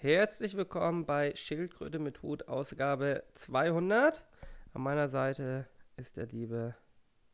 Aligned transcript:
Herzlich 0.00 0.56
willkommen 0.56 1.06
bei 1.06 1.34
Schildkröte 1.34 1.98
mit 1.98 2.22
Hut, 2.22 2.46
Ausgabe 2.48 3.24
200. 3.34 4.22
An 4.72 4.82
meiner 4.82 5.08
Seite 5.08 5.68
ist 5.96 6.16
der 6.16 6.26
liebe 6.26 6.76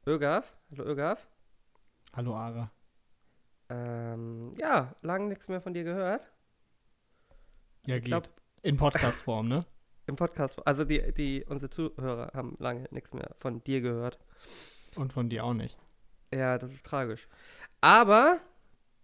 Ögaf. 0.06 0.56
Hallo 0.70 0.84
Ögaf. 0.84 1.28
Hallo 2.14 2.34
Ara. 2.34 2.70
Ähm, 3.68 4.54
ja, 4.58 4.94
lange 5.02 5.26
nichts 5.28 5.48
mehr 5.48 5.60
von 5.60 5.74
dir 5.74 5.84
gehört. 5.84 6.22
Ja, 7.86 7.96
Ich 7.96 8.02
geht. 8.04 8.10
glaub- 8.10 8.28
In 8.62 8.76
Podcast-Form, 8.78 9.48
ne? 9.48 9.66
Im 10.06 10.16
Podcast. 10.16 10.66
Also 10.66 10.84
die, 10.84 11.12
die, 11.12 11.44
unsere 11.46 11.70
Zuhörer 11.70 12.30
haben 12.34 12.54
lange 12.58 12.86
nichts 12.90 13.12
mehr 13.12 13.30
von 13.38 13.62
dir 13.64 13.80
gehört. 13.80 14.18
Und 14.96 15.12
von 15.12 15.28
dir 15.28 15.44
auch 15.44 15.54
nicht. 15.54 15.78
Ja, 16.32 16.56
das 16.58 16.72
ist 16.72 16.86
tragisch. 16.86 17.28
Aber 17.80 18.40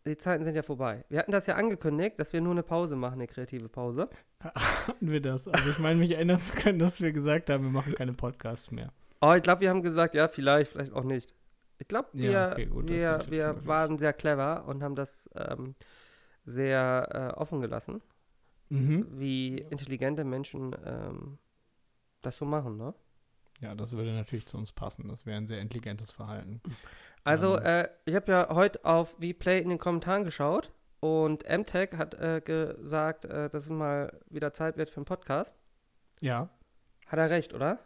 die 0.06 0.16
Zeiten 0.16 0.44
sind 0.44 0.54
ja 0.54 0.62
vorbei. 0.62 1.04
Wir 1.08 1.18
hatten 1.18 1.32
das 1.32 1.46
ja 1.46 1.56
angekündigt, 1.56 2.18
dass 2.18 2.32
wir 2.32 2.40
nur 2.40 2.52
eine 2.52 2.62
Pause 2.62 2.96
machen, 2.96 3.14
eine 3.14 3.26
kreative 3.26 3.68
Pause. 3.68 4.08
Hatten 4.40 5.10
wir 5.10 5.20
das? 5.20 5.46
Also 5.48 5.70
ich 5.70 5.78
meine, 5.78 5.98
mich 5.98 6.12
erinnern 6.12 6.38
zu 6.38 6.52
können, 6.52 6.78
dass 6.78 7.00
wir 7.00 7.12
gesagt 7.12 7.50
haben, 7.50 7.64
wir 7.64 7.70
machen 7.70 7.94
keine 7.94 8.12
Podcasts 8.14 8.70
mehr. 8.70 8.92
Oh, 9.20 9.34
ich 9.34 9.42
glaube, 9.42 9.60
wir 9.60 9.68
haben 9.70 9.82
gesagt, 9.82 10.14
ja, 10.14 10.28
vielleicht, 10.28 10.72
vielleicht 10.72 10.92
auch 10.92 11.04
nicht. 11.04 11.34
Ich 11.78 11.88
glaube, 11.88 12.08
wir, 12.12 12.30
Ja, 12.30 12.52
okay, 12.52 12.66
gut, 12.66 12.88
wir, 12.88 13.20
wir 13.28 13.66
waren 13.66 13.98
sehr 13.98 14.12
clever 14.12 14.64
und 14.66 14.82
haben 14.82 14.94
das 14.94 15.28
ähm, 15.34 15.74
sehr 16.44 17.32
äh, 17.36 17.38
offen 17.40 17.60
gelassen, 17.60 18.00
Mhm. 18.72 19.06
wie 19.18 19.58
intelligente 19.58 20.22
Menschen 20.24 20.76
ähm, 20.86 21.38
das 22.22 22.38
so 22.38 22.44
machen, 22.44 22.76
ne? 22.76 22.94
Ja, 23.60 23.74
das 23.74 23.92
würde 23.96 24.12
natürlich 24.12 24.46
zu 24.46 24.56
uns 24.56 24.72
passen. 24.72 25.08
Das 25.08 25.26
wäre 25.26 25.36
ein 25.36 25.46
sehr 25.46 25.60
intelligentes 25.60 26.10
Verhalten. 26.12 26.62
Also, 27.24 27.56
äh, 27.56 27.88
ich 28.04 28.14
habe 28.14 28.32
ja 28.32 28.48
heute 28.50 28.84
auf 28.84 29.16
Vplay 29.20 29.60
in 29.60 29.68
den 29.68 29.78
Kommentaren 29.78 30.24
geschaut 30.24 30.72
und 31.00 31.44
MTech 31.48 31.90
hat 31.96 32.14
äh, 32.14 32.40
gesagt, 32.40 33.24
äh, 33.24 33.48
dass 33.48 33.64
es 33.64 33.70
mal 33.70 34.18
wieder 34.28 34.54
Zeit 34.54 34.76
wird 34.76 34.90
für 34.90 34.96
einen 34.96 35.04
Podcast. 35.04 35.54
Ja. 36.20 36.48
Hat 37.06 37.18
er 37.18 37.30
recht, 37.30 37.54
oder? 37.54 37.78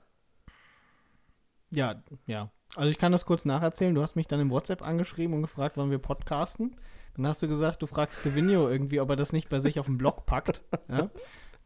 Ja, 1.71 2.03
ja. 2.27 2.51
Also 2.77 2.91
ich 2.91 2.99
kann 2.99 3.13
das 3.13 3.25
kurz 3.25 3.45
nacherzählen. 3.45 3.95
Du 3.95 4.03
hast 4.03 4.17
mich 4.17 4.27
dann 4.27 4.41
im 4.41 4.51
WhatsApp 4.51 4.83
angeschrieben 4.83 5.35
und 5.35 5.43
gefragt, 5.43 5.77
wann 5.77 5.91
wir 5.91 5.99
podcasten. 5.99 6.77
Dann 7.17 7.27
hast 7.27 7.43
du 7.43 7.49
gesagt, 7.49 7.83
du 7.83 7.87
fragst 7.87 8.21
Stevenio 8.21 8.69
irgendwie, 8.69 9.01
ob 9.01 9.11
er 9.11 9.17
das 9.17 9.33
nicht 9.33 9.49
bei 9.49 9.61
sich 9.61 9.79
auf 9.79 9.87
den 9.87 9.99
Blog 9.99 10.27
packt. 10.27 10.63
Ja? 10.89 11.11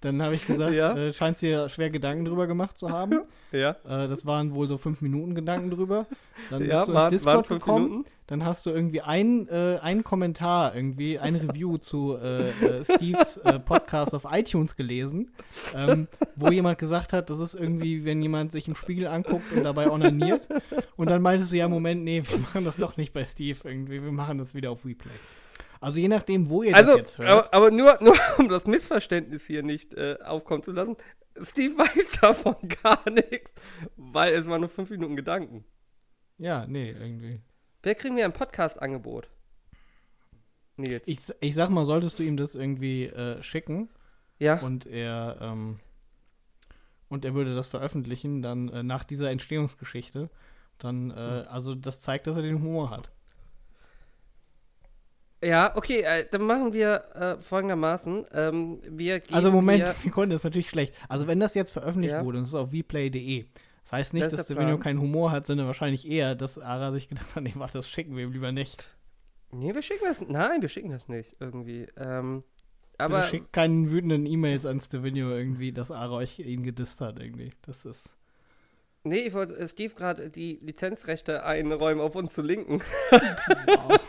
Dann 0.01 0.23
habe 0.23 0.35
ich 0.35 0.47
gesagt, 0.47 0.75
Ja. 0.75 0.97
äh, 0.97 1.13
scheinst 1.13 1.43
dir 1.43 1.69
schwer 1.69 1.91
Gedanken 1.91 2.25
drüber 2.25 2.47
gemacht 2.47 2.79
zu 2.79 2.91
haben. 2.91 3.21
Ja. 3.51 3.77
Äh, 3.89 4.09
das 4.09 4.27
waren 4.27 4.53
wohl 4.53 4.69
so 4.69 4.77
fünf 4.77 5.01
Minuten 5.01 5.35
Gedanken 5.35 5.71
drüber. 5.71 6.05
Dann 6.51 6.63
ja, 6.67 6.81
bist 6.81 6.89
du 6.89 6.93
waren, 6.93 7.13
ins 7.15 7.23
Discord 7.23 7.49
gekommen. 7.49 7.85
Minuten. 7.89 8.11
Dann 8.27 8.45
hast 8.45 8.67
du 8.67 8.71
irgendwie 8.71 9.01
ein, 9.01 9.49
äh, 9.49 9.79
einen 9.81 10.05
Kommentar, 10.05 10.75
irgendwie 10.77 11.19
ein 11.19 11.35
Review 11.35 11.79
zu 11.79 12.19
äh, 12.23 12.51
äh, 12.51 12.85
Steves 12.85 13.39
äh, 13.39 13.59
Podcast 13.59 14.15
auf 14.15 14.27
iTunes 14.31 14.77
gelesen, 14.77 15.31
ähm, 15.75 16.09
wo 16.37 16.51
jemand 16.51 16.79
gesagt 16.79 17.15
hat, 17.15 17.31
das 17.31 17.39
ist 17.39 17.55
irgendwie, 17.55 18.05
wenn 18.05 18.21
jemand 18.21 18.53
sich 18.53 18.69
im 18.69 18.75
Spiegel 18.75 19.07
anguckt 19.07 19.51
und 19.57 19.65
dabei 19.65 19.89
onaniert. 19.91 20.47
Und 20.99 21.09
dann 21.09 21.23
meintest 21.23 21.51
du, 21.51 21.57
ja, 21.57 21.69
Moment, 21.69 22.05
nee, 22.05 22.23
wir 22.29 22.37
machen 22.37 22.67
das 22.67 22.77
doch 22.77 22.99
nicht 22.99 23.15
bei 23.15 23.25
Steve 23.25 23.61
irgendwie, 23.65 24.03
wir 24.03 24.13
machen 24.13 24.37
das 24.37 24.55
wieder 24.55 24.73
auf 24.73 24.85
Replay. 24.85 25.11
Also 25.81 26.01
je 26.01 26.09
nachdem, 26.09 26.49
wo 26.49 26.63
ihr 26.63 26.73
das 26.73 26.81
Also, 26.81 26.99
jetzt 26.99 27.19
hört. 27.19 27.29
aber, 27.31 27.55
aber 27.55 27.71
nur, 27.71 27.99
nur 28.01 28.17
um 28.39 28.49
das 28.49 28.67
Missverständnis 28.67 29.45
hier 29.47 29.63
nicht 29.63 29.95
äh, 29.95 30.19
aufkommen 30.25 30.63
zu 30.63 30.73
lassen, 30.73 30.97
Steve 31.43 31.79
weiß 31.79 32.21
davon 32.21 32.57
gar 32.83 33.09
nichts, 33.11 33.53
weil 33.97 34.35
es 34.35 34.47
waren 34.47 34.61
nur 34.61 34.71
fünf 34.71 34.91
Minuten 34.91 35.17
Gedanken. 35.17 35.65
ja, 36.39 36.67
nee, 36.67 36.91
irgendwie. 36.91 37.41
Wer 37.83 37.95
kriegen 37.95 38.17
wir 38.17 38.25
ein 38.25 38.33
Podcast-Angebot? 38.33 39.29
Nils. 40.77 41.07
Ich, 41.07 41.19
ich 41.41 41.55
sag 41.55 41.71
mal, 41.71 41.85
solltest 41.85 42.19
du 42.19 42.23
ihm 42.23 42.37
das 42.37 42.55
irgendwie 42.55 43.05
äh, 43.05 43.43
schicken, 43.43 43.89
ja, 44.39 44.61
und 44.61 44.87
er 44.87 45.39
ähm, 45.41 45.81
und 47.09 47.25
er 47.25 47.35
würde 47.35 47.55
das 47.55 47.69
veröffentlichen, 47.69 48.43
dann 48.43 48.69
äh, 48.69 48.83
nach 48.83 49.05
dieser 49.05 49.31
Entstehungsgeschichte, 49.31 50.31
dann, 50.79 51.11
äh, 51.11 51.15
also 51.49 51.75
das 51.75 52.01
zeigt, 52.01 52.27
dass 52.27 52.37
er 52.37 52.43
den 52.43 52.63
Humor 52.63 52.91
hat. 52.91 53.11
Ja, 55.43 55.77
okay, 55.77 56.01
äh, 56.03 56.27
dann 56.31 56.43
machen 56.43 56.73
wir 56.73 57.05
äh, 57.15 57.37
folgendermaßen. 57.41 58.27
Ähm, 58.33 58.81
wir 58.89 59.23
also 59.33 59.51
Moment, 59.53 59.87
Sekunde, 59.95 60.35
das 60.35 60.41
ist 60.41 60.45
natürlich 60.45 60.69
schlecht. 60.71 60.95
Also 61.09 61.27
wenn 61.27 61.39
das 61.41 61.55
jetzt 61.55 61.71
veröffentlicht 61.71 62.15
Ja. 62.15 62.25
wurde 62.25 62.39
und 62.39 62.43
es 62.45 62.51
ist 62.51 62.55
auf 62.55 62.71
vplay.de, 62.71 63.47
das 63.85 63.93
heißt 63.93 64.15
nicht, 64.15 64.27
Das 64.27 64.35
dass 64.35 64.47
der 64.49 64.57
Plan. 64.57 64.81
keinen 64.81 65.01
Humor 65.01 65.31
hat, 65.31 65.47
sondern 65.47 65.67
wahrscheinlich 65.67 66.09
eher, 66.09 66.35
dass 66.35 66.59
Ara 66.59 66.93
sich 66.93 67.09
gedacht 67.09 67.35
hat, 67.37 67.43
nee, 67.45 67.53
warte, 67.55 67.79
das 67.79 67.89
schicken 67.89 68.17
wir 68.17 68.27
ihm 68.27 68.33
lieber 68.33 68.53
nicht. 68.53 68.91
Nee, 69.51 69.75
wir 69.75 69.83
schicken 69.83 70.05
das. 70.05 70.21
Nein, 70.21 70.61
wir 70.61 70.69
schicken 70.69 70.91
das 70.91 71.09
nicht 71.09 71.37
irgendwie. 71.41 71.87
Ähm, 71.97 72.43
Aber 72.99 73.23
schickt 73.23 73.53
keinen 73.53 73.91
wütenden 73.91 74.27
E-Mails 74.27 74.67
an 74.67 74.81
Stevenio 74.81 75.31
irgendwie, 75.31 75.73
dass 75.73 75.91
Ara 75.91 76.17
euch 76.17 76.39
ihn 76.41 76.65
gedisst 76.65 77.01
hat 77.01 77.19
irgendwie. 77.19 77.53
Das 77.63 77.87
ist. 77.87 78.11
nee, 79.05 79.21
ich 79.21 79.33
wollte 79.33 79.67
Steve 79.69 79.95
gerade 79.95 80.29
die 80.29 80.59
Lizenzrechte 80.61 81.45
einräumen, 81.45 82.01
auf 82.03 82.15
uns 82.17 82.35
zu 82.35 82.43
linken. 82.43 82.81
Wow. 83.67 84.01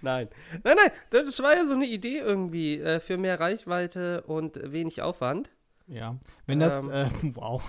Nein. 0.00 0.28
Nein, 0.64 0.76
nein, 0.76 0.90
das 1.10 1.42
war 1.42 1.54
ja 1.56 1.64
so 1.64 1.74
eine 1.74 1.86
Idee 1.86 2.18
irgendwie 2.18 2.78
äh, 2.78 3.00
für 3.00 3.16
mehr 3.16 3.38
Reichweite 3.40 4.22
und 4.22 4.58
wenig 4.72 5.02
Aufwand. 5.02 5.50
ja. 5.86 6.16
Wenn 6.46 6.60
das, 6.60 6.86
Ähm. 6.86 6.90
äh, 6.92 7.08
wow. 7.34 7.62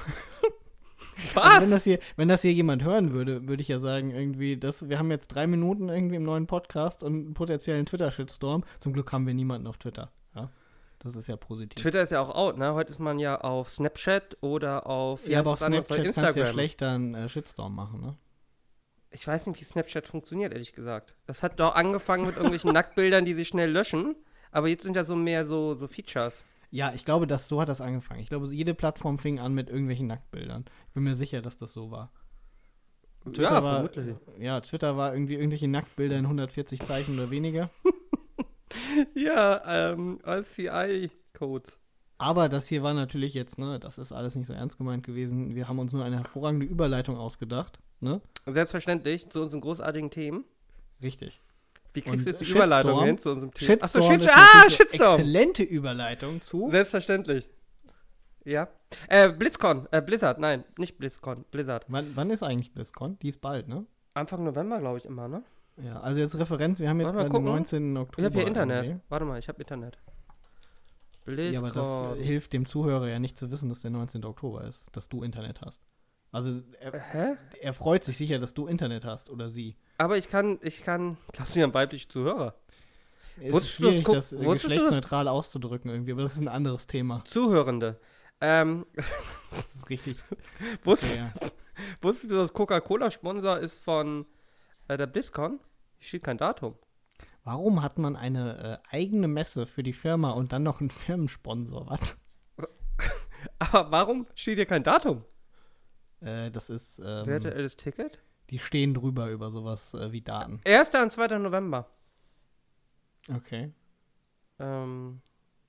Was? 1.34 1.44
Also 1.44 1.62
wenn, 1.62 1.72
das 1.72 1.84
hier, 1.84 2.00
wenn 2.16 2.28
das 2.28 2.42
hier 2.42 2.54
jemand 2.54 2.84
hören 2.84 3.12
würde, 3.12 3.48
würde 3.48 3.62
ich 3.62 3.68
ja 3.68 3.78
sagen, 3.80 4.12
irgendwie, 4.12 4.58
das, 4.58 4.90
wir 4.90 4.98
haben 4.98 5.12
jetzt 5.12 5.28
drei 5.28 5.48
Minuten 5.48 5.90
irgendwie 5.90 6.16
im 6.16 6.24
neuen 6.24 6.48
Podcast 6.48 7.04
und 7.04 7.14
einen 7.14 7.34
potenziellen 7.34 7.86
Twitter-Shitstorm. 7.86 8.64
Zum 8.80 8.94
Glück 8.94 9.12
haben 9.12 9.28
wir 9.28 9.34
niemanden 9.34 9.68
auf 9.68 9.78
Twitter. 9.78 10.12
Ja? 10.36 10.50
Das 11.00 11.16
ist 11.16 11.28
ja 11.28 11.36
positiv. 11.36 11.82
Twitter 11.82 12.02
ist 12.02 12.12
ja 12.12 12.22
auch 12.22 12.34
out, 12.34 12.58
ne? 12.58 12.74
Heute 12.74 12.92
ist 12.92 13.00
man 13.00 13.20
ja 13.20 13.40
auf 13.40 13.70
Snapchat 13.70 14.38
oder 14.42 14.88
auf, 14.88 15.28
wie 15.28 15.34
ja, 15.34 15.40
aber 15.42 15.52
auf? 15.52 15.60
Snapchat 15.60 16.16
kannst 16.16 16.38
du 16.38 16.40
ja 16.40 16.48
schlechter 16.48 16.92
einen 16.92 17.14
äh, 17.14 17.30
Shitstorm 17.30 17.76
machen, 17.76 18.00
ne? 18.02 18.16
Ich 19.14 19.28
weiß 19.28 19.48
nicht, 19.48 19.60
wie 19.60 19.64
Snapchat 19.64 20.08
funktioniert, 20.08 20.54
ehrlich 20.54 20.74
gesagt. 20.74 21.14
Das 21.26 21.44
hat 21.44 21.60
doch 21.60 21.76
angefangen 21.76 22.26
mit 22.26 22.36
irgendwelchen 22.36 22.72
Nacktbildern, 22.74 23.26
die 23.26 23.34
sich 23.34 23.48
schnell 23.48 23.72
löschen. 23.72 24.16
Aber 24.52 24.68
jetzt 24.68 24.84
sind 24.84 24.96
ja 24.96 25.04
so 25.04 25.16
mehr 25.16 25.46
so, 25.46 25.76
so 25.76 25.88
Features. 25.88 26.44
Ja, 26.70 26.92
ich 26.94 27.06
glaube, 27.06 27.28
dass 27.28 27.48
so 27.48 27.62
hat 27.62 27.70
das 27.70 27.82
angefangen. 27.82 28.20
Ich 28.20 28.30
glaube, 28.30 28.48
jede 28.48 28.74
Plattform 28.74 29.20
fing 29.20 29.40
an 29.40 29.54
mit 29.54 29.70
irgendwelchen 29.70 30.08
Nacktbildern. 30.08 30.66
Ich 30.88 30.94
bin 30.94 31.04
mir 31.04 31.16
sicher, 31.16 31.42
dass 31.42 31.58
das 31.58 31.72
so 31.74 31.92
war. 31.92 32.12
Twitter 33.26 33.44
ja, 33.44 33.64
war, 33.64 33.90
vermutlich. 33.90 34.16
ja, 34.40 34.60
Twitter 34.60 34.98
war 34.98 35.14
irgendwie 35.14 35.36
irgendwelche 35.36 35.68
Nacktbilder 35.68 36.18
in 36.18 36.26
140 36.26 36.82
Zeichen 36.82 37.18
oder 37.18 37.32
weniger. 37.32 37.70
Ja, 39.14 39.92
ähm, 39.92 40.20
RCI-Codes. 40.26 41.80
Aber 42.18 42.50
das 42.50 42.68
hier 42.68 42.84
war 42.84 42.94
natürlich 42.94 43.34
jetzt, 43.34 43.60
ne, 43.60 43.80
das 43.80 43.98
ist 43.98 44.12
alles 44.12 44.36
nicht 44.36 44.48
so 44.48 44.54
ernst 44.54 44.78
gemeint 44.78 45.06
gewesen. 45.06 45.56
Wir 45.56 45.68
haben 45.68 45.80
uns 45.80 45.94
nur 45.94 46.06
eine 46.06 46.18
hervorragende 46.18 46.66
Überleitung 46.66 47.18
ausgedacht, 47.18 47.80
ne? 48.04 48.22
Selbstverständlich 48.46 49.30
zu 49.30 49.42
unseren 49.42 49.62
großartigen 49.62 50.10
Themen. 50.12 50.46
Richtig. 51.02 51.42
Wie 51.94 52.02
kriegst 52.02 52.26
du 52.26 52.30
jetzt 52.30 52.42
die 52.42 52.46
Shitstorm? 52.46 52.68
Überleitung 52.68 53.04
hin 53.04 53.18
zu 53.18 53.30
unserem 53.32 53.54
Thema? 53.54 53.78
Ach 53.82 53.88
so, 53.88 54.02
Shitstorm 54.02 54.12
Shit 54.12 54.22
ist 54.22 54.36
ah, 54.36 54.70
Shitstorm! 54.70 55.20
exzellente 55.20 55.64
Überleitung 55.64 56.42
zu. 56.42 56.70
Selbstverständlich. 56.72 57.50
Ja. 58.46 58.68
Äh, 59.08 59.32
BlizzCon, 59.32 59.88
äh, 59.92 60.02
Blizzard, 60.02 60.40
nein, 60.40 60.64
nicht 60.78 60.98
BlizzCon, 60.98 61.46
Blizzard. 61.50 61.86
Wann, 61.88 62.12
wann 62.16 62.30
ist 62.30 62.44
eigentlich 62.44 62.74
BlizzCon? 62.74 63.18
Die 63.20 63.30
ist 63.30 63.42
bald, 63.42 63.68
ne? 63.68 63.86
Anfang 64.14 64.44
November, 64.44 64.80
glaube 64.80 64.98
ich, 64.98 65.06
immer, 65.06 65.28
ne? 65.28 65.44
Ja, 65.82 66.00
also 66.02 66.20
jetzt 66.20 66.38
Referenz, 66.38 66.80
wir 66.80 66.90
haben 66.90 67.00
jetzt 67.00 67.14
gerade 67.14 67.28
den 67.28 67.32
gucken? 67.32 67.46
19. 67.46 67.98
Oktober. 67.98 68.20
Ich 68.20 68.26
habe 68.26 68.36
hier 68.36 68.48
Internet. 68.48 68.86
irgendwie. 68.86 69.04
Warte 69.10 69.26
mal, 69.26 69.40
ich 69.40 69.48
habe 69.48 69.60
Internet. 69.60 69.98
Ja, 70.06 70.12
BlizzCon. 71.26 71.72
aber 71.72 71.72
das 71.72 72.26
hilft 72.26 72.54
dem 72.54 72.66
Zuhörer 72.66 73.08
ja 73.08 73.20
nicht 73.20 73.38
zu 73.38 73.50
wissen, 73.50 73.70
dass 73.70 73.82
der 73.82 73.92
19. 73.92 74.26
Oktober 74.26 74.66
ist, 74.66 74.84
dass 74.92 75.10
du 75.10 75.24
Internet 75.24 75.62
hast. 75.62 75.82
Also 76.34 76.62
er, 76.80 76.92
Hä? 77.00 77.38
er 77.62 77.74
freut 77.74 78.04
sich 78.04 78.18
sicher, 78.18 78.40
dass 78.40 78.56
du 78.56 78.66
Internet 78.66 79.06
hast 79.06 79.30
oder 79.30 79.50
sie. 79.50 79.78
Aber 80.00 80.18
ich 80.18 80.30
kann, 80.30 80.60
ich 80.64 80.84
kann, 80.84 81.18
glaubst 81.32 81.54
du, 81.54 81.58
wir 81.58 81.64
haben 81.64 81.74
weibliche 81.76 82.08
Zuhörer? 82.08 82.56
Es 83.40 83.54
ist 83.54 83.70
schwierig, 83.70 84.04
das 84.06 84.34
äh, 84.34 84.44
das? 84.44 84.64
geschlechtsneutral 84.64 85.28
auszudrücken 85.28 85.92
irgendwie, 85.92 86.12
aber 86.12 86.24
das 86.24 86.34
ist 86.34 86.42
ein 86.42 86.48
anderes 86.48 86.88
Thema. 86.88 87.24
Zuhörende. 87.26 88.00
Ähm, 88.42 88.88
richtig. 89.90 90.18
wusstest, 90.84 91.18
Ja. 91.18 91.32
wusstest 92.02 92.32
du, 92.32 92.36
dass 92.36 92.52
Coca-Cola 92.52 93.12
Sponsor 93.12 93.60
ist 93.60 93.80
von 93.80 94.26
äh, 94.88 94.98
der 94.98 95.06
BlizzCon? 95.06 95.60
Hier 96.00 96.08
steht 96.08 96.24
kein 96.24 96.40
Datum. 96.40 96.76
Warum 97.44 97.84
hat 97.84 98.00
man 98.00 98.16
eine 98.16 98.82
äh, 98.92 98.96
eigene 98.96 99.28
Messe 99.28 99.68
für 99.68 99.84
die 99.84 99.94
Firma 99.94 100.32
und 100.32 100.52
dann 100.52 100.64
noch 100.64 100.80
einen 100.82 100.90
Firmensponsor? 100.90 101.88
Was? 101.92 102.18
Aber 103.60 103.92
warum 103.92 104.26
steht 104.34 104.56
hier 104.58 104.66
kein 104.66 104.84
Datum? 104.84 105.24
Äh, 106.24 106.52
das 106.52 106.70
ist, 106.70 107.00
ähm, 107.00 107.26
Virtuelles 107.26 107.76
Ticket? 107.76 108.20
die 108.50 108.60
stehen 108.60 108.94
drüber 108.94 109.30
über 109.30 109.50
sowas 109.52 109.94
äh, 109.94 110.12
wie 110.12 110.22
Daten. 110.22 110.62
1. 110.66 110.92
und 110.96 111.12
2. 111.12 111.40
November. 111.40 111.90
Okay. 113.34 113.72
Ähm, 114.60 115.22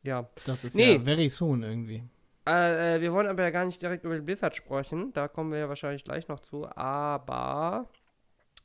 ja. 0.02 0.28
Das 0.44 0.64
ist 0.64 0.74
Nee. 0.76 0.94
ja 0.96 1.00
very 1.00 1.28
soon 1.30 1.62
irgendwie. 1.62 2.02
Äh, 2.46 2.96
äh, 2.96 3.00
wir 3.00 3.12
wollen 3.12 3.26
aber 3.28 3.42
ja 3.42 3.50
gar 3.50 3.64
nicht 3.64 3.80
direkt 3.80 4.04
über 4.04 4.18
Blizzard 4.18 4.54
sprechen. 4.54 5.12
Da 5.12 5.28
kommen 5.28 5.50
wir 5.52 5.60
ja 5.60 5.68
wahrscheinlich 5.68 6.04
gleich 6.04 6.28
noch 6.28 6.40
zu. 6.40 6.66
Aber 6.76 7.88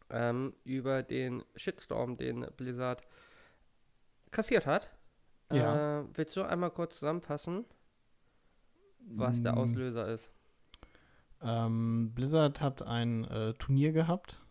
ähm, 0.10 0.54
über 0.66 1.04
den 1.04 1.44
Shitstorm, 1.56 2.18
den 2.18 2.46
Blizzard 2.58 3.04
kassiert 4.32 4.66
hat. 4.66 4.90
Ja. 5.52 6.02
Äh, 6.02 6.06
willst 6.14 6.36
du 6.36 6.44
einmal 6.44 6.72
kurz 6.72 7.00
zusammenfassen, 7.00 7.64
was 9.00 9.42
der 9.42 9.54
Mm, 9.54 9.58
Auslöser 9.60 10.08
ist? 10.10 10.32
Ähm, 11.42 12.12
Blizzard 12.14 12.62
hat 12.62 12.82
ein 12.82 13.26
äh, 13.26 13.54
Turnier 13.54 13.92
gehabt. 13.92 14.42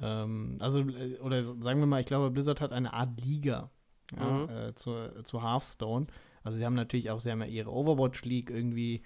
Ähm, 0.00 0.56
also, 0.60 0.80
äh, 0.80 1.18
oder 1.18 1.42
sagen 1.42 1.80
wir 1.80 1.86
mal, 1.86 2.00
ich 2.00 2.06
glaube, 2.06 2.30
Blizzard 2.30 2.60
hat 2.60 2.72
eine 2.72 2.92
Art 2.92 3.20
Liga 3.20 3.70
ja, 4.16 4.30
Mhm. 4.30 4.48
äh, 4.48 4.74
zu, 4.74 5.22
zu 5.22 5.42
Hearthstone. 5.42 6.06
Also, 6.42 6.58
sie 6.58 6.64
haben 6.64 6.74
natürlich 6.74 7.10
auch, 7.10 7.20
sie 7.20 7.30
haben 7.30 7.40
ja 7.40 7.46
ihre 7.46 7.72
Overwatch 7.72 8.24
League 8.24 8.50
irgendwie, 8.50 9.02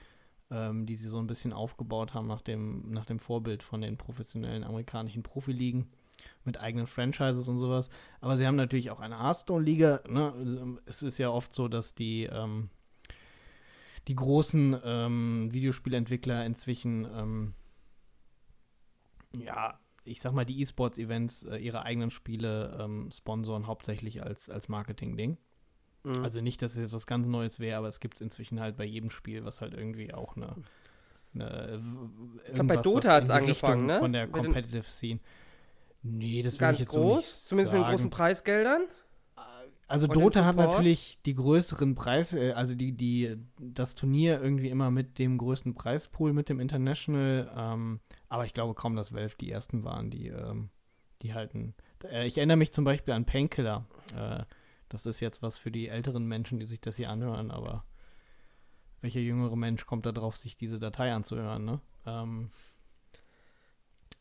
ähm, 0.50 0.86
die 0.86 0.96
sie 0.96 1.08
so 1.08 1.18
ein 1.18 1.26
bisschen 1.26 1.52
aufgebaut 1.52 2.14
haben 2.14 2.26
nach 2.26 2.42
dem, 2.42 2.90
nach 2.90 3.04
dem 3.06 3.18
Vorbild 3.18 3.62
von 3.62 3.80
den 3.80 3.96
professionellen 3.96 4.64
amerikanischen 4.64 5.22
Profiligen 5.22 5.86
mit 6.44 6.60
eigenen 6.60 6.86
Franchises 6.86 7.48
und 7.48 7.58
sowas. 7.58 7.90
Aber 8.20 8.36
sie 8.36 8.46
haben 8.46 8.56
natürlich 8.56 8.90
auch 8.90 9.00
eine 9.00 9.20
Hearthstone-Liga. 9.20 10.02
Ne? 10.08 10.78
Es 10.86 11.02
ist 11.02 11.18
ja 11.18 11.30
oft 11.30 11.52
so, 11.54 11.68
dass 11.68 11.94
die, 11.94 12.24
ähm, 12.24 12.70
die 14.08 14.16
großen 14.16 14.80
ähm, 14.84 15.48
Videospielentwickler 15.52 16.44
inzwischen, 16.44 17.06
ähm, 17.14 17.54
ja, 19.32 19.78
ich 20.04 20.20
sag 20.20 20.32
mal, 20.32 20.44
die 20.44 20.60
E-Sports-Events 20.60 21.44
äh, 21.44 21.56
ihre 21.56 21.82
eigenen 21.82 22.10
Spiele 22.10 22.78
ähm, 22.80 23.10
sponsoren, 23.10 23.66
hauptsächlich 23.66 24.22
als, 24.22 24.50
als 24.50 24.68
Marketing-Ding. 24.68 25.38
Mhm. 26.04 26.22
Also 26.22 26.40
nicht, 26.40 26.60
dass 26.60 26.76
es 26.76 26.92
was 26.92 27.06
ganz 27.06 27.26
Neues 27.26 27.60
wäre, 27.60 27.78
aber 27.78 27.88
es 27.88 28.00
gibt 28.00 28.16
es 28.16 28.20
inzwischen 28.20 28.60
halt 28.60 28.76
bei 28.76 28.84
jedem 28.84 29.10
Spiel, 29.10 29.44
was 29.44 29.60
halt 29.60 29.72
irgendwie 29.74 30.12
auch 30.12 30.36
eine. 30.36 30.54
eine 31.34 31.80
Ich 32.46 32.54
glaub, 32.54 32.66
bei 32.66 32.76
Dota 32.76 33.18
in 33.18 33.24
die 33.24 33.30
angefangen, 33.32 33.72
Richtung 33.72 33.86
ne? 33.86 33.98
Von 33.98 34.12
der 34.12 34.28
Competitive 34.28 34.84
Scene. 34.84 35.20
Nee, 36.02 36.42
das 36.42 36.60
will 36.60 36.70
ich 36.72 36.80
jetzt 36.80 36.92
so 36.92 37.00
groß, 37.00 37.16
nicht 37.16 37.48
zumindest 37.48 37.72
mit 37.72 37.80
den 37.80 37.84
sagen. 37.84 37.96
großen 37.96 38.10
Preisgeldern. 38.10 38.82
Also 39.94 40.08
Und 40.08 40.16
Dota 40.16 40.44
hat 40.44 40.56
natürlich 40.56 41.20
die 41.24 41.34
größeren 41.34 41.94
Preise, 41.94 42.50
äh, 42.50 42.52
also 42.52 42.74
die, 42.74 42.92
die, 42.92 43.36
das 43.58 43.94
Turnier 43.94 44.42
irgendwie 44.42 44.68
immer 44.68 44.90
mit 44.90 45.18
dem 45.18 45.38
größten 45.38 45.74
Preispool, 45.74 46.32
mit 46.32 46.48
dem 46.48 46.60
International, 46.60 47.52
ähm, 47.56 48.00
aber 48.28 48.44
ich 48.44 48.54
glaube 48.54 48.74
kaum, 48.74 48.96
dass 48.96 49.14
Valve 49.14 49.36
die 49.40 49.50
ersten 49.50 49.84
waren, 49.84 50.10
die, 50.10 50.28
ähm, 50.28 50.70
die 51.22 51.32
halten. 51.32 51.74
Äh, 52.02 52.26
ich 52.26 52.38
erinnere 52.38 52.56
mich 52.56 52.72
zum 52.72 52.84
Beispiel 52.84 53.14
an 53.14 53.24
Painkiller. 53.24 53.86
Äh, 54.16 54.44
das 54.88 55.06
ist 55.06 55.20
jetzt 55.20 55.42
was 55.42 55.58
für 55.58 55.70
die 55.70 55.88
älteren 55.88 56.26
Menschen, 56.26 56.58
die 56.58 56.66
sich 56.66 56.80
das 56.80 56.96
hier 56.96 57.10
anhören, 57.10 57.50
aber 57.50 57.84
welcher 59.00 59.20
jüngere 59.20 59.56
Mensch 59.56 59.86
kommt 59.86 60.06
da 60.06 60.12
drauf, 60.12 60.36
sich 60.36 60.56
diese 60.56 60.78
Datei 60.80 61.12
anzuhören, 61.12 61.64
ne? 61.64 61.80
Ähm, 62.06 62.50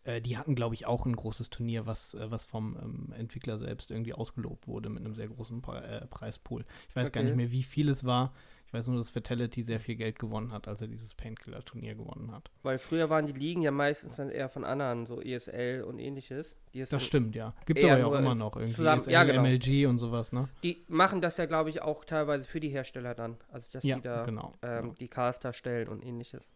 äh, 0.05 0.21
die 0.21 0.37
hatten, 0.37 0.55
glaube 0.55 0.75
ich, 0.75 0.85
auch 0.85 1.05
ein 1.05 1.15
großes 1.15 1.49
Turnier, 1.49 1.85
was, 1.85 2.13
äh, 2.13 2.29
was 2.31 2.45
vom 2.45 2.77
ähm, 2.81 3.13
Entwickler 3.17 3.57
selbst 3.57 3.91
irgendwie 3.91 4.13
ausgelobt 4.13 4.67
wurde 4.67 4.89
mit 4.89 5.03
einem 5.05 5.15
sehr 5.15 5.27
großen 5.27 5.61
Pre 5.61 5.81
äh, 5.83 6.05
Preispool. 6.07 6.65
Ich 6.89 6.95
weiß 6.95 7.11
gar 7.11 7.21
Okay. 7.21 7.29
nicht 7.29 7.37
mehr, 7.37 7.51
wie 7.51 7.63
viel 7.63 7.89
es 7.89 8.03
war. 8.03 8.33
Ich 8.67 8.73
weiß 8.79 8.87
nur, 8.87 8.97
dass 8.97 9.11
Fatality 9.11 9.61
sehr 9.61 9.79
viel 9.79 9.95
Geld 9.95 10.17
gewonnen 10.17 10.51
hat, 10.51 10.67
als 10.67 10.81
er 10.81 10.87
dieses 10.87 11.13
Painkiller-Turnier 11.13 11.93
gewonnen 11.93 12.31
hat. 12.31 12.49
Weil 12.63 12.79
früher 12.79 13.07
waren 13.07 13.27
die 13.27 13.33
Ligen 13.33 13.61
ja 13.61 13.69
meistens 13.69 14.15
dann 14.15 14.29
eher 14.31 14.49
von 14.49 14.63
anderen, 14.65 15.05
so 15.05 15.21
ESL 15.21 15.83
und 15.83 15.99
ähnliches. 15.99 16.55
Es 16.73 16.89
Das 16.89 17.03
stimmt, 17.05 17.35
ja. 17.35 17.53
Gibt 17.67 17.79
eher 17.81 17.91
aber 17.93 17.99
ja 17.99 18.05
auch 18.07 18.15
immer 18.15 18.33
noch 18.33 18.55
irgendwie. 18.55 18.75
zusammen- 18.77 19.01
ESL, 19.01 19.11
ja, 19.13 19.23
genau. 19.25 19.41
MLG 19.43 19.85
und 19.85 19.99
sowas, 19.99 20.31
ne? 20.31 20.49
die 20.63 20.83
machen 20.87 21.21
das 21.21 21.37
ja, 21.37 21.45
glaube 21.45 21.69
ich, 21.69 21.83
auch 21.83 22.03
teilweise 22.03 22.45
für 22.45 22.59
die 22.59 22.69
Hersteller 22.69 23.13
dann. 23.13 23.37
Also, 23.51 23.69
dass 23.71 23.83
Ja, 23.83 23.97
die 23.97 24.01
da 24.01 24.23
genau. 24.23 24.53
ähm, 24.63 24.81
genau. 24.81 24.93
die 24.99 25.07
Caster 25.07 25.53
stellen 25.53 25.87
und 25.87 26.03
ähnliches. 26.03 26.49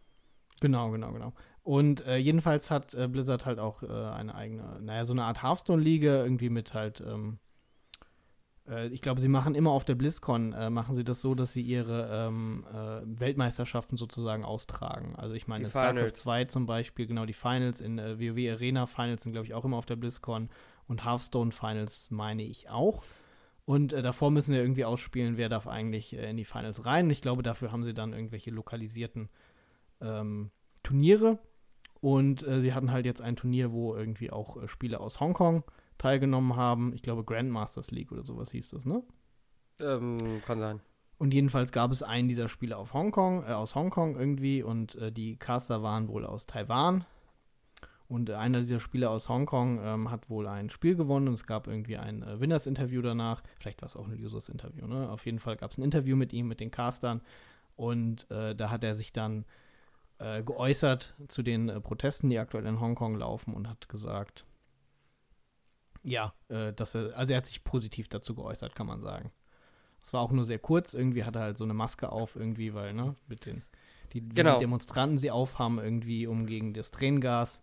Genau, 0.60 0.90
genau, 0.90 1.12
genau. 1.12 1.32
Und 1.68 2.06
äh, 2.06 2.16
jedenfalls 2.16 2.70
hat 2.70 2.94
äh, 2.94 3.08
Blizzard 3.08 3.44
halt 3.44 3.58
auch 3.58 3.82
äh, 3.82 3.86
eine 3.88 4.34
eigene, 4.34 4.80
naja, 4.80 5.04
so 5.04 5.12
eine 5.12 5.24
Art 5.24 5.42
Hearthstone-Liga 5.42 6.22
irgendwie 6.24 6.48
mit 6.48 6.72
halt, 6.72 7.02
ähm, 7.06 7.40
äh, 8.66 8.86
ich 8.86 9.02
glaube, 9.02 9.20
sie 9.20 9.28
machen 9.28 9.54
immer 9.54 9.72
auf 9.72 9.84
der 9.84 9.94
BlizzCon, 9.94 10.54
äh, 10.54 10.70
machen 10.70 10.94
sie 10.94 11.04
das 11.04 11.20
so, 11.20 11.34
dass 11.34 11.52
sie 11.52 11.60
ihre 11.60 12.08
ähm, 12.10 12.64
äh, 12.72 13.20
Weltmeisterschaften 13.20 13.98
sozusagen 13.98 14.46
austragen. 14.46 15.14
Also 15.16 15.34
ich 15.34 15.46
meine, 15.46 15.68
StarCraft 15.68 15.92
Finals. 15.92 16.20
2 16.20 16.44
zum 16.46 16.64
Beispiel, 16.64 17.06
genau 17.06 17.26
die 17.26 17.34
Finals 17.34 17.82
in 17.82 17.98
WoW 17.98 18.50
Arena 18.50 18.86
Finals 18.86 19.24
sind, 19.24 19.32
glaube 19.32 19.44
ich, 19.44 19.52
auch 19.52 19.66
immer 19.66 19.76
auf 19.76 19.84
der 19.84 19.96
BlizzCon 19.96 20.48
und 20.86 21.04
Hearthstone 21.04 21.52
Finals 21.52 22.10
meine 22.10 22.44
ich 22.44 22.70
auch. 22.70 23.02
Und 23.66 23.92
äh, 23.92 24.00
davor 24.00 24.30
müssen 24.30 24.54
wir 24.54 24.62
irgendwie 24.62 24.86
ausspielen, 24.86 25.36
wer 25.36 25.50
darf 25.50 25.68
eigentlich 25.68 26.16
äh, 26.16 26.30
in 26.30 26.38
die 26.38 26.46
Finals 26.46 26.86
rein. 26.86 27.04
Und 27.04 27.10
ich 27.10 27.20
glaube, 27.20 27.42
dafür 27.42 27.72
haben 27.72 27.84
sie 27.84 27.92
dann 27.92 28.14
irgendwelche 28.14 28.52
lokalisierten 28.52 29.28
ähm, 30.00 30.50
Turniere. 30.82 31.38
Und 32.00 32.46
äh, 32.46 32.60
sie 32.60 32.74
hatten 32.74 32.92
halt 32.92 33.06
jetzt 33.06 33.20
ein 33.20 33.36
Turnier, 33.36 33.72
wo 33.72 33.94
irgendwie 33.94 34.30
auch 34.30 34.56
äh, 34.56 34.68
Spieler 34.68 35.00
aus 35.00 35.20
Hongkong 35.20 35.64
teilgenommen 35.98 36.56
haben. 36.56 36.92
Ich 36.94 37.02
glaube, 37.02 37.24
Grandmasters 37.24 37.90
League 37.90 38.12
oder 38.12 38.24
sowas 38.24 38.50
hieß 38.52 38.70
das, 38.70 38.86
ne? 38.86 39.02
Ähm, 39.80 40.16
kann 40.46 40.58
sein. 40.58 40.80
Und 41.18 41.34
jedenfalls 41.34 41.72
gab 41.72 41.90
es 41.90 42.04
einen 42.04 42.28
dieser 42.28 42.48
Spieler 42.48 42.78
auf 42.78 42.94
Hongkong, 42.94 43.42
äh, 43.42 43.52
aus 43.52 43.74
Hongkong 43.74 44.16
irgendwie 44.16 44.62
und 44.62 44.94
äh, 44.96 45.10
die 45.10 45.36
Caster 45.36 45.82
waren 45.82 46.08
wohl 46.08 46.24
aus 46.24 46.46
Taiwan. 46.46 47.04
Und 48.06 48.30
einer 48.30 48.60
dieser 48.60 48.80
Spieler 48.80 49.10
aus 49.10 49.28
Hongkong 49.28 49.80
ähm, 49.82 50.10
hat 50.10 50.30
wohl 50.30 50.46
ein 50.46 50.70
Spiel 50.70 50.96
gewonnen 50.96 51.28
und 51.28 51.34
es 51.34 51.44
gab 51.44 51.66
irgendwie 51.66 51.98
ein 51.98 52.22
äh, 52.22 52.40
Winners-Interview 52.40 53.02
danach. 53.02 53.42
Vielleicht 53.58 53.82
war 53.82 53.86
es 53.86 53.96
auch 53.96 54.08
ein 54.08 54.14
Users-Interview, 54.14 54.86
ne? 54.86 55.10
Auf 55.10 55.26
jeden 55.26 55.40
Fall 55.40 55.56
gab 55.56 55.72
es 55.72 55.78
ein 55.78 55.82
Interview 55.82 56.16
mit 56.16 56.32
ihm, 56.32 56.48
mit 56.48 56.60
den 56.60 56.70
Castern. 56.70 57.20
Und 57.76 58.30
äh, 58.30 58.54
da 58.54 58.70
hat 58.70 58.82
er 58.82 58.94
sich 58.94 59.12
dann 59.12 59.44
äh, 60.18 60.42
geäußert 60.42 61.14
zu 61.28 61.42
den 61.42 61.68
äh, 61.68 61.80
Protesten, 61.80 62.30
die 62.30 62.38
aktuell 62.38 62.66
in 62.66 62.80
Hongkong 62.80 63.16
laufen 63.16 63.54
und 63.54 63.68
hat 63.68 63.88
gesagt, 63.88 64.44
ja, 66.02 66.32
äh, 66.48 66.72
dass 66.72 66.94
er, 66.94 67.16
also 67.16 67.32
er 67.32 67.38
hat 67.38 67.46
sich 67.46 67.64
positiv 67.64 68.08
dazu 68.08 68.34
geäußert, 68.34 68.74
kann 68.74 68.86
man 68.86 69.00
sagen. 69.00 69.32
Es 70.02 70.12
war 70.12 70.20
auch 70.20 70.30
nur 70.30 70.44
sehr 70.44 70.58
kurz, 70.58 70.94
irgendwie 70.94 71.24
hat 71.24 71.36
er 71.36 71.42
halt 71.42 71.58
so 71.58 71.64
eine 71.64 71.74
Maske 71.74 72.10
auf, 72.10 72.36
irgendwie, 72.36 72.72
weil, 72.72 72.94
ne, 72.94 73.14
mit 73.26 73.46
den, 73.46 73.62
die, 74.12 74.26
Genau. 74.26 74.54
die 74.54 74.60
Demonstranten 74.60 75.18
sie 75.18 75.30
aufhaben, 75.30 75.78
irgendwie, 75.78 76.26
um 76.26 76.46
gegen 76.46 76.72
das 76.72 76.90
Tränengas 76.92 77.62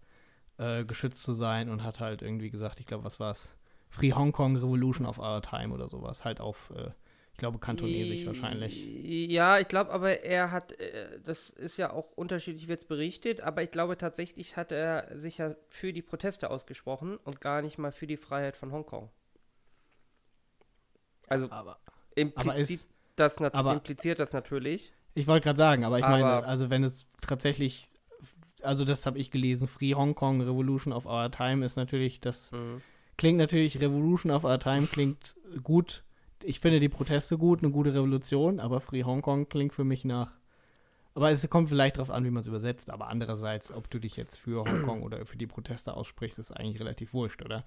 äh, 0.58 0.84
geschützt 0.86 1.24
zu 1.24 1.34
sein 1.34 1.70
und 1.70 1.84
hat 1.84 2.00
halt 2.00 2.22
irgendwie 2.22 2.50
gesagt, 2.50 2.80
ich 2.80 2.86
glaube, 2.86 3.04
was 3.04 3.20
war's? 3.20 3.56
Free 3.90 4.14
Hong 4.14 4.32
Kong 4.32 4.58
Revolution 4.58 5.06
of 5.06 5.20
Our 5.20 5.42
Time 5.42 5.74
oder 5.74 5.88
sowas, 5.90 6.26
halt 6.26 6.42
auf, 6.42 6.72
äh, 6.76 6.92
ich 7.36 7.38
glaube, 7.38 7.60
kantonesisch 7.60 8.26
wahrscheinlich. 8.26 8.82
Ja, 9.04 9.60
ich 9.60 9.68
glaube, 9.68 9.92
aber 9.92 10.22
er 10.24 10.52
hat, 10.52 10.72
äh, 10.80 11.20
das 11.22 11.50
ist 11.50 11.76
ja 11.76 11.92
auch 11.92 12.14
unterschiedlich 12.14 12.66
jetzt 12.70 12.88
berichtet, 12.88 13.42
aber 13.42 13.62
ich 13.62 13.72
glaube 13.72 13.98
tatsächlich 13.98 14.56
hat 14.56 14.72
er 14.72 15.20
sich 15.20 15.40
ja 15.40 15.54
für 15.68 15.92
die 15.92 16.02
Proteste 16.02 16.50
ausgesprochen 16.50 17.18
und 17.18 17.42
gar 17.42 17.62
nicht 17.62 17.78
mal 17.78 17.92
für 17.92 18.08
die 18.08 18.16
Freiheit 18.16 18.56
von 18.56 18.72
Hongkong. 18.72 19.10
Also 21.28 21.52
Aber 21.52 21.78
implizit 22.16 22.70
ist- 22.70 22.90
das 23.18 23.38
aber- 23.42 23.74
impliziert 23.74 24.20
das 24.20 24.32
natürlich. 24.32 24.94
Ich 25.14 25.28
wollte 25.28 25.44
gerade 25.44 25.58
sagen, 25.58 25.84
aber 25.84 25.98
ich 26.00 26.06
meine, 26.06 26.26
Aber- 26.26 26.48
also 26.48 26.70
wenn 26.70 26.86
es 26.86 27.06
tatsächlich, 27.20 27.90
also 28.62 28.86
das 28.86 29.06
habe 29.06 29.20
ich 29.20 29.30
gelesen, 29.30 29.68
Free 29.68 29.94
Hong 29.94 30.16
Kong 30.16 30.40
Revolution 30.42 30.94
of 30.94 31.06
Our 31.06 31.30
Time 31.32 31.66
ist 31.66 31.76
natürlich, 31.76 32.22
das 32.22 32.54
Mhm. 32.54 32.82
klingt 33.18 33.40
natürlich, 33.40 33.82
Revolution 33.82 34.32
of 34.32 34.46
Our 34.46 34.58
Time 34.60 34.88
klingt 34.88 35.36
gut. 35.64 36.04
Ich 36.46 36.60
finde 36.60 36.80
die 36.80 36.90
Proteste 36.90 37.38
gut, 37.38 37.64
eine 37.64 37.72
gute 37.72 37.94
Revolution, 37.94 38.60
aber 38.60 38.80
Free 38.80 39.04
Hong 39.04 39.24
Kong 39.24 39.50
klingt 39.50 39.74
für 39.74 39.84
mich 39.84 40.06
nach. 40.06 40.34
Aber 41.16 41.32
es 41.32 41.50
kommt 41.50 41.70
vielleicht 41.70 41.98
darauf 41.98 42.12
an, 42.12 42.24
wie 42.24 42.30
man 42.30 42.42
es 42.42 42.48
übersetzt, 42.48 42.90
aber 42.90 43.08
andererseits, 43.08 43.72
ob 43.72 43.90
du 43.90 44.00
dich 44.00 44.16
jetzt 44.16 44.38
für 44.38 44.64
Hongkong 44.66 45.02
oder 45.02 45.26
für 45.26 45.38
die 45.38 45.48
Proteste 45.48 45.96
aussprichst, 45.96 46.38
ist 46.38 46.52
eigentlich 46.52 46.80
relativ 46.80 47.14
wurscht, 47.14 47.42
oder? 47.42 47.66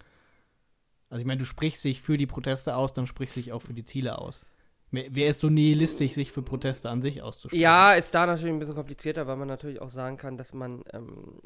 Also 1.10 1.20
ich 1.20 1.26
meine, 1.26 1.38
du 1.38 1.46
sprichst 1.46 1.82
dich 1.82 2.02
für 2.02 2.18
die 2.18 2.26
Proteste 2.26 2.76
aus, 2.76 2.92
dann 2.92 3.06
sprichst 3.06 3.36
du 3.36 3.40
dich 3.40 3.52
auch 3.52 3.62
für 3.62 3.72
die 3.72 3.84
Ziele 3.84 4.18
aus. 4.18 4.44
Wer 4.90 5.30
ist 5.30 5.40
so 5.40 5.50
nihilistisch, 5.50 6.12
sich 6.12 6.32
für 6.32 6.42
Proteste 6.42 6.88
an 6.88 7.02
sich 7.02 7.20
auszusprechen? 7.20 7.60
Ja, 7.60 7.94
ist 7.94 8.14
da 8.14 8.26
natürlich 8.26 8.52
ein 8.52 8.58
bisschen 8.58 8.74
komplizierter, 8.74 9.26
weil 9.26 9.36
man 9.36 9.48
natürlich 9.48 9.82
auch 9.82 9.90
sagen 9.90 10.16
kann, 10.16 10.38
dass 10.38 10.54
man 10.54 10.82
ähm, 10.92 11.40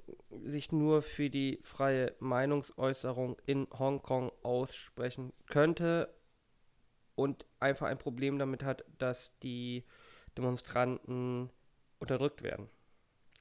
sich 0.44 0.70
nur 0.70 1.02
für 1.02 1.30
die 1.30 1.58
freie 1.62 2.14
Meinungsäußerung 2.20 3.36
in 3.46 3.66
Hongkong 3.72 4.30
aussprechen 4.42 5.32
könnte 5.46 6.08
und 7.14 7.44
einfach 7.60 7.86
ein 7.86 7.98
Problem 7.98 8.38
damit 8.38 8.62
hat, 8.64 8.84
dass 8.98 9.38
die 9.40 9.84
Demonstranten 10.36 11.50
unterdrückt 11.98 12.42
werden. 12.42 12.68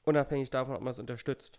Unabhängig 0.04 0.50
davon, 0.50 0.76
ob 0.76 0.82
man 0.82 0.90
es 0.92 0.98
unterstützt. 0.98 1.58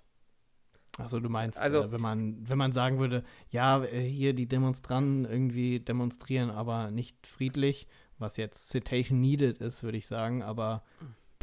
Achso, 1.00 1.20
du 1.20 1.30
meinst, 1.30 1.60
Also- 1.60 1.82
äh, 1.84 1.92
wenn, 1.92 2.02
man, 2.02 2.48
wenn 2.48 2.58
man 2.58 2.72
sagen 2.72 3.00
würde, 3.00 3.24
ja, 3.50 3.84
äh, 3.84 4.02
hier 4.08 4.34
die 4.34 4.48
Demonstranten 4.48 5.26
irgendwie 5.26 5.80
demonstrieren, 5.80 6.52
aber 6.52 6.92
nicht 6.92 7.26
friedlich, 7.26 7.88
was 8.20 8.38
jetzt 8.38 8.70
Citation 8.70 9.20
needed 9.20 9.58
ist, 9.58 9.82
würde 9.84 9.98
ich 9.98 10.06
sagen, 10.06 10.44
aber 10.44 10.84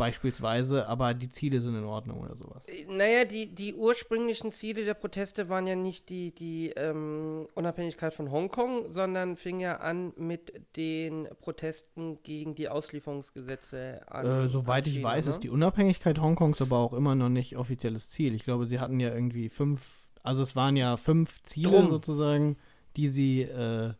beispielsweise, 0.00 0.88
aber 0.88 1.12
die 1.12 1.28
Ziele 1.28 1.60
sind 1.60 1.74
in 1.74 1.84
Ordnung 1.84 2.20
oder 2.22 2.34
sowas. 2.34 2.64
Naja, 2.88 3.26
die, 3.26 3.54
die 3.54 3.74
ursprünglichen 3.74 4.50
Ziele 4.50 4.86
der 4.86 4.94
Proteste 4.94 5.50
waren 5.50 5.66
ja 5.66 5.76
nicht 5.76 6.08
die, 6.08 6.34
die 6.34 6.70
ähm, 6.70 7.46
Unabhängigkeit 7.54 8.14
von 8.14 8.30
Hongkong, 8.30 8.90
sondern 8.90 9.36
fing 9.36 9.60
ja 9.60 9.76
an 9.76 10.14
mit 10.16 10.54
den 10.76 11.28
Protesten 11.42 12.18
gegen 12.22 12.54
die 12.54 12.70
Auslieferungsgesetze 12.70 14.00
an. 14.10 14.24
Äh, 14.24 14.48
soweit 14.48 14.84
an 14.86 14.90
ich 14.90 14.96
China, 14.96 15.08
weiß, 15.10 15.26
ne? 15.26 15.30
ist 15.32 15.40
die 15.40 15.50
Unabhängigkeit 15.50 16.18
Hongkongs 16.18 16.62
aber 16.62 16.78
auch 16.78 16.94
immer 16.94 17.14
noch 17.14 17.28
nicht 17.28 17.58
offizielles 17.58 18.08
Ziel. 18.08 18.34
Ich 18.34 18.44
glaube, 18.44 18.66
sie 18.66 18.80
hatten 18.80 19.00
ja 19.00 19.12
irgendwie 19.12 19.50
fünf, 19.50 20.08
also 20.22 20.42
es 20.42 20.56
waren 20.56 20.76
ja 20.76 20.96
fünf 20.96 21.42
Ziele 21.42 21.72
Drum. 21.72 21.88
sozusagen, 21.90 22.56
die 22.96 23.08
sie, 23.08 23.42
äh, 23.42 23.92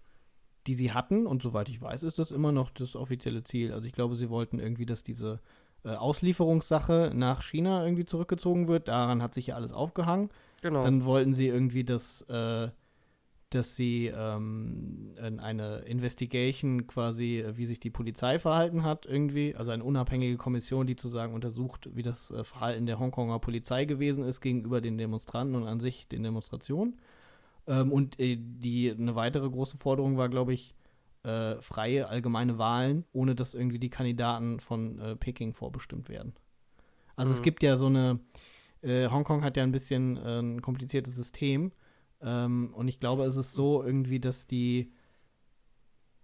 die 0.66 0.75
sie 0.75 0.92
hatten. 0.92 1.26
Und 1.26 1.42
soweit 1.42 1.69
ich 1.69 1.83
weiß, 1.83 2.04
ist 2.04 2.19
das 2.19 2.30
immer 2.30 2.52
noch 2.52 2.71
das 2.71 2.97
offizielle 2.97 3.45
Ziel. 3.45 3.75
Also 3.75 3.87
ich 3.87 3.92
glaube, 3.92 4.16
sie 4.16 4.30
wollten 4.30 4.59
irgendwie, 4.59 4.87
dass 4.87 5.02
diese 5.02 5.40
äh, 5.84 5.90
Auslieferungssache 5.90 7.12
nach 7.14 7.42
China 7.42 7.84
irgendwie 7.84 8.04
zurückgezogen 8.04 8.68
wird. 8.68 8.88
Daran 8.88 9.22
hat 9.22 9.34
sich 9.34 9.49
ja 9.49 9.54
alles 9.54 9.72
aufgehangen. 9.72 10.30
Genau. 10.62 10.82
Dann 10.82 11.04
wollten 11.04 11.34
sie 11.34 11.46
irgendwie, 11.46 11.84
dass, 11.84 12.22
äh, 12.22 12.68
dass 13.50 13.76
sie 13.76 14.08
ähm, 14.08 15.14
eine 15.18 15.78
Investigation 15.78 16.87
quasi, 16.87 17.40
äh, 17.40 17.56
wie 17.56 17.66
sich 17.66 17.80
die 17.80 17.90
Polizei 17.90 18.38
verhalten 18.38 18.82
hat, 18.82 19.06
irgendwie, 19.06 19.54
also 19.56 19.70
eine 19.70 19.84
unabhängige 19.84 20.37
Kommission, 20.37 20.87
die 20.87 20.96
zu 20.96 21.08
sagen 21.08 21.34
untersucht, 21.34 21.88
wie 21.94 22.02
das 22.02 22.30
äh, 22.30 22.44
Verhalten 22.44 22.87
der 22.87 22.99
Hongkonger 22.99 23.38
Polizei 23.38 23.87
gewesen 23.87 24.25
ist 24.25 24.40
gegenüber 24.40 24.80
den 24.80 24.99
Demonstranten 24.99 25.56
und 25.56 25.66
an 25.66 25.80
sich 25.80 26.08
den 26.08 26.22
Demonstrationen. 26.22 27.00
Ähm, 27.66 27.90
und 27.90 28.20
äh, 28.20 28.37
die 28.38 28.90
eine 28.90 29.14
weitere 29.14 29.49
große 29.49 29.78
Forderung 29.78 30.16
war, 30.16 30.28
glaube 30.28 30.52
ich, 30.52 30.75
äh, 31.23 31.61
freie 31.61 32.09
allgemeine 32.09 32.59
Wahlen, 32.59 33.05
ohne 33.12 33.35
dass 33.35 33.55
irgendwie 33.55 33.79
die 33.79 33.91
Kandidaten 33.91 34.61
von 34.61 34.99
äh, 34.99 35.17
Peking 35.17 35.55
vorbestimmt 35.55 36.09
werden. 36.09 36.35
Also 37.17 37.31
Mhm. 37.31 37.35
es 37.35 37.43
gibt 37.43 37.62
ja 37.62 37.77
so 37.77 37.87
eine, 37.87 38.21
äh, 38.83 39.09
Hongkong 39.09 39.45
hat 39.45 39.57
ja 39.57 39.62
ein 39.62 39.73
bisschen 39.73 40.17
äh, 40.17 40.41
ein 40.41 40.62
kompliziertes 40.62 41.15
System. 41.17 41.73
Ähm, 42.23 42.73
und 42.75 42.89
ich 42.89 43.00
glaube, 43.00 43.25
es 43.25 43.37
ist 43.37 43.53
so 43.55 43.83
irgendwie, 43.83 44.21
dass 44.21 44.47
die 44.47 44.93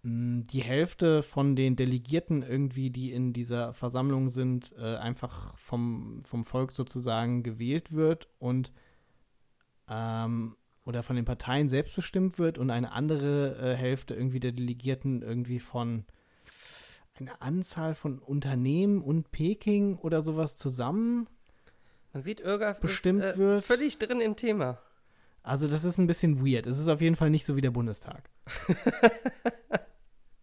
mh, 0.02 0.44
die 0.50 0.62
Hälfte 0.62 1.22
von 1.22 1.56
den 1.56 1.76
Delegierten 1.76 2.42
irgendwie, 2.42 2.90
die 2.90 3.12
in 3.12 3.32
dieser 3.32 3.72
Versammlung 3.72 4.30
sind, 4.30 4.74
äh, 4.78 4.96
einfach 4.96 5.56
vom, 5.58 6.22
vom 6.24 6.44
Volk 6.44 6.72
sozusagen 6.72 7.42
gewählt 7.42 7.92
wird 7.92 8.28
und 8.38 8.72
ähm, 9.88 10.56
oder 10.86 11.02
von 11.02 11.16
den 11.16 11.24
Parteien 11.24 11.68
selbst 11.68 11.94
bestimmt 11.94 12.38
wird 12.38 12.56
und 12.56 12.70
eine 12.70 12.92
andere 12.92 13.56
äh, 13.58 13.74
Hälfte 13.74 14.14
irgendwie 14.14 14.40
der 14.40 14.52
Delegierten 14.52 15.20
irgendwie 15.20 15.58
von 15.58 16.04
einer 17.18 17.42
Anzahl 17.42 17.94
von 17.94 18.18
Unternehmen 18.18 19.02
und 19.02 19.30
Peking 19.32 19.96
oder 19.96 20.22
sowas 20.24 20.56
zusammen. 20.56 21.26
Man 22.12 22.22
sieht, 22.22 22.40
Irga 22.40 22.72
bestimmt 22.80 23.24
ist, 23.24 23.34
äh, 23.34 23.38
wird. 23.38 23.64
völlig 23.64 23.98
drin 23.98 24.20
im 24.20 24.36
Thema. 24.36 24.78
Also 25.42 25.68
das 25.68 25.84
ist 25.84 25.98
ein 25.98 26.06
bisschen 26.06 26.44
weird. 26.44 26.66
Es 26.66 26.78
ist 26.78 26.88
auf 26.88 27.00
jeden 27.00 27.16
Fall 27.16 27.30
nicht 27.30 27.44
so 27.44 27.56
wie 27.56 27.60
der 27.60 27.70
Bundestag. 27.70 28.30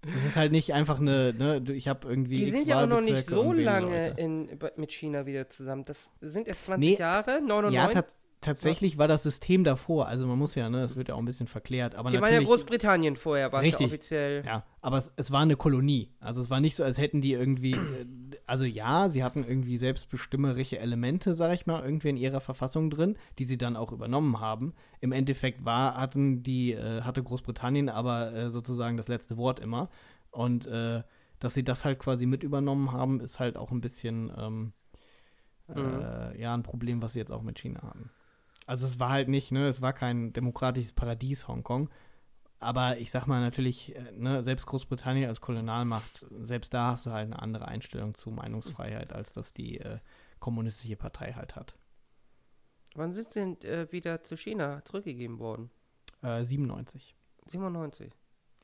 Es 0.06 0.26
ist 0.26 0.36
halt 0.36 0.52
nicht 0.52 0.74
einfach 0.74 1.00
eine, 1.00 1.34
ne, 1.34 1.64
ich 1.74 1.88
habe 1.88 2.08
irgendwie 2.10 2.36
Die 2.36 2.52
sind 2.52 2.68
ja 2.68 2.84
auch 2.84 2.88
noch 2.88 3.00
nicht 3.00 3.30
so 3.30 3.54
lange 3.54 4.10
in, 4.18 4.50
mit 4.76 4.92
China 4.92 5.26
wieder 5.26 5.50
zusammen. 5.50 5.86
Das 5.86 6.12
sind 6.20 6.48
erst 6.48 6.66
20 6.66 6.90
Nee, 6.90 6.98
Jahre, 7.00 7.42
99. 7.42 7.96
Ja, 7.96 8.04
tats 8.44 8.62
tatsächlich 8.62 8.98
war 8.98 9.08
das 9.08 9.24
System 9.24 9.64
davor. 9.64 10.08
Also 10.08 10.28
man 10.28 10.38
muss 10.38 10.56
ja, 10.56 10.70
ne, 10.70 10.84
es 10.84 10.96
wird 10.96 11.10
ja 11.10 11.16
auch 11.16 11.20
ein 11.20 11.26
bisschen 11.26 11.48
verklärt. 11.48 11.96
Aber 11.96 12.10
die 12.10 12.22
waren 12.22 12.34
ja 12.34 12.42
Großbritannien 12.42 13.16
vorher, 13.16 13.52
war 13.52 13.62
es 13.62 13.66
ja 13.66 13.70
Richtig. 13.72 13.88
offiziell. 13.88 14.46
Ja, 14.46 14.64
aber 14.82 14.98
es, 14.98 15.12
es 15.16 15.32
war 15.32 15.42
eine 15.42 15.56
Kolonie. 15.56 16.12
Also 16.20 16.42
es 16.42 16.50
war 16.50 16.60
nicht 16.60 16.76
so, 16.76 16.84
als 16.84 16.98
hätten 16.98 17.22
die 17.22 17.34
irgendwie, 17.34 17.74
äh, 17.74 18.06
also 18.46 18.66
ja, 18.66 19.10
sie 19.10 19.24
hatten 19.24 19.44
irgendwie 19.44 19.78
selbstbestimmerische 19.78 20.80
Elemente, 20.80 21.34
sag 21.34 21.54
ich 21.54 21.66
mal, 21.66 21.84
irgendwie 21.84 22.10
in 22.10 22.18
ihrer 22.18 22.40
Verfassung 22.40 22.90
drin, 22.90 23.18
die 23.40 23.46
sie 23.46 23.58
dann 23.58 23.76
auch 23.76 23.92
übernommen 23.92 24.40
haben. 24.40 24.74
Im 25.00 25.12
Endeffekt 25.12 25.66
war, 25.66 25.96
hatten 25.98 26.44
die, 26.44 26.74
äh, 26.74 27.02
hatte 27.02 27.24
Großbritannien 27.24 27.90
aber 27.90 28.34
äh, 28.34 28.52
sozusagen 28.52 28.98
das 28.98 29.08
letzte 29.08 29.38
Wort 29.38 29.60
immer. 29.60 29.90
Und 30.32 30.66
äh, 30.68 31.04
dass 31.40 31.54
sie 31.54 31.64
das 31.64 31.86
halt 31.86 32.00
quasi 32.00 32.26
mit 32.26 32.44
übernommen 32.44 32.92
haben, 32.92 33.20
ist 33.20 33.40
halt 33.40 33.58
auch 33.58 33.72
ein 33.72 33.82
bisschen, 33.82 34.32
ähm, 34.38 34.74
äh, 35.70 36.40
ja, 36.40 36.54
ein 36.54 36.64
Problem, 36.64 37.02
was 37.02 37.14
sie 37.14 37.20
jetzt 37.20 37.32
auch 37.32 37.42
mit 37.42 37.60
China 37.60 37.82
haben. 37.82 38.12
Also 38.65 38.86
es 38.86 39.00
war 39.00 39.10
halt 39.10 39.27
nicht, 39.27 39.51
ne, 39.51 39.67
es 39.67 39.82
war 39.82 39.93
kein 39.93 40.34
demokratisches 40.34 40.93
Paradies 40.93 41.48
Hongkong. 41.48 41.89
Aber 42.60 42.98
ich 42.98 43.12
sag 43.12 43.27
mal 43.27 43.41
natürlich, 43.41 43.96
äh, 43.96 44.12
ne, 44.13 44.43
selbst 44.43 44.65
Großbritannien 44.65 45.27
als 45.27 45.41
Kolonialmacht, 45.41 46.25
selbst 46.43 46.74
da 46.74 46.91
hast 46.91 47.05
du 47.05 47.12
halt 47.12 47.25
eine 47.25 47.41
andere 47.41 47.67
Einstellung 47.67 48.13
zu 48.15 48.32
Meinungsfreiheit, 48.32 49.12
als 49.12 49.34
das 49.34 49.53
die 49.53 49.79
äh, 49.79 50.00
kommunistische 50.39 50.96
Partei 50.96 51.34
halt 51.34 51.55
hat. 51.55 51.75
Wann 52.96 53.12
sind 53.12 53.34
sie 53.34 53.39
denn 53.39 53.62
äh, 53.62 53.91
wieder 53.91 54.24
zu 54.24 54.38
China 54.38 54.84
zurückgegeben 54.86 55.39
worden? 55.39 55.72
Äh, 56.22 56.43
97. 56.43 57.15
97. 57.48 58.13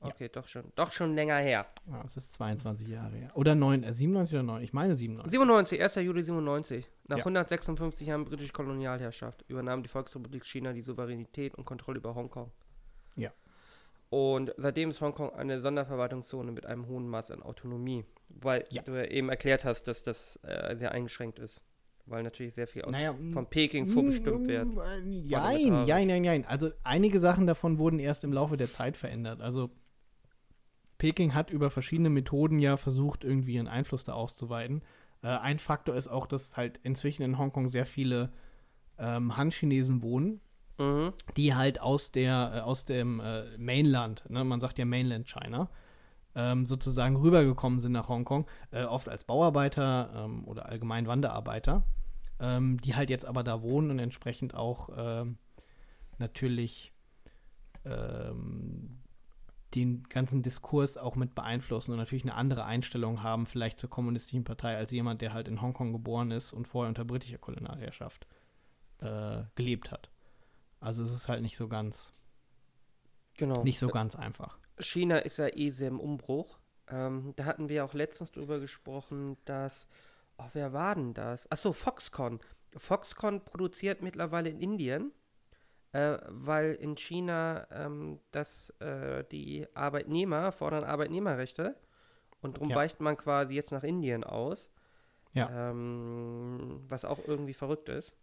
Ja. 0.01 0.07
Okay, 0.07 0.29
doch 0.31 0.47
schon, 0.47 0.63
doch 0.75 0.93
schon 0.93 1.13
länger 1.13 1.35
her. 1.37 1.65
Ja, 1.91 2.01
es 2.05 2.15
ist 2.15 2.31
22 2.33 2.87
Jahre 2.87 3.15
her. 3.17 3.31
Oder 3.35 3.53
9, 3.53 3.83
äh, 3.83 3.93
97 3.93 4.33
oder 4.35 4.43
9? 4.43 4.63
Ich 4.63 4.71
meine 4.71 4.95
97. 4.95 5.31
97, 5.31 5.81
1. 5.81 5.95
Juli 5.97 6.23
97. 6.23 6.85
Nach 7.09 7.17
Ja. 7.17 7.23
156 7.25 8.07
Jahren 8.07 8.23
britische 8.23 8.53
Kolonialherrschaft 8.53 9.43
übernahm 9.49 9.83
die 9.83 9.89
Volksrepublik 9.89 10.45
China 10.45 10.71
die 10.71 10.81
Souveränität 10.83 11.55
und 11.55 11.65
Kontrolle 11.65 11.97
über 11.97 12.15
Hongkong. 12.15 12.49
Ja. 13.17 13.31
Und 14.09 14.53
seitdem 14.57 14.89
ist 14.91 15.01
Hongkong 15.01 15.33
eine 15.33 15.59
Sonderverwaltungszone 15.59 16.51
mit 16.53 16.65
einem 16.65 16.87
hohen 16.87 17.07
Maß 17.09 17.31
an 17.31 17.43
Autonomie. 17.43 18.05
Weil 18.29 18.65
Ja. 18.69 18.81
du 18.83 18.93
ja 18.93 19.03
eben 19.05 19.27
erklärt 19.29 19.65
hast, 19.65 19.83
dass 19.89 20.01
das 20.03 20.37
äh, 20.43 20.77
sehr 20.77 20.93
eingeschränkt 20.93 21.39
ist. 21.39 21.61
Weil 22.05 22.23
natürlich 22.23 22.55
sehr 22.55 22.65
viel 22.67 22.83
aus, 22.83 22.91
Naja, 22.91 23.13
von 23.33 23.45
Peking 23.47 23.85
vorbestimmt 23.85 24.47
wird. 24.47 24.67
Jein, 25.05 25.85
jein, 25.85 26.09
jein, 26.09 26.23
jein. 26.23 26.45
Also 26.45 26.71
einige 26.83 27.19
Sachen 27.19 27.45
davon 27.45 27.77
wurden 27.77 27.99
erst 27.99 28.23
im 28.23 28.33
Laufe 28.33 28.57
der 28.57 28.71
Zeit 28.71 28.97
verändert. 28.97 29.41
Also 29.41 29.69
Peking 30.99 31.33
hat 31.33 31.49
über 31.49 31.71
verschiedene 31.71 32.11
Methoden 32.11 32.59
ja 32.59 32.77
versucht, 32.77 33.23
irgendwie 33.23 33.55
ihren 33.55 33.67
Einfluss 33.67 34.03
da 34.03 34.13
auszuweiten. 34.13 34.83
Äh, 35.23 35.29
ein 35.29 35.57
Faktor 35.57 35.95
ist 35.95 36.07
auch, 36.09 36.27
dass 36.27 36.55
halt 36.55 36.77
inzwischen 36.83 37.23
in 37.23 37.39
Hongkong 37.39 37.69
sehr 37.69 37.87
viele 37.87 38.31
ähm, 38.99 39.35
Han-Chinesen 39.35 40.03
wohnen, 40.03 40.41
Mhm. 40.77 41.11
die 41.35 41.55
halt 41.55 41.81
aus 41.81 42.11
der 42.13 42.51
äh, 42.55 42.59
aus 42.61 42.85
dem 42.85 43.19
äh, 43.19 43.57
Mainland, 43.57 44.23
ne, 44.29 44.43
man 44.45 44.61
sagt 44.61 44.79
ja 44.79 44.85
Mainland 44.85 45.27
China, 45.27 45.69
ähm, 46.35 46.65
sozusagen 46.65 47.17
rübergekommen 47.17 47.79
sind 47.79 47.91
nach 47.91 48.07
Hongkong, 48.07 48.45
äh, 48.71 48.83
oft 48.83 49.09
als 49.09 49.25
Bauarbeiter 49.25 50.09
ähm, 50.15 50.45
oder 50.45 50.67
allgemein 50.67 51.05
Wanderarbeiter, 51.07 51.83
ähm, 52.39 52.79
die 52.79 52.95
halt 52.95 53.09
jetzt 53.09 53.25
aber 53.25 53.43
da 53.43 53.61
wohnen 53.61 53.91
und 53.91 53.99
entsprechend 53.99 54.55
auch 54.55 54.89
ähm, 54.95 55.37
natürlich 56.17 56.93
ähm, 57.83 58.99
den 59.75 60.03
ganzen 60.03 60.41
Diskurs 60.41 60.97
auch 60.97 61.15
mit 61.15 61.35
beeinflussen 61.35 61.91
und 61.91 61.97
natürlich 61.97 62.23
eine 62.23 62.35
andere 62.35 62.65
Einstellung 62.65 63.21
haben, 63.23 63.45
vielleicht 63.45 63.77
zur 63.77 63.89
kommunistischen 63.89 64.43
Partei, 64.43 64.75
als 64.75 64.91
jemand, 64.91 65.21
der 65.21 65.33
halt 65.33 65.47
in 65.47 65.61
Hongkong 65.61 65.93
geboren 65.93 66.31
ist 66.31 66.53
und 66.53 66.67
vorher 66.67 66.89
unter 66.89 67.05
britischer 67.05 67.37
Kolonialherrschaft 67.37 68.27
äh, 68.99 69.43
gelebt 69.55 69.91
hat. 69.91 70.09
Also 70.79 71.03
es 71.03 71.11
ist 71.11 71.27
halt 71.27 71.41
nicht 71.41 71.57
so 71.57 71.67
ganz, 71.67 72.13
Genau. 73.37 73.63
nicht 73.63 73.79
so 73.79 73.87
ganz 73.87 74.15
einfach. 74.15 74.57
China 74.79 75.19
ist 75.19 75.37
ja 75.37 75.47
eh 75.47 75.69
sehr 75.69 75.89
im 75.89 75.99
Umbruch. 75.99 76.59
Ähm, 76.89 77.33
da 77.35 77.45
hatten 77.45 77.69
wir 77.69 77.85
auch 77.85 77.93
letztens 77.93 78.31
drüber 78.31 78.59
gesprochen, 78.59 79.37
dass. 79.45 79.87
Oh, 80.37 80.47
wer 80.53 80.73
war 80.73 80.95
denn 80.95 81.13
das? 81.13 81.51
Achso, 81.51 81.73
Foxconn. 81.73 82.39
Foxconn 82.75 83.43
produziert 83.43 84.01
mittlerweile 84.01 84.49
in 84.49 84.59
Indien, 84.59 85.11
äh, 85.91 86.17
weil 86.27 86.73
in 86.75 86.95
China 86.95 87.67
ähm, 87.71 88.19
das, 88.31 88.69
äh, 88.79 89.23
die 89.31 89.67
Arbeitnehmer 89.73 90.51
fordern 90.51 90.83
Arbeitnehmerrechte 90.83 91.75
und 92.41 92.57
darum 92.57 92.69
Ja. 92.69 92.75
weicht 92.75 92.99
man 92.99 93.17
quasi 93.17 93.53
jetzt 93.53 93.71
nach 93.71 93.83
Indien 93.83 94.23
aus. 94.23 94.69
Ja. 95.33 95.69
Ähm, 95.69 96.81
was 96.87 97.05
auch 97.05 97.19
irgendwie 97.27 97.53
verrückt 97.53 97.87
ist. 97.89 98.15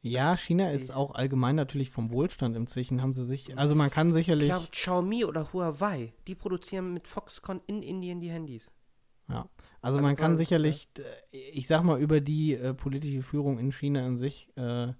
Ja, 0.00 0.36
China 0.36 0.70
ist 0.70 0.90
auch 0.92 1.12
allgemein 1.14 1.54
natürlich 1.56 1.90
vom 1.90 2.10
Wohlstand 2.10 2.56
inzwischen, 2.56 3.02
haben 3.02 3.14
sie 3.14 3.24
sich, 3.24 3.56
also 3.56 3.74
man 3.76 3.88
kann 3.90 4.12
sicherlich, 4.12 4.48
Ich 4.48 4.54
glaube, 4.54 4.68
Xiaomi 4.72 5.24
oder 5.24 5.52
Huawei, 5.52 6.12
die 6.26 6.34
produzieren 6.34 6.92
mit 6.92 7.06
Foxconn 7.06 7.60
in 7.66 7.82
Indien 7.82 8.18
die 8.20 8.30
Handys. 8.30 8.68
ja, 9.28 9.42
also, 9.80 9.98
also 9.98 10.00
man 10.00 10.16
kann 10.16 10.36
sicherlich, 10.36 10.88
äh, 11.32 11.36
ich 11.52 11.66
sag 11.68 11.82
mal, 11.84 12.00
über 12.00 12.20
die 12.20 12.54
äh, 12.54 12.74
politische 12.74 13.22
Führung 13.22 13.58
in 13.60 13.70
China 13.72 14.04
in 14.06 14.18
sich 14.18 14.48
äh, 14.56 14.92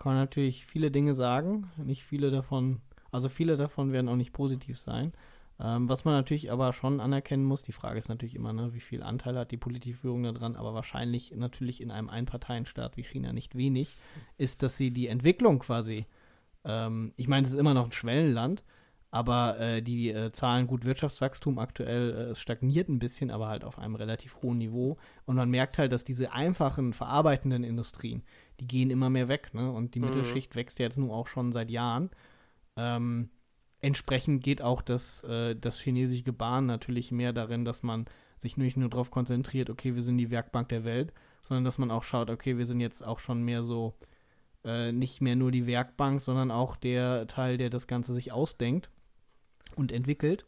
kann 0.00 0.12
man 0.14 0.22
natürlich 0.22 0.64
viele 0.64 0.90
Dinge 0.90 1.14
sagen, 1.14 1.70
nicht 1.76 2.04
viele 2.04 2.30
davon, 2.30 2.80
also 3.10 3.28
viele 3.28 3.58
davon 3.58 3.92
werden 3.92 4.08
auch 4.08 4.16
nicht 4.16 4.32
positiv 4.32 4.80
sein. 4.80 5.12
Ähm, 5.60 5.90
was 5.90 6.06
man 6.06 6.14
natürlich 6.14 6.50
aber 6.50 6.72
schon 6.72 7.00
anerkennen 7.00 7.44
muss, 7.44 7.62
die 7.62 7.72
Frage 7.72 7.98
ist 7.98 8.08
natürlich 8.08 8.34
immer, 8.34 8.54
ne, 8.54 8.72
wie 8.72 8.80
viel 8.80 9.02
Anteil 9.02 9.36
hat 9.36 9.50
die 9.50 9.58
politische 9.58 10.08
daran, 10.32 10.56
aber 10.56 10.72
wahrscheinlich 10.72 11.34
natürlich 11.36 11.82
in 11.82 11.90
einem 11.90 12.08
Einparteienstaat 12.08 12.96
wie 12.96 13.02
China 13.02 13.34
nicht 13.34 13.56
wenig, 13.56 13.98
ist, 14.38 14.62
dass 14.62 14.78
sie 14.78 14.90
die 14.90 15.06
Entwicklung 15.06 15.58
quasi, 15.58 16.06
ähm, 16.64 17.12
ich 17.16 17.28
meine, 17.28 17.46
es 17.46 17.52
ist 17.52 17.58
immer 17.58 17.74
noch 17.74 17.84
ein 17.84 17.92
Schwellenland, 17.92 18.64
aber 19.10 19.58
äh, 19.58 19.82
die 19.82 20.10
äh, 20.10 20.32
zahlen 20.32 20.66
gut 20.66 20.84
Wirtschaftswachstum 20.84 21.58
aktuell, 21.58 22.10
äh, 22.12 22.22
es 22.30 22.40
stagniert 22.40 22.88
ein 22.88 23.00
bisschen, 23.00 23.30
aber 23.30 23.48
halt 23.48 23.64
auf 23.64 23.78
einem 23.78 23.96
relativ 23.96 24.36
hohen 24.42 24.58
Niveau. 24.58 24.98
Und 25.24 25.36
man 25.36 25.50
merkt 25.50 25.78
halt, 25.78 25.92
dass 25.92 26.04
diese 26.04 26.32
einfachen 26.32 26.92
verarbeitenden 26.92 27.64
Industrien, 27.64 28.22
die 28.60 28.68
gehen 28.68 28.90
immer 28.90 29.10
mehr 29.10 29.28
weg, 29.28 29.52
ne? 29.52 29.70
Und 29.72 29.94
die 29.94 30.00
Mhm. 30.00 30.04
Mittelschicht 30.06 30.54
wächst 30.54 30.78
ja 30.78 30.86
jetzt 30.86 30.98
nun 30.98 31.10
auch 31.10 31.26
schon 31.26 31.50
seit 31.52 31.70
Jahren. 31.70 32.10
Ähm, 32.76 33.30
entsprechend 33.80 34.42
geht 34.44 34.62
auch 34.62 34.82
das, 34.82 35.24
äh, 35.24 35.56
das 35.56 35.80
chinesische 35.80 36.22
Gebaren 36.22 36.66
natürlich 36.66 37.10
mehr 37.12 37.32
darin, 37.32 37.64
dass 37.64 37.82
man 37.82 38.06
sich 38.38 38.56
nicht 38.56 38.76
nur 38.76 38.88
darauf 38.90 39.10
konzentriert, 39.10 39.70
okay, 39.70 39.94
wir 39.94 40.02
sind 40.02 40.18
die 40.18 40.30
Werkbank 40.30 40.68
der 40.68 40.84
Welt, 40.84 41.12
sondern 41.40 41.64
dass 41.64 41.78
man 41.78 41.90
auch 41.90 42.04
schaut, 42.04 42.30
okay, 42.30 42.58
wir 42.58 42.66
sind 42.66 42.80
jetzt 42.80 43.04
auch 43.04 43.18
schon 43.18 43.42
mehr 43.42 43.64
so 43.64 43.94
äh, 44.64 44.92
nicht 44.92 45.20
mehr 45.20 45.36
nur 45.36 45.50
die 45.50 45.66
Werkbank, 45.66 46.20
sondern 46.20 46.50
auch 46.50 46.76
der 46.76 47.26
Teil, 47.26 47.58
der 47.58 47.70
das 47.70 47.86
Ganze 47.86 48.14
sich 48.14 48.32
ausdenkt 48.32 48.90
und 49.76 49.92
entwickelt. 49.92 50.46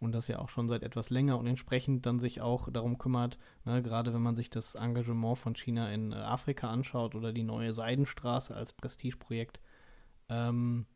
und 0.00 0.12
das 0.12 0.28
ja 0.28 0.38
auch 0.38 0.50
schon 0.50 0.68
seit 0.68 0.82
etwas 0.82 1.10
länger 1.10 1.38
und 1.38 1.46
entsprechend 1.46 2.04
dann 2.04 2.18
sich 2.18 2.40
auch 2.40 2.68
darum 2.70 2.98
kümmert, 2.98 3.38
ne, 3.64 3.82
gerade 3.82 4.12
wenn 4.12 4.20
man 4.20 4.36
sich 4.36 4.50
das 4.50 4.74
Engagement 4.74 5.38
von 5.38 5.54
China 5.54 5.90
in 5.90 6.12
äh, 6.12 6.16
Afrika 6.16 6.68
anschaut 6.68 7.14
oder 7.14 7.32
die 7.32 7.42
neue 7.42 7.72
Seidenstraße 7.72 8.54
als 8.54 8.72
Prestigeprojekt, 8.74 9.60
ähm, 10.28 10.86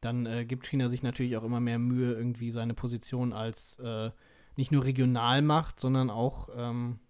dann 0.00 0.26
äh, 0.26 0.44
gibt 0.44 0.66
China 0.66 0.88
sich 0.88 1.02
natürlich 1.02 1.36
auch 1.36 1.44
immer 1.44 1.60
mehr 1.60 1.78
Mühe, 1.78 2.12
irgendwie 2.12 2.50
seine 2.50 2.74
Position 2.74 3.32
als 3.32 3.78
äh, 3.78 4.10
nicht 4.56 4.70
nur 4.70 4.84
Regionalmacht, 4.84 5.80
sondern 5.80 6.10
auch 6.10 6.48
ähm, 6.56 7.00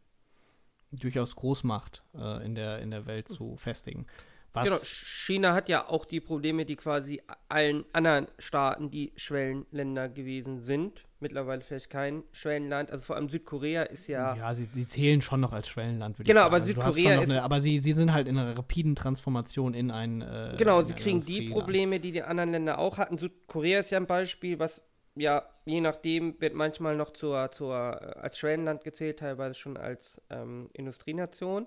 durchaus 0.93 1.37
Großmacht 1.37 2.05
äh, 2.15 2.45
in, 2.45 2.55
der, 2.55 2.81
in 2.81 2.91
der 2.91 3.07
Welt 3.07 3.29
zu 3.29 3.57
festigen. 3.57 4.07
Was 4.55 4.65
genau, 4.65 4.79
China 4.79 5.53
hat 5.53 5.69
ja 5.69 5.89
auch 5.89 6.05
die 6.05 6.21
Probleme, 6.21 6.65
die 6.65 6.77
quasi 6.77 7.21
allen 7.49 7.85
anderen 7.93 8.29
Staaten, 8.39 8.89
die 8.89 9.13
Schwellenländer 9.17 10.09
gewesen 10.09 10.61
sind, 10.61 11.05
mittlerweile 11.19 11.61
vielleicht 11.61 11.91
kein 11.91 12.23
Schwellenland. 12.31 12.93
Also 12.93 13.05
vor 13.05 13.17
allem 13.17 13.29
Südkorea 13.29 13.83
ist 13.83 14.07
ja. 14.07 14.37
Ja, 14.37 14.55
sie, 14.55 14.69
sie 14.73 14.87
zählen 14.87 15.21
schon 15.23 15.41
noch 15.41 15.53
als 15.53 15.69
Schwellenland, 15.69 16.19
würde 16.19 16.29
genau, 16.29 16.47
ich 16.47 16.53
sagen. 16.53 16.67
Genau, 16.67 16.83
aber 16.83 16.87
also 16.87 16.95
Südkorea 16.97 17.21
ist. 17.23 17.31
Eine, 17.33 17.43
aber 17.43 17.63
sie, 17.63 17.81
sie 17.81 17.93
sind 17.95 18.13
halt 18.13 18.29
in 18.29 18.39
einer 18.39 18.57
rapiden 18.57 18.95
Transformation 18.95 19.75
in 19.75 19.91
ein. 19.91 20.23
Äh, 20.23 20.55
genau, 20.57 20.83
sie 20.83 20.95
kriegen 20.95 21.19
die 21.19 21.51
Probleme, 21.51 21.99
die 21.99 22.13
die 22.13 22.23
anderen 22.23 22.53
Länder 22.53 22.79
auch 22.79 22.97
hatten. 22.97 23.19
Südkorea 23.19 23.81
ist 23.81 23.91
ja 23.91 23.99
ein 23.99 24.07
Beispiel, 24.07 24.61
was 24.61 24.81
ja, 25.17 25.45
je 25.65 25.81
nachdem 25.81 26.41
wird 26.41 26.55
manchmal 26.55 26.97
noch 26.97 27.13
zur, 27.13 27.51
zur, 27.51 27.75
äh, 27.75 28.21
als 28.21 28.39
Schwellenland 28.39 28.85
gezählt, 28.85 29.19
teilweise 29.19 29.55
schon 29.55 29.77
als 29.77 30.21
ähm, 30.31 30.71
Industrienation. 30.73 31.67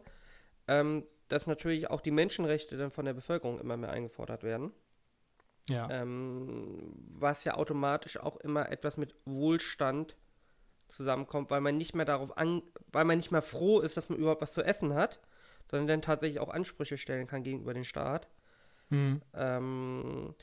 Ähm, 0.68 1.04
dass 1.28 1.48
natürlich 1.48 1.90
auch 1.90 2.02
die 2.02 2.12
Menschenrechte 2.12 2.78
dann 2.78 2.92
von 2.92 3.06
der 3.06 3.14
Bevölkerung 3.14 3.60
immer 3.60 3.78
mehr 3.78 3.92
eingefordert 3.92 4.44
werden. 4.44 4.72
Ja. 5.70 5.90
Ähm, 5.92 6.94
was 7.10 7.44
ja 7.44 7.56
automatisch 7.56 8.18
auch 8.18 8.38
immer 8.38 8.72
etwas 8.72 8.98
mit 8.98 9.16
Wohlstand 9.26 10.16
zusammenkommt, 10.88 11.50
weil 11.50 11.62
man 11.62 11.76
nicht 11.76 11.94
mehr 11.94 12.06
darauf 12.06 12.38
an, 12.38 12.62
weil 12.92 13.04
man 13.04 13.18
nicht 13.18 13.32
mehr 13.32 13.42
froh 13.42 13.82
ist, 13.82 13.98
dass 13.98 14.10
man 14.10 14.18
überhaupt 14.18 14.42
was 14.42 14.54
zu 14.54 14.64
essen 14.64 14.94
hat, 14.94 15.20
sondern 15.70 15.88
dann 15.88 16.02
tatsächlich 16.02 16.40
auch 16.40 16.50
Ansprüche 16.50 16.98
stellen 16.98 17.28
kann 17.28 17.44
gegenüber 17.44 17.74
dem 17.74 17.84
Staat. 17.84 18.30
Mhm. 18.90 19.22
Ähm, 19.34 20.36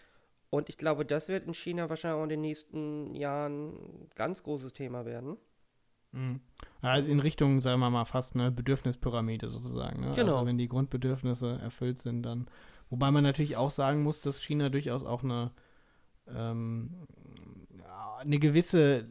und 0.50 0.69
ich 0.69 0.76
glaube, 0.76 1.07
das 1.07 1.29
wird 1.29 1.47
in 1.47 1.55
China 1.55 1.88
wahrscheinlich 1.88 2.19
auch 2.19 2.25
in 2.25 2.29
den 2.29 2.41
nächsten 2.43 3.14
Jahren 3.14 3.73
ein 3.73 4.11
ganz 4.14 4.43
großes 4.43 4.73
Thema 4.73 5.07
werden. 5.07 5.38
Mhm. 6.14 6.40
Also 6.80 7.09
in 7.09 7.21
Richtung, 7.21 7.61
sagen 7.61 7.80
wir 7.80 7.90
mal, 7.90 8.04
fast 8.04 8.35
eine 8.35 8.50
Bedürfnispyramide 8.50 9.49
sozusagen. 9.49 10.00
Ne? 10.00 10.12
Genau. 10.14 10.35
Also 10.35 10.47
wenn 10.47 10.59
die 10.59 10.68
Grundbedürfnisse 10.68 11.59
erfüllt 11.61 11.99
sind, 11.99 12.23
dann. 12.23 12.47
Wobei 12.90 13.11
man 13.11 13.25
natürlich 13.25 13.56
auch 13.56 13.71
sagen 13.71 14.02
muss, 14.02 14.21
dass 14.21 14.42
China 14.42 14.68
durchaus 14.68 15.04
auch 15.04 15.25
eine, 15.25 15.50
ähm, 16.28 17.06
eine 18.21 18.38
gewisse 18.38 19.06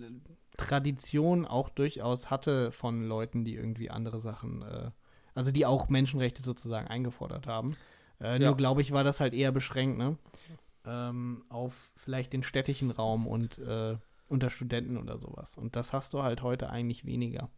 Tradition 0.57 1.45
auch 1.45 1.69
durchaus 1.69 2.29
hatte 2.29 2.71
von 2.71 3.03
Leuten, 3.03 3.43
die 3.43 3.55
irgendwie 3.55 3.89
andere 3.89 4.21
Sachen, 4.21 4.61
äh, 4.61 4.91
also 5.33 5.51
die 5.51 5.65
auch 5.65 5.89
Menschenrechte 5.89 6.43
sozusagen 6.43 6.87
eingefordert 6.87 7.47
haben. 7.47 7.75
Äh, 8.21 8.39
ja. 8.39 8.47
Nur 8.47 8.57
glaube 8.57 8.81
ich, 8.81 8.91
war 8.91 9.03
das 9.03 9.19
halt 9.19 9.33
eher 9.33 9.51
beschränkt, 9.51 9.97
ne? 9.97 10.17
Ähm, 10.85 11.43
auf 11.49 11.91
vielleicht 11.95 12.33
den 12.33 12.43
städtischen 12.43 12.91
Raum 12.91 13.25
und 13.25 13.57
äh, 13.59 13.97
unter 14.27 14.49
Studenten 14.49 14.97
oder 14.97 15.17
sowas. 15.17 15.57
Und 15.57 15.75
das 15.75 15.93
hast 15.93 16.13
du 16.13 16.23
halt 16.23 16.41
heute 16.41 16.69
eigentlich 16.69 17.05
weniger. 17.05 17.49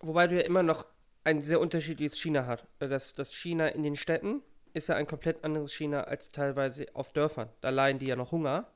Wobei 0.00 0.26
du 0.26 0.36
ja 0.36 0.42
immer 0.42 0.62
noch 0.62 0.86
ein 1.24 1.42
sehr 1.42 1.60
unterschiedliches 1.60 2.18
China 2.18 2.46
hat. 2.46 2.66
Das, 2.78 3.14
das 3.14 3.34
China 3.34 3.68
in 3.68 3.82
den 3.82 3.96
Städten 3.96 4.42
ist 4.72 4.88
ja 4.88 4.96
ein 4.96 5.06
komplett 5.06 5.44
anderes 5.44 5.72
China 5.72 6.04
als 6.04 6.30
teilweise 6.30 6.86
auf 6.94 7.12
Dörfern. 7.12 7.48
Da 7.60 7.70
leiden 7.70 7.98
die 7.98 8.06
ja 8.06 8.16
noch 8.16 8.32
Hunger. 8.32 8.66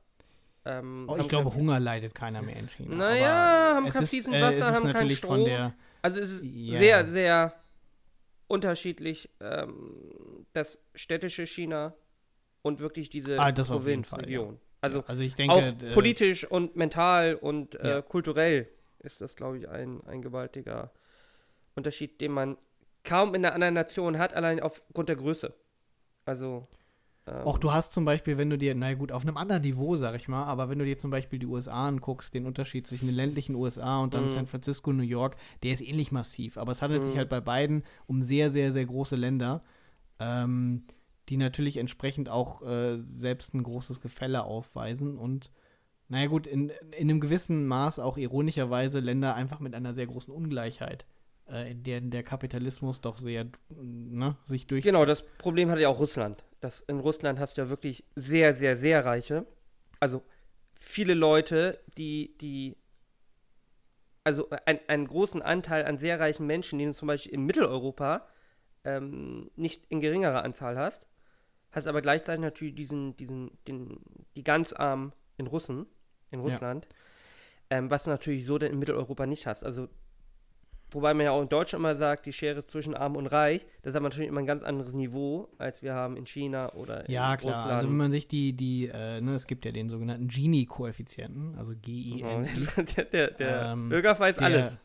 Ähm, 0.65 1.07
oh, 1.09 1.17
ich 1.17 1.29
glaube, 1.29 1.55
Hunger 1.55 1.81
leidet 1.81 2.15
keiner 2.15 2.43
mehr 2.43 2.57
in 2.57 2.69
China. 2.69 2.95
Naja, 2.95 3.75
haben 3.75 3.89
kein 3.89 4.07
fließend 4.07 4.41
Wasser, 4.41 4.69
äh, 4.69 4.73
haben 4.73 4.93
keinen 4.93 5.11
Strom. 5.11 5.73
also 6.03 6.21
es 6.21 6.31
ist 6.31 6.45
yeah. 6.45 6.79
sehr, 6.79 7.07
sehr 7.07 7.55
unterschiedlich, 8.47 9.31
ähm, 9.41 10.47
das 10.53 10.79
städtische 10.95 11.47
China 11.47 11.95
und 12.63 12.79
wirklich 12.79 13.11
diese 13.11 13.41
ah, 13.41 13.51
Provinzregion. 13.51 14.55
Ja. 14.55 14.61
Also, 14.83 15.05
also 15.07 15.23
ich 15.23 15.35
denke, 15.35 15.55
auch 15.55 15.63
äh, 15.63 15.93
politisch 15.95 16.45
und 16.45 16.77
mental 16.77 17.37
und 17.37 17.77
äh, 17.77 17.89
ja. 17.89 18.03
kulturell 18.03 18.69
ist 18.99 19.21
das, 19.21 19.37
glaube 19.37 19.59
ich, 19.59 19.69
ein, 19.69 20.01
ein 20.07 20.23
gewaltiger 20.23 20.91
Unterschied, 21.77 22.21
den 22.21 22.33
man 22.33 22.57
kaum 23.05 23.35
in 23.35 23.45
einer 23.45 23.55
anderen 23.55 23.75
Nation 23.75 24.19
hat, 24.19 24.35
allein 24.35 24.61
aufgrund 24.61 25.09
der 25.09 25.17
Größe. 25.17 25.55
Also. 26.25 26.67
Ähm, 27.27 27.47
auch 27.47 27.59
du 27.59 27.73
hast 27.73 27.93
zum 27.93 28.05
Beispiel, 28.05 28.39
wenn 28.39 28.51
du 28.51 28.59
dir, 28.59 28.75
na 28.75 28.95
gut, 28.95 29.13
auf 29.13 29.23
einem 29.23 29.37
anderen 29.37 29.63
Niveau, 29.63 29.95
sag 29.95 30.17
ich 30.17 30.27
mal, 30.27 30.45
aber 30.45 30.69
wenn 30.69 30.81
du 30.81 30.85
dir 30.85 30.99
zum 30.99 31.13
Beispiel 31.13 31.39
die 31.39 31.47
USA 31.47 31.87
anguckst, 31.87 32.35
den 32.35 32.47
Unterschied 32.47 32.89
zwischen 32.89 33.07
den 33.07 33.15
ländlichen 33.15 33.55
USA 33.55 34.01
und 34.01 34.15
dann 34.15 34.27
mm. 34.27 34.31
San 34.31 34.47
Francisco, 34.47 34.93
New 34.93 35.05
York, 35.05 35.37
der 35.63 35.75
ist 35.75 35.81
ähnlich 35.81 36.11
massiv. 36.11 36.59
Aber 36.59 36.73
es 36.73 36.83
handelt 36.83 37.03
mm. 37.03 37.05
sich 37.05 37.15
mhm. 37.15 37.19
halt 37.19 37.29
bei 37.29 37.41
beiden 37.41 37.85
um 38.09 38.23
sehr, 38.23 38.51
sehr, 38.51 38.73
sehr 38.73 38.87
große 38.87 39.15
Länder. 39.15 39.63
Ähm, 40.19 40.83
die 41.29 41.37
natürlich 41.37 41.77
entsprechend 41.77 42.29
auch 42.29 42.63
äh, 42.63 42.99
selbst 43.15 43.55
ein 43.55 43.63
großes 43.63 44.01
Gefälle 44.01 44.45
aufweisen 44.45 45.17
und 45.17 45.51
naja 46.09 46.27
gut, 46.27 46.47
in, 46.47 46.71
in 46.91 47.09
einem 47.09 47.21
gewissen 47.21 47.67
Maß 47.67 47.99
auch 47.99 48.19
ironischerweise 48.19 49.01
Länder 49.01 49.35
einfach 49.35 49.61
mit 49.61 49.75
einer 49.75 49.95
sehr 49.95 50.07
großen 50.07 50.33
Ungleichheit, 50.33 51.07
äh, 51.49 51.71
in 51.71 51.85
der 51.85 52.03
der 52.03 52.23
Kapitalismus 52.23 53.01
doch 53.01 53.17
sehr 53.17 53.47
ne, 53.71 54.37
sich 54.45 54.67
durch. 54.67 54.85
Genau, 54.85 55.07
das 55.07 55.23
Problem 55.39 55.71
hatte 55.71 55.81
ja 55.81 55.89
auch 55.89 56.01
Russland. 56.01 56.45
Das, 56.61 56.83
in 56.83 57.01
Russland 57.01 57.39
hast 57.39 57.57
du 57.57 57.63
ja 57.63 57.71
wirklich 57.71 58.05
sehr, 58.15 58.55
sehr, 58.55 58.77
sehr 58.77 59.07
reiche, 59.07 59.47
also 60.01 60.23
viele 60.75 61.15
Leute, 61.15 61.79
die, 61.97 62.37
die 62.39 62.77
also 64.25 64.51
ein, 64.67 64.81
einen 64.89 65.07
großen 65.07 65.41
Anteil 65.41 65.85
an 65.87 65.97
sehr 65.97 66.21
reichen 66.21 66.47
Menschen, 66.47 66.79
den 66.79 66.91
du 66.91 66.95
zum 66.95 67.09
Beispiel 67.09 67.33
in 67.33 67.47
Mitteleuropa 67.47 68.27
ähm, 68.85 69.51
nicht 69.57 69.87
in 69.89 70.01
geringerer 70.01 70.43
Anzahl 70.43 70.77
hast 70.77 71.07
hast 71.73 71.87
aber 71.87 72.03
gleichzeitig 72.03 72.43
natürlich 72.43 72.75
diesen, 72.75 73.17
diesen, 73.17 73.51
den, 73.67 73.99
die 74.37 74.45
ganz 74.45 74.73
armen 74.73 75.13
in 75.39 75.47
Russen, 75.47 75.87
in 76.31 76.41
Russland, 76.41 76.87
ja. 77.71 77.79
ähm, 77.79 77.91
was 77.91 78.05
du 78.05 78.11
natürlich 78.11 78.47
so 78.47 78.59
denn 78.59 78.73
in 78.73 78.79
Mitteleuropa 78.79 79.27
nicht 79.27 79.47
hast. 79.47 79.65
Also, 79.65 79.89
wobei 80.91 81.15
man 81.15 81.25
ja 81.25 81.33
auch 81.33 81.41
in 81.41 81.49
Deutschland 81.49 81.81
immer 81.81 81.97
sagt, 81.97 82.27
die 82.27 82.33
Schere 82.33 82.67
zwischen 82.67 82.95
arm 82.95 83.17
und 83.17 83.27
reich, 83.27 83.67
das 83.83 83.93
ist 83.93 83.97
aber 83.97 84.11
natürlich 84.11 84.29
immer 84.29 84.41
ein 84.41 84.47
ganz 84.47 84.63
anderes 84.63 84.93
Niveau, 84.93 85.49
als 85.57 85.83
wir 85.83 85.95
haben 85.95 86.19
in 86.19 86.27
China 86.27 86.73
oder 86.75 87.07
in 87.07 87.13
ja, 87.13 87.37
klar. 87.39 87.55
Russland. 87.55 87.73
Also 87.73 87.89
wenn 87.89 87.97
man 87.97 88.13
sich 88.13 88.29
die, 88.29 88.53
die, 88.53 88.89
äh, 88.93 89.23
ne, 89.23 89.35
es 89.35 89.47
gibt 89.47 89.65
ja 89.65 89.73
den 89.73 89.89
sogenannten 89.89 90.29
Gini-Koeffizienten, 90.29 91.57
also 91.57 91.73
G-I-N. 91.81 92.45
-I. 92.45 92.95
der 92.97 93.05
der, 93.07 93.31
der 93.31 93.73
ähm, 93.73 93.89
Bürger 93.89 94.19
weiß 94.19 94.37
der, 94.37 94.45
alles. 94.45 94.77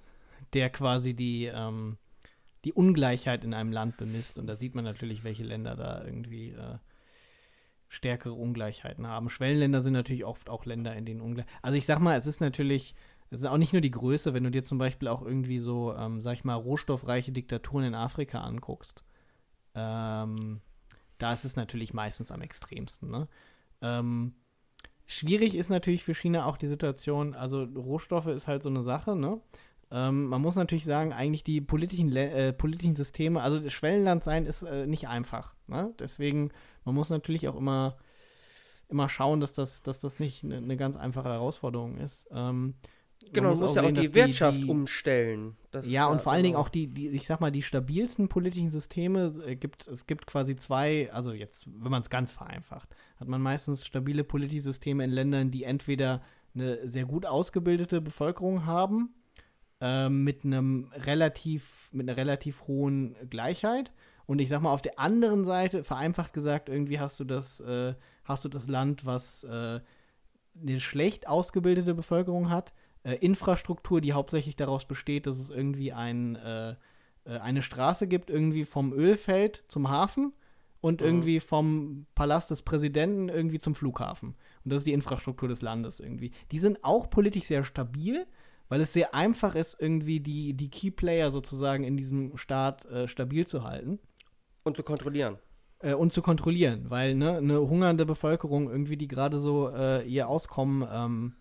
Der 0.53 0.69
quasi 0.69 1.13
die, 1.13 1.51
ähm, 1.53 1.97
die 2.67 2.73
Ungleichheit 2.73 3.45
in 3.45 3.53
einem 3.53 3.71
Land 3.71 3.95
bemisst. 3.95 4.37
Und 4.37 4.47
da 4.47 4.57
sieht 4.57 4.75
man 4.75 4.83
natürlich, 4.83 5.23
welche 5.23 5.45
Länder 5.45 5.77
da 5.77 6.03
irgendwie 6.03 6.49
äh, 6.49 6.77
stärkere 7.87 8.33
Ungleichheiten 8.33 9.07
haben. 9.07 9.29
Schwellenländer 9.29 9.79
sind 9.79 9.93
natürlich 9.93 10.25
oft 10.25 10.49
auch 10.49 10.65
Länder, 10.65 10.93
in 10.93 11.05
denen 11.05 11.21
Ungleichheit. 11.21 11.53
Also 11.61 11.77
ich 11.77 11.85
sag 11.85 11.99
mal, 11.99 12.17
es 12.17 12.27
ist 12.27 12.41
natürlich, 12.41 12.93
es 13.29 13.39
ist 13.39 13.45
auch 13.45 13.57
nicht 13.57 13.71
nur 13.71 13.81
die 13.81 13.91
Größe, 13.91 14.33
wenn 14.33 14.43
du 14.43 14.51
dir 14.51 14.63
zum 14.63 14.79
Beispiel 14.79 15.07
auch 15.07 15.21
irgendwie 15.21 15.59
so, 15.59 15.95
ähm, 15.95 16.19
sag 16.19 16.33
ich 16.33 16.43
mal, 16.43 16.55
rohstoffreiche 16.55 17.31
Diktaturen 17.31 17.85
in 17.85 17.95
Afrika 17.95 18.41
anguckst. 18.41 19.05
Ähm, 19.73 20.59
da 21.19 21.31
ist 21.31 21.45
es 21.45 21.55
natürlich 21.55 21.93
meistens 21.93 22.33
am 22.33 22.41
extremsten. 22.41 23.09
Ne? 23.09 23.29
Ähm, 23.81 24.33
schwierig 25.05 25.55
ist 25.55 25.69
natürlich 25.69 26.03
für 26.03 26.15
China 26.15 26.47
auch 26.47 26.57
die 26.57 26.67
Situation, 26.67 27.33
also 27.33 27.63
Rohstoffe 27.63 28.27
ist 28.27 28.47
halt 28.47 28.61
so 28.61 28.69
eine 28.69 28.83
Sache, 28.83 29.15
ne? 29.15 29.39
Ähm, 29.89 30.25
man 30.25 30.41
muss 30.41 30.55
natürlich 30.55 30.85
sagen, 30.85 31.13
eigentlich 31.13 31.43
die 31.43 31.61
politischen, 31.61 32.13
äh, 32.15 32.51
politischen 32.51 32.95
Systeme, 32.95 33.41
also 33.41 33.69
Schwellenland 33.69 34.23
sein 34.23 34.45
ist 34.45 34.63
äh, 34.63 34.85
nicht 34.85 35.07
einfach. 35.07 35.55
Ne? 35.67 35.93
Deswegen, 35.99 36.51
man 36.83 36.95
muss 36.95 37.09
natürlich 37.09 37.47
auch 37.47 37.55
immer, 37.55 37.97
immer 38.89 39.07
schauen, 39.07 39.39
dass 39.39 39.53
das, 39.53 39.83
dass 39.83 39.99
das 39.99 40.19
nicht 40.19 40.43
eine 40.43 40.61
ne 40.61 40.75
ganz 40.75 40.97
einfache 40.97 41.29
Herausforderung 41.29 41.97
ist. 41.97 42.27
Ähm, 42.31 42.75
genau, 43.31 43.51
man 43.51 43.59
muss, 43.59 43.67
muss 43.67 43.75
ja 43.77 43.83
auch 43.83 43.91
die 43.91 44.13
Wirtschaft 44.13 44.57
die, 44.57 44.63
die, 44.65 44.69
umstellen. 44.69 45.55
Das 45.71 45.89
ja, 45.89 46.07
und 46.07 46.21
vor 46.21 46.33
allen 46.33 46.43
Dingen 46.43 46.57
auch 46.57 46.69
die, 46.69 46.87
die, 46.87 47.07
ich 47.09 47.25
sag 47.25 47.39
mal, 47.39 47.51
die 47.51 47.63
stabilsten 47.63 48.27
politischen 48.27 48.71
Systeme 48.71 49.33
äh, 49.45 49.55
gibt, 49.55 49.87
es 49.87 50.05
gibt 50.05 50.27
quasi 50.27 50.57
zwei, 50.57 51.09
also 51.13 51.31
jetzt, 51.31 51.65
wenn 51.65 51.91
man 51.91 52.01
es 52.01 52.09
ganz 52.09 52.33
vereinfacht, 52.33 52.89
hat 53.21 53.29
man 53.29 53.41
meistens 53.41 53.85
stabile 53.85 54.25
politische 54.25 54.63
Systeme 54.63 55.05
in 55.05 55.11
Ländern, 55.11 55.49
die 55.49 55.63
entweder 55.63 56.21
eine 56.53 56.87
sehr 56.89 57.05
gut 57.05 57.25
ausgebildete 57.25 58.01
Bevölkerung 58.01 58.65
haben, 58.65 59.13
ähm, 59.81 60.23
mit 60.23 60.43
einem 60.43 60.91
relativ, 60.93 61.89
mit 61.91 62.07
einer 62.07 62.17
relativ 62.17 62.67
hohen 62.67 63.15
Gleichheit. 63.29 63.91
Und 64.25 64.39
ich 64.39 64.49
sag 64.49 64.61
mal, 64.61 64.73
auf 64.73 64.81
der 64.81 64.99
anderen 64.99 65.45
Seite, 65.45 65.83
vereinfacht 65.83 66.33
gesagt, 66.33 66.69
irgendwie 66.69 66.99
hast 66.99 67.19
du 67.19 67.23
das, 67.23 67.59
äh, 67.61 67.93
hast 68.23 68.43
du 68.43 68.49
das 68.49 68.67
Land, 68.67 69.05
was 69.05 69.43
äh, 69.43 69.79
eine 70.61 70.79
schlecht 70.79 71.27
ausgebildete 71.27 71.93
Bevölkerung 71.93 72.49
hat, 72.49 72.73
äh, 73.03 73.15
Infrastruktur, 73.15 74.01
die 74.01 74.13
hauptsächlich 74.13 74.55
daraus 74.55 74.85
besteht, 74.85 75.27
dass 75.27 75.39
es 75.39 75.49
irgendwie 75.49 75.93
ein, 75.93 76.35
äh, 76.35 76.71
äh, 76.71 76.75
eine 77.39 77.61
Straße 77.61 78.07
gibt, 78.07 78.29
irgendwie 78.29 78.65
vom 78.65 78.91
Ölfeld 78.91 79.63
zum 79.67 79.89
Hafen 79.89 80.33
und 80.81 81.01
mhm. 81.01 81.07
irgendwie 81.07 81.39
vom 81.39 82.05
Palast 82.15 82.51
des 82.51 82.63
Präsidenten 82.63 83.29
irgendwie 83.29 83.59
zum 83.59 83.75
Flughafen. 83.75 84.35
Und 84.63 84.73
das 84.73 84.81
ist 84.81 84.87
die 84.87 84.93
Infrastruktur 84.93 85.47
des 85.47 85.61
Landes 85.61 85.99
irgendwie. 85.99 86.31
Die 86.51 86.59
sind 86.59 86.83
auch 86.83 87.09
politisch 87.09 87.43
sehr 87.43 87.63
stabil, 87.63 88.27
weil 88.69 88.81
es 88.81 88.93
sehr 88.93 89.13
einfach 89.13 89.55
ist, 89.55 89.79
irgendwie 89.79 90.19
die, 90.19 90.53
die 90.53 90.69
Key-Player 90.69 91.31
sozusagen 91.31 91.83
in 91.83 91.97
diesem 91.97 92.37
Staat 92.37 92.85
äh, 92.85 93.07
stabil 93.07 93.47
zu 93.47 93.63
halten. 93.63 93.99
Und 94.63 94.75
zu 94.75 94.83
kontrollieren. 94.83 95.37
Äh, 95.79 95.93
und 95.93 96.11
zu 96.11 96.21
kontrollieren, 96.21 96.89
weil 96.89 97.15
ne, 97.15 97.37
eine 97.37 97.59
hungernde 97.59 98.05
Bevölkerung 98.05 98.69
irgendwie, 98.69 98.97
die 98.97 99.07
gerade 99.07 99.37
so 99.37 99.69
äh, 99.69 100.05
ihr 100.07 100.27
Auskommen 100.27 100.87
ähm, 100.91 101.35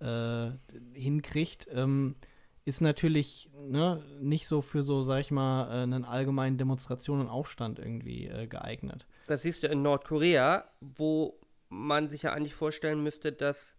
äh, 0.00 0.50
hinkriegt, 0.98 1.68
ähm, 1.72 2.16
ist 2.64 2.80
natürlich 2.80 3.50
ne, 3.58 4.02
nicht 4.20 4.46
so 4.46 4.60
für 4.60 4.82
so, 4.82 5.02
sag 5.02 5.20
ich 5.20 5.30
mal, 5.30 5.68
äh, 5.68 5.82
einen 5.82 6.04
allgemeinen 6.04 6.58
Demonstration 6.58 7.20
und 7.20 7.28
Aufstand 7.28 7.78
irgendwie 7.78 8.26
äh, 8.26 8.46
geeignet. 8.46 9.06
Das 9.26 9.42
siehst 9.42 9.62
du 9.62 9.68
in 9.68 9.82
Nordkorea, 9.82 10.64
wo 10.80 11.38
man 11.68 12.08
sich 12.08 12.22
ja 12.22 12.32
eigentlich 12.32 12.54
vorstellen 12.54 13.02
müsste, 13.02 13.32
dass 13.32 13.76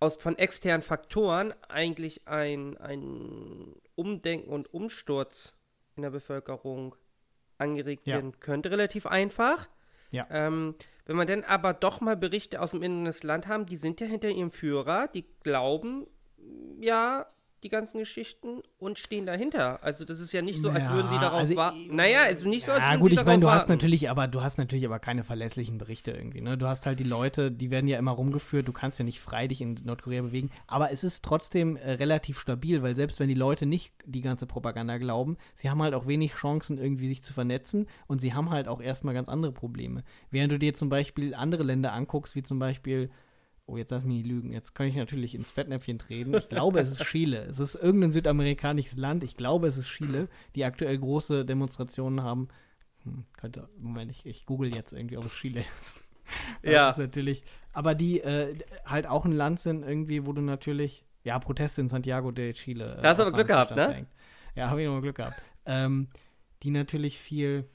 aus, 0.00 0.16
von 0.16 0.36
externen 0.38 0.82
Faktoren 0.82 1.54
eigentlich 1.68 2.26
ein, 2.28 2.76
ein 2.78 3.74
Umdenken 3.94 4.50
und 4.50 4.72
Umsturz 4.72 5.54
in 5.96 6.02
der 6.02 6.10
Bevölkerung 6.10 6.94
angeregt 7.58 8.06
Ja. 8.06 8.16
werden 8.16 8.38
könnte. 8.40 8.70
Relativ 8.70 9.06
einfach. 9.06 9.68
Ja. 10.10 10.26
Ähm, 10.30 10.74
wenn 11.04 11.16
man 11.16 11.26
dann 11.26 11.44
aber 11.44 11.74
doch 11.74 12.00
mal 12.00 12.16
Berichte 12.16 12.60
aus 12.60 12.70
dem 12.70 12.82
Inneren 12.82 13.06
des 13.06 13.22
Land 13.22 13.48
haben, 13.48 13.66
die 13.66 13.76
sind 13.76 14.00
ja 14.00 14.06
hinter 14.06 14.28
ihrem 14.28 14.50
Führer, 14.50 15.08
die 15.08 15.24
glauben 15.42 16.06
ja 16.80 17.26
die 17.64 17.68
ganzen 17.68 17.98
Geschichten 17.98 18.62
und 18.78 18.98
stehen 18.98 19.26
dahinter. 19.26 19.82
Also 19.82 20.04
das 20.04 20.20
ist 20.20 20.32
ja 20.32 20.42
nicht 20.42 20.62
so, 20.62 20.70
als 20.70 20.84
Ja, 20.84 20.92
würden 20.94 21.08
sie 21.10 21.18
darauf 21.18 21.40
also- 21.40 21.56
warten. 21.56 21.94
Naja, 21.94 22.20
es 22.30 22.40
ist 22.40 22.46
nicht 22.46 22.66
so, 22.66 22.72
als 22.72 22.80
Ja, 22.80 22.90
würden 22.90 23.00
gut, 23.00 23.10
sie 23.10 23.14
ich 23.16 23.24
meine, 23.24 23.40
darauf 23.40 23.40
du 23.40 23.48
hast 23.50 23.58
warten. 23.62 23.72
natürlich, 23.72 24.10
aber 24.10 24.28
du 24.28 24.42
hast 24.42 24.58
natürlich 24.58 24.84
aber 24.86 24.98
keine 24.98 25.24
verlässlichen 25.24 25.76
Berichte 25.78 26.12
irgendwie. 26.12 26.40
Ne? 26.40 26.56
Du 26.56 26.66
hast 26.68 26.86
halt 26.86 27.00
die 27.00 27.04
Leute, 27.04 27.50
die 27.50 27.70
werden 27.70 27.88
ja 27.88 27.98
immer 27.98 28.12
rumgeführt. 28.12 28.68
Du 28.68 28.72
kannst 28.72 28.98
ja 28.98 29.04
nicht 29.04 29.20
frei 29.20 29.48
dich 29.48 29.60
in 29.60 29.74
Nordkorea 29.84 30.22
bewegen. 30.22 30.50
Aber 30.66 30.92
es 30.92 31.02
ist 31.04 31.24
trotzdem 31.24 31.76
äh, 31.76 31.92
relativ 31.92 32.38
stabil, 32.38 32.82
weil 32.82 32.94
selbst 32.94 33.18
wenn 33.18 33.28
die 33.28 33.34
Leute 33.34 33.66
nicht 33.66 33.92
die 34.04 34.20
ganze 34.22 34.46
Propaganda 34.46 34.98
glauben, 34.98 35.36
sie 35.54 35.68
haben 35.68 35.82
halt 35.82 35.94
auch 35.94 36.06
wenig 36.06 36.34
Chancen 36.34 36.78
irgendwie 36.78 37.08
sich 37.08 37.22
zu 37.22 37.32
vernetzen 37.32 37.86
und 38.06 38.20
sie 38.20 38.34
haben 38.34 38.50
halt 38.50 38.68
auch 38.68 38.80
erstmal 38.80 39.14
ganz 39.14 39.28
andere 39.28 39.52
Probleme. 39.52 40.04
Während 40.30 40.52
du 40.52 40.58
dir 40.58 40.74
zum 40.74 40.88
Beispiel 40.88 41.34
andere 41.34 41.64
Länder 41.64 41.92
anguckst, 41.92 42.34
wie 42.36 42.42
zum 42.42 42.58
Beispiel 42.58 43.10
Oh, 43.70 43.76
jetzt 43.76 43.90
lass 43.90 44.02
mich 44.02 44.16
nicht 44.16 44.26
lügen. 44.26 44.50
Jetzt 44.50 44.74
kann 44.74 44.86
ich 44.86 44.96
natürlich 44.96 45.34
ins 45.34 45.50
Fettnäpfchen 45.50 45.98
treten. 45.98 46.32
Ich 46.34 46.48
glaube, 46.48 46.80
es 46.80 46.90
ist 46.90 47.02
Chile. 47.04 47.44
Es 47.44 47.60
ist 47.60 47.74
irgendein 47.74 48.12
südamerikanisches 48.12 48.96
Land. 48.96 49.22
Ich 49.22 49.36
glaube, 49.36 49.66
es 49.66 49.76
ist 49.76 49.88
Chile, 49.88 50.28
die 50.54 50.64
aktuell 50.64 50.96
große 50.98 51.44
Demonstrationen 51.44 52.22
haben. 52.22 52.48
Hm, 53.04 53.26
könnte, 53.36 53.68
Moment, 53.78 54.10
ich, 54.10 54.24
ich 54.24 54.46
google 54.46 54.74
jetzt 54.74 54.94
irgendwie, 54.94 55.18
ob 55.18 55.26
es 55.26 55.34
Chile 55.34 55.64
ist. 55.80 56.02
Ja. 56.62 56.88
ist 56.90 56.98
natürlich. 56.98 57.42
Aber 57.74 57.94
die 57.94 58.20
äh, 58.22 58.54
halt 58.86 59.06
auch 59.06 59.26
ein 59.26 59.32
Land 59.32 59.60
sind 59.60 59.82
irgendwie, 59.82 60.24
wo 60.24 60.32
du 60.32 60.40
natürlich. 60.40 61.04
Ja, 61.24 61.38
Proteste 61.38 61.82
in 61.82 61.90
Santiago 61.90 62.30
de 62.30 62.54
Chile. 62.54 62.96
äh, 62.98 63.02
Da 63.02 63.10
hast 63.10 63.18
du 63.18 63.22
aber 63.24 63.32
Glück 63.32 63.48
gehabt, 63.48 63.76
ne? 63.76 63.84
verhängt. 63.84 64.08
Ja, 64.54 64.70
habe 64.70 64.80
ich 64.80 64.86
nochmal 64.86 65.02
Glück 65.02 65.16
gehabt. 65.16 65.40
Ähm, 65.66 66.08
die 66.62 66.70
natürlich 66.70 67.18
viel. 67.18 67.68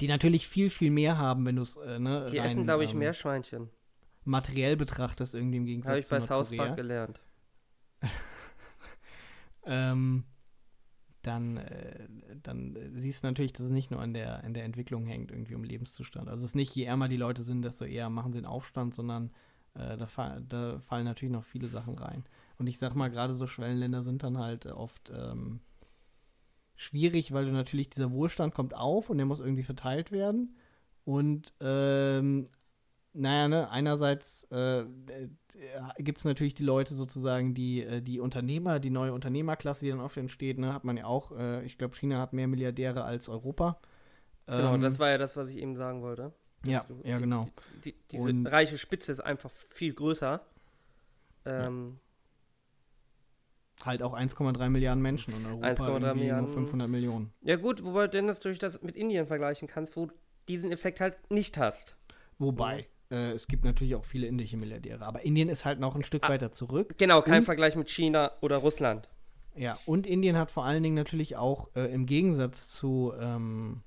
Die 0.00 0.08
natürlich 0.08 0.48
viel, 0.48 0.70
viel 0.70 0.90
mehr 0.90 1.18
haben, 1.18 1.44
wenn 1.44 1.56
du 1.56 1.62
es 1.62 1.76
äh, 1.76 1.98
ne, 1.98 2.28
Die 2.32 2.38
rein, 2.38 2.50
essen, 2.52 2.64
glaube 2.64 2.84
ich, 2.84 2.92
ähm, 2.92 3.00
Meerschweinchen. 3.00 3.68
Materiell 4.24 4.76
betrachtest, 4.76 5.34
irgendwie 5.34 5.58
im 5.58 5.66
Gegensatz 5.66 5.90
Habe 5.90 6.00
ich 6.00 6.06
zu 6.06 6.14
bei 6.14 6.20
South. 6.20 6.56
Park 6.56 6.76
gelernt. 6.76 7.20
ähm, 9.64 10.24
dann, 11.22 11.58
äh, 11.58 12.08
dann 12.42 12.76
siehst 12.94 13.22
du 13.22 13.26
natürlich, 13.28 13.52
dass 13.52 13.66
es 13.66 13.72
nicht 13.72 13.90
nur 13.90 14.00
an 14.00 14.14
der, 14.14 14.42
an 14.44 14.54
der 14.54 14.64
Entwicklung 14.64 15.06
hängt, 15.06 15.30
irgendwie 15.30 15.54
um 15.54 15.64
Lebenszustand. 15.64 16.28
Also 16.28 16.44
es 16.44 16.50
ist 16.50 16.54
nicht, 16.54 16.74
je 16.74 16.84
ärmer 16.84 17.08
die 17.08 17.16
Leute 17.16 17.42
sind, 17.42 17.62
desto 17.62 17.84
eher 17.84 18.08
machen 18.08 18.32
sie 18.32 18.38
einen 18.38 18.46
Aufstand, 18.46 18.94
sondern 18.94 19.30
äh, 19.74 19.96
da, 19.96 20.06
fa 20.06 20.40
da 20.40 20.78
fallen 20.80 21.04
natürlich 21.04 21.32
noch 21.32 21.44
viele 21.44 21.68
Sachen 21.68 21.98
rein. 21.98 22.24
Und 22.58 22.66
ich 22.66 22.78
sag 22.78 22.94
mal, 22.94 23.08
gerade 23.08 23.34
so 23.34 23.46
Schwellenländer 23.46 24.02
sind 24.02 24.22
dann 24.22 24.38
halt 24.38 24.66
oft 24.66 25.12
ähm, 25.14 25.60
schwierig, 26.74 27.32
weil 27.32 27.44
du 27.44 27.52
natürlich, 27.52 27.90
dieser 27.90 28.10
Wohlstand 28.10 28.54
kommt 28.54 28.74
auf 28.74 29.10
und 29.10 29.18
der 29.18 29.26
muss 29.26 29.40
irgendwie 29.40 29.62
verteilt 29.62 30.12
werden. 30.12 30.56
Und 31.04 31.52
ähm, 31.60 32.48
naja, 33.12 33.48
ne, 33.48 33.70
einerseits 33.70 34.44
äh, 34.50 34.84
gibt 35.98 36.18
es 36.18 36.24
natürlich 36.24 36.54
die 36.54 36.62
Leute 36.64 36.94
sozusagen, 36.94 37.54
die, 37.54 37.82
äh, 37.82 38.00
die 38.00 38.20
Unternehmer, 38.20 38.78
die 38.80 38.90
neue 38.90 39.12
Unternehmerklasse, 39.12 39.84
die 39.84 39.90
dann 39.90 40.00
oft 40.00 40.16
entsteht, 40.16 40.58
ne, 40.58 40.72
hat 40.72 40.84
man 40.84 40.96
ja 40.96 41.06
auch, 41.06 41.32
äh, 41.32 41.64
ich 41.64 41.76
glaube, 41.78 41.96
China 41.96 42.18
hat 42.18 42.32
mehr 42.32 42.46
Milliardäre 42.46 43.02
als 43.04 43.28
Europa. 43.28 43.78
Genau, 44.46 44.74
Ähm, 44.74 44.80
das 44.80 44.98
war 44.98 45.10
ja 45.10 45.18
das, 45.18 45.36
was 45.36 45.48
ich 45.50 45.56
eben 45.56 45.76
sagen 45.76 46.02
wollte. 46.02 46.32
ja, 46.64 46.84
Du- 46.88 47.00
ja, 47.04 47.16
die- 47.16 47.22
genau. 47.24 47.48
Die, 47.84 47.92
die, 47.92 47.94
diese 48.12 48.22
Und- 48.28 48.46
reiche 48.46 48.78
Spitze 48.78 49.12
ist 49.12 49.20
einfach 49.20 49.50
viel 49.50 49.92
größer. 49.94 50.40
Ähm, 51.46 51.98
Halt 53.84 54.02
auch 54.02 54.12
1,3 54.12 54.68
Milliarden 54.68 55.02
Menschen 55.02 55.32
und 55.32 55.46
Europa 55.46 55.66
1,3 55.68 55.88
irgendwie 56.02 56.18
Milliarden. 56.20 56.44
nur 56.44 56.52
500 56.54 56.88
Millionen. 56.88 57.32
ja. 57.40 57.56
gut, 57.56 57.82
wobei 57.82 58.04
du 58.04 58.10
Dennis 58.10 58.38
durch 58.40 58.58
das 58.58 58.82
mit 58.82 58.94
Indien 58.94 59.26
vergleichen 59.26 59.68
kannst, 59.68 59.96
wo 59.96 60.06
du 60.06 60.12
diesen 60.48 60.70
Effekt 60.70 61.00
halt 61.00 61.16
nicht 61.30 61.56
hast. 61.56 61.96
Wobei, 62.38 62.86
äh, 63.10 63.32
es 63.32 63.46
gibt 63.46 63.64
natürlich 63.64 63.94
auch 63.94 64.04
viele 64.04 64.26
indische 64.26 64.56
Milliardäre, 64.56 65.04
aber 65.04 65.22
Indien 65.22 65.48
ist 65.48 65.64
halt 65.64 65.80
noch 65.80 65.96
ein 65.96 66.04
Stück 66.04 66.24
Ah. 66.24 66.28
weiter 66.30 66.52
zurück. 66.52 66.94
Genau, 66.98 67.22
kein 67.22 67.38
Und- 67.40 67.44
Vergleich 67.44 67.76
mit 67.76 67.90
China 67.90 68.32
oder 68.40 68.58
Russland. 68.58 69.08
Ja, 69.56 69.76
und 69.86 70.06
Indien 70.06 70.36
hat 70.38 70.50
vor 70.50 70.64
allen 70.64 70.82
Dingen 70.82 70.94
natürlich 70.94 71.36
auch 71.36 71.68
äh, 71.74 71.92
im 71.92 72.06
Gegensatz 72.06 72.70
zu, 72.70 73.12
ähm, 73.18 73.82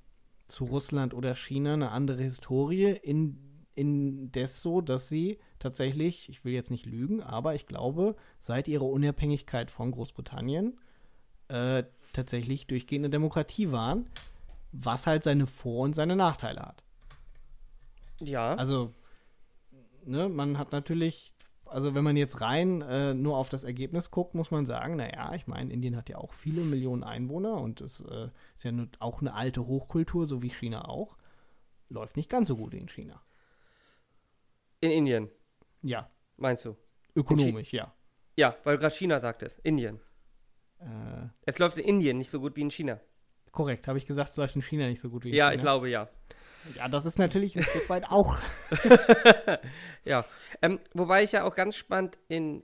zu 0.46 0.64
Russland 0.66 1.14
oder 1.14 1.34
China 1.34 1.72
eine 1.72 1.90
andere 1.90 2.22
Historie, 2.22 2.90
in, 3.02 3.38
indes 3.74 4.60
so, 4.62 4.82
dass 4.82 5.08
sie 5.08 5.38
tatsächlich, 5.58 6.28
ich 6.28 6.44
will 6.44 6.52
jetzt 6.52 6.70
nicht 6.70 6.84
lügen, 6.84 7.22
aber 7.22 7.54
ich 7.54 7.66
glaube, 7.66 8.14
seit 8.40 8.68
ihrer 8.68 8.84
Unabhängigkeit 8.84 9.70
von 9.70 9.90
Großbritannien 9.90 10.78
äh, 11.48 11.84
tatsächlich 12.12 12.66
durchgehende 12.66 13.08
Demokratie 13.10 13.72
waren, 13.72 14.06
was 14.72 15.06
halt 15.06 15.24
seine 15.24 15.46
Vor- 15.46 15.82
und 15.84 15.94
seine 15.96 16.14
Nachteile 16.14 16.60
hat. 16.60 16.84
Ja. 18.20 18.54
Also, 18.54 18.92
ne, 20.06 20.28
man 20.28 20.58
hat 20.58 20.72
natürlich, 20.72 21.34
also 21.66 21.94
wenn 21.94 22.04
man 22.04 22.16
jetzt 22.16 22.40
rein 22.40 22.82
äh, 22.82 23.14
nur 23.14 23.36
auf 23.36 23.48
das 23.48 23.64
Ergebnis 23.64 24.10
guckt, 24.10 24.34
muss 24.34 24.50
man 24.50 24.66
sagen, 24.66 24.96
naja, 24.96 25.34
ich 25.34 25.46
meine, 25.46 25.72
Indien 25.72 25.96
hat 25.96 26.08
ja 26.08 26.18
auch 26.18 26.32
viele 26.32 26.62
Millionen 26.62 27.02
Einwohner 27.04 27.60
und 27.60 27.80
es 27.80 28.00
äh, 28.00 28.28
ist 28.54 28.64
ja 28.64 28.72
auch 29.00 29.20
eine 29.20 29.34
alte 29.34 29.66
Hochkultur, 29.66 30.26
so 30.26 30.42
wie 30.42 30.50
China 30.50 30.88
auch. 30.88 31.16
Läuft 31.88 32.16
nicht 32.16 32.30
ganz 32.30 32.48
so 32.48 32.56
gut 32.56 32.74
in 32.74 32.88
China. 32.88 33.22
in 34.80 34.90
Indien, 34.90 35.28
Ja, 35.82 36.10
meinst 36.36 36.64
du? 36.64 36.76
ökonomisch, 37.14 37.72
ja. 37.72 37.94
Ja, 38.36 38.56
weil 38.64 38.78
gerade 38.78 38.94
China 38.94 39.20
sagt 39.20 39.42
es. 39.42 39.58
Indien. 39.60 40.00
Äh, 40.80 41.28
Es 41.46 41.58
läuft 41.58 41.78
in 41.78 41.84
Indien 41.84 42.18
nicht 42.18 42.30
so 42.30 42.40
gut 42.40 42.56
wie 42.56 42.62
in 42.62 42.70
China. 42.70 43.00
korrekt, 43.52 43.86
habe 43.86 43.98
ich 43.98 44.06
gesagt, 44.06 44.30
es 44.30 44.36
läuft 44.36 44.56
in 44.56 44.62
China 44.62 44.88
nicht 44.88 45.00
so 45.00 45.08
gut 45.10 45.24
wie 45.24 45.28
in 45.30 45.34
Ja, 45.36 45.46
China. 45.46 45.54
ich 45.54 45.60
glaube 45.60 45.88
ja. 45.88 46.08
Ja, 46.76 46.88
das 46.88 47.06
ist 47.06 47.18
natürlich 47.18 47.56
ein 47.56 47.62
Stück 47.62 47.88
weit 47.88 48.10
auch. 48.10 48.38
Ja. 50.04 50.24
Ähm, 50.62 50.80
wobei 50.92 51.22
ich 51.22 51.32
ja 51.32 51.44
auch 51.44 51.54
ganz 51.54 51.76
spannend 51.76 52.18
in, 52.28 52.62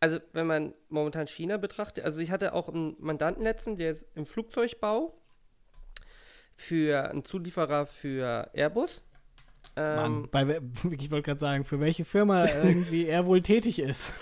also 0.00 0.18
wenn 0.32 0.46
man 0.46 0.74
momentan 0.88 1.26
China 1.26 1.56
betrachtet, 1.56 2.04
also 2.04 2.20
ich 2.20 2.30
hatte 2.30 2.52
auch 2.52 2.68
einen 2.68 2.94
Mandanten 2.98 3.42
letzten, 3.42 3.76
der 3.76 3.90
ist 3.90 4.06
im 4.14 4.26
Flugzeugbau 4.26 5.14
für 6.54 7.10
einen 7.10 7.24
Zulieferer 7.24 7.86
für 7.86 8.50
Airbus. 8.52 9.02
Ähm, 9.76 9.96
Mann, 9.96 10.28
bei, 10.30 10.60
ich 10.90 11.10
wollte 11.10 11.22
gerade 11.22 11.40
sagen, 11.40 11.64
für 11.64 11.80
welche 11.80 12.04
Firma 12.04 12.46
irgendwie 12.46 13.06
er 13.06 13.26
wohl 13.26 13.42
tätig 13.42 13.78
ist. 13.78 14.12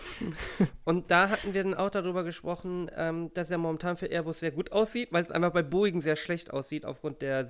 Und 0.85 1.11
da 1.11 1.29
hatten 1.29 1.53
wir 1.53 1.63
dann 1.63 1.75
auch 1.75 1.91
darüber 1.91 2.25
gesprochen, 2.25 2.91
ähm, 2.97 3.33
dass 3.35 3.51
er 3.51 3.59
momentan 3.59 3.97
für 3.97 4.07
Airbus 4.07 4.41
sehr 4.41 4.53
gut 4.53 4.73
aussieht, 4.73 5.09
weil 5.13 5.25
es 5.25 5.31
einfach 5.31 5.51
bei 5.51 5.63
Boeing 5.63 6.01
sehr 6.01 6.17
schlecht 6.17 6.53
aussieht 6.53 6.85
aufgrund 6.85 7.23
der 7.23 7.45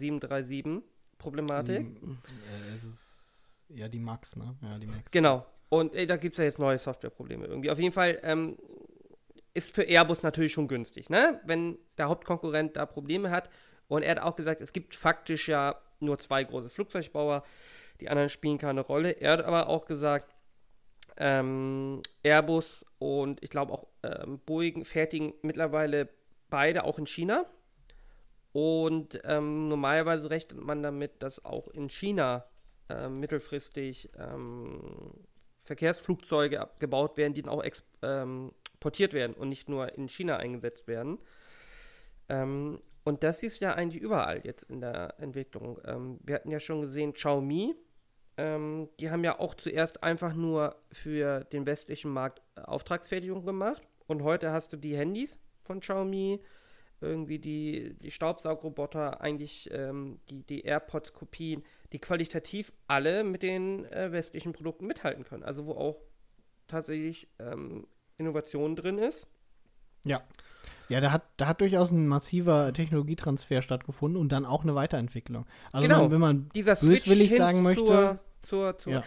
737-Problematik. 1.23 1.79
Sieben, 1.79 2.23
äh, 2.27 2.75
es 2.75 2.85
ist 2.85 3.65
ja 3.69 3.89
die 3.89 3.99
Max, 3.99 4.37
ne? 4.37 4.57
Ja, 4.63 4.79
die 4.79 4.87
Max. 4.87 5.11
Genau. 5.11 5.47
Und 5.69 5.95
äh, 5.95 6.07
da 6.07 6.17
gibt 6.17 6.35
es 6.35 6.39
ja 6.39 6.45
jetzt 6.45 6.59
neue 6.59 6.79
Softwareprobleme 6.79 7.47
irgendwie. 7.47 7.71
Auf 7.71 7.79
jeden 7.79 7.93
Fall 7.93 8.19
ähm, 8.23 8.57
ist 9.55 9.75
für 9.75 9.83
Airbus 9.83 10.23
natürlich 10.23 10.53
schon 10.53 10.69
günstig, 10.69 11.11
ne? 11.11 11.41
Wenn 11.45 11.79
der 11.99 12.09
Hauptkonkurrent 12.09 12.77
da 12.77 12.87
Probleme 12.87 13.31
hat. 13.31 13.51
Und 13.89 14.03
er 14.03 14.13
hat 14.13 14.23
auch 14.23 14.37
gesagt, 14.37 14.61
es 14.61 14.73
gibt 14.73 14.95
faktisch 14.95 15.49
ja 15.49 15.77
nur 16.01 16.19
zwei 16.19 16.45
große 16.45 16.71
Flugzeugbauer. 16.71 17.45
Die 18.01 18.09
anderen 18.09 18.29
spielen 18.29 18.59
keine 18.59 18.81
Rolle. 18.81 19.11
Er 19.11 19.33
hat 19.33 19.45
aber 19.45 19.69
auch 19.69 19.87
gesagt, 19.87 20.35
ähm, 21.17 22.01
Airbus 22.23 22.87
und 22.99 23.43
ich 23.43 23.51
glaube 23.51 23.73
auch 23.73 23.87
ähm, 24.03 24.41
Boeing 24.47 24.85
fertigen 24.85 25.35
mittlerweile 25.43 26.09
beide 26.49 26.85
auch 26.85 26.99
in 26.99 27.07
China. 27.07 27.45
Und 28.53 29.21
ähm, 29.25 29.69
normalerweise 29.69 30.31
rechnet 30.31 30.61
man 30.61 30.83
damit, 30.83 31.23
dass 31.23 31.45
auch 31.45 31.69
in 31.69 31.89
China 31.89 32.45
ähm, 32.89 33.19
mittelfristig 33.21 34.11
ähm, 34.19 35.15
Verkehrsflugzeuge 35.65 36.69
gebaut 36.79 37.17
werden, 37.17 37.35
die 37.35 37.43
dann 37.43 37.53
auch 37.53 37.63
exportiert 37.63 39.15
werden 39.15 39.35
und 39.35 39.49
nicht 39.49 39.69
nur 39.69 39.97
in 39.97 40.09
China 40.09 40.37
eingesetzt 40.37 40.87
werden. 40.87 41.19
Ähm, 42.29 42.81
und 43.05 43.23
das 43.25 43.43
ist 43.43 43.61
ja 43.61 43.75
eigentlich 43.75 44.03
überall 44.03 44.41
jetzt 44.45 44.65
in 44.65 44.81
der 44.81 45.15
Entwicklung. 45.19 45.81
Ähm, 45.85 46.21
wir 46.23 46.37
hatten 46.37 46.51
ja 46.51 46.61
schon 46.61 46.83
gesehen, 46.83 47.15
Xiaomi, 47.15 47.75
ähm, 48.37 48.89
die 49.01 49.11
haben 49.11 49.25
ja 49.25 49.39
auch 49.39 49.55
zuerst 49.55 50.03
einfach 50.03 50.35
nur 50.35 50.77
für 50.91 51.45
den 51.45 51.67
westlichen 51.67 52.11
Markt 52.11 52.43
äh, 52.57 52.61
Auftragsfertigung 52.63 53.45
gemacht 53.45 53.83
Und 54.07 54.23
heute 54.23 54.53
hast 54.53 54.73
du 54.73 54.77
die 54.77 54.97
Handys 54.97 55.39
von 55.65 55.81
Xiaomi, 55.81 56.41
irgendwie 57.03 57.39
die, 57.39 57.95
die 58.01 58.11
Staubsaugroboter, 58.11 59.21
eigentlich 59.21 59.69
ähm, 59.73 60.21
die, 60.31 60.43
die 60.45 60.63
AirPods-Kopien, 60.63 61.63
die 61.93 61.99
qualitativ 61.99 62.73
alle 62.87 63.25
mit 63.25 63.43
den 63.43 63.85
äh, 63.87 64.13
westlichen 64.13 64.53
Produkten 64.53 64.87
mithalten 64.87 65.25
können. 65.25 65.43
Also 65.43 65.67
wo 65.67 65.73
auch 65.73 65.97
tatsächlich 66.69 67.29
ähm, 67.39 67.87
Innovation 68.19 68.77
drin 68.77 68.99
ist. 68.99 69.27
Ja. 70.05 70.23
Ja, 70.89 71.01
da 71.01 71.13
hat, 71.13 71.23
da 71.39 71.47
hat 71.47 71.61
durchaus 71.61 71.91
ein 71.91 72.07
massiver 72.07 72.73
Technologietransfer 72.73 73.63
stattgefunden 73.63 74.21
und 74.21 74.31
dann 74.31 74.45
auch 74.45 74.63
eine 74.63 74.75
Weiterentwicklung. 74.75 75.47
Also 75.73 75.89
Genau. 75.89 76.03
man, 76.03 76.11
wenn 76.11 76.21
man 76.21 76.49
Dieser 76.55 76.75
böswillig 76.77 77.31
hin 77.31 77.39
sagen 77.39 77.63
möchte, 77.63 77.87
Zur, 77.87 78.19
zur, 78.43 78.79
zur, 78.79 78.93
Ja. 78.93 79.05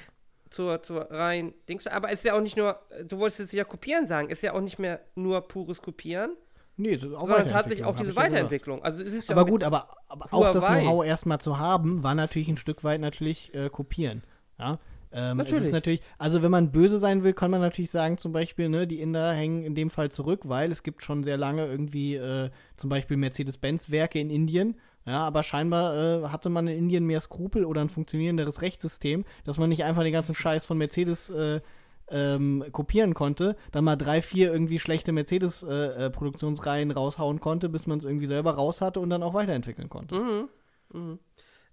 zur, 0.50 0.82
zur 0.82 1.12
rein 1.12 1.54
Dings. 1.70 1.86
Aber 1.86 2.10
es 2.10 2.20
ist 2.20 2.26
ja 2.26 2.36
auch 2.36 2.42
nicht 2.42 2.58
nur, 2.58 2.80
du 3.08 3.20
wolltest 3.20 3.40
es 3.42 3.52
ja 3.52 3.64
kopieren 3.64 4.08
sagen, 4.08 4.30
ist 4.30 4.42
ja 4.42 4.54
auch 4.54 4.62
nicht 4.62 4.80
mehr 4.80 5.02
nur 5.16 5.42
pures 5.48 5.82
Kopieren, 5.82 6.36
nee, 6.78 6.90
ist 6.90 7.04
auch 7.06 7.22
sondern 7.22 7.48
tatsächlich 7.48 7.54
Weiterentwicklung, 7.54 7.88
auch 7.88 7.96
diese. 7.96 8.16
Weiterentwicklung. 8.16 8.84
Also 8.84 9.04
es 9.04 9.14
ist 9.14 9.30
ja 9.30 9.36
Aber 9.36 9.46
gut, 9.50 9.64
aber, 9.64 9.90
aber 10.08 10.28
auch 10.32 10.52
das. 10.52 10.66
Know-how 10.66 11.06
erstmal 11.06 11.40
zu 11.40 11.60
haben, 11.60 12.04
war 12.04 12.16
natürlich 12.16 12.48
ein 12.48 12.58
Stück 12.58 12.84
weit 12.84 13.02
natürlich 13.02 13.54
äh, 13.54 13.70
kopieren. 13.70 14.24
Ja? 14.60 14.80
Ähm, 15.18 15.38
Natürlich. 15.38 15.72
natürlich, 15.72 16.02
also 16.18 16.44
wenn 16.44 16.52
man 16.52 16.74
böse 16.74 17.00
sein 17.00 17.24
will, 17.24 17.32
kann 17.32 17.50
man 17.50 17.62
natürlich 17.62 17.90
sagen, 17.90 18.18
zum 18.18 18.34
Beispiel, 18.34 18.68
ne, 18.68 18.86
die 18.86 19.00
Inder 19.00 19.32
hängen 19.32 19.64
in 19.64 19.74
dem 19.74 19.90
Fall 19.90 20.12
zurück, 20.12 20.42
weil 20.44 20.74
es 20.74 20.84
gibt 20.84 21.04
schon 21.06 21.24
sehr 21.24 21.38
lange 21.38 21.66
irgendwie 21.66 22.16
äh, 22.16 22.50
zum 22.76 22.90
Beispiel 22.90 23.16
Mercedes-Benz-Werke 23.16 24.20
in 24.20 24.30
Indien. 24.30 24.76
Ja, 25.06 25.20
aber 25.20 25.44
scheinbar 25.44 25.96
äh, 25.96 26.28
hatte 26.28 26.50
man 26.50 26.68
in 26.68 26.78
Indien 26.78 27.06
mehr 27.06 27.22
Skrupel 27.22 27.64
oder 27.64 27.80
ein 27.80 27.90
funktionierenderes 27.90 28.62
Rechtssystem, 28.62 29.24
dass 29.46 29.58
man 29.58 29.70
nicht 29.70 29.86
einfach 29.86 30.04
den 30.04 30.12
ganzen 30.12 30.36
Scheiß 30.36 30.66
von 30.66 30.78
Mercedes 30.78 31.30
äh, 31.30 31.62
ähm, 32.10 32.64
kopieren 32.72 33.14
konnte, 33.14 33.56
dann 33.72 33.84
mal 33.84 33.96
drei, 33.96 34.22
vier 34.22 34.52
irgendwie 34.52 34.80
schlechte 34.80 35.12
Mercedes-Produktionsreihen 35.12 36.92
raushauen 36.92 37.40
konnte, 37.40 37.70
bis 37.70 37.88
man 37.88 38.00
es 38.00 38.06
irgendwie 38.06 38.28
selber 38.28 38.52
raus 38.52 38.82
hatte 38.82 39.00
und 39.00 39.10
dann 39.10 39.24
auch 39.24 39.34
weiterentwickeln 39.34 39.90
konnte. 39.90 40.16
Mhm. 40.16 40.50
Mhm. 40.94 41.20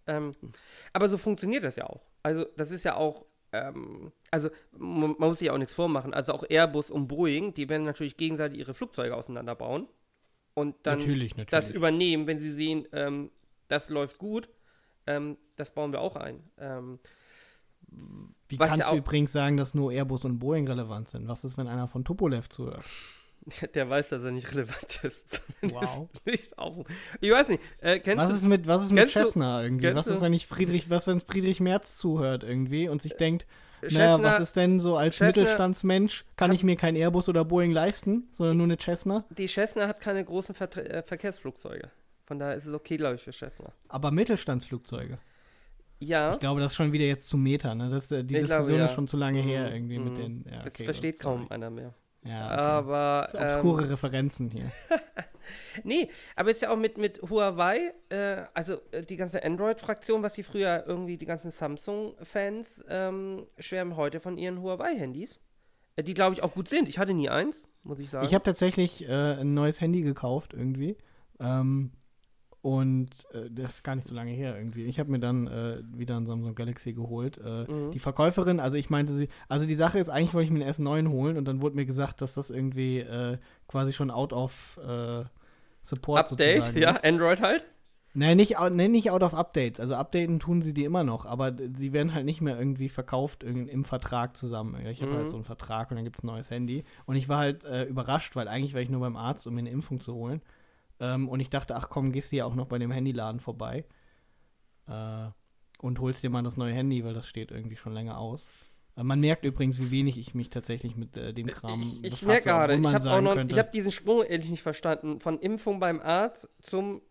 Ähm, 0.07 0.33
aber 0.93 1.09
so 1.09 1.17
funktioniert 1.17 1.65
das 1.65 1.77
ja 1.77 1.87
auch. 1.87 2.03
Also, 2.23 2.47
das 2.57 2.71
ist 2.71 2.85
ja 2.85 2.97
auch, 2.97 3.25
ähm, 3.53 4.13
also 4.31 4.49
man, 4.77 5.15
muss 5.19 5.39
sich 5.39 5.51
auch 5.51 5.59
nichts 5.59 5.75
vormachen. 5.75 6.15
Also 6.15 6.33
auch 6.33 6.45
Airbus 6.49 6.91
und 6.91 7.09
Boeing, 7.09 7.55
die 7.55 7.69
werden 7.69 7.85
natürlich 7.85 8.17
gegenseitig 8.17 8.59
ihre 8.59 8.75
Flugzeuge 8.75 9.15
auseinanderbauen 9.15 9.87
und 10.55 10.77
dann 10.83 10.99
natürlich, 10.99 11.35
das 11.35 11.51
natürlich. 11.51 11.75
übernehmen, 11.75 12.27
wenn 12.27 12.39
sie 12.39 12.53
sehen, 12.53 12.87
ähm, 12.93 13.31
das 13.69 13.91
läuft 13.91 14.19
gut. 14.19 14.49
Ähm, 15.07 15.37
das 15.57 15.73
bauen 15.73 15.93
wir 15.93 16.01
auch 16.01 16.17
ein. 16.17 16.43
Ähm, 16.59 16.99
Wie 18.49 18.59
was 18.59 18.71
kannst 18.71 18.91
du 18.91 18.97
übrigens 18.97 19.33
sagen, 19.33 19.57
dass 19.57 19.75
nur 19.75 19.93
Airbus 19.93 20.25
und 20.25 20.39
Boeing 20.39 20.67
relevant 20.69 21.09
sind? 21.09 21.27
Was 21.29 21.45
ist, 21.45 21.57
wenn 21.57 21.69
einer 21.69 21.89
von 21.89 22.05
Tupolev 22.05 22.49
zuhört? 22.49 22.85
der 23.75 23.89
weiß, 23.91 24.11
dass 24.11 24.23
er 24.23 24.31
nicht 24.31 24.53
relevant 24.55 25.01
ist. 25.05 25.43
Wow. 25.63 26.09
nicht 26.25 26.59
auf. 26.59 26.85
Ich 27.21 27.31
weiß 27.31 27.49
nicht. 27.49 27.63
Äh, 27.79 28.01
Was 28.17 28.29
du 28.29 28.35
ist 28.35 28.45
mit, 28.45 28.67
was 28.67 28.83
ist 28.83 28.93
mit 28.93 29.09
Cessna 29.11 29.63
irgendwie? 29.63 29.95
Was 29.95 30.07
ist, 30.09 30.21
wenn 30.21 30.33
ich 30.33 30.47
Friedrich, 30.47 30.91
was, 30.91 31.07
wenn 31.07 31.21
Friedrich 31.21 31.61
Merz 31.61 31.97
zuhört 31.97 32.43
irgendwie 32.45 32.89
und 32.89 33.01
sich 33.01 33.15
denkt, 33.15 33.47
naja, 33.81 34.17
Cessna- 34.17 34.23
was 34.23 34.41
ist 34.41 34.57
denn 34.57 34.81
so 34.81 34.97
als 34.97 35.17
Cessna- 35.17 35.27
Mittelstandsmensch, 35.27 36.25
kann 36.37 36.53
ich 36.53 36.63
mir 36.65 36.77
kein 36.77 36.95
Airbus 36.97 37.29
oder 37.29 37.45
Boeing 37.45 37.71
leisten, 37.73 38.29
sondern 38.33 38.57
nur 38.59 38.65
eine 38.67 38.77
Cessna? 38.77 39.25
Die 39.31 39.47
Cessna 39.49 39.87
hat 39.89 40.01
keine 40.01 40.25
großen 40.25 40.55
Vertre 40.55 40.89
äh, 40.89 41.03
Verkehrsflugzeuge. 41.03 41.91
Von 42.27 42.39
daher 42.39 42.55
ist 42.57 42.67
es 42.67 42.75
okay, 42.75 42.97
glaube 42.97 43.17
ich, 43.17 43.23
für 43.23 43.33
Cessna. 43.33 43.73
Aber 43.89 44.11
Mittelstandsflugzeuge. 44.11 45.19
Ja, 46.03 46.33
Ich 46.35 46.41
glaube, 46.41 46.61
das 46.61 46.73
ist 46.73 46.77
schon 46.77 46.93
wieder 46.93 47.05
jetzt 47.05 47.29
zu 47.29 47.37
Meter, 47.37 47.75
ne? 47.75 47.89
Das, 47.91 48.11
äh, 48.11 48.25
die 48.25 48.35
Ich 48.37 48.45
glaube, 48.45 48.59
Diskussion 48.61 48.79
ja. 48.79 48.87
ist 48.87 48.93
schon 48.93 49.09
zu 49.09 49.17
lange 49.17 49.41
her 49.41 49.69
Mhm, 49.69 49.75
irgendwie 49.75 49.99
mit 49.99 50.13
mhm. 50.13 50.17
den. 50.17 50.45
Ja, 50.51 50.63
das 50.63 50.75
okay, 50.75 50.85
versteht 50.85 51.19
sorry. 51.23 51.39
kaum 51.39 51.51
einer 51.51 51.71
mehr. 51.71 51.95
Ja, 52.25 52.47
okay. 52.47 52.61
Aber. 52.63 53.29
Das 53.31 53.33
sind 53.33 53.43
obskure 53.43 53.83
Ähm, 53.83 53.89
Referenzen 53.91 54.51
hier. 54.51 54.71
nee, 55.85 56.09
aber 56.37 56.51
ist 56.51 56.63
ja 56.63 56.71
auch 56.71 56.77
mit, 56.77 56.99
mit 56.99 57.21
Huawei, 57.23 57.93
äh, 58.11 58.43
also 58.55 58.79
äh, 58.93 59.03
die 59.03 59.17
ganze 59.17 59.43
Android-Fraktion, 59.45 60.23
was 60.23 60.35
die 60.35 60.43
früher 60.45 60.85
irgendwie, 60.87 61.17
die 61.17 61.27
ganzen 61.27 61.51
Samsung-Fans, 61.51 62.85
ähm, 62.89 63.47
schwärmen 63.59 63.97
heute 63.97 64.21
von 64.21 64.39
ihren 64.39 64.61
Huawei-Handys. 64.63 65.41
Äh, 65.97 66.03
die, 66.05 66.15
glaube 66.15 66.35
ich, 66.35 66.43
auch 66.43 66.53
gut 66.55 66.69
sind. 66.69 66.89
Ich 66.89 66.99
hatte 66.99 67.13
nie 67.15 67.29
eins, 67.29 67.65
muss 67.83 67.99
ich 67.99 68.11
sagen. 68.11 68.25
Ich 68.25 68.35
habe 68.35 68.45
tatsächlich 68.45 69.09
äh, 69.09 69.41
ein 69.41 69.55
neues 69.55 69.81
Handy 69.81 70.03
gekauft 70.03 70.53
irgendwie. 70.55 70.97
Ähm, 71.41 71.91
und 72.63 73.11
äh, 73.35 73.51
das 73.51 73.75
ist 73.75 73.83
gar 73.85 73.97
nicht 73.97 74.07
so 74.09 74.15
lange 74.15 74.31
her 74.31 74.57
irgendwie. 74.57 74.85
Ich 74.85 74.99
habe 75.01 75.11
mir 75.11 75.19
dann 75.19 75.49
äh, 75.49 75.83
wieder 75.93 76.17
ein 76.17 76.27
Samsung 76.27 76.55
Galaxy 76.55 76.93
geholt. 76.93 77.39
Äh, 77.39 77.65
Mhm. 77.71 77.91
Die 77.91 77.99
Verkäuferin, 77.99 78.61
also 78.61 78.77
ich 78.77 78.89
meinte 78.89 79.13
sie, 79.13 79.29
also 79.49 79.67
die 79.67 79.75
Sache 79.75 79.99
ist, 79.99 80.09
eigentlich 80.09 80.33
wollte 80.33 80.45
ich 80.47 80.51
mir 80.53 80.65
einen 80.65 80.73
S9 80.73 81.09
holen 81.11 81.37
und 81.37 81.45
dann 81.47 81.61
wurde 81.61 81.75
mir 81.77 81.87
gesagt, 81.87 82.23
dass 82.23 82.35
das 82.35 82.51
irgendwie 82.51 83.01
äh, 83.01 83.39
quasi 83.69 83.93
schon 83.93 84.11
out 84.11 84.33
of 84.33 84.79
äh, 84.87 85.25
Support 85.83 86.31
Update, 86.33 86.63
sozusagen 86.63 86.79
ja, 86.81 86.91
ist. 86.93 87.05
Android 87.05 87.41
halt. 87.43 87.65
Nein, 88.15 88.37
nicht, 88.37 88.57
nee, 88.73 88.89
nicht 88.89 89.11
out 89.11 89.23
of 89.23 89.33
updates. 89.35 89.81
Also 89.81 89.95
updaten 89.95 90.39
tun 90.39 90.61
sie 90.61 90.75
die 90.75 90.85
immer 90.85 91.03
noch, 91.03 91.25
aber 91.25 91.57
sie 91.77 91.93
werden 91.95 92.13
halt 92.15 92.27
nicht 92.27 92.43
mehr 92.43 92.59
irgendwie 92.59 92.91
verkauft 92.91 93.43
im 93.43 93.85
Vertrag 93.85 94.37
zusammen. 94.37 94.85
Ich 94.87 95.01
habe 95.01 95.13
Mhm. 95.13 95.17
halt 95.17 95.31
so 95.31 95.37
einen 95.37 95.45
Vertrag 95.45 95.91
und 95.91 95.97
dann 95.97 96.05
gibt 96.05 96.19
es 96.19 96.23
ein 96.23 96.27
neues 96.27 96.51
Handy. 96.51 96.85
Und 97.07 97.17
ich 97.17 97.29
war 97.31 97.39
halt 97.39 97.65
äh, 97.65 97.85
überrascht, 97.85 98.37
weil 98.37 98.49
eigentlich 98.49 98.75
war 98.75 98.83
ich 98.83 98.91
nur 98.91 99.01
beim 99.01 99.17
Arzt, 99.17 99.47
um 99.47 99.55
mir 99.55 99.61
eine 99.61 99.71
Impfung 99.71 100.01
zu 100.01 100.15
holen. 100.15 100.43
Ähm, 101.03 101.29
und 101.29 101.41
ich 101.41 101.51
dachte, 101.51 101.75
ach 101.75 101.89
komm, 101.91 102.13
gehst 102.13 102.31
du 102.33 102.37
ja 102.37 102.45
auch 102.45 102.55
noch 102.55 102.67
bei 102.69 102.79
dem 102.79 102.93
Handyladen 102.93 103.41
vorbei. 103.41 103.85
Äh, 104.87 105.27
und 105.81 105.99
holst 105.99 106.23
dir 106.23 106.31
mal 106.31 106.43
das 106.45 106.57
neue 106.57 106.73
Handy, 106.73 107.05
weil 107.05 107.13
das 107.13 107.27
steht 107.27 107.51
irgendwie 107.51 107.77
schon 107.77 107.93
länger 107.93 108.17
aus. 108.19 108.47
Äh, 108.97 109.03
man 109.03 109.19
merkt 109.19 109.45
übrigens, 109.45 109.81
wie 109.81 109.91
wenig 109.91 110.17
ich 110.17 110.35
mich 110.35 110.49
tatsächlich 110.49 110.97
mit 110.97 111.17
äh, 111.17 111.35
dem 111.35 111.49
Kram 111.49 111.81
Ich, 111.81 111.97
ich 112.05 112.11
befasse, 112.21 112.27
merke 112.27 112.45
gerade, 112.45 112.75
ich 112.75 112.81
noch, 112.81 113.35
könnte- 113.35 113.53
ich 113.53 113.59
habe 113.59 113.71
diesen 113.73 113.91
Sprung 113.91 114.23
ehrlich 114.23 114.49
nicht 114.49 114.63
verstanden. 114.63 115.19
Von 115.19 115.41
Impfung 115.41 115.81
beim 115.81 116.01
Arzt 116.01 116.49
zum 116.61 117.03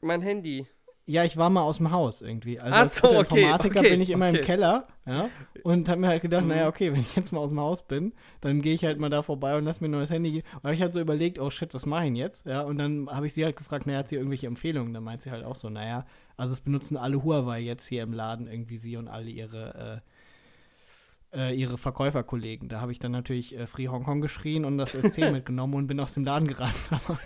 mein 0.00 0.22
Handy. 0.22 0.66
Ja, 1.08 1.22
ich 1.24 1.36
war 1.36 1.50
mal 1.50 1.62
aus 1.62 1.76
dem 1.76 1.92
Haus 1.92 2.20
irgendwie. 2.20 2.60
Also 2.60 2.74
als 2.74 2.96
so, 2.96 3.08
okay, 3.08 3.20
Informatiker 3.20 3.78
okay, 3.78 3.90
bin 3.90 4.00
ich 4.00 4.10
immer 4.10 4.28
im 4.28 4.34
okay. 4.34 4.44
Keller, 4.44 4.88
ja, 5.06 5.28
und 5.62 5.88
habe 5.88 6.00
mir 6.00 6.08
halt 6.08 6.22
gedacht, 6.22 6.42
Mhm. 6.42 6.48
naja, 6.48 6.66
okay, 6.66 6.92
wenn 6.92 6.98
ich 6.98 7.14
jetzt 7.14 7.32
mal 7.32 7.38
aus 7.38 7.50
dem 7.50 7.60
Haus 7.60 7.86
bin, 7.86 8.12
dann 8.40 8.60
gehe 8.60 8.74
ich 8.74 8.84
halt 8.84 8.98
mal 8.98 9.08
da 9.08 9.22
vorbei 9.22 9.56
und 9.56 9.64
lass 9.64 9.80
mir 9.80 9.86
ein 9.86 9.92
neues 9.92 10.10
Handy 10.10 10.32
geben. 10.32 10.48
Und 10.54 10.64
habe 10.64 10.74
ich 10.74 10.82
halt 10.82 10.92
so 10.92 11.00
überlegt, 11.00 11.38
oh 11.38 11.48
shit, 11.48 11.72
was 11.74 11.86
mache 11.86 12.02
ich 12.02 12.06
denn 12.08 12.16
jetzt? 12.16 12.46
Ja, 12.46 12.62
und 12.62 12.78
dann 12.78 13.08
habe 13.08 13.26
ich 13.26 13.34
sie 13.34 13.44
halt 13.44 13.54
gefragt, 13.56 13.86
naja, 13.86 14.00
hat 14.00 14.08
sie 14.08 14.16
irgendwelche 14.16 14.48
Empfehlungen? 14.48 14.92
Dann 14.92 15.04
meint 15.04 15.22
sie 15.22 15.30
halt 15.30 15.44
auch 15.44 15.54
so, 15.54 15.70
naja, 15.70 16.06
also 16.36 16.52
es 16.52 16.60
benutzen 16.60 16.96
alle 16.96 17.22
Huawei 17.22 17.60
jetzt 17.60 17.86
hier 17.86 18.02
im 18.02 18.12
Laden 18.12 18.48
irgendwie 18.48 18.76
sie 18.78 18.96
und 18.96 19.06
alle 19.06 19.30
ihre 19.30 20.02
äh, 20.02 21.38
äh, 21.50 21.54
ihre 21.54 21.78
Verkäuferkollegen. 21.78 22.68
Da 22.68 22.80
habe 22.80 22.92
ich 22.92 22.98
dann 22.98 23.12
natürlich 23.12 23.56
äh, 23.56 23.66
Free 23.66 23.88
Hong 23.88 24.04
Kong 24.04 24.20
geschrien 24.20 24.64
und 24.64 24.78
das 24.78 24.92
SC 24.92 25.18
mitgenommen 25.32 25.74
und 25.74 25.86
bin 25.86 26.00
aus 26.00 26.14
dem 26.14 26.24
Laden 26.24 26.48
gerannt. 26.48 26.74
Aber, 26.90 27.18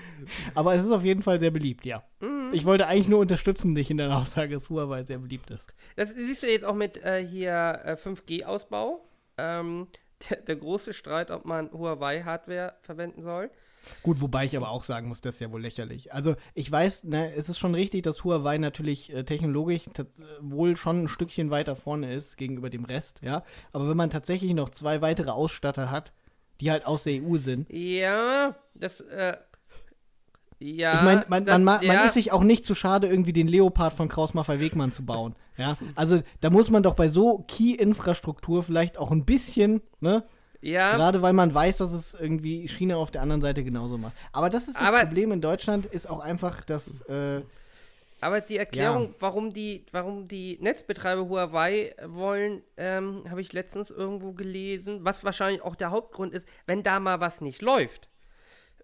aber 0.56 0.76
es 0.76 0.84
ist 0.86 0.92
auf 0.92 1.04
jeden 1.04 1.22
Fall 1.22 1.40
sehr 1.40 1.52
beliebt, 1.52 1.86
ja. 1.86 2.04
Mhm. 2.48 2.54
Ich 2.54 2.66
wollte 2.66 2.88
eigentlich 2.88 3.08
nur 3.08 3.20
unterstützen 3.20 3.76
dich 3.76 3.90
in 3.90 3.98
deiner 3.98 4.18
Aussage, 4.18 4.54
dass 4.54 4.70
Huawei 4.70 5.04
sehr 5.04 5.20
beliebt 5.20 5.50
ist. 5.52 5.74
Das 5.96 6.14
siehst 6.14 6.44
du 6.44 6.48
jetzt 6.48 6.66
auch 6.66 6.76
mit 6.76 7.04
äh, 7.04 7.26
hier 7.26 7.82
äh, 7.84 7.94
5G-Ausbau. 7.94 9.06
Ähm, 9.38 9.88
der, 10.30 10.38
der 10.38 10.56
große 10.56 10.94
Streit, 10.94 11.32
ob 11.32 11.46
man 11.46 11.72
Huawei-Hardware 11.72 12.76
verwenden 12.82 13.22
soll. 13.24 13.50
Gut, 14.04 14.22
wobei 14.22 14.46
ich 14.46 14.58
aber 14.58 14.70
auch 14.70 14.84
sagen 14.84 15.08
muss, 15.08 15.22
das 15.22 15.36
ist 15.36 15.42
ja 15.42 15.52
wohl 15.52 15.62
lächerlich. 15.62 16.14
Also 16.14 16.36
ich 16.54 16.70
weiß, 16.70 17.06
ne, 17.06 17.34
es 17.36 17.50
ist 17.50 17.60
schon 17.60 17.76
richtig, 17.76 18.04
dass 18.04 18.24
Huawei 18.24 18.58
natürlich 18.58 19.14
äh, 19.14 19.24
technologisch 19.24 19.84
wohl 20.42 20.76
schon 20.76 21.04
ein 21.04 21.08
Stückchen 21.08 21.52
weiter 21.52 21.76
vorne 21.76 22.12
ist 22.12 22.38
gegenüber 22.38 22.70
dem 22.70 22.86
Rest, 22.86 23.22
ja. 23.24 23.44
Aber 23.72 23.88
wenn 23.90 23.98
man 23.98 24.10
tatsächlich 24.10 24.54
noch 24.54 24.70
zwei 24.70 25.02
weitere 25.02 25.32
Ausstatter 25.32 25.90
hat, 25.90 26.12
die 26.60 26.72
halt 26.72 26.86
aus 26.86 27.04
der 27.04 27.22
EU 27.22 27.38
sind, 27.38 27.72
Ja, 27.72 28.56
das, 28.74 29.02
äh, 29.02 29.38
ja. 30.60 30.94
ich 30.96 31.02
meine, 31.02 31.26
man, 31.28 31.44
man, 31.46 31.64
ma- 31.64 31.82
ja, 31.82 31.94
man 31.94 32.08
ist 32.08 32.14
sich 32.16 32.32
auch 32.32 32.44
nicht 32.44 32.66
zu 32.66 32.76
schade, 32.76 33.08
irgendwie 33.08 33.34
den 33.34 33.48
Leopard 33.48 33.94
von 33.94 34.08
Kraus 34.10 34.34
Maffei 34.34 34.60
Wegmann 34.60 34.92
zu 34.92 35.06
bauen. 35.06 35.36
Ja, 35.58 35.76
also 35.96 36.22
da 36.42 36.50
muss 36.50 36.70
man 36.70 36.84
doch 36.84 36.94
bei 36.94 37.10
so 37.10 37.44
Key-Infrastruktur 37.48 38.64
vielleicht 38.64 38.98
auch 38.98 39.12
ein 39.12 39.26
bisschen, 39.26 39.82
ne, 40.00 40.24
ja, 40.60 40.96
Gerade 40.96 41.22
weil 41.22 41.34
man 41.34 41.54
weiß, 41.54 41.78
dass 41.78 41.94
es 41.94 42.16
irgendwie 42.20 42.68
China 42.68 42.96
auf 42.96 43.12
der 43.12 43.22
anderen 43.22 43.42
Seite 43.42 43.64
genauso 43.64 44.00
macht. 44.00 44.14
Aber 44.32 44.50
das 44.50 44.68
ist 44.68 44.80
das 44.80 44.88
Aber- 44.88 45.02
Problem 45.02 45.32
in 45.32 45.40
Deutschland, 45.40 45.86
ist 45.86 46.10
auch 46.10 46.20
einfach, 46.20 46.62
dass. 46.62 47.02
Äh, 47.02 47.42
aber 48.22 48.42
die 48.42 48.58
Erklärung, 48.58 49.04
Ja. 49.04 49.10
warum, 49.20 49.54
die, 49.54 49.86
warum 49.92 50.28
die 50.28 50.58
Netzbetreiber 50.60 51.30
Huawei 51.30 51.94
wollen, 52.08 52.64
ähm, 52.76 53.24
habe 53.30 53.40
ich 53.42 53.54
letztens 53.54 53.92
irgendwo 53.92 54.32
gelesen, 54.32 55.02
was 55.04 55.24
wahrscheinlich 55.24 55.62
auch 55.62 55.76
der 55.76 55.92
Hauptgrund 55.92 56.34
ist, 56.34 56.48
wenn 56.66 56.82
da 56.82 57.00
mal 57.00 57.20
was 57.20 57.40
nicht 57.40 57.62
läuft, 57.62 58.10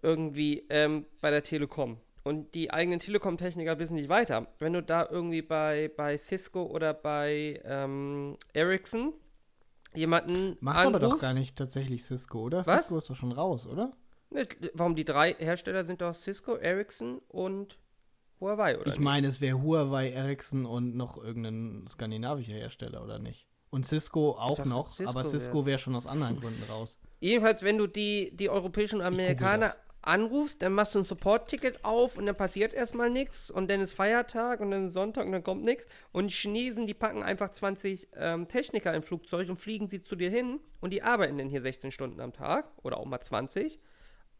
irgendwie 0.04 0.64
ähm, 0.68 1.06
bei 1.20 1.30
der 1.30 1.42
Telekom. 1.42 1.98
Und 2.22 2.54
die 2.54 2.70
eigenen 2.70 3.00
Telekom-Techniker 3.00 3.78
wissen 3.78 3.96
nicht 3.96 4.08
weiter. 4.08 4.46
Wenn 4.58 4.72
du 4.72 4.82
da 4.82 5.06
irgendwie 5.10 5.42
bei, 5.42 5.90
bei 5.94 6.16
Cisco 6.16 6.62
oder 6.62 6.94
bei 6.94 7.60
ähm, 7.64 8.36
Ericsson 8.54 9.12
jemanden 9.94 10.56
macht 10.60 10.78
aber 10.78 10.98
doch 10.98 11.06
anrufst, 11.06 11.22
gar 11.22 11.34
nicht 11.34 11.56
tatsächlich 11.56 12.04
Cisco, 12.04 12.40
oder? 12.40 12.66
Was? 12.66 12.84
Cisco 12.84 12.98
ist 12.98 13.10
doch 13.10 13.16
schon 13.16 13.32
raus, 13.32 13.66
oder? 13.66 13.92
Ne, 14.30 14.46
Warum 14.72 14.96
die 14.96 15.04
drei 15.04 15.34
Hersteller 15.34 15.84
sind 15.84 16.00
doch 16.00 16.14
Cisco, 16.14 16.56
Ericsson 16.56 17.20
und 17.28 17.78
Huawei, 18.40 18.78
oder? 18.78 18.88
Ich 18.88 18.98
meine, 18.98 19.26
es 19.28 19.40
wäre 19.40 19.62
Huawei, 19.62 20.10
Ericsson 20.10 20.64
und 20.64 20.96
noch 20.96 21.22
irgendein 21.22 21.84
skandinavischer 21.86 22.54
Hersteller, 22.54 23.02
oder 23.02 23.18
nicht? 23.18 23.46
Und 23.70 23.84
Cisco 23.84 24.32
auch 24.38 24.56
dachte, 24.56 24.68
noch, 24.68 24.88
Cisco 24.88 25.10
aber 25.10 25.24
Cisco 25.24 25.66
wäre 25.66 25.78
schon 25.78 25.94
aus 25.94 26.06
anderen 26.06 26.38
Gründen 26.40 26.62
raus. 26.70 26.98
Jedenfalls, 27.20 27.62
wenn 27.62 27.76
du 27.76 27.86
die, 27.86 28.30
die 28.34 28.48
europäischen 28.48 29.00
Amerikaner. 29.00 29.74
Anrufst, 30.06 30.62
dann 30.62 30.72
machst 30.72 30.94
du 30.94 31.00
ein 31.00 31.04
Support-Ticket 31.04 31.84
auf 31.84 32.16
und 32.16 32.26
dann 32.26 32.36
passiert 32.36 32.72
erstmal 32.72 33.10
nichts 33.10 33.50
und 33.50 33.70
dann 33.70 33.80
ist 33.80 33.92
Feiertag 33.92 34.60
und 34.60 34.70
dann 34.70 34.88
ist 34.88 34.94
Sonntag 34.94 35.26
und 35.26 35.32
dann 35.32 35.42
kommt 35.42 35.64
nichts. 35.64 35.86
Und 36.12 36.30
Chinesen, 36.30 36.86
die 36.86 36.94
packen 36.94 37.22
einfach 37.22 37.50
20 37.50 38.08
ähm, 38.16 38.48
Techniker 38.48 38.94
in 38.94 39.02
Flugzeug 39.02 39.48
und 39.48 39.56
fliegen 39.56 39.88
sie 39.88 40.02
zu 40.02 40.16
dir 40.16 40.30
hin 40.30 40.60
und 40.80 40.92
die 40.92 41.02
arbeiten 41.02 41.38
dann 41.38 41.48
hier 41.48 41.62
16 41.62 41.90
Stunden 41.90 42.20
am 42.20 42.32
Tag 42.32 42.70
oder 42.82 42.98
auch 42.98 43.06
mal 43.06 43.20
20 43.20 43.80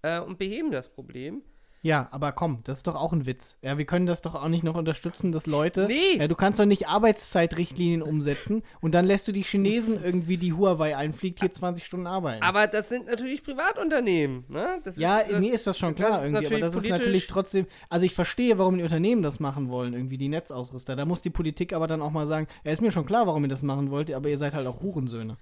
äh, 0.02 0.20
und 0.20 0.38
beheben 0.38 0.70
das 0.70 0.88
Problem. 0.88 1.42
Ja, 1.84 2.08
aber 2.12 2.32
komm, 2.32 2.60
das 2.64 2.78
ist 2.78 2.86
doch 2.86 2.94
auch 2.94 3.12
ein 3.12 3.26
Witz. 3.26 3.58
Ja, 3.60 3.76
wir 3.76 3.84
können 3.84 4.06
das 4.06 4.22
doch 4.22 4.34
auch 4.34 4.48
nicht 4.48 4.64
noch 4.64 4.74
unterstützen, 4.74 5.32
dass 5.32 5.44
Leute. 5.44 5.84
Nee. 5.86 6.16
Ja, 6.16 6.28
du 6.28 6.34
kannst 6.34 6.58
doch 6.58 6.64
nicht 6.64 6.88
Arbeitszeitrichtlinien 6.88 8.00
umsetzen 8.00 8.62
und 8.80 8.94
dann 8.94 9.04
lässt 9.04 9.28
du 9.28 9.32
die 9.32 9.42
Chinesen 9.42 10.02
irgendwie, 10.02 10.38
die 10.38 10.54
Huawei 10.54 10.96
einfliegt, 10.96 11.40
hier 11.40 11.52
20 11.52 11.84
Stunden 11.84 12.06
arbeiten. 12.06 12.42
Aber 12.42 12.68
das 12.68 12.88
sind 12.88 13.06
natürlich 13.06 13.42
Privatunternehmen. 13.42 14.44
Ne? 14.48 14.80
Das 14.82 14.96
ja, 14.96 15.18
ist, 15.18 15.34
äh, 15.34 15.40
mir 15.40 15.52
ist 15.52 15.66
das 15.66 15.78
schon 15.78 15.94
das 15.94 16.06
klar 16.06 16.20
ist 16.20 16.32
irgendwie, 16.32 16.46
aber 16.46 16.60
das 16.60 16.74
ist 16.74 16.88
natürlich 16.88 17.26
trotzdem, 17.26 17.66
also 17.90 18.06
ich 18.06 18.14
verstehe, 18.14 18.58
warum 18.58 18.78
die 18.78 18.82
Unternehmen 18.82 19.22
das 19.22 19.38
machen 19.38 19.68
wollen, 19.68 19.92
irgendwie 19.92 20.16
die 20.16 20.30
Netzausrüster. 20.30 20.96
Da 20.96 21.04
muss 21.04 21.20
die 21.20 21.28
Politik 21.28 21.74
aber 21.74 21.86
dann 21.86 22.00
auch 22.00 22.12
mal 22.12 22.26
sagen, 22.26 22.46
ja, 22.64 22.72
ist 22.72 22.80
mir 22.80 22.92
schon 22.92 23.04
klar, 23.04 23.26
warum 23.26 23.44
ihr 23.44 23.50
das 23.50 23.62
machen 23.62 23.90
wollt, 23.90 24.10
aber 24.10 24.30
ihr 24.30 24.38
seid 24.38 24.54
halt 24.54 24.66
auch 24.66 24.80
Hurensöhne. 24.80 25.36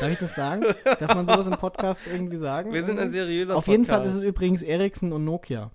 Darf 0.00 0.10
ich 0.10 0.18
das 0.18 0.34
sagen? 0.34 0.64
Darf 0.84 1.14
man 1.14 1.26
sowas 1.26 1.46
im 1.46 1.56
Podcast 1.56 2.06
irgendwie 2.06 2.36
sagen? 2.36 2.72
Wir 2.72 2.84
sind 2.84 2.98
ein 2.98 3.10
seriöser 3.10 3.56
Auf 3.56 3.66
jeden 3.68 3.84
Fall 3.84 3.96
Podcast. 3.98 4.16
ist 4.16 4.22
es 4.22 4.28
übrigens 4.28 4.62
Ericsson 4.62 5.12
und 5.12 5.24
Nokia. 5.24 5.70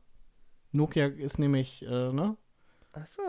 Nokia 0.71 1.07
ist 1.07 1.39
nämlich, 1.39 1.83
äh, 1.85 2.11
ne? 2.11 2.37
Ach 2.93 3.07
so. 3.07 3.21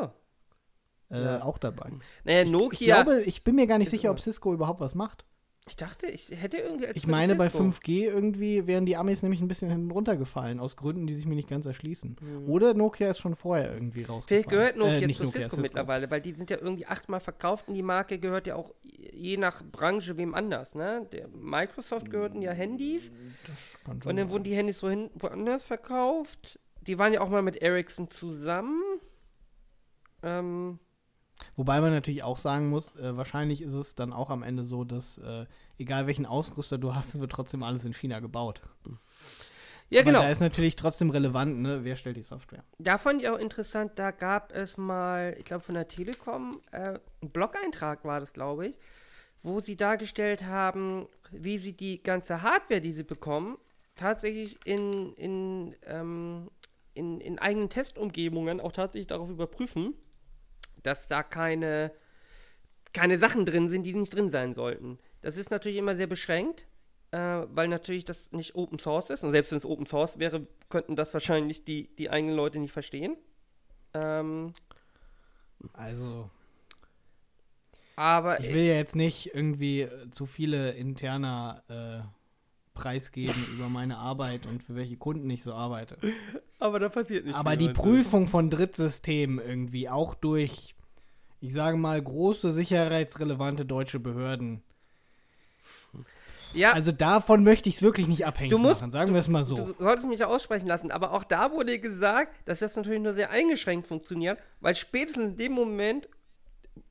Äh, 1.11 1.23
Ja. 1.23 1.43
auch 1.43 1.59
dabei. 1.59 1.91
Naja, 2.25 2.43
Ich 2.43 2.51
Nokia. 2.51 3.03
glaube, 3.03 3.23
ich 3.23 3.43
bin 3.45 3.55
mir 3.57 3.67
gar 3.67 3.79
nicht 3.79 3.91
sicher, 3.91 4.11
ob 4.11 4.21
Cisco 4.21 4.53
überhaupt 4.53 4.81
was 4.81 4.95
macht. 4.95 5.25
Ich 5.69 5.77
dachte, 5.77 6.07
ich 6.07 6.31
hätte 6.31 6.57
irgendwie. 6.57 6.87
als 6.87 6.97
Ich 6.97 7.07
meine, 7.07 7.35
bei 7.35 7.49
Cisco. 7.49 7.65
5G 7.65 8.05
irgendwie 8.05 8.67
wären 8.67 8.87
die 8.87 8.97
Amis 8.97 9.23
nämlich 9.23 9.43
ein 9.43 9.49
bisschen 9.49 9.71
hinten 9.71 9.91
runtergefallen, 9.91 10.59
aus 10.59 10.75
Gründen, 10.75 11.07
die 11.07 11.15
sich 11.15 11.27
mir 11.27 11.35
nicht 11.35 11.49
ganz 11.49 11.67
erschließen. 11.67 12.17
Hm. 12.19 12.49
Oder 12.49 12.73
Nokia 12.73 13.11
ist 13.11 13.19
schon 13.19 13.37
vorher 13.37 13.75
irgendwie 13.75 14.05
rausgefallen. 14.05 14.27
Vielleicht 14.27 14.49
gehört 14.49 14.77
Nokia 14.77 15.09
äh, 15.09 15.13
zu 15.13 15.25
Nokia, 15.25 15.41
Cisco, 15.41 15.61
mittlerweile, 15.61 16.11
weil 16.11 16.23
die 16.23 16.33
sind 16.33 16.49
ja 16.49 16.57
irgendwie 16.59 16.87
achtmal 16.87 17.21
verkauft 17.21 17.69
und 17.69 17.75
die 17.75 17.83
Marke 17.83 18.19
gehört 18.19 18.47
ja 18.47 18.57
auch 18.57 18.75
je 18.83 19.37
nach 19.37 19.63
Branche 19.63 20.17
wem 20.17 20.35
anders. 20.35 20.75
Ne? 20.75 21.07
Der 21.13 21.29
Microsoft 21.29 22.11
gehörten 22.11 22.41
ja 22.41 22.53
Handys 22.53 23.11
Kann 23.85 24.01
schon 24.01 24.11
und 24.11 24.17
dann 24.17 24.17
sein. 24.17 24.31
wurden 24.31 24.45
die 24.45 24.57
Handys 24.57 24.79
so 24.79 24.89
hin, 24.89 25.11
woanders 25.15 25.63
verkauft. 25.63 26.59
Die 26.81 26.99
waren 26.99 27.13
ja 27.13 27.21
auch 27.21 27.29
mal 27.29 27.43
mit 27.43 27.61
Ericsson 27.61 28.11
zusammen. 28.11 28.81
Ähm, 30.23 30.79
Wobei 31.57 31.81
man 31.81 31.91
natürlich 31.91 32.23
auch 32.23 32.39
sagen 32.39 32.69
muss, 32.69 32.97
äh, 32.97 33.17
wahrscheinlich 33.17 33.63
ist 33.63 33.75
es 33.75 33.95
dann 33.95 34.13
auch 34.13 34.31
am 34.31 34.43
Ende 34.43 34.65
so, 34.65 34.85
dass 34.85 35.19
äh, 35.19 35.47
egal 35.79 36.07
welchen 36.07 36.27
Ausrüster 36.27 36.79
du 36.79 36.95
hast, 36.95 37.15
es 37.15 37.21
wird 37.21 37.33
trotzdem 37.33 37.63
alles 37.63 37.85
in 37.85 37.93
China 37.93 38.21
gebaut. 38.21 38.63
ja, 39.89 40.01
Aber 40.01 40.11
genau. 40.11 40.23
Da 40.23 40.31
ist 40.31 40.41
natürlich 40.41 40.77
trotzdem 40.77 41.11
relevant, 41.11 41.61
ne? 41.61 41.81
Wer 41.83 41.97
stellt 41.97 42.17
die 42.17 42.23
Software? 42.23 42.65
Da 42.79 42.99
fand 42.99 43.23
ich 43.23 43.29
auch 43.29 43.39
interessant, 43.39 43.93
da 43.97 44.11
gab 44.11 44.53
es 44.53 44.77
mal, 44.77 45.35
ich 45.39 45.45
glaube 45.45 45.65
von 45.65 45.75
der 45.75 45.89
Telekom, 45.89 46.61
äh, 46.73 46.99
einen 47.21 47.31
Blog-Eintrag 47.33 48.05
war 48.05 48.21
das, 48.21 48.33
glaube 48.33 48.69
ich, 48.69 48.75
wo 49.43 49.61
sie 49.61 49.77
dargestellt 49.77 50.45
haben, 50.45 51.07
wie 51.31 51.59
sie 51.59 51.73
die 51.73 52.03
ganze 52.03 52.43
Hardware, 52.43 52.81
die 52.81 52.93
sie 52.93 53.05
bekommen, 53.05 53.57
tatsächlich 53.97 54.59
in, 54.65 55.15
in, 55.15 55.75
ähm, 55.87 56.51
in, 56.95 57.21
in 57.21 57.39
eigenen 57.39 57.69
Testumgebungen 57.69 58.61
auch 58.61 58.73
tatsächlich 58.73 59.09
darauf 59.09 59.31
überprüfen, 59.31 59.95
dass 60.83 61.09
da 61.09 61.23
keine, 61.23 61.93
keine 62.93 63.19
Sachen 63.19 63.45
drin 63.45 63.69
sind, 63.69 63.85
die 63.85 63.95
nicht 63.95 64.15
drin 64.15 64.31
sein 64.31 64.55
sollten. 64.55 64.99
Das 65.23 65.37
ist 65.37 65.51
natürlich 65.51 65.79
immer 65.79 65.97
sehr 65.97 66.07
beschränkt, 66.07 66.67
äh, 67.11 67.19
weil 67.19 67.69
natürlich 67.69 68.05
das 68.05 68.33
nicht 68.33 68.55
Open 68.55 68.79
Source 68.79 69.11
ist. 69.11 69.25
Und 69.25 69.33
selbst 69.33 69.51
wenn 69.53 69.59
es 69.59 69.65
Open 69.65 69.87
Source 69.87 70.19
wäre, 70.19 70.47
könnten 70.69 70.97
das 70.97 71.13
wahrscheinlich 71.13 71.65
die, 71.65 71.95
die 71.97 72.11
eigenen 72.11 72.37
Leute 72.37 72.59
nicht 72.59 72.73
verstehen. 72.73 73.17
Ähm, 73.95 74.53
Also, 75.75 76.31
aber 77.97 78.41
ich 78.41 78.55
will 78.55 78.63
ja 78.63 78.75
jetzt 78.75 78.97
nicht 78.97 79.35
irgendwie 79.35 79.83
äh, 79.83 80.11
zu 80.11 80.25
viele 80.25 80.71
interner 80.71 81.63
äh, 81.69 82.20
preisgeben 82.81 83.35
über 83.55 83.69
meine 83.69 83.99
Arbeit 83.99 84.47
und 84.47 84.63
für 84.63 84.75
welche 84.75 84.97
Kunden 84.97 85.29
ich 85.31 85.43
so 85.43 85.53
arbeite. 85.53 85.99
Aber 86.59 86.79
da 86.79 86.89
passiert 86.89 87.27
nicht 87.27 87.35
Aber 87.35 87.57
die 87.57 87.67
heute. 87.69 87.75
Prüfung 87.75 88.27
von 88.27 88.49
Drittsystemen 88.51 89.39
irgendwie 89.45 89.89
auch 89.89 90.15
durch, 90.15 90.75
ich 91.41 91.53
sage 91.53 91.77
mal, 91.77 92.01
große 92.03 92.53
sicherheitsrelevante 92.53 93.65
deutsche 93.67 94.01
Behörden. 94.01 94.63
Ja, 96.53 96.73
Also 96.73 96.91
davon 96.91 97.45
möchte 97.45 97.69
ich 97.69 97.77
es 97.77 97.83
wirklich 97.83 98.09
nicht 98.09 98.27
abhängig 98.27 98.51
Du 98.51 98.59
musst- 98.59 98.81
machen, 98.81 98.91
sagen 98.91 99.13
wir 99.13 99.21
es 99.21 99.29
mal 99.29 99.45
so. 99.45 99.55
du 99.55 99.75
solltest 99.79 100.09
mich 100.09 100.19
ja 100.21 100.27
aussprechen 100.27 100.67
lassen, 100.67 100.91
aber 100.91 101.13
auch 101.13 101.23
da 101.23 101.53
wurde 101.53 101.79
gesagt, 101.79 102.35
dass 102.47 102.59
das 102.59 102.75
natürlich 102.75 103.01
nur 103.01 103.13
sehr 103.13 103.31
eingeschränkt 103.31 103.87
funktioniert, 103.87 104.37
weil 104.61 104.75
spätestens 104.75 105.25
in 105.33 105.37
dem 105.37 105.53
Moment 105.53 106.09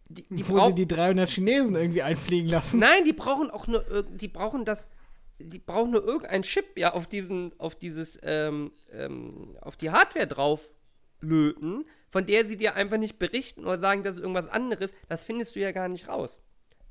die, 0.08 0.25
die 0.30 0.47
wo 0.47 0.65
sie 0.67 0.73
die 0.75 0.88
300 0.88 1.30
Chinesen 1.30 1.75
irgendwie 1.75 2.02
einfliegen 2.02 2.49
lassen. 2.49 2.80
Nein, 2.80 3.04
die 3.06 3.12
brauchen 3.13 3.52
auch 3.52 3.67
nur 3.67 3.84
die 4.04 4.28
brauchen 4.30 4.63
das 4.65 4.88
die 5.39 5.60
brauchen 5.60 5.91
nur 5.91 6.04
irgendeinen 6.04 6.43
Chip 6.43 6.78
ja 6.78 6.93
auf 6.93 7.08
diesen 7.08 7.58
auf 7.60 7.75
dieses 7.75 8.19
ähm, 8.23 8.71
ähm, 8.91 9.58
auf 9.62 9.78
die 9.78 9.89
Hardware 9.91 10.28
drauf 10.28 10.71
löten, 11.21 11.86
von 12.10 12.25
der 12.25 12.45
sie 12.47 12.58
dir 12.58 12.75
einfach 12.75 12.97
nicht 12.97 13.19
berichten 13.19 13.65
oder 13.65 13.80
sagen, 13.80 14.04
das 14.04 14.15
ist 14.15 14.21
irgendwas 14.21 14.47
anderes, 14.47 14.91
das 15.08 15.23
findest 15.23 15.56
du 15.56 15.60
ja 15.60 15.71
gar 15.71 15.88
nicht 15.89 16.08
raus. 16.08 16.38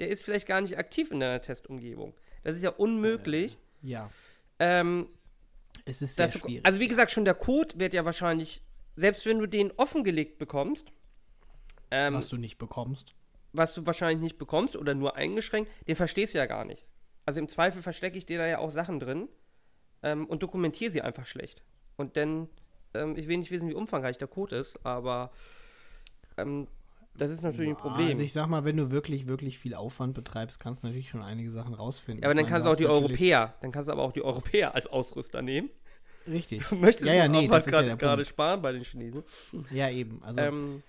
Der 0.01 0.09
ist 0.09 0.23
vielleicht 0.23 0.47
gar 0.47 0.61
nicht 0.61 0.79
aktiv 0.79 1.11
in 1.11 1.21
deiner 1.21 1.41
Testumgebung. 1.43 2.15
Das 2.45 2.57
ist 2.57 2.63
ja 2.63 2.71
unmöglich. 2.71 3.59
Ja, 3.83 4.13
Ähm, 4.59 5.09
es 5.85 6.03
ist 6.03 6.17
sehr 6.17 6.29
du, 6.29 6.39
schwierig. 6.41 6.67
also 6.67 6.81
wie 6.81 6.89
gesagt, 6.89 7.11
schon 7.11 7.25
der 7.25 7.35
Code 7.35 7.79
wird 7.79 7.95
ja 7.95 8.05
wahrscheinlich, 8.05 8.63
selbst 8.97 9.25
wenn 9.27 9.39
du 9.39 9.47
den 9.47 9.73
offengelegt 9.73 10.39
bekommst, 10.39 10.93
ähm, 11.91 12.15
was 12.15 12.29
du 12.29 12.37
nicht 12.37 12.59
bekommst. 12.59 13.15
was 13.53 13.75
du 13.75 13.87
wahrscheinlich 13.87 14.21
nicht 14.21 14.39
bekommst 14.39 14.77
oder 14.77 14.95
nur 14.95 15.17
eingeschränkt, 15.17 15.71
den 15.87 15.97
verstehst 15.97 16.35
du 16.35 16.39
ja 16.39 16.47
gar 16.47 16.65
nicht. 16.65 16.87
Also 17.29 17.41
im 17.41 17.49
Zweifel 17.51 17.83
verstecke 17.83 18.17
ich 18.17 18.25
dir 18.25 18.39
da 18.39 18.47
ja 18.47 18.57
auch 18.57 18.71
Sachen 18.71 19.01
drin 19.01 19.29
ähm, 20.03 20.25
und 20.25 20.43
dokumentiere 20.43 20.91
sie 20.91 21.03
einfach 21.03 21.27
schlecht. 21.27 21.63
Und 21.97 22.17
dann, 22.17 22.49
ähm, 22.95 23.17
ich 23.19 23.29
will 23.29 23.37
nicht 23.37 23.51
wissen, 23.51 23.69
wie 23.69 23.75
umfangreich 23.75 24.17
der 24.17 24.29
Code 24.29 24.57
ist, 24.57 24.83
aber 24.87 25.31
ähm, 26.39 26.69
das 27.19 27.31
ist 27.31 27.43
natürlich 27.43 27.69
ein 27.69 27.77
Problem. 27.77 28.09
Also 28.09 28.23
ich 28.23 28.33
sag 28.33 28.47
mal, 28.47 28.65
wenn 28.65 28.79
du 28.79 28.91
wirklich, 28.91 29.27
wirklich 29.27 29.59
viel 29.59 29.75
Aufwand 29.75 30.15
betreibst, 30.15 30.59
kannst 30.59 30.83
du 30.83 30.87
natürlich 30.87 31.11
schon 31.11 31.21
einige 31.21 31.51
Sachen 31.51 31.75
rausfinden. 31.75 32.23
ja, 32.23 32.29
aber 32.29 32.35
dann 32.35 32.47
meine, 32.47 32.51
kannst 32.51 32.67
du 32.67 32.71
auch 32.73 32.77
die 32.77 32.87
Europäer, 32.87 33.53
dann 33.61 33.73
kannst 33.73 33.89
du 33.89 33.93
aber 33.93 34.05
auch 34.05 34.13
die 34.13 34.23
Europäer 34.23 34.75
als 34.75 34.87
Ausrüster 34.87 35.43
nehmen. 35.43 35.69
Richtig. 36.27 36.65
Du 36.71 36.77
möchtest 36.77 37.07
Ja, 37.09 37.13
ja, 37.13 37.25
auch 37.27 37.29
nee, 37.29 37.51
was 37.51 37.67
ist 37.67 37.75
ja 37.75 37.95
gerade 37.95 38.23
Punkt. 38.23 38.27
sparen 38.27 38.63
bei 38.63 38.73
den 38.73 38.85
Chinesen. 38.85 39.23
Ja, 39.71 39.91
eben. 39.91 40.23
Also, 40.25 40.41
Ähm, 40.41 40.83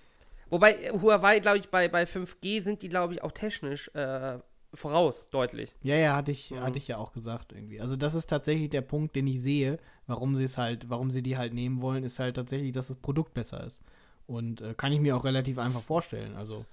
wobei 0.48 0.72
äh, 0.72 0.90
Huawei, 0.92 1.40
glaube 1.40 1.58
ich, 1.58 1.68
bei, 1.68 1.86
bei 1.88 2.04
5G 2.04 2.62
sind 2.62 2.80
die, 2.80 2.88
glaube 2.88 3.12
ich, 3.12 3.22
auch 3.22 3.32
technisch 3.32 3.90
äh, 3.92 4.38
voraus, 4.74 5.26
deutlich. 5.30 5.74
ja, 5.82 5.96
ja, 5.96 6.14
hatte 6.16 6.30
ich, 6.30 6.50
Mhm. 6.50 6.60
hatte 6.60 6.78
ich 6.78 6.88
ja 6.88 6.96
auch 6.98 7.12
gesagt 7.12 7.52
irgendwie. 7.52 7.80
Also 7.80 7.96
das 7.96 8.14
ist 8.14 8.26
tatsächlich 8.28 8.70
der 8.70 8.82
Punkt, 8.82 9.16
den 9.16 9.26
ich 9.26 9.40
sehe, 9.40 9.78
warum 10.06 10.36
sie 10.36 10.44
es 10.44 10.58
halt, 10.58 10.88
warum 10.90 11.10
sie 11.10 11.22
die 11.22 11.36
halt 11.36 11.54
nehmen 11.54 11.80
wollen, 11.80 12.04
ist 12.04 12.18
halt 12.18 12.36
tatsächlich, 12.36 12.72
dass 12.72 12.88
das 12.88 12.96
Produkt 12.98 13.34
besser 13.34 13.64
ist. 13.64 13.80
Und 14.26 14.60
äh, 14.60 14.74
kann 14.74 14.92
ich 14.92 15.00
mir 15.00 15.16
auch 15.16 15.24
relativ 15.24 15.58
einfach 15.58 15.82
vorstellen. 15.82 16.36
Also 16.36 16.64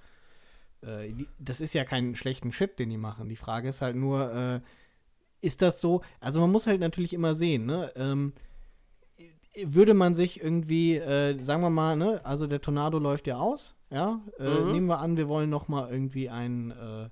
äh, 0.81 1.11
das 1.39 1.59
ist 1.59 1.73
ja 1.73 1.85
kein 1.85 2.15
schlechten 2.15 2.51
Chip, 2.51 2.77
den 2.77 2.89
die 2.89 2.97
machen. 2.97 3.29
Die 3.29 3.35
Frage 3.35 3.69
ist 3.69 3.81
halt 3.81 3.95
nur, 3.95 4.31
äh, 4.33 4.59
ist 5.41 5.61
das 5.61 5.81
so? 5.81 6.01
Also 6.19 6.39
man 6.39 6.51
muss 6.51 6.67
halt 6.67 6.79
natürlich 6.79 7.13
immer 7.13 7.33
sehen, 7.35 7.65
ne? 7.65 7.91
Ähm, 7.95 8.33
würde 9.65 9.95
man 9.95 10.13
sich 10.13 10.39
irgendwie, 10.43 10.97
äh, 10.97 11.41
sagen 11.41 11.63
wir 11.63 11.71
mal, 11.71 11.95
ne, 11.95 12.21
also 12.23 12.45
der 12.45 12.61
Tornado 12.61 12.99
läuft 12.99 13.25
ja 13.25 13.37
aus, 13.37 13.73
ja, 13.89 14.21
äh, 14.37 14.63
Mhm. 14.63 14.71
nehmen 14.71 14.87
wir 14.87 14.99
an, 14.99 15.17
wir 15.17 15.27
wollen 15.27 15.49
noch 15.49 15.67
mal 15.67 15.89
irgendwie 15.89 16.29
ein, 16.29 16.69
äh, 16.71 17.09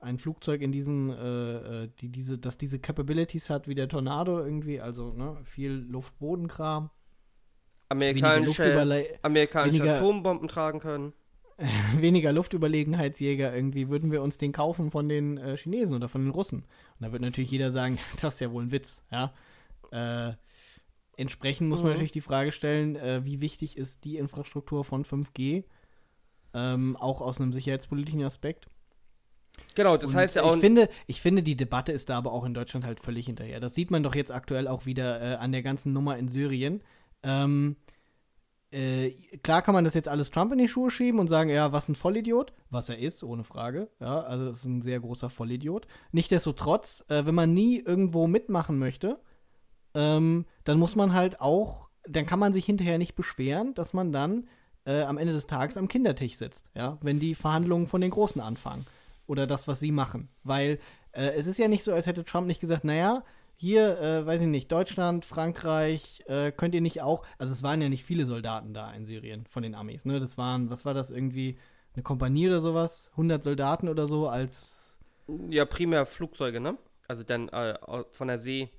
ein 0.00 0.18
Flugzeug 0.18 0.62
in 0.62 0.72
diesen, 0.72 1.10
äh, 1.10 1.84
äh, 1.84 1.88
die 2.00 2.08
diese, 2.08 2.38
das 2.38 2.56
diese 2.58 2.78
Capabilities 2.78 3.50
hat 3.50 3.68
wie 3.68 3.74
der 3.74 3.88
Tornado 3.88 4.38
irgendwie, 4.40 4.80
also 4.80 5.12
ne, 5.12 5.36
viel 5.44 5.72
Luft-Boden-Kram, 5.72 6.90
Amerikanische, 7.88 9.18
amerikanische 9.22 9.78
weniger- 9.80 9.96
Atombomben 9.98 10.48
tragen 10.48 10.80
können. 10.80 11.12
weniger 11.98 12.32
Luftüberlegenheitsjäger 12.32 13.54
irgendwie, 13.54 13.90
würden 13.90 14.10
wir 14.12 14.22
uns 14.22 14.38
den 14.38 14.52
kaufen 14.52 14.90
von 14.90 15.08
den 15.08 15.36
äh, 15.36 15.56
Chinesen 15.58 15.96
oder 15.96 16.08
von 16.08 16.22
den 16.22 16.30
Russen. 16.30 16.60
Und 16.60 17.00
da 17.00 17.12
wird 17.12 17.20
natürlich 17.20 17.50
jeder 17.50 17.70
sagen, 17.70 17.98
das 18.20 18.34
ist 18.34 18.40
ja 18.40 18.50
wohl 18.50 18.64
ein 18.64 18.72
Witz, 18.72 19.04
ja. 19.10 19.32
Äh, 19.92 20.34
entsprechend 21.18 21.68
muss 21.68 21.80
man 21.80 21.88
Mhm. 21.88 21.92
natürlich 21.94 22.12
die 22.12 22.20
Frage 22.22 22.52
stellen, 22.52 22.96
äh, 22.96 23.24
wie 23.24 23.40
wichtig 23.42 23.76
ist 23.76 24.04
die 24.04 24.16
Infrastruktur 24.16 24.84
von 24.84 25.04
5G, 25.04 25.64
ähm, 26.54 26.96
auch 26.96 27.20
aus 27.20 27.40
einem 27.40 27.52
sicherheitspolitischen 27.52 28.22
Aspekt. 28.22 28.68
Genau, 29.74 29.96
das 29.96 30.10
Und 30.10 30.16
heißt 30.16 30.36
ja 30.36 30.42
auch. 30.42 30.54
ich 30.54 30.60
finde, 30.60 30.88
ich 31.06 31.20
finde, 31.20 31.42
die 31.42 31.56
Debatte 31.56 31.92
ist 31.92 32.08
da 32.08 32.18
aber 32.18 32.32
auch 32.32 32.44
in 32.44 32.54
Deutschland 32.54 32.84
halt 32.84 33.00
völlig 33.00 33.26
hinterher. 33.26 33.60
Das 33.60 33.74
sieht 33.74 33.90
man 33.90 34.02
doch 34.02 34.14
jetzt 34.14 34.32
aktuell 34.32 34.68
auch 34.68 34.86
wieder 34.86 35.20
äh, 35.20 35.34
an 35.36 35.52
der 35.52 35.62
ganzen 35.62 35.92
Nummer 35.92 36.18
in 36.18 36.28
Syrien. 36.28 36.82
Ähm, 37.22 37.76
äh, 38.72 39.10
klar 39.42 39.62
kann 39.62 39.74
man 39.74 39.84
das 39.84 39.94
jetzt 39.94 40.08
alles 40.08 40.30
Trump 40.30 40.52
in 40.52 40.58
die 40.58 40.68
Schuhe 40.68 40.90
schieben 40.90 41.18
und 41.18 41.28
sagen, 41.28 41.50
ja, 41.50 41.72
was 41.72 41.88
ein 41.88 41.96
Vollidiot, 41.96 42.52
was 42.70 42.88
er 42.88 42.98
ist, 42.98 43.24
ohne 43.24 43.42
Frage. 43.42 43.88
Ja, 44.00 44.20
also 44.20 44.46
das 44.46 44.58
ist 44.58 44.64
ein 44.66 44.82
sehr 44.82 45.00
großer 45.00 45.28
Vollidiot. 45.28 45.86
Nichtsdestotrotz, 46.12 47.04
äh, 47.08 47.26
wenn 47.26 47.34
man 47.34 47.52
nie 47.52 47.80
irgendwo 47.80 48.26
mitmachen 48.26 48.78
möchte, 48.78 49.18
ähm, 49.94 50.46
dann 50.64 50.78
muss 50.78 50.94
man 50.94 51.14
halt 51.14 51.40
auch, 51.40 51.88
dann 52.08 52.26
kann 52.26 52.38
man 52.38 52.52
sich 52.52 52.64
hinterher 52.64 52.98
nicht 52.98 53.16
beschweren, 53.16 53.74
dass 53.74 53.92
man 53.92 54.12
dann 54.12 54.48
äh, 54.84 55.02
am 55.02 55.18
Ende 55.18 55.32
des 55.32 55.46
Tages 55.48 55.76
am 55.76 55.88
Kindertisch 55.88 56.36
sitzt, 56.36 56.70
ja, 56.74 56.98
wenn 57.02 57.18
die 57.18 57.34
Verhandlungen 57.34 57.88
von 57.88 58.00
den 58.00 58.10
Großen 58.10 58.40
anfangen 58.40 58.86
oder 59.30 59.46
das, 59.46 59.68
was 59.68 59.80
sie 59.80 59.92
machen. 59.92 60.28
Weil 60.42 60.78
äh, 61.12 61.30
es 61.30 61.46
ist 61.46 61.58
ja 61.58 61.68
nicht 61.68 61.84
so, 61.84 61.92
als 61.92 62.06
hätte 62.06 62.24
Trump 62.24 62.46
nicht 62.46 62.60
gesagt, 62.60 62.84
naja, 62.84 63.24
hier, 63.56 64.00
äh, 64.00 64.26
weiß 64.26 64.40
ich 64.40 64.46
nicht, 64.46 64.72
Deutschland, 64.72 65.24
Frankreich, 65.24 66.22
äh, 66.26 66.50
könnt 66.50 66.74
ihr 66.74 66.80
nicht 66.80 67.02
auch, 67.02 67.24
also 67.38 67.52
es 67.52 67.62
waren 67.62 67.80
ja 67.80 67.88
nicht 67.88 68.04
viele 68.04 68.24
Soldaten 68.24 68.72
da 68.72 68.90
in 68.92 69.06
Syrien 69.06 69.44
von 69.46 69.62
den 69.62 69.74
Amis, 69.74 70.04
ne? 70.04 70.18
Das 70.18 70.38
waren, 70.38 70.70
was 70.70 70.84
war 70.84 70.94
das 70.94 71.10
irgendwie, 71.10 71.58
eine 71.94 72.02
Kompanie 72.02 72.48
oder 72.48 72.60
sowas? 72.60 73.08
100 73.12 73.42
Soldaten 73.42 73.88
oder 73.88 74.06
so 74.06 74.28
als. 74.28 74.98
Ja, 75.48 75.64
primär 75.64 76.06
Flugzeuge, 76.06 76.60
ne? 76.60 76.78
Also 77.08 77.22
dann 77.22 77.48
äh, 77.48 77.74
von 78.10 78.28
der 78.28 78.38
See 78.38 78.70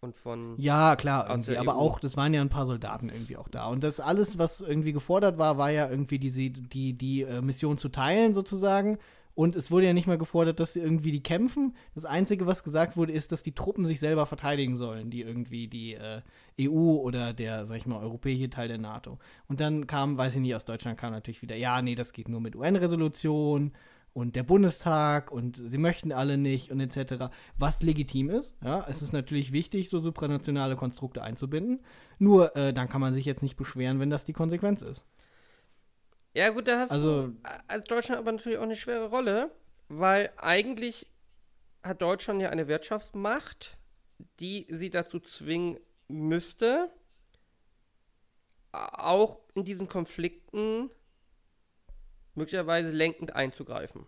und 0.00 0.16
von. 0.16 0.54
Ja, 0.58 0.96
klar, 0.96 1.28
irgendwie, 1.28 1.56
aber 1.56 1.76
EU. 1.76 1.78
auch, 1.78 2.00
das 2.00 2.16
waren 2.16 2.34
ja 2.34 2.40
ein 2.40 2.50
paar 2.50 2.66
Soldaten 2.66 3.08
irgendwie 3.08 3.36
auch 3.36 3.48
da. 3.48 3.66
Und 3.66 3.82
das 3.82 4.00
alles, 4.00 4.38
was 4.38 4.60
irgendwie 4.60 4.92
gefordert 4.92 5.38
war, 5.38 5.58
war 5.58 5.70
ja 5.70 5.88
irgendwie 5.88 6.18
die, 6.18 6.52
die, 6.52 6.92
die 6.92 7.22
äh, 7.22 7.40
Mission 7.40 7.78
zu 7.78 7.88
teilen 7.88 8.34
sozusagen 8.34 8.98
und 9.38 9.54
es 9.54 9.70
wurde 9.70 9.86
ja 9.86 9.92
nicht 9.92 10.08
mal 10.08 10.18
gefordert, 10.18 10.58
dass 10.58 10.72
sie 10.72 10.80
irgendwie 10.80 11.12
die 11.12 11.22
kämpfen. 11.22 11.76
Das 11.94 12.04
Einzige, 12.04 12.48
was 12.48 12.64
gesagt 12.64 12.96
wurde, 12.96 13.12
ist, 13.12 13.30
dass 13.30 13.44
die 13.44 13.54
Truppen 13.54 13.86
sich 13.86 14.00
selber 14.00 14.26
verteidigen 14.26 14.76
sollen, 14.76 15.10
die 15.10 15.22
irgendwie 15.22 15.68
die 15.68 15.94
äh, 15.94 16.22
EU 16.60 16.96
oder 16.96 17.32
der, 17.34 17.64
sag 17.64 17.76
ich 17.76 17.86
mal, 17.86 18.00
europäische 18.00 18.50
Teil 18.50 18.66
der 18.66 18.78
NATO. 18.78 19.20
Und 19.46 19.60
dann 19.60 19.86
kam, 19.86 20.18
weiß 20.18 20.34
ich 20.34 20.40
nicht, 20.40 20.56
aus 20.56 20.64
Deutschland 20.64 20.98
kam 20.98 21.12
natürlich 21.12 21.40
wieder, 21.40 21.54
ja, 21.54 21.80
nee, 21.82 21.94
das 21.94 22.12
geht 22.12 22.28
nur 22.28 22.40
mit 22.40 22.56
UN-Resolution 22.56 23.70
und 24.12 24.34
der 24.34 24.42
Bundestag 24.42 25.30
und 25.30 25.54
sie 25.54 25.78
möchten 25.78 26.10
alle 26.10 26.36
nicht 26.36 26.72
und 26.72 26.80
etc. 26.80 27.26
Was 27.58 27.80
legitim 27.80 28.30
ist. 28.30 28.56
Ja, 28.64 28.86
es 28.88 29.02
ist 29.02 29.12
natürlich 29.12 29.52
wichtig, 29.52 29.88
so 29.88 30.00
supranationale 30.00 30.74
Konstrukte 30.74 31.22
einzubinden. 31.22 31.78
Nur 32.18 32.56
äh, 32.56 32.72
dann 32.72 32.88
kann 32.88 33.00
man 33.00 33.14
sich 33.14 33.24
jetzt 33.24 33.44
nicht 33.44 33.56
beschweren, 33.56 34.00
wenn 34.00 34.10
das 34.10 34.24
die 34.24 34.32
Konsequenz 34.32 34.82
ist. 34.82 35.04
Ja, 36.34 36.50
gut, 36.50 36.68
da 36.68 36.80
hast 36.80 36.90
also, 36.90 37.28
du 37.28 37.36
als 37.66 37.84
Deutschland 37.84 38.20
aber 38.20 38.32
natürlich 38.32 38.58
auch 38.58 38.62
eine 38.62 38.76
schwere 38.76 39.08
Rolle, 39.08 39.50
weil 39.88 40.32
eigentlich 40.36 41.10
hat 41.82 42.02
Deutschland 42.02 42.40
ja 42.40 42.50
eine 42.50 42.68
Wirtschaftsmacht, 42.68 43.76
die 44.40 44.66
sie 44.70 44.90
dazu 44.90 45.20
zwingen 45.20 45.78
müsste, 46.08 46.90
auch 48.72 49.40
in 49.54 49.64
diesen 49.64 49.88
Konflikten 49.88 50.90
möglicherweise 52.34 52.90
lenkend 52.90 53.34
einzugreifen. 53.34 54.06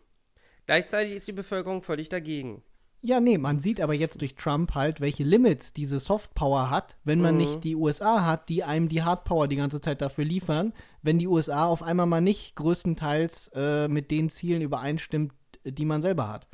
Gleichzeitig 0.67 1.15
ist 1.15 1.29
die 1.29 1.33
Bevölkerung 1.33 1.83
völlig 1.83 2.09
dagegen. 2.09 2.63
Ja, 3.03 3.19
nee, 3.19 3.39
man 3.39 3.61
sieht 3.61 3.81
aber 3.81 3.95
jetzt 3.95 4.21
durch 4.21 4.35
Trump 4.35 4.75
halt, 4.75 5.01
welche 5.01 5.25
Limits 5.25 5.73
diese 5.73 5.99
Softpower 5.99 6.69
hat, 6.69 6.97
wenn 7.05 7.21
man 7.21 7.35
mhm. 7.35 7.41
nicht 7.41 7.65
die 7.65 7.75
USA 7.75 8.27
hat, 8.27 8.51
die 8.51 8.63
einem 8.63 8.91
die 8.91 9.03
Hardpower 9.03 9.49
die 9.49 9.57
ganze 9.57 9.81
Zeit 9.81 10.03
dafür 10.03 10.25
liefern, 10.25 10.75
wenn 11.03 11.19
die 11.19 11.27
USA 11.27 11.67
auf 11.67 11.83
einmal 11.83 12.07
mal 12.07 12.21
nicht 12.21 12.57
größtenteils 12.57 13.53
äh, 13.55 13.89
mit 13.89 14.11
den 14.11 14.29
Zielen 14.29 14.61
übereinstimmt, 14.61 15.33
die 15.65 15.87
man 15.87 16.03
selber 16.03 16.29
hat. 16.29 16.47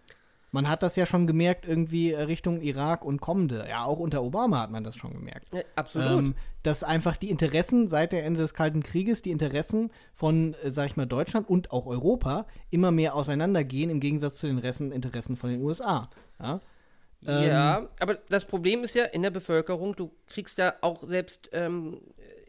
Man 0.56 0.70
hat 0.70 0.82
das 0.82 0.96
ja 0.96 1.04
schon 1.04 1.26
gemerkt, 1.26 1.68
irgendwie 1.68 2.14
Richtung 2.14 2.62
Irak 2.62 3.04
und 3.04 3.20
kommende. 3.20 3.66
Ja, 3.68 3.84
auch 3.84 3.98
unter 3.98 4.22
Obama 4.22 4.62
hat 4.62 4.70
man 4.70 4.84
das 4.84 4.96
schon 4.96 5.12
gemerkt. 5.12 5.52
Ja, 5.52 5.60
absolut. 5.74 6.18
Ähm, 6.18 6.34
dass 6.62 6.82
einfach 6.82 7.18
die 7.18 7.28
Interessen 7.28 7.88
seit 7.88 8.12
der 8.12 8.24
Ende 8.24 8.40
des 8.40 8.54
Kalten 8.54 8.82
Krieges, 8.82 9.20
die 9.20 9.32
Interessen 9.32 9.90
von, 10.14 10.54
äh, 10.62 10.70
sag 10.70 10.86
ich 10.86 10.96
mal, 10.96 11.04
Deutschland 11.04 11.46
und 11.46 11.72
auch 11.72 11.86
Europa 11.86 12.46
immer 12.70 12.90
mehr 12.90 13.16
auseinandergehen, 13.16 13.90
im 13.90 14.00
Gegensatz 14.00 14.36
zu 14.36 14.46
den 14.46 14.56
Resten, 14.56 14.92
Interessen 14.92 15.36
von 15.36 15.50
den 15.50 15.60
USA. 15.60 16.08
Ja? 16.40 16.60
Ja, 17.20 17.78
ähm, 17.80 17.88
aber 18.00 18.14
das 18.30 18.46
Problem 18.46 18.82
ist 18.82 18.94
ja 18.94 19.04
in 19.04 19.20
der 19.20 19.30
Bevölkerung, 19.30 19.94
du 19.94 20.10
kriegst 20.26 20.56
ja 20.56 20.72
auch 20.80 21.06
selbst, 21.06 21.50
ähm, 21.52 22.00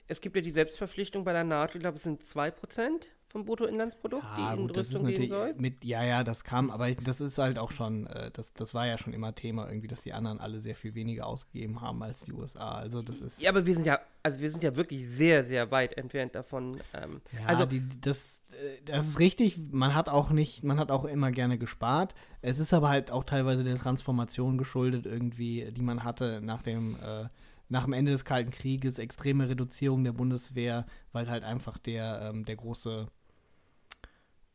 es 0.08 0.22
gibt 0.22 0.38
ja 0.38 0.42
die 0.42 0.52
Selbstverpflichtung 0.52 1.26
bei 1.26 1.34
der 1.34 1.44
NATO, 1.44 1.76
ich 1.76 1.82
glaube, 1.82 1.98
es 1.98 2.04
sind 2.04 2.24
2% 2.24 3.10
vom 3.28 3.44
Bruttoinlandsprodukt, 3.44 4.24
ja, 4.24 4.54
die 4.56 4.62
in 4.62 4.68
gut, 4.68 4.78
Rüstung 4.78 5.06
gehen 5.06 5.28
soll. 5.28 5.54
Mit, 5.58 5.84
ja, 5.84 6.04
ja, 6.04 6.24
das 6.24 6.46
kam, 6.46 6.72
aber 6.72 6.90
das 6.92 7.20
ist 7.20 7.38
halt 7.38 7.60
auch 7.60 7.72
schon, 7.72 8.08
äh, 8.08 8.32
das, 8.32 8.54
das 8.54 8.74
war 8.74 8.88
ja 8.88 8.98
schon 8.98 9.14
immer 9.14 9.36
Thema 9.36 9.68
irgendwie, 9.68 9.90
dass 9.90 10.02
die 10.04 10.14
anderen 10.14 10.40
alle 10.40 10.62
sehr 10.62 10.76
viel 10.76 10.96
weniger 10.96 11.28
ausgegeben 11.28 11.82
haben 11.82 12.02
als 12.04 12.22
die 12.22 12.32
USA. 12.32 12.78
Also 12.78 13.02
das 13.02 13.20
ist. 13.20 13.42
Ja, 13.42 13.50
aber 13.50 13.66
wir 13.66 13.76
sind 13.76 13.86
ja, 13.86 14.00
also 14.24 14.40
wir 14.40 14.50
sind 14.50 14.64
ja 14.64 14.76
wirklich 14.78 15.08
sehr, 15.10 15.44
sehr 15.44 15.72
weit 15.72 15.98
entfernt 15.98 16.36
davon. 16.36 16.80
Ähm, 16.94 17.22
ja, 17.34 17.46
also 17.48 17.66
die, 17.66 17.84
das, 18.00 18.42
äh, 18.52 18.82
das 18.86 19.08
ist 19.08 19.20
richtig. 19.20 19.60
Man 19.72 19.94
hat 19.94 20.08
auch 20.08 20.32
nicht, 20.32 20.64
man 20.64 20.80
hat 20.80 20.90
auch 20.90 21.04
immer 21.04 21.32
gerne 21.32 21.58
gespart. 21.58 22.16
Es 22.42 22.60
ist 22.60 22.74
aber 22.74 22.88
halt 22.88 23.12
auch 23.12 23.26
teilweise 23.26 23.66
der 23.66 23.78
Transformation 23.78 24.58
geschuldet 24.58 25.06
irgendwie, 25.06 25.70
die 25.72 25.82
man 25.82 26.06
hatte 26.06 26.40
nach 26.42 26.62
dem 26.62 26.96
äh, 26.96 27.28
nach 27.70 27.84
dem 27.84 27.94
Ende 27.94 28.12
des 28.12 28.24
Kalten 28.24 28.52
Krieges 28.52 28.98
extreme 28.98 29.50
Reduzierung 29.50 30.04
der 30.04 30.14
Bundeswehr, 30.14 30.86
weil 31.12 31.30
halt 31.30 31.44
einfach 31.44 31.78
der, 31.78 32.30
ähm, 32.30 32.46
der 32.46 32.56
große 32.56 33.10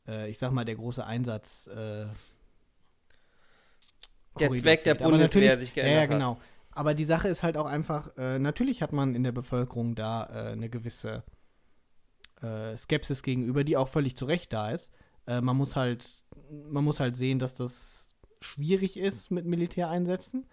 äh, 0.06 0.30
ich 0.30 0.38
sag 0.38 0.52
mal, 0.52 0.64
der 0.64 0.76
große 0.76 1.04
Einsatz. 1.04 1.66
Äh, 1.68 2.06
der 4.38 4.50
Zweck 4.52 4.84
der 4.84 4.94
Bundeswehr 4.94 5.58
sich 5.58 5.74
geändert 5.74 5.94
Ja, 5.94 6.06
genau. 6.06 6.38
Aber 6.70 6.94
die 6.94 7.04
Sache 7.04 7.28
ist 7.28 7.42
halt 7.42 7.56
auch 7.56 7.66
einfach, 7.66 8.16
äh, 8.16 8.38
natürlich 8.38 8.80
hat 8.80 8.92
man 8.92 9.14
in 9.14 9.24
der 9.24 9.32
Bevölkerung 9.32 9.94
da 9.94 10.24
äh, 10.26 10.52
eine 10.52 10.70
gewisse 10.70 11.22
äh, 12.40 12.76
Skepsis 12.76 13.22
gegenüber, 13.22 13.62
die 13.62 13.76
auch 13.76 13.88
völlig 13.88 14.16
zu 14.16 14.24
Recht 14.24 14.52
da 14.52 14.70
ist. 14.70 14.90
Äh, 15.26 15.42
man 15.42 15.56
muss 15.56 15.76
halt, 15.76 16.24
man 16.50 16.82
muss 16.82 16.98
halt 16.98 17.16
sehen, 17.16 17.38
dass 17.38 17.54
das 17.54 18.08
schwierig 18.40 18.98
ist 18.98 19.30
mit 19.30 19.44
Militäreinsätzen. 19.44 20.46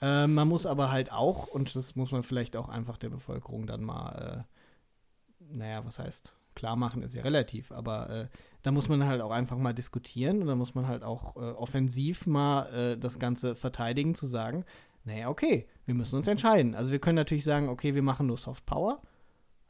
Äh, 0.00 0.26
man 0.26 0.48
muss 0.48 0.66
aber 0.66 0.90
halt 0.90 1.12
auch, 1.12 1.46
und 1.46 1.74
das 1.76 1.94
muss 1.94 2.10
man 2.10 2.22
vielleicht 2.22 2.56
auch 2.56 2.68
einfach 2.68 2.98
der 2.98 3.10
Bevölkerung 3.10 3.66
dann 3.66 3.84
mal, 3.84 4.46
äh, 4.48 5.54
naja, 5.54 5.84
was 5.84 5.98
heißt, 5.98 6.34
klar 6.60 6.76
machen 6.76 7.02
ist 7.02 7.14
ja 7.14 7.22
relativ, 7.22 7.72
aber 7.72 8.10
äh, 8.10 8.26
da 8.62 8.70
muss 8.70 8.88
man 8.88 9.04
halt 9.06 9.22
auch 9.22 9.30
einfach 9.30 9.56
mal 9.56 9.72
diskutieren 9.72 10.42
und 10.42 10.46
da 10.46 10.54
muss 10.54 10.74
man 10.74 10.86
halt 10.86 11.02
auch 11.02 11.36
äh, 11.36 11.40
offensiv 11.40 12.26
mal 12.26 12.66
äh, 12.72 12.98
das 12.98 13.18
Ganze 13.18 13.54
verteidigen, 13.54 14.14
zu 14.14 14.26
sagen, 14.26 14.64
naja, 15.04 15.30
okay, 15.30 15.66
wir 15.86 15.94
müssen 15.94 16.16
uns 16.16 16.28
entscheiden. 16.28 16.74
Also 16.74 16.92
wir 16.92 16.98
können 16.98 17.16
natürlich 17.16 17.44
sagen, 17.44 17.70
okay, 17.70 17.94
wir 17.94 18.02
machen 18.02 18.26
nur 18.26 18.36
Soft 18.36 18.66
Power. 18.66 19.00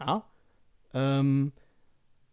Ja. 0.01 0.25
Ähm, 0.93 1.53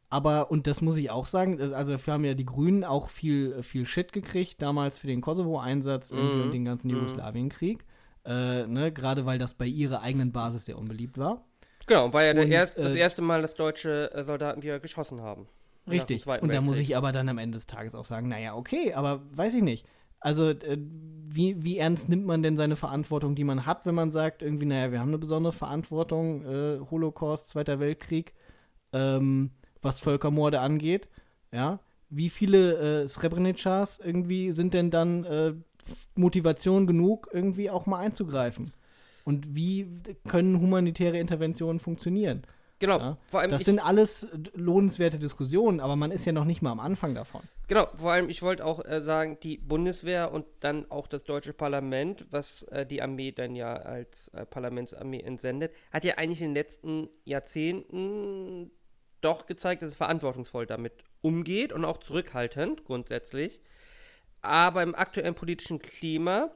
aber, 0.09 0.49
und 0.49 0.65
das 0.65 0.81
muss 0.81 0.97
ich 0.97 1.11
auch 1.11 1.25
sagen, 1.25 1.61
also 1.61 1.91
dafür 1.91 2.13
haben 2.13 2.25
ja 2.25 2.33
die 2.33 2.45
Grünen 2.45 2.83
auch 2.83 3.09
viel, 3.09 3.61
viel 3.61 3.85
Shit 3.85 4.11
gekriegt, 4.11 4.59
damals 4.61 4.97
für 4.97 5.07
den 5.07 5.21
Kosovo-Einsatz 5.21 6.11
mm. 6.11 6.17
und 6.17 6.51
den 6.51 6.65
ganzen 6.65 6.87
mm. 6.87 6.95
Jugoslawienkrieg. 6.95 7.85
Äh, 8.25 8.65
ne, 8.65 8.91
Gerade 8.91 9.27
weil 9.27 9.37
das 9.37 9.53
bei 9.53 9.67
ihrer 9.67 10.01
eigenen 10.01 10.31
Basis 10.31 10.65
sehr 10.65 10.79
unbeliebt 10.79 11.19
war. 11.19 11.45
Genau, 11.87 12.13
war 12.13 12.23
ja 12.23 12.31
und, 12.31 12.51
erst, 12.51 12.77
das 12.77 12.93
äh, 12.93 12.99
erste 12.99 13.21
Mal, 13.21 13.41
dass 13.41 13.55
deutsche 13.55 14.11
äh, 14.13 14.23
Soldaten 14.23 14.61
wieder 14.61 14.79
geschossen 14.79 15.21
haben. 15.21 15.47
Richtig. 15.89 16.27
Und 16.27 16.53
da 16.53 16.59
muss 16.59 16.77
ich 16.77 16.97
aber 16.97 17.13
dann 17.13 17.29
am 17.29 17.37
Ende 17.37 17.55
des 17.55 17.65
Tages 17.65 17.95
auch 17.95 18.03
sagen, 18.03 18.27
naja, 18.27 18.55
okay, 18.55 18.93
aber 18.93 19.21
weiß 19.31 19.53
ich 19.53 19.63
nicht. 19.63 19.87
Also, 20.19 20.49
äh, 20.49 20.77
wie, 21.29 21.63
wie 21.63 21.77
ernst 21.77 22.09
nimmt 22.09 22.25
man 22.25 22.41
denn 22.43 22.57
seine 22.57 22.75
Verantwortung, 22.75 23.35
die 23.35 23.43
man 23.43 23.65
hat, 23.65 23.85
wenn 23.85 23.95
man 23.95 24.11
sagt, 24.11 24.41
irgendwie, 24.41 24.65
naja, 24.65 24.91
wir 24.91 24.99
haben 24.99 25.09
eine 25.09 25.17
besondere 25.17 25.53
Verantwortung, 25.53 26.45
äh, 26.45 26.79
Holocaust, 26.91 27.49
Zweiter 27.49 27.79
Weltkrieg, 27.79 28.33
ähm, 28.93 29.51
was 29.81 29.99
Völkermorde 29.99 30.59
angeht, 30.59 31.07
ja? 31.51 31.79
Wie 32.09 32.29
viele 32.29 33.03
äh, 33.03 33.07
Srebrenicas 33.07 33.99
irgendwie 33.99 34.51
sind 34.51 34.73
denn 34.73 34.91
dann 34.91 35.25
äh, 35.25 35.53
Motivation 36.15 36.87
genug, 36.87 37.29
irgendwie 37.33 37.69
auch 37.69 37.85
mal 37.85 37.99
einzugreifen? 37.99 38.73
Und 39.27 39.57
wie 39.57 39.85
können 40.29 40.61
humanitäre 40.61 41.19
Interventionen 41.19 41.79
funktionieren? 41.79 42.43
Genau. 42.79 42.97
Ja? 42.97 43.17
Vor 43.27 43.41
allem 43.41 43.51
das 43.51 43.65
sind 43.65 43.85
alles 43.85 44.29
lohnenswerte 44.53 45.19
Diskussionen, 45.19 45.81
aber 45.81 45.97
man 45.97 46.11
ist 46.11 46.23
ja 46.23 46.31
noch 46.31 46.45
nicht 46.45 46.61
mal 46.61 46.71
am 46.71 46.79
Anfang 46.79 47.13
davon. 47.13 47.41
Genau, 47.67 47.87
vor 47.97 48.13
allem, 48.13 48.29
ich 48.29 48.41
wollte 48.41 48.63
auch 48.63 48.85
äh, 48.85 49.01
sagen, 49.01 49.37
die 49.43 49.57
Bundeswehr 49.57 50.31
und 50.31 50.45
dann 50.61 50.89
auch 50.89 51.07
das 51.07 51.25
deutsche 51.25 51.51
Parlament, 51.51 52.25
was 52.29 52.63
äh, 52.71 52.85
die 52.85 53.01
Armee 53.01 53.33
dann 53.33 53.53
ja 53.53 53.75
als 53.75 54.29
äh, 54.29 54.45
Parlamentsarmee 54.45 55.19
entsendet, 55.19 55.73
hat 55.91 56.05
ja 56.05 56.13
eigentlich 56.15 56.41
in 56.41 56.51
den 56.51 56.55
letzten 56.55 57.09
Jahrzehnten 57.25 58.71
doch 59.19 59.45
gezeigt, 59.45 59.81
dass 59.81 59.89
es 59.89 59.97
verantwortungsvoll 59.97 60.65
damit 60.65 60.93
umgeht 61.19 61.73
und 61.73 61.83
auch 61.83 61.97
zurückhaltend 61.97 62.85
grundsätzlich. 62.85 63.59
Aber 64.41 64.83
im 64.83 64.95
aktuellen 64.95 65.35
politischen 65.35 65.79
Klima, 65.79 66.51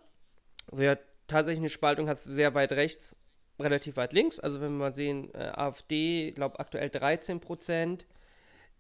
ja 0.72 0.96
tatsächlich 1.28 1.62
eine 1.62 1.70
Spaltung 1.70 2.08
hast, 2.08 2.24
sehr 2.24 2.54
weit 2.54 2.72
rechts 2.74 3.16
relativ 3.60 3.96
weit 3.96 4.14
links. 4.14 4.40
Also 4.40 4.60
wenn 4.62 4.74
wir 4.74 4.86
mal 4.86 4.96
sehen, 4.96 5.34
äh, 5.34 5.52
AfD, 5.54 6.32
glaube 6.32 6.60
aktuell 6.60 6.90
13 6.90 7.40
Prozent, 7.40 8.06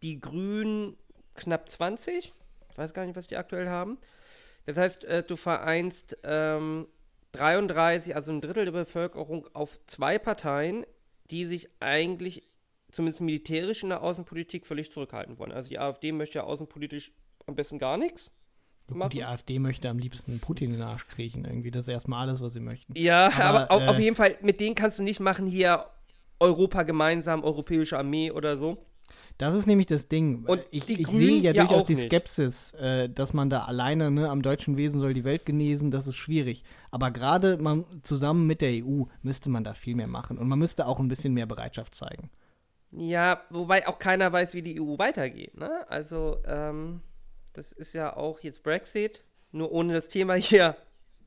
die 0.02 0.20
Grünen 0.20 0.98
knapp 1.36 1.70
20. 1.70 2.34
Ich 2.72 2.78
weiß 2.78 2.94
gar 2.94 3.06
nicht, 3.06 3.16
was 3.16 3.28
die 3.28 3.38
aktuell 3.38 3.70
haben. 3.70 3.98
Das 4.66 4.78
heißt, 4.78 5.04
äh, 5.06 5.24
du 5.24 5.36
vereinst 5.36 6.18
ähm, 6.24 6.88
33, 7.34 8.16
also 8.16 8.32
ein 8.32 8.42
Drittel 8.42 8.66
der 8.66 8.72
Bevölkerung 8.72 9.48
auf 9.54 9.80
zwei 9.86 10.20
Parteien, 10.20 10.86
die 11.30 11.46
sich 11.46 11.70
eigentlich 11.80 12.48
zumindest 12.92 13.22
militärisch 13.22 13.84
in 13.84 13.90
der 13.90 14.04
Außenpolitik 14.04 14.66
völlig 14.66 14.92
zurückhalten 14.92 15.40
wollen. 15.40 15.52
Also 15.52 15.70
die 15.70 15.80
AfD 15.80 16.12
möchte 16.12 16.40
ja 16.40 16.44
außenpolitisch 16.44 17.14
am 17.46 17.56
besten 17.56 17.80
gar 17.80 17.98
nichts. 17.98 18.32
Gut, 19.00 19.14
die 19.14 19.24
AfD 19.24 19.60
möchte 19.60 19.90
am 19.90 19.98
liebsten 19.98 20.40
Putin 20.40 20.72
in 20.72 20.78
den 20.78 20.84
Arsch 20.84 21.08
kriechen, 21.08 21.46
irgendwie. 21.46 21.72
Das 21.72 21.82
ist 21.82 21.88
erstmal 21.88 22.28
alles, 22.28 22.42
was 22.42 22.54
sie 22.54 22.60
möchten. 22.60 22.94
Ja, 22.98 23.32
aber, 23.40 23.72
aber 23.72 23.86
äh, 23.86 23.88
auf 23.88 24.00
jeden 24.00 24.16
Fall, 24.16 24.36
mit 24.42 24.60
denen 24.60 24.76
kannst 24.76 25.00
du 25.00 25.04
nicht 25.04 25.20
machen, 25.20 25.48
hier 25.48 25.86
Europa 26.40 26.84
gemeinsam, 26.84 27.44
europäische 27.44 27.98
Armee 27.98 28.32
oder 28.32 28.58
so. 28.58 28.78
Das 29.38 29.56
ist 29.56 29.66
nämlich 29.66 29.88
das 29.88 30.08
Ding. 30.08 30.44
Und 30.46 30.62
ich, 30.72 30.88
ich 30.90 31.08
sehe 31.08 31.38
ja, 31.38 31.52
ja 31.52 31.64
durchaus 31.66 31.86
die 31.86 31.96
Skepsis, 31.96 32.74
äh, 32.74 33.10
dass 33.10 33.34
man 33.34 33.50
da 33.50 33.64
alleine 33.64 34.12
ne, 34.12 34.30
am 34.30 34.42
deutschen 34.42 34.78
Wesen 34.78 35.00
soll 35.00 35.14
die 35.14 35.24
Welt 35.24 35.46
genesen, 35.46 35.90
das 35.90 36.08
ist 36.08 36.16
schwierig. 36.16 36.64
Aber 36.92 37.10
gerade 37.10 37.58
zusammen 38.04 38.46
mit 38.46 38.62
der 38.62 38.86
EU 38.86 39.06
müsste 39.24 39.50
man 39.50 39.64
da 39.64 39.74
viel 39.74 39.96
mehr 39.96 40.08
machen. 40.08 40.38
Und 40.38 40.48
man 40.48 40.60
müsste 40.60 40.86
auch 40.86 41.00
ein 41.00 41.08
bisschen 41.08 41.34
mehr 41.34 41.48
Bereitschaft 41.48 41.96
zeigen. 41.96 42.30
Ja, 42.92 43.42
wobei 43.50 43.88
auch 43.88 44.00
keiner 44.00 44.32
weiß, 44.32 44.54
wie 44.54 44.62
die 44.62 44.80
EU 44.80 44.98
weitergeht. 44.98 45.58
Ne? 45.58 45.90
Also, 45.90 46.38
ähm, 46.46 47.02
das 47.54 47.72
ist 47.72 47.94
ja 47.94 48.16
auch 48.16 48.40
jetzt 48.42 48.64
Brexit. 48.64 49.24
Nur 49.52 49.72
ohne 49.72 49.94
das 49.94 50.08
Thema 50.08 50.36
hier 50.36 50.78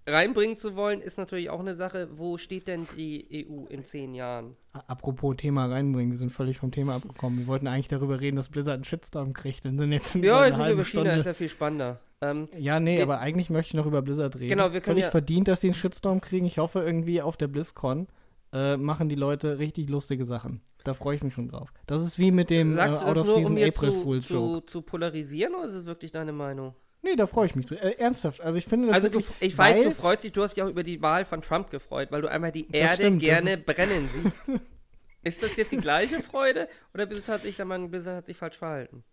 reinbringen 0.06 0.56
zu 0.56 0.76
wollen, 0.76 1.00
ist 1.00 1.18
natürlich 1.18 1.50
auch 1.50 1.60
eine 1.60 1.74
Sache, 1.74 2.08
wo 2.16 2.36
steht 2.36 2.68
denn 2.68 2.86
die 2.96 3.46
EU 3.48 3.66
in 3.66 3.84
zehn 3.84 4.14
Jahren? 4.14 4.56
Apropos 4.86 5.36
Thema 5.36 5.66
reinbringen, 5.66 6.10
wir 6.10 6.18
sind 6.18 6.30
völlig 6.30 6.58
vom 6.58 6.70
Thema 6.70 6.96
abgekommen. 6.96 7.38
Wir 7.38 7.46
wollten 7.46 7.66
eigentlich 7.66 7.88
darüber 7.88 8.20
reden, 8.20 8.36
dass 8.36 8.48
Blizzard 8.48 8.74
einen 8.74 8.84
Shitstorm 8.84 9.32
kriegt 9.32 9.64
und 9.66 9.76
dann 9.76 9.92
jetzt 9.92 10.14
Ja, 10.14 10.46
jetzt 10.46 10.56
sind 10.56 10.66
wir 10.66 10.72
über 10.72 10.84
China, 10.84 11.12
ist 11.12 11.26
ja 11.26 11.34
viel 11.34 11.48
spannender. 11.48 12.00
Ähm, 12.20 12.48
ja, 12.58 12.80
nee, 12.80 13.00
aber 13.02 13.20
eigentlich 13.20 13.50
möchte 13.50 13.70
ich 13.70 13.74
noch 13.74 13.86
über 13.86 14.02
Blizzard 14.02 14.36
reden. 14.36 14.48
Genau, 14.48 14.72
wir 14.72 14.80
können 14.80 14.96
Völlig 14.96 15.04
ja 15.04 15.10
verdient, 15.10 15.48
dass 15.48 15.60
sie 15.60 15.68
einen 15.68 15.74
Shitstorm 15.74 16.20
kriegen. 16.20 16.46
Ich 16.46 16.58
hoffe 16.58 16.80
irgendwie 16.80 17.22
auf 17.22 17.36
der 17.36 17.48
BlizzCon 17.48 18.08
äh, 18.52 18.76
machen 18.76 19.08
die 19.08 19.14
Leute 19.14 19.58
richtig 19.58 19.88
lustige 19.88 20.24
Sachen. 20.24 20.60
Da 20.84 20.94
freue 20.94 21.16
ich 21.16 21.22
mich 21.22 21.34
schon 21.34 21.48
drauf. 21.48 21.72
Das 21.86 22.02
ist 22.02 22.18
wie 22.18 22.30
mit 22.30 22.50
dem 22.50 22.78
äh, 22.78 22.82
Out 22.82 23.16
of 23.16 23.26
Season 23.26 23.56
um 23.56 23.62
April 23.62 23.92
Fools 23.92 24.26
Show. 24.26 24.60
Zu, 24.60 24.66
zu 24.66 24.82
polarisieren 24.82 25.54
oder 25.54 25.66
ist 25.66 25.74
es 25.74 25.86
wirklich 25.86 26.12
deine 26.12 26.32
Meinung? 26.32 26.74
Nee, 27.02 27.16
da 27.16 27.26
freue 27.26 27.46
ich 27.46 27.54
mich. 27.54 27.70
Äh, 27.70 27.96
ernsthaft. 27.98 28.40
Also 28.40 28.58
ich 28.58 28.66
finde 28.66 28.88
das 28.88 28.96
Also 28.96 29.06
wirklich, 29.08 29.26
du, 29.26 29.32
ich 29.40 29.56
weiß, 29.56 29.84
du 29.84 29.90
freust 29.90 30.24
dich, 30.24 30.32
du 30.32 30.42
hast 30.42 30.56
dich 30.56 30.62
auch 30.62 30.68
über 30.68 30.82
die 30.82 31.02
Wahl 31.02 31.24
von 31.24 31.42
Trump 31.42 31.70
gefreut, 31.70 32.12
weil 32.12 32.22
du 32.22 32.30
einmal 32.30 32.52
die 32.52 32.70
Erde 32.70 32.94
stimmt, 32.94 33.22
gerne 33.22 33.58
brennen 33.58 34.08
siehst. 34.12 34.42
ist 35.22 35.42
das 35.42 35.56
jetzt 35.56 35.72
die 35.72 35.78
gleiche 35.78 36.20
Freude 36.20 36.68
oder 36.92 37.06
bist 37.06 37.22
du 37.22 37.26
tatsächlich 37.26 37.56
der 37.56 37.66
Meinung, 37.66 37.90
Blizzard 37.90 38.16
hat 38.16 38.26
sich 38.26 38.36
falsch 38.36 38.56
verhalten? 38.56 39.04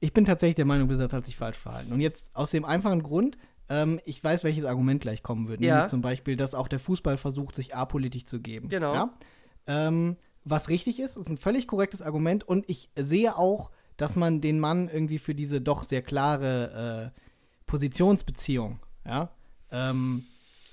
Ich 0.00 0.12
bin 0.12 0.24
tatsächlich 0.24 0.56
der 0.56 0.64
Meinung, 0.64 0.88
Blizzard 0.88 1.12
hat 1.12 1.24
sich 1.26 1.36
falsch 1.36 1.58
verhalten. 1.58 1.92
Und 1.92 2.00
jetzt 2.00 2.30
aus 2.34 2.50
dem 2.50 2.64
einfachen 2.64 3.02
Grund, 3.02 3.36
ähm, 3.68 4.00
ich 4.04 4.22
weiß, 4.22 4.44
welches 4.44 4.64
Argument 4.64 5.00
gleich 5.00 5.22
kommen 5.22 5.48
wird. 5.48 5.60
Ja. 5.60 5.74
Nämlich 5.74 5.90
zum 5.90 6.02
Beispiel, 6.02 6.36
dass 6.36 6.54
auch 6.54 6.68
der 6.68 6.78
Fußball 6.78 7.16
versucht, 7.16 7.54
sich 7.54 7.74
apolitisch 7.74 8.24
zu 8.24 8.40
geben. 8.40 8.68
Genau. 8.68 8.94
Ja? 8.94 9.18
Ähm, 9.66 10.16
was 10.50 10.68
richtig 10.68 11.00
ist, 11.00 11.16
ist 11.16 11.28
ein 11.28 11.36
völlig 11.36 11.66
korrektes 11.66 12.02
Argument 12.02 12.46
und 12.46 12.68
ich 12.68 12.90
sehe 12.96 13.36
auch, 13.36 13.70
dass 13.96 14.16
man 14.16 14.40
den 14.40 14.60
Mann 14.60 14.88
irgendwie 14.88 15.18
für 15.18 15.34
diese 15.34 15.60
doch 15.60 15.82
sehr 15.82 16.02
klare 16.02 17.12
äh, 17.14 17.20
Positionsbeziehung, 17.66 18.78
ja, 19.04 19.30
ähm, 19.70 20.24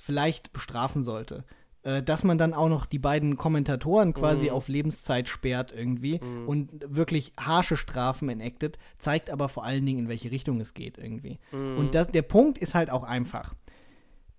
vielleicht 0.02 0.54
bestrafen 0.54 1.04
sollte. 1.04 1.44
Äh, 1.86 2.02
dass 2.02 2.24
man 2.24 2.40
dann 2.40 2.56
auch 2.56 2.68
noch 2.68 2.88
die 2.88 2.98
beiden 2.98 3.38
Kommentatoren 3.38 4.14
quasi 4.16 4.46
mhm. 4.46 4.52
auf 4.52 4.68
Lebenszeit 4.70 5.30
sperrt 5.30 5.72
irgendwie 5.72 6.20
mhm. 6.20 6.48
und 6.48 6.72
wirklich 6.88 7.34
harsche 7.40 7.78
Strafen 7.78 8.28
enactet, 8.28 8.80
zeigt 8.98 9.30
aber 9.30 9.50
vor 9.50 9.64
allen 9.66 9.86
Dingen, 9.86 10.00
in 10.00 10.10
welche 10.10 10.32
Richtung 10.32 10.60
es 10.60 10.74
geht 10.74 10.98
irgendwie. 10.98 11.38
Mhm. 11.52 11.78
Und 11.78 11.94
das, 11.94 12.08
der 12.08 12.24
Punkt 12.24 12.58
ist 12.58 12.74
halt 12.74 12.90
auch 12.90 13.04
einfach. 13.04 13.54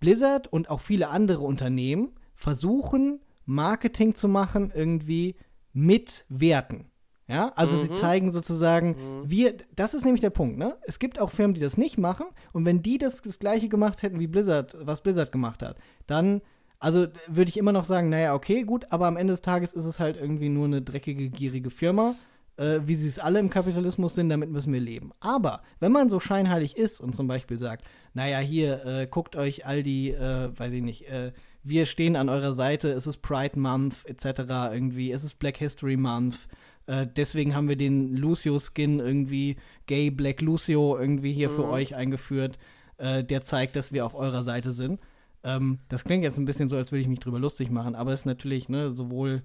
Blizzard 0.00 0.52
und 0.52 0.70
auch 0.70 0.80
viele 0.80 1.08
andere 1.08 1.42
Unternehmen 1.42 2.10
versuchen, 2.34 3.20
Marketing 3.46 4.14
zu 4.14 4.28
machen 4.28 4.72
irgendwie 4.74 5.36
mit 5.72 6.26
Werten. 6.28 6.90
Ja, 7.28 7.52
also 7.56 7.76
mhm. 7.76 7.80
sie 7.80 7.92
zeigen 7.92 8.30
sozusagen, 8.30 8.90
mhm. 8.90 9.30
wir, 9.30 9.56
das 9.74 9.94
ist 9.94 10.04
nämlich 10.04 10.20
der 10.20 10.30
Punkt, 10.30 10.58
ne? 10.58 10.76
Es 10.82 11.00
gibt 11.00 11.20
auch 11.20 11.30
Firmen, 11.30 11.54
die 11.54 11.60
das 11.60 11.76
nicht 11.76 11.98
machen 11.98 12.26
und 12.52 12.64
wenn 12.64 12.82
die 12.82 12.98
das, 12.98 13.20
das 13.20 13.40
gleiche 13.40 13.68
gemacht 13.68 14.02
hätten 14.02 14.20
wie 14.20 14.28
Blizzard, 14.28 14.76
was 14.80 15.02
Blizzard 15.02 15.32
gemacht 15.32 15.60
hat, 15.60 15.76
dann, 16.06 16.40
also 16.78 17.08
würde 17.26 17.48
ich 17.48 17.56
immer 17.56 17.72
noch 17.72 17.82
sagen, 17.82 18.10
naja, 18.10 18.32
okay, 18.32 18.62
gut, 18.62 18.86
aber 18.90 19.08
am 19.08 19.16
Ende 19.16 19.32
des 19.32 19.40
Tages 19.40 19.72
ist 19.72 19.86
es 19.86 19.98
halt 19.98 20.16
irgendwie 20.16 20.48
nur 20.48 20.66
eine 20.66 20.82
dreckige, 20.82 21.28
gierige 21.28 21.70
Firma, 21.70 22.14
äh, 22.58 22.80
wie 22.84 22.94
sie 22.94 23.08
es 23.08 23.18
alle 23.18 23.40
im 23.40 23.50
Kapitalismus 23.50 24.14
sind, 24.14 24.28
damit 24.28 24.50
müssen 24.50 24.72
wir 24.72 24.80
leben. 24.80 25.10
Aber 25.18 25.62
wenn 25.80 25.90
man 25.90 26.08
so 26.08 26.20
scheinheilig 26.20 26.76
ist 26.76 27.00
und 27.00 27.16
zum 27.16 27.26
Beispiel 27.26 27.58
sagt, 27.58 27.84
naja, 28.14 28.38
hier, 28.38 28.86
äh, 28.86 29.06
guckt 29.08 29.34
euch 29.34 29.66
all 29.66 29.82
die, 29.82 30.12
äh, 30.12 30.56
weiß 30.56 30.72
ich 30.72 30.82
nicht, 30.82 31.08
äh, 31.08 31.32
wir 31.68 31.86
stehen 31.86 32.16
an 32.16 32.28
eurer 32.28 32.52
Seite, 32.52 32.90
es 32.90 33.06
ist 33.06 33.22
Pride 33.22 33.58
Month, 33.58 34.04
etc., 34.06 34.40
irgendwie, 34.72 35.10
es 35.10 35.24
ist 35.24 35.38
Black 35.38 35.56
History 35.56 35.96
Month, 35.96 36.48
äh, 36.86 37.06
deswegen 37.06 37.54
haben 37.54 37.68
wir 37.68 37.76
den 37.76 38.16
Lucio-Skin 38.16 39.00
irgendwie, 39.00 39.56
Gay 39.86 40.10
Black 40.10 40.40
Lucio, 40.40 40.96
irgendwie 40.96 41.32
hier 41.32 41.50
mhm. 41.50 41.54
für 41.54 41.68
euch 41.68 41.94
eingeführt. 41.94 42.58
Äh, 42.98 43.24
der 43.24 43.42
zeigt, 43.42 43.76
dass 43.76 43.92
wir 43.92 44.06
auf 44.06 44.14
eurer 44.14 44.42
Seite 44.42 44.72
sind. 44.72 45.00
Ähm, 45.42 45.78
das 45.88 46.04
klingt 46.04 46.24
jetzt 46.24 46.38
ein 46.38 46.44
bisschen 46.44 46.68
so, 46.68 46.76
als 46.76 46.92
würde 46.92 47.02
ich 47.02 47.08
mich 47.08 47.20
drüber 47.20 47.38
lustig 47.38 47.70
machen, 47.70 47.94
aber 47.94 48.12
es 48.12 48.20
ist 48.20 48.26
natürlich, 48.26 48.68
ne, 48.68 48.90
sowohl 48.90 49.42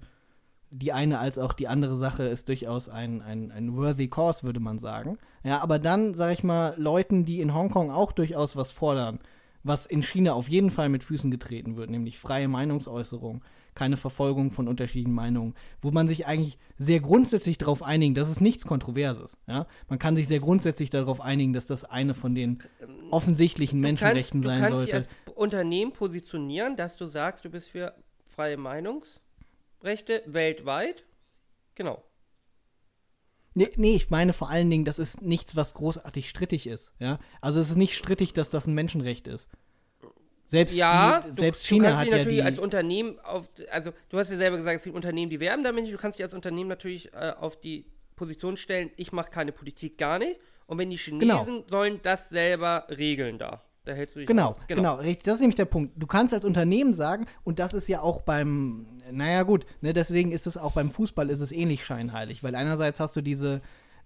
die 0.70 0.92
eine 0.92 1.18
als 1.18 1.38
auch 1.38 1.52
die 1.52 1.68
andere 1.68 1.96
Sache 1.98 2.24
ist 2.24 2.48
durchaus 2.48 2.88
ein, 2.88 3.20
ein, 3.20 3.52
ein 3.52 3.76
worthy 3.76 4.08
cause, 4.08 4.42
würde 4.44 4.58
man 4.58 4.78
sagen. 4.78 5.18
Ja, 5.44 5.60
aber 5.60 5.78
dann, 5.78 6.14
sag 6.14 6.32
ich 6.32 6.44
mal, 6.44 6.74
Leuten, 6.78 7.26
die 7.26 7.42
in 7.42 7.52
Hongkong 7.52 7.90
auch 7.90 8.12
durchaus 8.12 8.56
was 8.56 8.72
fordern, 8.72 9.18
was 9.62 9.86
in 9.86 10.02
China 10.02 10.32
auf 10.34 10.48
jeden 10.48 10.70
Fall 10.70 10.88
mit 10.88 11.04
Füßen 11.04 11.30
getreten 11.30 11.76
wird, 11.76 11.90
nämlich 11.90 12.18
freie 12.18 12.48
Meinungsäußerung, 12.48 13.42
keine 13.74 13.96
Verfolgung 13.96 14.50
von 14.50 14.68
unterschiedlichen 14.68 15.14
Meinungen, 15.14 15.54
wo 15.80 15.90
man 15.90 16.08
sich 16.08 16.26
eigentlich 16.26 16.58
sehr 16.78 17.00
grundsätzlich 17.00 17.58
darauf 17.58 17.82
einigen, 17.82 18.14
das 18.14 18.28
ist 18.30 18.40
nichts 18.40 18.66
Kontroverses. 18.66 19.38
Ja? 19.46 19.66
Man 19.88 19.98
kann 19.98 20.16
sich 20.16 20.28
sehr 20.28 20.40
grundsätzlich 20.40 20.90
darauf 20.90 21.20
einigen, 21.20 21.52
dass 21.52 21.66
das 21.66 21.84
eine 21.84 22.14
von 22.14 22.34
den 22.34 22.58
offensichtlichen 23.10 23.80
Menschenrechten 23.80 24.42
sein 24.42 24.60
sollte. 24.60 24.74
Du 24.74 24.76
kannst 24.76 24.88
dich 24.88 24.94
als 25.26 25.36
Unternehmen 25.36 25.92
positionieren, 25.92 26.76
dass 26.76 26.96
du 26.96 27.06
sagst, 27.06 27.44
du 27.44 27.50
bist 27.50 27.70
für 27.70 27.94
freie 28.26 28.56
Meinungsrechte 28.56 30.22
weltweit. 30.26 31.04
Genau. 31.74 32.02
Nee, 33.54 33.70
nee, 33.76 33.94
ich 33.94 34.10
meine 34.10 34.32
vor 34.32 34.48
allen 34.48 34.70
Dingen, 34.70 34.84
das 34.84 34.98
ist 34.98 35.22
nichts, 35.22 35.56
was 35.56 35.74
großartig 35.74 36.28
strittig 36.28 36.66
ist. 36.66 36.92
Ja? 36.98 37.18
Also 37.40 37.60
es 37.60 37.70
ist 37.70 37.76
nicht 37.76 37.96
strittig, 37.96 38.32
dass 38.32 38.50
das 38.50 38.66
ein 38.66 38.74
Menschenrecht 38.74 39.26
ist. 39.26 39.48
Selbst, 40.46 40.74
ja, 40.76 41.20
die, 41.20 41.40
selbst 41.40 41.62
du, 41.62 41.74
China 41.74 41.92
du 41.92 41.96
hat 41.96 42.06
dich 42.06 42.12
natürlich 42.12 42.38
ja 42.38 42.44
als 42.44 42.58
Unternehmen 42.58 43.18
auf, 43.20 43.48
also 43.70 43.92
du 44.10 44.18
hast 44.18 44.30
ja 44.30 44.36
selber 44.36 44.58
gesagt, 44.58 44.76
es 44.76 44.84
gibt 44.84 44.94
Unternehmen, 44.94 45.30
die 45.30 45.40
werben 45.40 45.64
damit 45.64 45.84
nicht, 45.84 45.94
du 45.94 45.98
kannst 45.98 46.18
dich 46.18 46.24
als 46.24 46.34
Unternehmen 46.34 46.68
natürlich 46.68 47.12
äh, 47.14 47.32
auf 47.38 47.58
die 47.58 47.86
Position 48.16 48.58
stellen, 48.58 48.90
ich 48.96 49.12
mache 49.12 49.30
keine 49.30 49.52
Politik 49.52 49.96
gar 49.96 50.18
nicht 50.18 50.38
und 50.66 50.76
wenn 50.76 50.90
die 50.90 50.98
Chinesen 50.98 51.28
genau. 51.28 51.64
sollen 51.70 52.00
das 52.02 52.28
selber 52.28 52.86
regeln 52.90 53.38
da. 53.38 53.62
Da 53.84 53.92
hältst 53.92 54.14
du 54.14 54.20
dich 54.20 54.28
genau, 54.28 54.56
genau, 54.68 54.82
genau, 54.82 54.94
richtig. 54.96 55.24
Das 55.24 55.34
ist 55.34 55.40
nämlich 55.40 55.56
der 55.56 55.64
Punkt. 55.64 55.94
Du 55.96 56.06
kannst 56.06 56.32
als 56.32 56.44
Unternehmen 56.44 56.94
sagen, 56.94 57.26
und 57.42 57.58
das 57.58 57.74
ist 57.74 57.88
ja 57.88 58.00
auch 58.00 58.22
beim, 58.22 58.86
naja 59.10 59.42
gut, 59.42 59.66
ne, 59.80 59.92
deswegen 59.92 60.30
ist 60.30 60.46
es 60.46 60.56
auch 60.56 60.72
beim 60.72 60.90
Fußball 60.90 61.30
ist 61.30 61.40
es 61.40 61.50
ähnlich 61.50 61.84
scheinheilig, 61.84 62.44
weil 62.44 62.54
einerseits 62.54 63.00
hast 63.00 63.16
du 63.16 63.20
diese, 63.20 63.60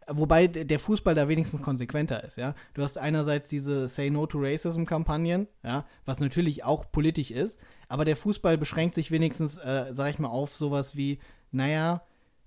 Wobei 0.08 0.46
der 0.46 0.78
Fußball 0.78 1.16
da 1.16 1.28
wenigstens 1.28 1.62
konsequenter 1.62 2.22
ist, 2.22 2.36
ja. 2.36 2.54
Du 2.74 2.82
hast 2.82 2.96
einerseits 2.96 3.48
diese 3.48 3.88
Say 3.88 4.08
No 4.08 4.26
to 4.26 4.38
Racism-Kampagnen, 4.40 5.48
ja, 5.64 5.84
was 6.04 6.20
natürlich 6.20 6.62
auch 6.62 6.92
politisch 6.92 7.32
ist, 7.32 7.58
aber 7.88 8.04
der 8.04 8.14
Fußball 8.14 8.56
beschränkt 8.56 8.94
sich 8.94 9.10
wenigstens, 9.10 9.58
äh, 9.58 9.86
sag 9.90 10.10
ich 10.10 10.20
mal, 10.20 10.28
auf 10.28 10.54
sowas 10.54 10.96
wie, 10.96 11.18
naja, 11.50 12.02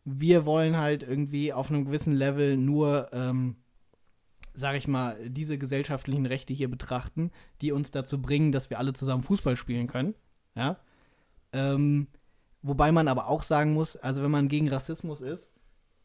wir 0.05 0.45
wollen 0.45 0.77
halt 0.77 1.03
irgendwie 1.03 1.51
auf 1.51 1.69
einem 1.69 1.84
gewissen 1.84 2.13
Level 2.13 2.55
nur, 2.55 3.09
ähm, 3.11 3.57
sag 4.53 4.75
ich 4.75 4.87
mal, 4.87 5.17
diese 5.29 5.57
gesellschaftlichen 5.57 6.25
Rechte 6.25 6.53
hier 6.53 6.69
betrachten, 6.69 7.31
die 7.61 7.71
uns 7.71 7.91
dazu 7.91 8.21
bringen, 8.21 8.51
dass 8.51 8.69
wir 8.69 8.79
alle 8.79 8.93
zusammen 8.93 9.23
Fußball 9.23 9.55
spielen 9.55 9.87
können, 9.87 10.15
ja. 10.55 10.77
Ähm, 11.51 12.07
wobei 12.61 12.91
man 12.91 13.07
aber 13.07 13.27
auch 13.27 13.41
sagen 13.43 13.73
muss, 13.73 13.95
also 13.95 14.21
wenn 14.23 14.31
man 14.31 14.47
gegen 14.47 14.69
Rassismus 14.69 15.21
ist, 15.21 15.51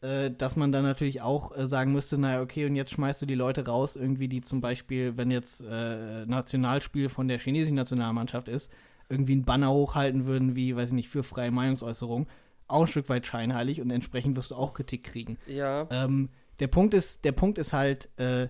äh, 0.01 0.31
dass 0.31 0.55
man 0.55 0.71
dann 0.71 0.83
natürlich 0.83 1.21
auch 1.21 1.55
äh, 1.55 1.67
sagen 1.67 1.91
müsste, 1.91 2.17
naja, 2.17 2.41
okay, 2.41 2.65
und 2.65 2.75
jetzt 2.75 2.91
schmeißt 2.91 3.21
du 3.21 3.25
die 3.25 3.35
Leute 3.35 3.65
raus, 3.65 3.95
irgendwie, 3.95 4.27
die 4.27 4.41
zum 4.41 4.61
Beispiel, 4.61 5.17
wenn 5.17 5.31
jetzt 5.31 5.61
äh, 5.61 6.25
Nationalspiel 6.25 7.09
von 7.09 7.27
der 7.27 7.39
chinesischen 7.39 7.75
Nationalmannschaft 7.75 8.49
ist, 8.49 8.71
irgendwie 9.09 9.35
ein 9.35 9.45
Banner 9.45 9.71
hochhalten 9.71 10.25
würden, 10.25 10.55
wie, 10.55 10.75
weiß 10.75 10.89
ich 10.89 10.95
nicht, 10.95 11.09
für 11.09 11.23
freie 11.23 11.51
Meinungsäußerung, 11.51 12.27
auch 12.67 12.81
ein 12.81 12.87
Stück 12.87 13.09
weit 13.09 13.25
scheinheilig 13.25 13.81
und 13.81 13.91
entsprechend 13.91 14.35
wirst 14.35 14.51
du 14.51 14.55
auch 14.55 14.73
Kritik 14.73 15.03
kriegen. 15.03 15.37
Ja. 15.47 15.87
Ähm, 15.91 16.29
der 16.59 16.67
Punkt 16.67 16.93
ist, 16.93 17.25
der 17.25 17.31
Punkt 17.31 17.57
ist 17.57 17.73
halt, 17.73 18.09
äh, 18.19 18.47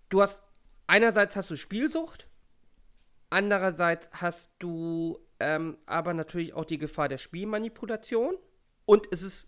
du 0.09 0.21
hast 0.21 0.41
einerseits 0.87 1.35
hast 1.35 1.51
du 1.51 1.55
Spielsucht, 1.55 2.27
andererseits 3.29 4.09
hast 4.13 4.49
du 4.57 5.19
ähm, 5.39 5.77
aber 5.85 6.13
natürlich 6.13 6.53
auch 6.53 6.65
die 6.65 6.77
Gefahr 6.77 7.07
der 7.07 7.17
Spielmanipulation 7.17 8.35
und 8.85 9.07
es 9.11 9.21
ist 9.23 9.47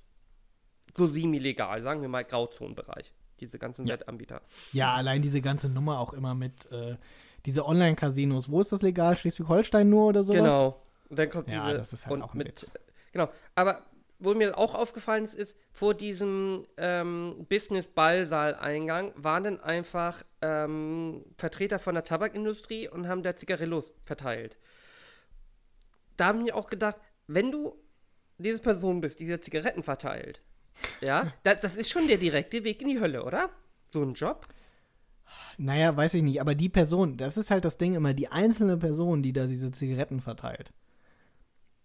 so 0.95 1.07
semi-legal, 1.07 1.81
sagen 1.83 2.01
wir 2.01 2.09
mal 2.09 2.23
Grauzonenbereich, 2.25 3.13
diese 3.39 3.59
ganzen 3.59 3.85
Ja. 3.85 3.93
Wettanbieter. 3.93 4.41
Ja, 4.73 4.93
allein 4.93 5.21
diese 5.21 5.41
ganze 5.41 5.69
Nummer 5.69 5.99
auch 5.99 6.13
immer 6.13 6.35
mit 6.35 6.71
äh, 6.71 6.97
diese 7.45 7.65
Online-Casinos. 7.65 8.49
Wo 8.51 8.59
ist 8.61 8.71
das 8.71 8.81
legal? 8.81 9.15
Schleswig-Holstein 9.15 9.89
nur 9.89 10.07
oder 10.07 10.23
sowas? 10.23 10.39
Genau. 10.41 10.81
Und 11.09 11.17
dann 11.19 11.29
kommt 11.29 11.47
Ja, 11.47 11.65
diese 11.65 11.77
das 11.77 11.93
ist 11.93 12.05
halt 12.05 12.13
und 12.13 12.21
auch 12.21 12.33
ein 12.33 12.37
mit 12.39 12.47
Witz. 12.47 12.71
genau. 13.13 13.29
Aber 13.55 13.83
wo 14.21 14.33
mir 14.33 14.57
auch 14.57 14.75
aufgefallen 14.75 15.23
ist, 15.23 15.33
ist 15.35 15.55
vor 15.71 15.93
diesem 15.93 16.65
ähm, 16.75 17.45
Business-Ballsaal-Eingang 17.47 19.13
waren 19.15 19.43
dann 19.43 19.59
einfach 19.61 20.23
ähm, 20.41 21.23
Vertreter 21.37 21.79
von 21.79 21.95
der 21.95 22.03
Tabakindustrie 22.03 22.87
und 22.89 23.07
haben 23.07 23.23
da 23.23 23.35
Zigarillos 23.35 23.91
verteilt. 24.05 24.57
Da 26.19 26.27
haben 26.27 26.45
wir 26.45 26.55
auch 26.55 26.69
gedacht, 26.69 26.97
wenn 27.27 27.51
du 27.51 27.75
diese 28.37 28.59
Person 28.59 28.99
bist, 29.01 29.19
die 29.19 29.25
diese 29.25 29.41
Zigaretten 29.41 29.83
verteilt, 29.83 30.41
ja, 31.01 31.33
da, 31.43 31.55
das 31.55 31.75
ist 31.75 31.89
schon 31.89 32.07
der 32.07 32.17
direkte 32.17 32.63
Weg 32.63 32.81
in 32.81 32.89
die 32.89 32.99
Hölle, 32.99 33.23
oder? 33.23 33.49
So 33.91 34.03
ein 34.03 34.13
Job? 34.13 34.45
Naja, 35.57 35.95
weiß 35.95 36.15
ich 36.15 36.23
nicht, 36.23 36.41
aber 36.41 36.55
die 36.55 36.69
Person, 36.69 37.17
das 37.17 37.37
ist 37.37 37.51
halt 37.51 37.65
das 37.65 37.77
Ding 37.77 37.93
immer, 37.93 38.13
die 38.13 38.29
einzelne 38.29 38.77
Person, 38.77 39.23
die 39.23 39.33
da 39.33 39.45
diese 39.45 39.71
Zigaretten 39.71 40.19
verteilt. 40.19 40.73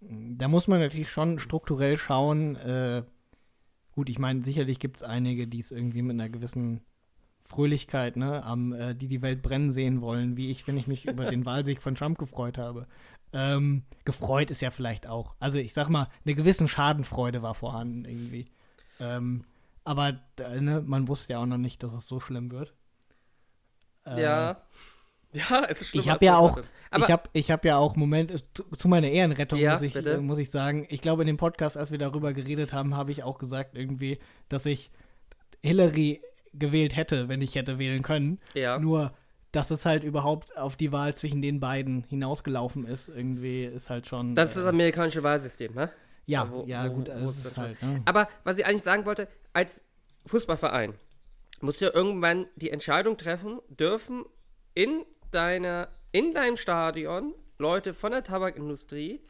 Da 0.01 0.49
muss 0.49 0.69
man 0.69 0.81
natürlich 0.81 1.11
schon 1.11 1.39
strukturell 1.39 1.97
schauen. 1.97 2.57
Äh, 2.57 3.05
gut, 3.93 4.11
ich 4.11 4.19
meine, 4.19 4.45
sicherlich 4.45 4.79
gibt 4.79 4.97
es 4.99 5.03
einige, 5.03 5.47
die 5.47 5.61
es 5.61 5.71
irgendwie 5.71 6.03
mit 6.03 6.15
einer 6.15 6.29
gewissen 6.29 6.83
Fröhlichkeit, 7.47 8.17
ne, 8.17 8.43
am, 8.43 8.73
äh, 8.73 8.95
die 8.95 9.07
die 9.07 9.23
Welt 9.23 9.43
brennen 9.43 9.71
sehen 9.71 10.01
wollen, 10.01 10.37
wie 10.37 10.51
ich, 10.51 10.67
wenn 10.67 10.79
ich 10.79 10.87
mich 10.87 11.07
über 11.07 11.27
den 11.27 11.45
Wahlsieg 11.45 11.83
von 11.83 11.95
Trump 11.95 12.19
gefreut 12.19 12.59
habe. 12.59 12.87
Ähm, 13.33 13.83
gefreut 14.05 14.51
ist 14.51 14.63
ja 14.63 14.71
vielleicht 14.71 15.07
auch. 15.07 15.35
Also 15.41 15.59
ich 15.59 15.75
sag 15.75 15.89
mal, 15.89 16.09
eine 16.25 16.35
gewisse 16.35 16.67
Schadenfreude 16.69 17.43
war 17.43 17.55
vorhanden 17.55 18.05
irgendwie. 18.05 18.47
Ähm, 19.01 19.45
aber 19.85 20.21
äh, 20.39 20.61
ne, 20.61 20.83
man 20.87 21.09
wusste 21.09 21.35
ja 21.35 21.41
auch 21.41 21.47
noch 21.47 21.59
nicht, 21.59 21.83
dass 21.83 21.93
es 21.93 22.09
so 22.09 22.21
schlimm 22.21 22.51
wird. 22.51 22.75
Äh, 24.07 24.23
ja. 24.23 24.57
Ja, 25.35 25.65
es 25.69 25.81
ist 25.81 25.89
schlimm. 25.89 26.03
ich 26.03 26.09
habe 26.11 26.25
ja 26.25 26.39
auch, 26.39 26.59
ich 26.97 27.11
habe 27.11 27.29
ich 27.33 27.51
hab 27.51 27.65
ja 27.65 27.77
auch, 27.77 27.97
Moment, 27.97 28.31
äh, 28.31 28.39
zu, 28.55 28.63
zu 28.77 28.89
meiner 28.89 29.09
Ehrenrettung 29.09 29.59
Ja, 29.59 29.73
muss, 29.73 29.83
ich, 29.83 29.95
bitte. 29.95 30.15
äh, 30.15 30.19
muss 30.19 30.39
ich 30.39 30.51
sagen, 30.51 30.87
ich 30.89 31.01
glaube 31.01 31.23
in 31.23 31.27
dem 31.27 31.37
Podcast, 31.37 31.77
als 31.77 31.91
wir 31.91 31.99
darüber 31.99 32.33
geredet 32.33 32.73
haben, 32.73 32.97
habe 32.97 33.11
ich 33.11 33.25
auch 33.25 33.39
gesagt 33.39 33.75
irgendwie, 33.75 34.19
dass 34.49 34.65
ich 34.65 34.93
Hillary 35.61 36.23
gewählt 36.59 36.97
hätte, 36.97 37.29
wenn 37.29 37.43
ich 37.43 37.55
hätte 37.55 37.79
wählen 37.79 38.03
können. 38.03 38.39
ja. 38.55 38.79
Nur, 38.79 39.13
dass 39.53 39.71
es 39.71 39.87
halt 39.87 40.03
überhaupt 40.03 40.57
auf 40.57 40.75
die 40.75 40.91
Wahl 40.91 41.15
zwischen 41.15 41.41
den 41.41 41.61
beiden 41.61 42.03
hinausgelaufen 42.09 42.87
ist, 42.87 43.09
irgendwie 43.09 43.65
ist 43.65 43.89
halt 43.89 44.07
schon. 44.09 44.35
Das 44.35 44.51
ist 44.51 44.57
das 44.57 44.65
äh, 44.65 44.69
amerikanische 44.69 45.23
Wahlsystem, 45.23 45.75
ne? 45.75 45.91
ja, 46.27 46.51
wo- 46.51 46.65
ja, 46.67 46.91
wo- 46.91 46.95
gut, 46.95 47.09
wo 47.21 47.29
ist 47.29 47.45
ist 47.45 47.57
halt. 47.57 47.81
Ne? 47.81 48.03
Aber 48.05 48.29
was 48.43 48.59
ich 48.59 48.67
eigentlich 48.67 48.83
sagen 48.83 49.07
wollte, 49.07 49.29
als 49.53 49.81
Fußballverein 50.27 50.95
musst 51.61 51.81
du 51.81 51.85
ja 51.85 51.95
irgendwann 51.95 52.47
die 52.57 52.71
Entscheidung 52.71 53.17
treffen, 53.17 53.61
dürfen 53.69 54.25
in 54.75 55.05
deiner, 55.31 55.89
in 56.11 56.35
deinem 56.35 56.57
Stadion 56.57 57.33
Leute 57.59 57.95
von 57.95 58.11
der 58.11 58.25
Tabakindustrie 58.25 59.21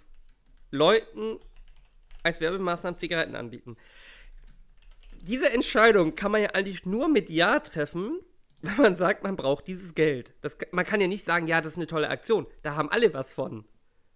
Leuten 0.70 1.38
als 2.22 2.40
Werbemaßnahmen 2.40 2.98
Zigaretten 2.98 3.36
anbieten. 3.36 3.76
Diese 5.26 5.50
Entscheidung 5.52 6.14
kann 6.14 6.32
man 6.32 6.42
ja 6.42 6.50
eigentlich 6.50 6.84
nur 6.84 7.08
mit 7.08 7.30
Ja 7.30 7.60
treffen, 7.60 8.20
wenn 8.60 8.76
man 8.76 8.96
sagt, 8.96 9.22
man 9.22 9.36
braucht 9.36 9.66
dieses 9.66 9.94
Geld. 9.94 10.34
Das, 10.42 10.56
man 10.72 10.84
kann 10.84 11.00
ja 11.00 11.06
nicht 11.06 11.24
sagen, 11.24 11.46
ja, 11.46 11.60
das 11.60 11.72
ist 11.72 11.78
eine 11.78 11.86
tolle 11.86 12.08
Aktion. 12.10 12.46
Da 12.62 12.76
haben 12.76 12.90
alle 12.90 13.12
was 13.14 13.32
von. 13.32 13.64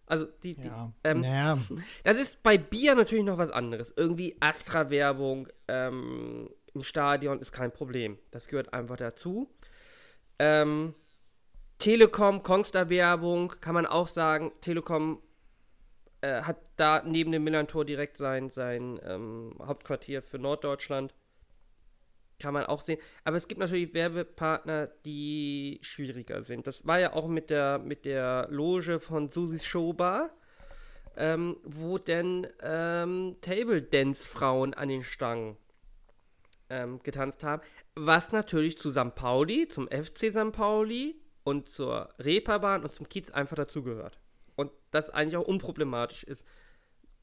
Also 0.06 0.26
die, 0.42 0.54
die 0.54 0.68
Ja, 0.68 0.92
ähm, 1.04 1.20
naja, 1.20 1.58
das 2.04 2.18
ist 2.18 2.42
bei 2.42 2.56
Bier 2.58 2.94
natürlich 2.94 3.24
noch 3.24 3.38
was 3.38 3.50
anderes. 3.50 3.92
Irgendwie 3.96 4.36
Astra-Werbung 4.40 5.48
ähm, 5.68 6.50
im 6.74 6.82
Stadion 6.82 7.40
ist 7.40 7.52
kein 7.52 7.72
Problem. 7.72 8.18
Das 8.30 8.48
gehört 8.48 8.72
einfach 8.72 8.96
dazu. 8.96 9.50
Ähm, 10.38 10.94
Telekom, 11.78 12.42
Kongstar-Werbung, 12.42 13.54
kann 13.60 13.74
man 13.74 13.86
auch 13.86 14.08
sagen. 14.08 14.52
Telekom 14.60 15.22
äh, 16.20 16.42
hat 16.42 16.58
da 16.76 17.02
neben 17.04 17.32
dem 17.32 17.44
Millantor 17.44 17.84
direkt 17.84 18.16
sein, 18.16 18.50
sein 18.50 19.00
ähm, 19.04 19.54
Hauptquartier 19.60 20.22
für 20.22 20.38
Norddeutschland. 20.38 21.14
Kann 22.38 22.54
man 22.54 22.66
auch 22.66 22.80
sehen. 22.80 23.00
Aber 23.24 23.36
es 23.36 23.48
gibt 23.48 23.60
natürlich 23.60 23.94
Werbepartner, 23.94 24.88
die 25.04 25.80
schwieriger 25.82 26.44
sind. 26.44 26.68
Das 26.68 26.86
war 26.86 27.00
ja 27.00 27.12
auch 27.12 27.26
mit 27.26 27.50
der, 27.50 27.78
mit 27.80 28.04
der 28.04 28.46
Loge 28.50 29.00
von 29.00 29.30
Susis 29.32 29.64
Showbar 29.64 30.30
ähm, 31.18 31.56
wo 31.64 31.98
denn 31.98 32.46
ähm, 32.62 33.36
Table 33.40 33.82
Dance 33.82 34.26
Frauen 34.26 34.72
an 34.72 34.88
den 34.88 35.02
Stangen 35.02 35.56
ähm, 36.70 37.02
getanzt 37.02 37.42
haben, 37.42 37.62
was 37.96 38.30
natürlich 38.30 38.78
zu 38.78 38.92
St. 38.92 39.14
Pauli, 39.16 39.66
zum 39.66 39.88
FC 39.88 40.30
St. 40.30 40.52
Pauli 40.52 41.20
und 41.42 41.68
zur 41.68 42.08
Reeperbahn 42.20 42.84
und 42.84 42.94
zum 42.94 43.08
Kiez 43.08 43.30
einfach 43.30 43.56
dazugehört. 43.56 44.20
Und 44.58 44.72
das 44.90 45.08
eigentlich 45.08 45.36
auch 45.36 45.46
unproblematisch 45.46 46.24
ist. 46.24 46.44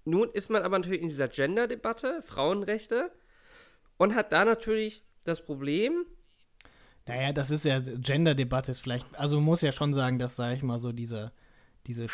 Nun 0.06 0.30
ist 0.32 0.50
man 0.50 0.64
aber 0.64 0.80
natürlich 0.80 1.02
in 1.02 1.10
dieser 1.10 1.28
Gender-Debatte, 1.28 2.22
Frauenrechte, 2.22 3.12
und 3.98 4.16
hat 4.16 4.32
da 4.32 4.46
natürlich 4.46 5.04
das 5.26 5.44
Problem, 5.44 6.06
Naja, 7.08 7.34
das 7.34 7.52
ist 7.52 7.66
ja, 7.66 7.80
Gender-Debatte 7.80 8.72
ist 8.72 8.80
vielleicht, 8.80 9.06
also 9.16 9.36
man 9.36 9.46
muss 9.46 9.62
ja 9.62 9.72
schon 9.74 9.94
sagen, 9.94 10.18
dass, 10.18 10.36
sage 10.38 10.56
ich 10.56 10.64
mal, 10.64 10.80
so 10.80 10.92
diese, 10.92 11.34
diese, 11.88 12.08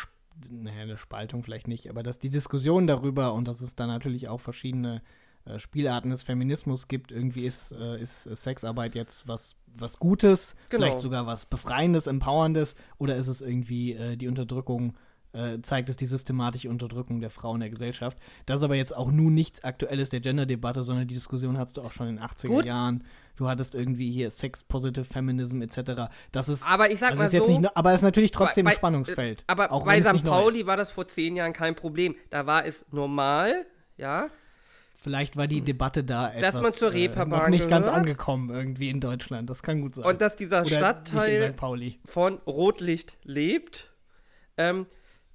naja, 0.50 0.82
eine 0.82 0.98
Spaltung 0.98 1.42
vielleicht 1.44 1.68
nicht, 1.68 1.88
aber 1.88 2.02
dass 2.02 2.18
die 2.18 2.30
Diskussion 2.30 2.86
darüber 2.86 3.32
und 3.32 3.46
dass 3.46 3.60
es 3.60 3.74
da 3.76 3.86
natürlich 3.86 4.28
auch 4.28 4.40
verschiedene 4.40 5.02
äh, 5.44 5.58
Spielarten 5.58 6.10
des 6.10 6.22
Feminismus 6.22 6.88
gibt, 6.88 7.12
irgendwie 7.12 7.46
ist, 7.46 7.72
äh, 7.72 8.00
ist 8.00 8.24
Sexarbeit 8.24 8.94
jetzt 8.94 9.28
was, 9.28 9.56
was 9.66 9.98
Gutes, 9.98 10.56
Genau. 10.68 10.82
vielleicht 10.84 11.00
sogar 11.00 11.26
was 11.26 11.46
Befreiendes, 11.46 12.06
Empowerndes, 12.06 12.74
oder 12.98 13.16
ist 13.16 13.28
es 13.28 13.40
irgendwie 13.40 13.92
äh, 13.94 14.16
die 14.16 14.28
Unterdrückung 14.28 14.94
äh, 15.32 15.60
zeigt 15.62 15.88
es 15.88 15.96
die 15.96 16.06
systematische 16.06 16.68
Unterdrückung 16.68 17.20
der 17.20 17.30
Frauen 17.30 17.56
in 17.56 17.60
der 17.60 17.70
Gesellschaft. 17.70 18.18
Das 18.46 18.58
ist 18.60 18.64
aber 18.64 18.74
jetzt 18.74 18.94
auch 18.94 19.10
nun 19.10 19.34
nichts 19.34 19.64
Aktuelles 19.64 20.10
der 20.10 20.20
Gender-Debatte, 20.20 20.82
sondern 20.82 21.08
die 21.08 21.14
Diskussion 21.14 21.56
hattest 21.58 21.76
du 21.78 21.82
auch 21.82 21.92
schon 21.92 22.08
in 22.08 22.16
den 22.16 22.24
80er 22.24 22.48
Gut. 22.48 22.64
Jahren. 22.66 23.04
Du 23.36 23.48
hattest 23.48 23.74
irgendwie 23.74 24.10
hier 24.10 24.30
Sex-Positive 24.30 25.04
Feminism 25.04 25.62
etc. 25.62 26.10
Das 26.32 26.48
ist, 26.50 26.62
Aber 26.70 26.90
ich 26.90 26.98
sag 26.98 27.10
das 27.10 27.18
mal 27.18 27.24
ist 27.26 27.32
jetzt 27.32 27.46
so, 27.46 27.58
nicht, 27.58 27.76
aber 27.76 27.90
es 27.90 27.96
ist 27.96 28.02
natürlich 28.02 28.30
trotzdem 28.30 28.64
bei- 28.66 28.72
ein 28.72 28.76
Spannungsfeld. 28.76 29.44
Aber 29.46 29.72
auch 29.72 29.86
bei 29.86 30.02
St. 30.02 30.22
Pauli 30.22 30.66
war 30.66 30.76
das 30.76 30.90
vor 30.90 31.08
zehn 31.08 31.34
Jahren 31.36 31.52
kein 31.54 31.74
Problem. 31.74 32.14
Da 32.30 32.46
war 32.46 32.66
es 32.66 32.84
normal, 32.90 33.64
ja. 33.96 34.28
Vielleicht 34.94 35.36
war 35.36 35.48
die 35.48 35.62
Debatte 35.62 36.04
da 36.04 36.28
etwas 36.30 36.54
Dass 36.54 36.62
man 36.62 36.72
zur 36.72 36.94
äh, 36.94 37.08
noch 37.08 37.48
nicht 37.48 37.68
ganz 37.68 37.86
gehört. 37.86 38.00
angekommen 38.02 38.50
irgendwie 38.50 38.88
in 38.88 39.00
Deutschland. 39.00 39.50
Das 39.50 39.62
kann 39.62 39.80
gut 39.80 39.96
sein. 39.96 40.04
Und 40.04 40.20
dass 40.20 40.36
dieser 40.36 40.60
Oder 40.60 40.70
Stadtteil 40.70 41.54
von 42.04 42.38
Rotlicht 42.46 43.18
lebt. 43.24 43.92
Ähm, 44.56 44.86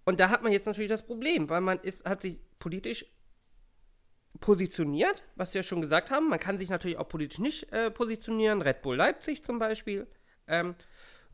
und 0.08 0.22
da 0.22 0.30
hat 0.30 0.42
man 0.42 0.54
jetzt 0.54 0.66
natürlich 0.66 0.88
das 0.88 1.06
Problem, 1.06 1.50
weil 1.50 1.60
man 1.60 1.80
ist, 1.80 2.06
hat 2.06 2.22
sich 2.22 2.40
politisch 2.60 3.06
positioniert, 4.40 5.22
was 5.36 5.54
wir 5.54 5.64
schon 5.64 5.82
gesagt 5.82 6.12
haben. 6.12 6.30
Man 6.30 6.40
kann 6.40 6.58
sich 6.58 6.70
natürlich 6.70 6.98
auch 6.98 7.10
politisch 7.10 7.40
nicht 7.40 7.74
äh, 7.74 7.92
positionieren. 7.92 8.62
Red 8.62 8.82
Bull 8.84 8.96
Leipzig 8.96 9.44
zum 9.44 9.60
Beispiel. 9.60 10.08
Ähm, 10.48 10.76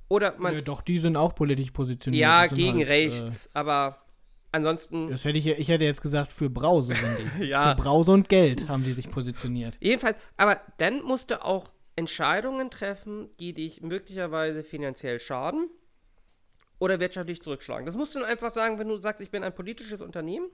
oder 0.09 0.33
man, 0.39 0.55
Ja, 0.55 0.61
doch, 0.61 0.81
die 0.81 0.97
sind 0.97 1.15
auch 1.17 1.35
politisch 1.35 1.69
positioniert. 1.69 2.19
ja, 2.19 2.47
gegen 2.47 2.79
halt, 2.79 2.87
rechts. 2.89 3.47
aber 3.53 4.03
ansonsten, 4.51 5.07
Äh, 5.07 5.11
das 5.11 5.23
hätte 5.23 5.37
ich, 5.37 5.45
ich 5.45 5.67
hätte 5.69 5.83
jetzt 5.85 6.01
gesagt, 6.01 6.33
für 6.33 6.49
Brause 6.49 6.95
sind 6.95 7.17
die. 7.39 7.43
Ja. 7.49 7.75
Für 7.75 7.83
Brause 7.83 8.11
und 8.11 8.27
Geld 8.27 8.69
haben 8.69 8.83
die 8.83 8.93
sich 8.93 9.11
positioniert. 9.11 9.77
jedenfalls, 9.81 10.17
aber 10.35 10.59
dann 10.79 11.03
musst 11.03 11.29
du 11.29 11.45
auch 11.45 11.69
Entscheidungen 11.95 12.71
treffen, 12.71 13.29
die 13.39 13.53
dich 13.53 13.81
möglicherweise 13.81 14.63
finanziell 14.63 15.19
schaden 15.19 15.69
oder 16.83 16.99
wirtschaftlich 16.99 17.41
zurückschlagen. 17.41 17.85
Das 17.85 17.95
musst 17.95 18.13
du 18.13 18.19
dann 18.19 18.27
einfach 18.27 18.53
sagen, 18.53 18.77
wenn 18.77 18.89
du 18.89 18.97
sagst, 18.97 19.21
ich 19.21 19.29
bin 19.31 19.41
ein 19.43 19.55
politisches 19.55 20.01
Unternehmen 20.01 20.47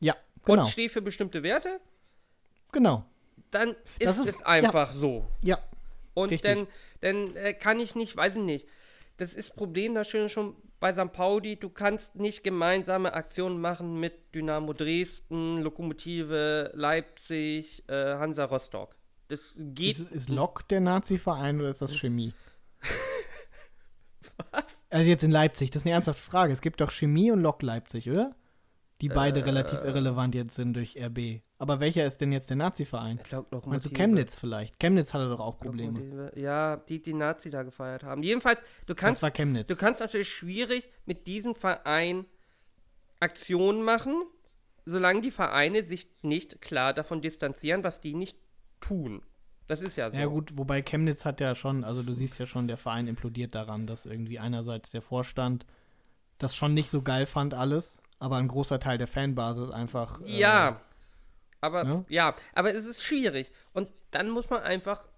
Ja, 0.00 0.16
genau. 0.44 0.62
und 0.62 0.68
stehe 0.68 0.88
für 0.88 1.00
bestimmte 1.00 1.42
Werte, 1.44 1.80
genau. 2.72 3.04
dann 3.52 3.76
ist, 4.00 4.18
ist- 4.18 4.26
es 4.28 4.42
einfach 4.42 4.92
so. 4.92 5.28
Ja, 5.42 5.58
Und 6.14 6.30
richtig. 6.30 6.50
dann, 6.50 6.66
dann 7.02 7.36
äh, 7.36 7.54
kann 7.54 7.78
ich 7.78 7.94
nicht, 7.94 8.16
weiß 8.16 8.34
ich 8.36 8.42
nicht. 8.42 8.66
Das 9.16 9.32
ist 9.32 9.54
Problem 9.54 9.94
da 9.94 10.02
schön 10.02 10.28
schon 10.28 10.56
bei 10.80 10.92
St. 10.92 11.12
Pauli. 11.12 11.54
Du 11.56 11.68
kannst 11.70 12.16
nicht 12.16 12.42
gemeinsame 12.42 13.12
Aktionen 13.14 13.60
machen 13.60 14.00
mit 14.00 14.34
Dynamo 14.34 14.72
Dresden, 14.72 15.58
Lokomotive 15.62 16.72
Leipzig, 16.74 17.84
äh, 17.88 18.16
Hansa 18.16 18.46
Rostock. 18.46 18.96
Das 19.28 19.54
geht. 19.56 19.98
ist, 20.00 20.10
ist 20.10 20.28
Lok 20.30 20.66
der 20.68 20.80
Nazi-Verein 20.80 21.60
oder 21.60 21.70
ist 21.70 21.80
das 21.80 21.94
Chemie? 21.96 22.34
Also 24.90 25.06
jetzt 25.08 25.24
in 25.24 25.30
Leipzig, 25.30 25.70
das 25.70 25.82
ist 25.82 25.86
eine 25.86 25.94
ernsthafte 25.94 26.22
Frage. 26.22 26.52
Es 26.52 26.60
gibt 26.60 26.80
doch 26.80 26.90
Chemie 26.90 27.30
und 27.30 27.40
Lok 27.40 27.62
Leipzig, 27.62 28.08
oder? 28.10 28.34
Die 29.00 29.08
beide 29.08 29.40
Äh. 29.40 29.44
relativ 29.44 29.82
irrelevant 29.82 30.34
jetzt 30.36 30.54
sind 30.54 30.74
durch 30.74 30.96
RB. 30.96 31.42
Aber 31.58 31.80
welcher 31.80 32.06
ist 32.06 32.20
denn 32.20 32.30
jetzt 32.30 32.48
der 32.48 32.56
Nazi-Verein? 32.56 33.18
ich 33.22 33.28
glaub, 33.28 33.50
Meinst 33.50 33.86
du 33.86 33.88
Lokomotive- 33.90 33.94
Chemnitz 33.94 34.36
vielleicht? 34.38 34.78
Chemnitz 34.78 35.12
hatte 35.12 35.28
doch 35.28 35.40
auch 35.40 35.58
Probleme. 35.58 35.98
Lokomotive, 35.98 36.40
Ja, 36.40 36.76
die, 36.76 37.02
die 37.02 37.12
Nazi 37.12 37.50
da 37.50 37.62
gefeiert 37.64 38.04
haben. 38.04 38.22
Jedenfalls, 38.22 38.60
du 38.86 38.94
Das 38.94 38.96
kannst 38.96 39.22
war 39.22 39.30
Chemnitz. 39.32 39.68
Du 39.68 39.76
kannst 39.76 40.00
natürlich 40.00 40.28
schwierig 40.28 40.88
mit 41.06 41.26
diesem 41.26 41.54
Verein 41.56 42.24
Aktionen 43.20 43.82
machen, 43.82 44.14
solange 44.84 45.22
die 45.22 45.30
Vereine 45.30 45.82
sich 45.82 46.08
nicht 46.22 46.60
klar 46.60 46.92
davon 46.94 47.20
distanzieren, 47.22 47.82
was 47.84 48.00
die 48.00 48.14
nicht 48.14 48.38
tun. 48.80 49.22
Das 49.66 49.80
ist 49.80 49.96
ja 49.96 50.10
so. 50.10 50.16
Ja 50.16 50.26
gut, 50.26 50.56
wobei 50.56 50.82
Chemnitz 50.82 51.24
hat 51.24 51.40
ja 51.40 51.54
schon, 51.54 51.84
also 51.84 52.02
du 52.02 52.12
siehst 52.12 52.38
ja 52.38 52.46
schon, 52.46 52.68
der 52.68 52.76
Verein 52.76 53.06
implodiert 53.06 53.54
daran, 53.54 53.86
dass 53.86 54.04
irgendwie 54.06 54.38
einerseits 54.38 54.90
der 54.90 55.02
Vorstand 55.02 55.64
das 56.38 56.54
schon 56.54 56.74
nicht 56.74 56.90
so 56.90 57.02
geil 57.02 57.26
fand 57.26 57.54
alles, 57.54 58.02
aber 58.18 58.36
ein 58.36 58.48
großer 58.48 58.80
Teil 58.80 58.98
der 58.98 59.06
Fanbasis 59.06 59.70
einfach 59.70 60.20
äh, 60.20 60.38
Ja, 60.38 60.80
aber 61.60 61.84
ne? 61.84 62.04
ja, 62.08 62.34
aber 62.52 62.74
es 62.74 62.84
ist 62.84 63.02
schwierig 63.02 63.50
und 63.72 63.88
dann 64.10 64.28
muss 64.28 64.50
man 64.50 64.62
einfach 64.62 65.08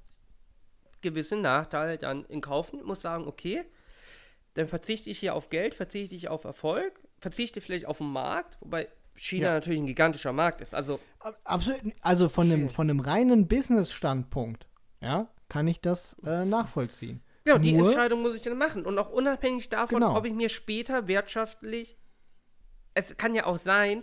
gewisse 1.01 1.36
Nachteile 1.36 1.99
dann 1.99 2.24
in 2.26 2.40
Kauf 2.40 2.72
nehmen, 2.72 2.86
muss 2.86 3.03
sagen, 3.03 3.26
okay, 3.26 3.64
dann 4.55 4.68
verzichte 4.68 5.11
ich 5.11 5.18
hier 5.18 5.34
auf 5.34 5.51
Geld, 5.51 5.74
verzichte 5.74 6.14
ich 6.14 6.28
auf 6.28 6.44
Erfolg, 6.44 7.01
verzichte 7.18 7.61
vielleicht 7.61 7.86
auf 7.86 7.99
den 7.99 8.12
Markt, 8.12 8.57
wobei 8.61 8.88
China 9.17 9.47
Ja. 9.49 9.53
natürlich 9.55 9.81
ein 9.81 9.87
gigantischer 9.87 10.33
Markt 10.33 10.61
ist. 10.61 10.75
Also 10.75 11.01
Absolut, 11.45 11.81
also 12.03 12.29
von 12.29 12.51
einem, 12.51 12.69
von 12.69 12.89
einem 12.89 13.01
reinen 13.01 13.49
Business-Standpunkt, 13.49 14.67
ja, 15.01 15.29
kann 15.49 15.67
ich 15.67 15.81
das 15.81 16.17
äh, 16.25 16.45
nachvollziehen. 16.45 17.21
Genau, 17.45 17.59
die 17.59 17.73
Nur- 17.73 17.87
Entscheidung 17.89 18.23
muss 18.23 18.35
ich 18.35 18.43
dann 18.43 18.59
machen. 18.59 18.85
Und 18.85 18.99
auch 18.99 19.11
unabhängig 19.11 19.69
davon, 19.69 20.01
Genau. 20.01 20.17
ob 20.17 20.25
ich 20.25 20.33
mir 20.35 20.49
später 20.49 21.07
wirtschaftlich. 21.09 21.97
Es 22.95 23.17
kann 23.17 23.35
ja 23.35 23.47
auch 23.47 23.59
sein, 23.59 24.03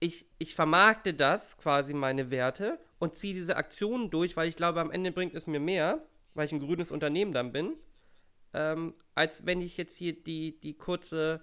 ich, 0.00 0.26
ich 0.38 0.54
vermarkte 0.54 1.14
das, 1.14 1.56
quasi 1.58 1.94
meine 1.94 2.30
Werte, 2.30 2.78
und 2.98 3.16
ziehe 3.16 3.34
diese 3.34 3.56
Aktionen 3.56 4.10
durch, 4.10 4.36
weil 4.36 4.48
ich 4.48 4.56
glaube, 4.56 4.80
am 4.80 4.90
Ende 4.90 5.12
bringt 5.12 5.34
es 5.34 5.46
mir 5.46 5.60
mehr, 5.60 6.02
weil 6.34 6.46
ich 6.46 6.52
ein 6.52 6.60
grünes 6.60 6.90
Unternehmen 6.90 7.32
dann 7.32 7.52
bin, 7.52 7.74
ähm, 8.54 8.94
als 9.14 9.46
wenn 9.46 9.60
ich 9.60 9.76
jetzt 9.76 9.96
hier 9.96 10.12
die, 10.14 10.58
die 10.60 10.74
kurze 10.74 11.42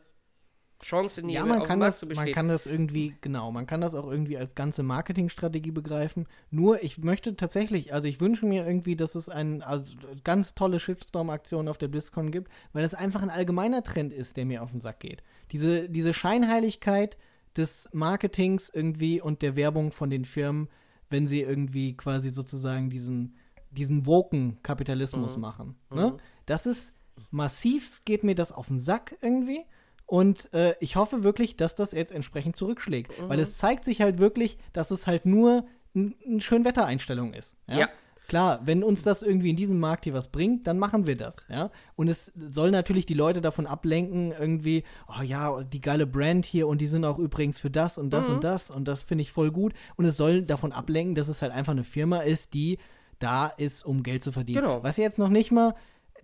Chance 0.82 1.22
nehme, 1.22 1.34
Ja, 1.34 1.46
man 1.46 1.64
kann, 1.64 1.80
das, 1.80 2.08
man 2.16 2.32
kann 2.32 2.48
das 2.48 2.66
irgendwie, 2.66 3.14
genau, 3.22 3.52
man 3.52 3.68
kann 3.68 3.82
das 3.82 3.96
auch 3.96 4.10
irgendwie 4.10 4.38
als 4.38 4.56
ganze 4.56 4.82
Marketingstrategie 4.84 5.72
begreifen. 5.72 6.26
Nur, 6.52 6.82
ich 6.84 6.98
möchte 7.00 7.36
tatsächlich, 7.36 7.94
also 7.94 8.08
ich 8.08 8.22
wünsche 8.22 8.46
mir 8.46 8.66
irgendwie, 8.66 8.96
dass 8.96 9.16
es 9.16 9.28
ein, 9.28 9.62
also 9.62 9.96
ganz 10.24 10.56
tolle 10.56 10.80
Shitstorm-Aktion 10.80 11.68
auf 11.68 11.78
der 11.78 11.90
BlizzCon 11.90 12.32
gibt, 12.32 12.50
weil 12.72 12.86
es 12.86 12.94
einfach 12.94 13.22
ein 13.22 13.30
allgemeiner 13.30 13.84
Trend 13.84 14.14
ist, 14.14 14.38
der 14.38 14.46
mir 14.46 14.64
auf 14.64 14.72
den 14.72 14.80
Sack 14.82 15.00
geht. 15.02 15.22
Diese, 15.52 15.90
diese 15.90 16.14
Scheinheiligkeit 16.14 17.18
des 17.58 17.90
Marketings 17.92 18.70
irgendwie 18.70 19.22
und 19.22 19.42
der 19.42 19.56
Werbung 19.56 19.92
von 19.92 20.10
den 20.10 20.24
Firmen, 20.24 20.70
wenn 21.10 21.28
sie 21.28 21.42
irgendwie 21.42 21.98
quasi 21.98 22.30
sozusagen 22.30 22.90
diesen, 22.90 23.36
diesen 23.72 24.06
woken 24.06 24.60
Kapitalismus 24.64 25.36
Mhm. 25.36 25.42
machen. 25.42 25.76
Ne? 25.94 26.18
Das 26.46 26.66
ist 26.66 26.94
massiv, 27.32 28.04
geht 28.06 28.24
mir 28.24 28.36
das 28.36 28.52
auf 28.52 28.68
den 28.68 28.80
Sack 28.80 29.18
irgendwie. 29.22 29.66
Und 30.10 30.52
äh, 30.56 30.74
ich 30.80 30.96
hoffe 30.96 31.24
wirklich, 31.24 31.56
dass 31.56 31.76
das 31.76 31.92
jetzt 31.92 32.12
entsprechend 32.12 32.56
zurückschlägt. 32.56 33.12
Mhm. 33.22 33.30
Weil 33.30 33.40
es 33.40 33.60
zeigt 33.60 33.86
sich 33.86 34.02
halt 34.02 34.18
wirklich, 34.18 34.58
dass 34.74 34.90
es 34.90 35.06
halt 35.06 35.28
nur 35.28 35.68
eine 35.94 36.14
ein 36.26 36.42
Schönwettereinstellung 36.42 37.34
ist. 37.34 37.56
Ja? 37.70 37.78
Ja. 37.78 37.90
Klar, 38.28 38.60
wenn 38.64 38.84
uns 38.84 39.04
das 39.04 39.22
irgendwie 39.22 39.52
in 39.52 39.56
diesem 39.56 39.80
Markt 39.80 40.06
hier 40.06 40.16
was 40.16 40.30
bringt, 40.30 40.66
dann 40.66 40.80
machen 40.80 41.06
wir 41.06 41.16
das, 41.16 41.46
ja. 41.50 41.72
Und 41.96 42.10
es 42.10 42.32
soll 42.50 42.70
natürlich 42.70 43.08
die 43.08 43.16
Leute 43.16 43.42
davon 43.42 43.66
ablenken, 43.66 44.32
irgendwie, 44.32 44.84
oh 45.08 45.22
ja, 45.24 45.64
die 45.64 45.82
geile 45.82 46.06
Brand 46.06 46.46
hier 46.46 46.68
und 46.68 46.80
die 46.80 46.88
sind 46.88 47.06
auch 47.06 47.18
übrigens 47.18 47.60
für 47.60 47.72
das 47.72 47.98
und 47.98 48.12
das 48.12 48.28
Mhm. 48.28 48.36
und 48.36 48.44
das 48.44 48.70
und 48.72 48.88
das 48.88 49.02
finde 49.04 49.24
ich 49.24 49.32
voll 49.32 49.52
gut. 49.52 49.74
Und 49.96 50.06
es 50.06 50.18
soll 50.18 50.42
davon 50.44 50.72
ablenken, 50.72 51.16
dass 51.16 51.28
es 51.28 51.42
halt 51.42 51.52
einfach 51.52 51.72
eine 51.74 51.84
Firma 51.84 52.20
ist, 52.20 52.54
die 52.54 52.78
da 53.20 53.48
ist, 53.48 53.86
um 53.86 54.02
Geld 54.04 54.24
zu 54.24 54.32
verdienen. 54.32 54.62
Genau. 54.62 54.84
Was 54.84 54.98
jetzt 54.98 55.18
noch 55.20 55.30
nicht 55.30 55.52
mal, 55.52 55.74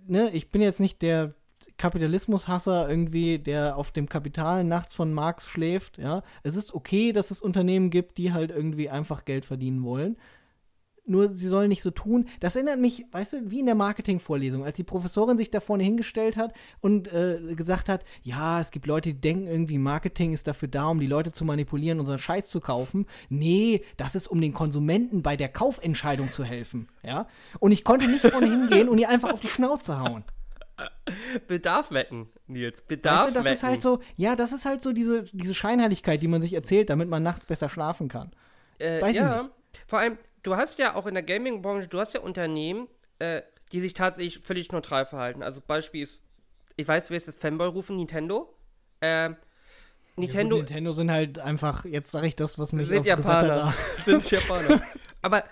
ne, 0.07 0.29
ich 0.31 0.51
bin 0.51 0.61
jetzt 0.61 0.79
nicht 0.79 1.01
der 1.01 1.33
Kapitalismushasser 1.77 2.89
irgendwie, 2.89 3.39
der 3.39 3.77
auf 3.77 3.91
dem 3.91 4.07
Kapital 4.07 4.63
nachts 4.63 4.93
von 4.93 5.13
Marx 5.13 5.45
schläft, 5.45 5.97
ja. 5.97 6.23
Es 6.43 6.55
ist 6.55 6.73
okay, 6.73 7.11
dass 7.11 7.31
es 7.31 7.41
Unternehmen 7.41 7.89
gibt, 7.89 8.17
die 8.17 8.33
halt 8.33 8.51
irgendwie 8.51 8.89
einfach 8.89 9.25
Geld 9.25 9.45
verdienen 9.45 9.83
wollen. 9.83 10.17
Nur 11.07 11.35
sie 11.35 11.47
sollen 11.47 11.69
nicht 11.69 11.83
so 11.83 11.91
tun. 11.91 12.27
Das 12.39 12.55
erinnert 12.55 12.79
mich, 12.79 13.05
weißt 13.11 13.33
du, 13.33 13.51
wie 13.51 13.59
in 13.59 13.67
der 13.67 13.75
Marketingvorlesung, 13.75 14.65
als 14.65 14.75
die 14.75 14.83
Professorin 14.83 15.37
sich 15.37 15.51
da 15.51 15.59
vorne 15.59 15.83
hingestellt 15.83 16.35
hat 16.35 16.53
und 16.81 17.13
äh, 17.13 17.53
gesagt 17.55 17.89
hat, 17.89 18.03
ja, 18.23 18.59
es 18.59 18.71
gibt 18.71 18.87
Leute, 18.87 19.13
die 19.13 19.21
denken 19.21 19.45
irgendwie, 19.45 19.77
Marketing 19.77 20.33
ist 20.33 20.47
dafür 20.47 20.67
da, 20.67 20.87
um 20.87 20.99
die 20.99 21.05
Leute 21.05 21.31
zu 21.31 21.45
manipulieren, 21.45 21.99
unseren 21.99 22.17
Scheiß 22.17 22.47
zu 22.47 22.59
kaufen. 22.59 23.05
Nee, 23.29 23.83
das 23.97 24.15
ist, 24.15 24.25
um 24.25 24.41
den 24.41 24.53
Konsumenten 24.53 25.21
bei 25.21 25.35
der 25.35 25.49
Kaufentscheidung 25.49 26.31
zu 26.31 26.43
helfen. 26.43 26.87
Ja? 27.03 27.27
Und 27.59 27.71
ich 27.71 27.83
konnte 27.83 28.07
nicht 28.09 28.25
vorne 28.25 28.49
hingehen 28.49 28.89
und 28.89 28.97
ihr 28.97 29.09
einfach 29.09 29.31
auf 29.31 29.41
die 29.41 29.47
Schnauze 29.47 29.99
hauen. 29.99 30.23
Bedarf 31.47 31.91
wecken, 31.91 32.29
Nils. 32.47 32.81
Bedarf 32.81 33.19
Weißt 33.19 33.29
du, 33.29 33.33
das 33.33 33.45
wecken. 33.45 33.55
ist 33.55 33.63
halt 33.63 33.81
so, 33.81 34.01
ja, 34.17 34.35
das 34.35 34.53
ist 34.53 34.65
halt 34.65 34.81
so 34.81 34.91
diese, 34.91 35.23
diese 35.31 35.53
Scheinheiligkeit, 35.53 36.21
die 36.21 36.27
man 36.27 36.41
sich 36.41 36.53
erzählt, 36.53 36.89
damit 36.89 37.09
man 37.09 37.23
nachts 37.23 37.45
besser 37.45 37.69
schlafen 37.69 38.07
kann. 38.07 38.31
Äh, 38.79 39.01
Weiß 39.01 39.11
ich 39.11 39.17
ja, 39.17 39.43
nicht. 39.43 39.51
vor 39.87 39.99
allem, 39.99 40.17
du 40.43 40.55
hast 40.55 40.77
ja 40.79 40.95
auch 40.95 41.05
in 41.05 41.13
der 41.13 41.23
Gaming-Branche, 41.23 41.87
du 41.87 41.99
hast 41.99 42.13
ja 42.13 42.21
Unternehmen, 42.21 42.87
äh, 43.19 43.41
die 43.71 43.81
sich 43.81 43.93
tatsächlich 43.93 44.39
völlig 44.39 44.71
neutral 44.71 45.05
verhalten. 45.05 45.43
Also 45.43 45.61
Beispiel 45.65 46.03
ist, 46.03 46.19
ich 46.75 46.87
weiß, 46.87 47.09
wer 47.09 47.17
ist 47.17 47.27
das 47.27 47.35
Fanboy 47.35 47.67
rufen, 47.67 47.95
Nintendo. 47.95 48.53
Äh, 48.99 49.31
Nintendo 50.17 50.55
Ja, 50.57 50.61
gut, 50.61 50.69
Nintendo 50.69 50.91
sind 50.93 51.11
halt 51.11 51.39
einfach, 51.39 51.85
jetzt 51.85 52.11
sage 52.11 52.27
ich 52.27 52.35
das, 52.35 52.57
was 52.57 52.73
mich 52.73 52.87
sind 52.87 53.05
Japaner. 53.05 53.73
sind 54.05 54.29
Japaner. 54.29 54.81
Aber 55.21 55.43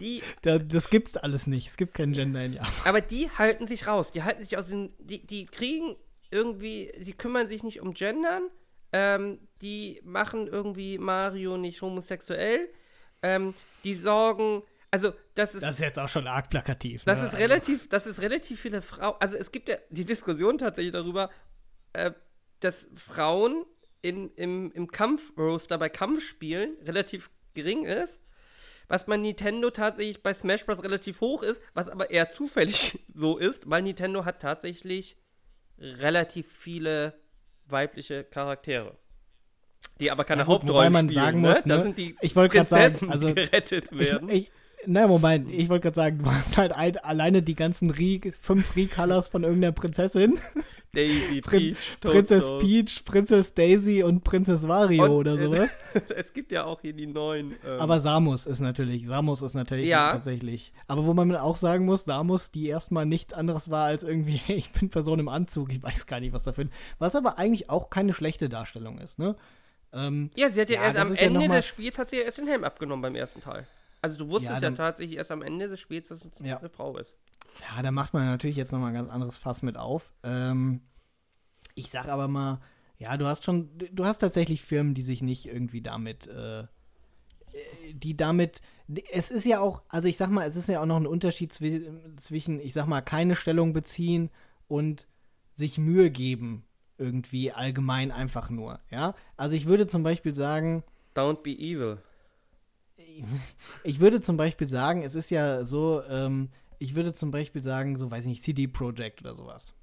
die, 0.00 0.22
Da, 0.42 0.58
das 0.58 0.90
gibt's 0.90 1.16
alles 1.16 1.46
nicht. 1.46 1.68
Es 1.68 1.76
gibt 1.76 1.94
kein 1.94 2.12
Gender 2.12 2.44
in 2.44 2.54
Japan. 2.54 2.72
aber 2.84 3.00
die 3.00 3.30
halten 3.30 3.66
sich 3.66 3.86
raus. 3.86 4.12
Die 4.12 4.22
halten 4.22 4.42
sich 4.42 4.56
aus 4.56 4.68
den, 4.68 4.92
die, 4.98 5.26
die 5.26 5.46
kriegen 5.46 5.96
irgendwie, 6.30 6.92
sie 7.00 7.12
kümmern 7.12 7.48
sich 7.48 7.62
nicht 7.62 7.80
um 7.80 7.94
Gendern. 7.94 8.48
Ähm, 8.92 9.38
die 9.62 10.00
machen 10.04 10.46
irgendwie 10.46 10.98
Mario 10.98 11.56
nicht 11.56 11.82
homosexuell. 11.82 12.68
Ähm, 13.22 13.54
die 13.82 13.94
sorgen, 13.94 14.62
also 14.90 15.12
das 15.34 15.54
ist 15.54 15.62
Das 15.62 15.74
ist 15.74 15.80
jetzt 15.80 15.98
auch 15.98 16.08
schon 16.08 16.26
arg 16.26 16.50
plakativ. 16.50 17.02
Das 17.04 17.20
ne? 17.20 17.26
ist 17.26 17.38
relativ, 17.38 17.88
das 17.88 18.06
ist 18.06 18.20
relativ 18.20 18.60
viele 18.60 18.82
Frauen. 18.82 19.16
Also 19.18 19.36
es 19.36 19.50
gibt 19.50 19.68
ja 19.68 19.76
die 19.90 20.04
Diskussion 20.04 20.58
tatsächlich 20.58 20.92
darüber, 20.92 21.30
äh, 21.94 22.12
dass 22.60 22.86
Frauen 22.94 23.64
in, 24.02 24.30
im, 24.34 24.70
im 24.72 24.88
Kampf-Roaster 24.90 25.78
bei 25.78 25.88
Kampfspielen 25.88 26.76
relativ 26.84 27.30
gering 27.54 27.84
ist, 27.84 28.20
was 28.88 29.06
bei 29.06 29.16
Nintendo 29.16 29.70
tatsächlich 29.70 30.22
bei 30.22 30.32
Smash 30.32 30.64
Bros. 30.66 30.82
relativ 30.82 31.20
hoch 31.20 31.42
ist, 31.42 31.60
was 31.74 31.88
aber 31.88 32.10
eher 32.10 32.30
zufällig 32.30 32.98
so 33.14 33.38
ist, 33.38 33.68
weil 33.68 33.82
Nintendo 33.82 34.24
hat 34.24 34.40
tatsächlich 34.42 35.16
relativ 35.78 36.50
viele 36.52 37.14
weibliche 37.66 38.24
Charaktere. 38.24 38.96
Die 40.00 40.10
aber 40.10 40.24
keine 40.24 40.42
Ja, 40.42 40.46
Hauptrollen 40.48 40.74
wobei 40.76 40.90
man 40.90 41.08
spielen, 41.10 41.24
sagen 41.24 41.40
ne? 41.40 41.48
muss, 41.54 41.62
Da 41.64 41.76
ne? 41.76 41.82
sind 41.82 41.98
die 41.98 42.16
Ich 42.20 42.34
wollte 42.36 42.56
grad 42.56 42.68
sagen, 42.68 42.82
Prinzessinnen, 42.84 43.12
also- 43.12 43.34
gerettet 43.34 43.96
werden. 43.98 44.28
Ich, 44.28 44.44
ich, 44.44 44.52
na, 44.86 45.06
Moment, 45.06 45.50
ich 45.50 45.68
wollte 45.68 45.84
gerade 45.84 45.94
sagen, 45.96 46.18
du 46.22 46.30
hast 46.30 46.56
halt 46.56 46.72
ein, 46.72 46.96
alleine 46.98 47.42
die 47.42 47.54
ganzen 47.54 47.90
Re 47.90 48.20
fünf 48.40 48.76
Recolors 48.76 49.28
von 49.28 49.42
irgendeiner 49.44 49.72
Prinzessin. 49.72 50.38
Daisy, 50.92 51.40
Prin 51.40 51.74
Peach, 51.74 51.98
Prinzess. 52.00 52.44
Peach, 52.60 53.04
Prinzess 53.04 53.52
Daisy 53.54 54.04
und 54.04 54.22
Prinzess 54.22 54.68
Wario 54.68 55.04
Und, 55.04 55.10
oder 55.10 55.36
sowas. 55.38 55.76
es 56.16 56.32
gibt 56.32 56.52
ja 56.52 56.64
auch 56.64 56.80
hier 56.82 56.92
die 56.92 57.06
neuen. 57.08 57.56
Ähm, 57.66 57.80
Aber 57.80 57.98
Samus 57.98 58.46
ist 58.46 58.60
natürlich, 58.60 59.06
Samus 59.06 59.42
ist 59.42 59.54
natürlich 59.54 59.86
Ja. 59.88 60.12
tatsächlich. 60.12 60.72
Aber 60.86 61.04
wo 61.04 61.12
man 61.12 61.34
auch 61.34 61.56
sagen 61.56 61.84
muss, 61.84 62.04
Samus, 62.04 62.52
die 62.52 62.68
erstmal 62.68 63.06
nichts 63.06 63.32
anderes 63.34 63.70
war 63.70 63.86
als 63.86 64.04
irgendwie, 64.04 64.36
hey, 64.46 64.56
ich 64.56 64.70
bin 64.70 64.88
Person 64.88 65.18
im 65.18 65.28
Anzug, 65.28 65.72
ich 65.72 65.82
weiß 65.82 66.06
gar 66.06 66.20
nicht, 66.20 66.32
was 66.32 66.44
dafür. 66.44 66.66
Was 67.00 67.16
aber 67.16 67.38
eigentlich 67.38 67.70
auch 67.70 67.90
keine 67.90 68.12
schlechte 68.12 68.48
Darstellung 68.48 68.98
ist, 68.98 69.18
ne? 69.18 69.34
Ähm, 69.92 70.30
ja, 70.36 70.50
sie 70.50 70.60
hat 70.60 70.70
ja, 70.70 70.76
Ja, 70.76 70.82
erst 70.88 70.98
am 70.98 71.14
ja 71.14 71.20
Ende 71.22 71.48
mal- 71.48 71.56
des 71.56 71.66
Spiels 71.66 71.98
hat 71.98 72.10
sie 72.10 72.16
ja 72.16 72.22
erst 72.22 72.38
den 72.38 72.46
Helm 72.46 72.62
abgenommen 72.64 73.02
beim 73.02 73.14
ersten 73.16 73.40
Teil. 73.40 73.66
Also 74.04 74.18
du 74.18 74.28
wusstest 74.28 74.50
Ja, 74.50 74.54
ja, 74.56 74.60
dann- 74.60 74.74
tatsächlich 74.74 75.16
erst 75.16 75.30
am 75.30 75.40
Ende 75.40 75.66
des 75.66 75.80
Spiels, 75.80 76.08
dass 76.08 76.26
es 76.26 76.30
Ja. 76.40 76.58
eine 76.58 76.68
Frau 76.68 76.98
ist. 76.98 77.14
Ja, 77.74 77.80
da 77.82 77.90
macht 77.90 78.12
man 78.12 78.26
natürlich 78.26 78.56
jetzt 78.56 78.70
nochmal 78.70 78.88
ein 78.88 78.94
ganz 78.94 79.08
anderes 79.08 79.38
Fass 79.38 79.62
mit 79.62 79.78
auf. 79.78 80.12
Ähm, 80.22 80.82
ich 81.74 81.90
sag 81.90 82.08
aber 82.08 82.28
mal, 82.28 82.60
ja, 82.98 83.16
du 83.16 83.24
hast 83.24 83.44
schon, 83.44 83.70
du 83.78 84.04
hast 84.04 84.18
tatsächlich 84.18 84.60
Firmen, 84.60 84.92
die 84.92 85.00
sich 85.00 85.22
nicht 85.22 85.46
irgendwie 85.46 85.80
damit, 85.80 86.26
äh, 86.26 86.64
die 87.94 88.14
damit, 88.14 88.60
es 89.10 89.30
ist 89.30 89.46
ja 89.46 89.60
auch, 89.60 89.80
also 89.88 90.06
ich 90.06 90.18
sag 90.18 90.28
mal, 90.30 90.46
es 90.46 90.56
ist 90.56 90.68
ja 90.68 90.82
auch 90.82 90.86
noch 90.86 90.96
ein 90.96 91.06
Unterschied 91.06 91.52
zwi 91.54 91.88
zwischen, 92.18 92.60
ich 92.60 92.74
sag 92.74 92.86
mal, 92.86 93.00
keine 93.00 93.36
Stellung 93.36 93.72
beziehen 93.72 94.28
und 94.68 95.06
sich 95.54 95.78
Mühe 95.78 96.10
geben, 96.10 96.66
irgendwie 96.98 97.52
allgemein 97.52 98.10
einfach 98.10 98.50
nur, 98.50 98.80
ja. 98.90 99.14
Also 99.38 99.56
ich 99.56 99.64
würde 99.64 99.86
zum 99.86 100.02
Beispiel 100.02 100.34
sagen, 100.34 100.82
Don't 101.14 101.42
be 101.42 101.52
evil. 101.52 101.98
ich 103.84 104.00
würde 104.00 104.20
zum 104.20 104.36
Beispiel 104.36 104.68
sagen, 104.68 105.02
es 105.02 105.14
ist 105.14 105.30
ja 105.30 105.64
so, 105.64 106.02
ähm, 106.08 106.50
ich 106.78 106.94
würde 106.94 107.12
zum 107.12 107.30
Beispiel 107.30 107.62
sagen, 107.62 107.96
so 107.96 108.10
weiß 108.10 108.24
ich 108.24 108.30
nicht, 108.30 108.42
CD 108.42 108.66
Projekt 108.66 109.20
oder 109.20 109.34
sowas. 109.34 109.74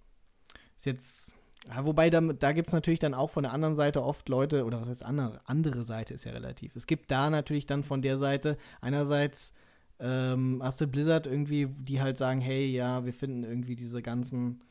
Ist 0.78 0.86
jetzt, 0.86 1.34
ja, 1.68 1.86
wobei 1.86 2.10
da, 2.10 2.22
da 2.22 2.52
gibt 2.52 2.70
es 2.70 2.74
natürlich 2.74 3.00
dann 3.00 3.14
auch 3.14 3.30
von 3.30 3.44
der 3.44 3.54
anderen 3.54 3.76
Seite 3.76 4.04
oft 4.04 4.28
Leute, 4.30 4.66
oder 4.66 4.82
was 4.82 4.90
heißt 4.90 5.06
andere, 5.06 5.42
andere 5.46 5.84
Seite 5.84 6.14
ist 6.14 6.24
ja 6.26 6.32
relativ. 6.32 6.76
Es 6.76 6.88
gibt 6.88 7.12
da 7.12 7.30
natürlich 7.30 7.66
dann 7.66 7.84
von 7.84 8.02
der 8.02 8.18
Seite 8.18 8.58
einerseits 8.82 9.54
ähm, 10.00 10.62
hast 10.64 10.82
du 10.82 10.88
Blizzard 10.88 11.28
irgendwie, 11.28 11.68
die 11.68 12.02
halt 12.02 12.18
sagen, 12.18 12.42
hey, 12.42 12.66
ja, 12.66 13.06
wir 13.06 13.14
finden 13.14 13.44
irgendwie 13.44 13.76
diese 13.76 14.02
ganzen, 14.02 14.64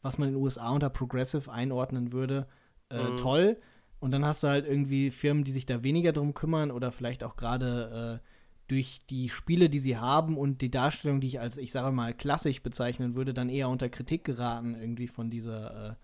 was 0.00 0.16
man 0.16 0.28
in 0.28 0.34
den 0.34 0.42
USA 0.42 0.70
unter 0.70 0.90
Progressive 0.90 1.50
einordnen 1.50 2.12
würde, 2.12 2.46
äh, 2.90 3.10
Mhm. 3.10 3.16
toll. 3.16 3.56
Und 3.98 4.10
dann 4.10 4.24
hast 4.24 4.42
du 4.42 4.48
halt 4.48 4.66
irgendwie 4.66 5.10
Firmen, 5.10 5.44
die 5.44 5.52
sich 5.52 5.66
da 5.66 5.82
weniger 5.82 6.12
drum 6.12 6.34
kümmern 6.34 6.70
oder 6.70 6.92
vielleicht 6.92 7.24
auch 7.24 7.36
gerade 7.36 8.20
äh, 8.22 8.28
durch 8.68 8.98
die 9.08 9.28
Spiele, 9.28 9.68
die 9.68 9.78
sie 9.78 9.96
haben 9.96 10.36
und 10.36 10.60
die 10.60 10.70
Darstellung, 10.70 11.20
die 11.20 11.28
ich 11.28 11.40
als, 11.40 11.56
ich 11.56 11.72
sage 11.72 11.92
mal, 11.92 12.12
klassisch 12.12 12.62
bezeichnen 12.62 13.14
würde, 13.14 13.32
dann 13.32 13.48
eher 13.48 13.68
unter 13.68 13.88
Kritik 13.88 14.24
geraten, 14.24 14.74
irgendwie 14.74 15.06
von 15.06 15.30
dieser 15.30 15.96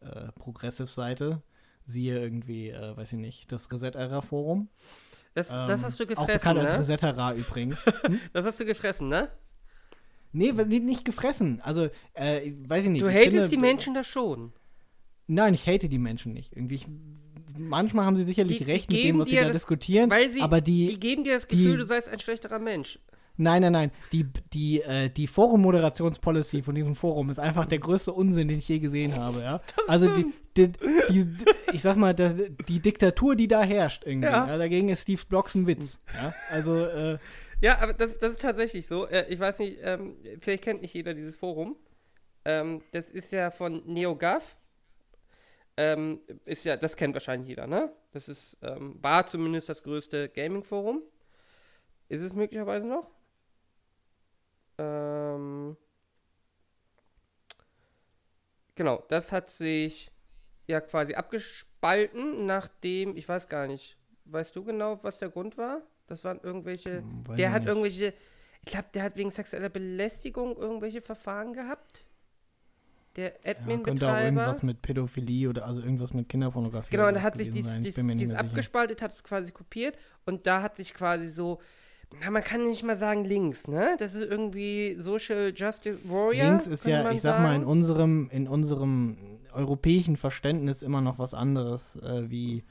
äh, 0.00 0.06
äh, 0.06 0.32
Progressive-Seite. 0.32 1.42
Siehe 1.84 2.18
irgendwie, 2.18 2.70
äh, 2.70 2.96
weiß 2.96 3.12
ich 3.12 3.18
nicht, 3.18 3.52
das 3.52 3.70
Reset-Era-Forum. 3.70 4.68
Das, 5.34 5.50
Ähm, 5.50 5.66
das 5.66 5.84
hast 5.84 5.98
du 5.98 6.04
Auch 6.04 6.08
gefressen, 6.08 6.34
bekannt 6.34 6.60
als 6.60 6.72
ne? 6.72 6.78
Resetera 6.78 7.34
übrigens. 7.34 7.84
Das 8.32 8.46
hast 8.46 8.60
du 8.60 8.64
gefressen, 8.64 9.08
ne? 9.08 9.28
nee, 10.32 10.52
nicht 10.52 11.04
gefressen. 11.04 11.60
Also, 11.60 11.88
äh, 12.14 12.52
weiß 12.66 12.84
ich 12.84 12.90
nicht. 12.90 13.02
Du 13.02 13.10
hatest 13.10 13.52
die 13.52 13.58
Menschen 13.58 13.94
da 13.94 14.04
schon. 14.04 14.52
Nein, 15.26 15.54
ich 15.54 15.66
hate 15.66 15.88
die 15.88 15.98
Menschen 15.98 16.32
nicht. 16.32 16.52
Irgendwie, 16.54 16.74
ich, 16.76 16.86
manchmal 17.58 18.04
haben 18.04 18.16
sie 18.16 18.24
sicherlich 18.24 18.58
Die- 18.58 18.64
die 18.64 18.70
recht 18.70 18.90
mit 18.90 19.00
geben 19.00 19.18
dem, 19.18 19.20
was 19.20 19.28
sie 19.28 19.36
da 19.36 19.44
das- 19.44 19.52
diskutieren. 19.52 20.10
Weil 20.10 20.30
sie, 20.30 20.40
aber 20.42 20.60
die, 20.60 20.88
die, 20.88 21.00
geben 21.00 21.24
dir 21.24 21.34
das 21.34 21.48
Gefühl, 21.48 21.72
die- 21.72 21.76
du 21.78 21.86
seist 21.86 22.08
ein 22.08 22.18
schlechterer 22.18 22.58
Mensch. 22.58 22.98
Nein, 23.36 23.62
nein, 23.62 23.72
nein. 23.72 23.90
Die, 24.12 24.26
die, 24.52 24.80
äh, 24.82 25.08
die 25.10 25.26
Forum-Moderationspolicy 25.26 26.62
von 26.62 26.74
diesem 26.76 26.94
Forum 26.94 27.30
ist 27.30 27.40
einfach 27.40 27.66
der 27.66 27.80
größte 27.80 28.12
Unsinn, 28.12 28.46
den 28.48 28.58
ich 28.58 28.68
je 28.68 28.78
gesehen 28.78 29.14
habe, 29.16 29.40
ja. 29.40 29.60
also 29.88 30.08
die, 30.14 30.26
die, 30.56 30.70
die, 30.70 31.24
die, 31.26 31.44
ich 31.72 31.82
sag 31.82 31.96
mal, 31.96 32.14
die 32.14 32.78
Diktatur, 32.80 33.34
die 33.34 33.48
da 33.48 33.62
herrscht 33.62 34.04
irgendwie, 34.06 34.28
Ja. 34.28 34.46
ja. 34.46 34.56
dagegen 34.58 34.88
ist 34.88 35.02
Steve 35.02 35.22
Blocks 35.28 35.54
ein 35.56 35.66
Witz. 35.66 36.00
Ja? 36.14 36.32
Also, 36.50 36.84
äh, 36.84 37.18
Ja, 37.60 37.78
aber 37.80 37.92
das, 37.94 38.18
das 38.18 38.32
ist 38.32 38.40
tatsächlich 38.40 38.86
so. 38.86 39.08
Äh, 39.08 39.24
ich 39.28 39.40
weiß 39.40 39.58
nicht, 39.58 39.78
ähm, 39.82 40.14
vielleicht 40.40 40.62
kennt 40.62 40.82
nicht 40.82 40.94
jeder 40.94 41.12
dieses 41.14 41.36
Forum. 41.36 41.74
Ähm, 42.44 42.82
das 42.92 43.10
ist 43.10 43.32
ja 43.32 43.50
von 43.50 43.82
NeoGAF. 43.86 44.56
Ähm, 45.76 46.20
ist 46.44 46.64
ja, 46.64 46.76
das 46.76 46.96
kennt 46.96 47.14
wahrscheinlich 47.14 47.48
jeder, 47.48 47.66
ne? 47.66 47.92
Das 48.12 48.28
ist, 48.28 48.56
ähm, 48.62 48.96
war 49.02 49.26
zumindest 49.26 49.68
das 49.68 49.82
größte 49.82 50.28
Gaming-Forum. 50.28 51.02
Ist 52.08 52.22
es 52.22 52.32
möglicherweise 52.32 52.86
noch? 52.86 53.10
Ähm, 54.78 55.76
genau, 58.74 59.04
das 59.08 59.32
hat 59.32 59.50
sich 59.50 60.10
ja 60.66 60.80
quasi 60.80 61.14
abgespalten, 61.14 62.46
nachdem, 62.46 63.16
ich 63.16 63.28
weiß 63.28 63.48
gar 63.48 63.66
nicht, 63.66 63.96
weißt 64.26 64.56
du 64.56 64.64
genau, 64.64 64.98
was 65.02 65.18
der 65.18 65.30
Grund 65.30 65.58
war? 65.58 65.82
Das 66.06 66.24
waren 66.24 66.40
irgendwelche, 66.42 67.04
Hm, 67.04 67.26
weiß 67.26 67.36
der 67.38 67.52
hat 67.52 67.62
nicht. 67.62 67.68
irgendwelche, 67.68 68.14
ich 68.62 68.72
glaube, 68.72 68.88
der 68.94 69.02
hat 69.04 69.16
wegen 69.16 69.30
sexueller 69.30 69.68
Belästigung 69.68 70.56
irgendwelche 70.56 71.00
Verfahren 71.00 71.52
gehabt. 71.52 72.04
Der 73.16 73.32
ja, 73.44 73.54
könnte 73.54 73.60
auch 73.60 73.62
Admin-Betreiber. 73.62 74.24
irgendwas 74.24 74.62
mit 74.62 74.82
Pädophilie 74.82 75.48
oder 75.48 75.66
also 75.66 75.80
irgendwas 75.80 76.12
mit 76.14 76.28
Kinderpornografie 76.28 76.90
Genau, 76.90 77.06
und 77.08 77.14
da 77.14 77.22
hat 77.22 77.36
sich 77.36 77.50
dies, 77.50 77.68
dies, 77.80 77.94
dies 77.94 78.34
abgespaltet, 78.34 79.02
hat 79.02 79.12
es 79.12 79.22
quasi 79.22 79.52
kopiert 79.52 79.96
und 80.26 80.46
da 80.46 80.62
hat 80.62 80.76
sich 80.76 80.94
quasi 80.94 81.28
so, 81.28 81.60
na, 82.20 82.30
man 82.30 82.42
kann 82.42 82.66
nicht 82.66 82.82
mal 82.82 82.96
sagen 82.96 83.24
links, 83.24 83.68
ne? 83.68 83.96
Das 83.98 84.14
ist 84.14 84.24
irgendwie 84.24 84.96
Social 84.98 85.52
Justice 85.54 85.98
Warrior. 86.04 86.44
Links 86.48 86.66
ist 86.66 86.86
ja, 86.86 87.10
ich 87.12 87.22
sag 87.22 87.40
mal, 87.40 87.54
in 87.56 87.64
unserem, 87.64 88.28
in 88.30 88.46
unserem 88.48 89.16
europäischen 89.52 90.16
Verständnis 90.16 90.82
immer 90.82 91.00
noch 91.00 91.18
was 91.20 91.34
anderes 91.34 91.96
äh, 91.96 92.28
wie, 92.30 92.64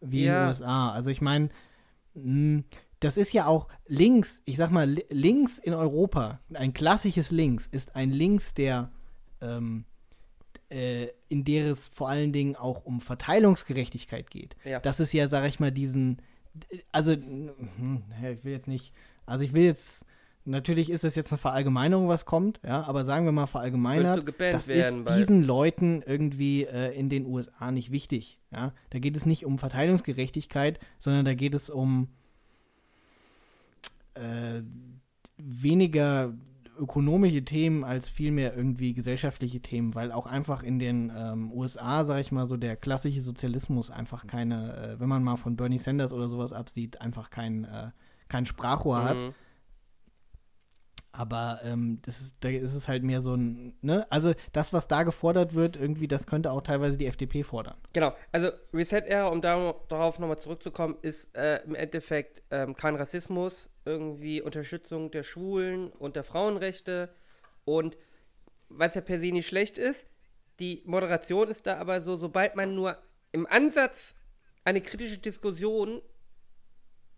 wie 0.00 0.20
in 0.22 0.26
Ja. 0.28 0.40
den 0.44 0.48
USA. 0.48 0.90
Also 0.90 1.10
ich 1.10 1.20
meine, 1.20 1.50
das 3.00 3.16
ist 3.18 3.32
ja 3.34 3.46
auch 3.46 3.68
links, 3.88 4.40
ich 4.46 4.56
sag 4.56 4.70
mal, 4.70 4.88
li- 4.88 5.04
links 5.10 5.58
in 5.58 5.74
Europa, 5.74 6.40
ein 6.54 6.72
klassisches 6.72 7.30
Links 7.30 7.66
ist 7.66 7.94
ein 7.94 8.10
Links, 8.10 8.54
der 8.54 8.90
ähm, 9.40 9.84
äh, 10.68 11.08
in 11.28 11.44
der 11.44 11.72
es 11.72 11.88
vor 11.88 12.08
allen 12.08 12.32
Dingen 12.32 12.56
auch 12.56 12.84
um 12.84 13.00
Verteilungsgerechtigkeit 13.00 14.30
geht. 14.30 14.56
Ja. 14.64 14.80
Das 14.80 15.00
ist 15.00 15.12
ja, 15.12 15.28
sag 15.28 15.46
ich 15.46 15.60
mal, 15.60 15.70
diesen, 15.70 16.20
also, 16.92 17.12
hm, 17.12 18.02
ich 18.32 18.44
will 18.44 18.52
jetzt 18.52 18.68
nicht, 18.68 18.92
also 19.26 19.44
ich 19.44 19.52
will 19.52 19.64
jetzt, 19.64 20.04
natürlich 20.44 20.90
ist 20.90 21.04
das 21.04 21.14
jetzt 21.14 21.32
eine 21.32 21.38
Verallgemeinerung, 21.38 22.08
was 22.08 22.24
kommt, 22.24 22.60
ja, 22.64 22.82
aber 22.82 23.04
sagen 23.04 23.26
wir 23.26 23.32
mal 23.32 23.46
verallgemeinert, 23.46 24.24
das 24.38 24.68
werden, 24.68 25.06
ist 25.06 25.16
diesen 25.16 25.42
Leuten 25.42 26.02
irgendwie 26.04 26.64
äh, 26.64 26.96
in 26.98 27.08
den 27.08 27.26
USA 27.26 27.70
nicht 27.70 27.92
wichtig, 27.92 28.38
ja. 28.50 28.72
Da 28.90 28.98
geht 28.98 29.16
es 29.16 29.26
nicht 29.26 29.44
um 29.44 29.58
Verteilungsgerechtigkeit, 29.58 30.80
sondern 30.98 31.24
da 31.24 31.34
geht 31.34 31.54
es 31.54 31.70
um 31.70 32.08
äh, 34.14 34.62
weniger 35.36 36.34
ökonomische 36.78 37.44
Themen 37.44 37.84
als 37.84 38.08
vielmehr 38.08 38.54
irgendwie 38.54 38.94
gesellschaftliche 38.94 39.60
Themen, 39.60 39.94
weil 39.94 40.12
auch 40.12 40.26
einfach 40.26 40.62
in 40.62 40.78
den 40.78 41.12
ähm, 41.16 41.52
USA, 41.52 42.04
sag 42.04 42.20
ich 42.20 42.32
mal, 42.32 42.46
so 42.46 42.56
der 42.56 42.76
klassische 42.76 43.20
Sozialismus 43.20 43.90
einfach 43.90 44.26
keine, 44.26 44.76
äh, 44.76 45.00
wenn 45.00 45.08
man 45.08 45.22
mal 45.22 45.36
von 45.36 45.56
Bernie 45.56 45.78
Sanders 45.78 46.12
oder 46.12 46.28
sowas 46.28 46.52
absieht, 46.52 47.00
einfach 47.00 47.30
kein, 47.30 47.64
äh, 47.64 47.90
kein 48.28 48.46
Sprachrohr 48.46 49.04
hat. 49.04 49.16
Mhm. 49.16 49.34
Aber 51.16 51.60
ähm, 51.64 52.00
das 52.02 52.20
ist, 52.20 52.44
da 52.44 52.50
ist 52.50 52.74
es 52.74 52.88
halt 52.88 53.02
mehr 53.02 53.22
so 53.22 53.34
ein, 53.34 53.74
ne? 53.80 54.06
Also 54.10 54.34
das, 54.52 54.74
was 54.74 54.86
da 54.86 55.02
gefordert 55.02 55.54
wird, 55.54 55.76
irgendwie, 55.76 56.08
das 56.08 56.26
könnte 56.26 56.52
auch 56.52 56.60
teilweise 56.60 56.98
die 56.98 57.06
FDP 57.06 57.42
fordern. 57.42 57.76
Genau, 57.94 58.14
also 58.32 58.50
Reset 58.74 59.00
Era, 59.06 59.28
um 59.28 59.40
da, 59.40 59.74
darauf 59.88 60.18
nochmal 60.18 60.38
zurückzukommen, 60.38 60.96
ist 61.00 61.34
äh, 61.34 61.62
im 61.64 61.74
Endeffekt 61.74 62.42
ähm, 62.50 62.76
kein 62.76 62.96
Rassismus, 62.96 63.70
irgendwie 63.86 64.42
Unterstützung 64.42 65.10
der 65.10 65.22
Schwulen 65.22 65.90
und 65.92 66.16
der 66.16 66.24
Frauenrechte 66.24 67.08
und 67.64 67.96
was 68.68 68.94
ja 68.96 69.00
per 69.00 69.18
se 69.20 69.26
nicht 69.32 69.46
schlecht 69.46 69.78
ist, 69.78 70.06
die 70.58 70.82
Moderation 70.86 71.48
ist 71.48 71.66
da 71.66 71.76
aber 71.78 72.00
so, 72.02 72.16
sobald 72.16 72.56
man 72.56 72.74
nur 72.74 72.98
im 73.32 73.46
Ansatz 73.46 74.14
eine 74.64 74.80
kritische 74.80 75.18
Diskussion 75.18 76.02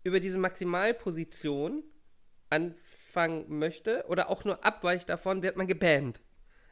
über 0.03 0.19
diese 0.19 0.37
Maximalposition 0.37 1.83
anfangen 2.49 3.45
möchte 3.57 4.05
oder 4.07 4.29
auch 4.29 4.43
nur 4.43 4.63
abweicht 4.63 5.09
davon, 5.09 5.41
wird 5.41 5.57
man 5.57 5.67
gebannt. 5.67 6.21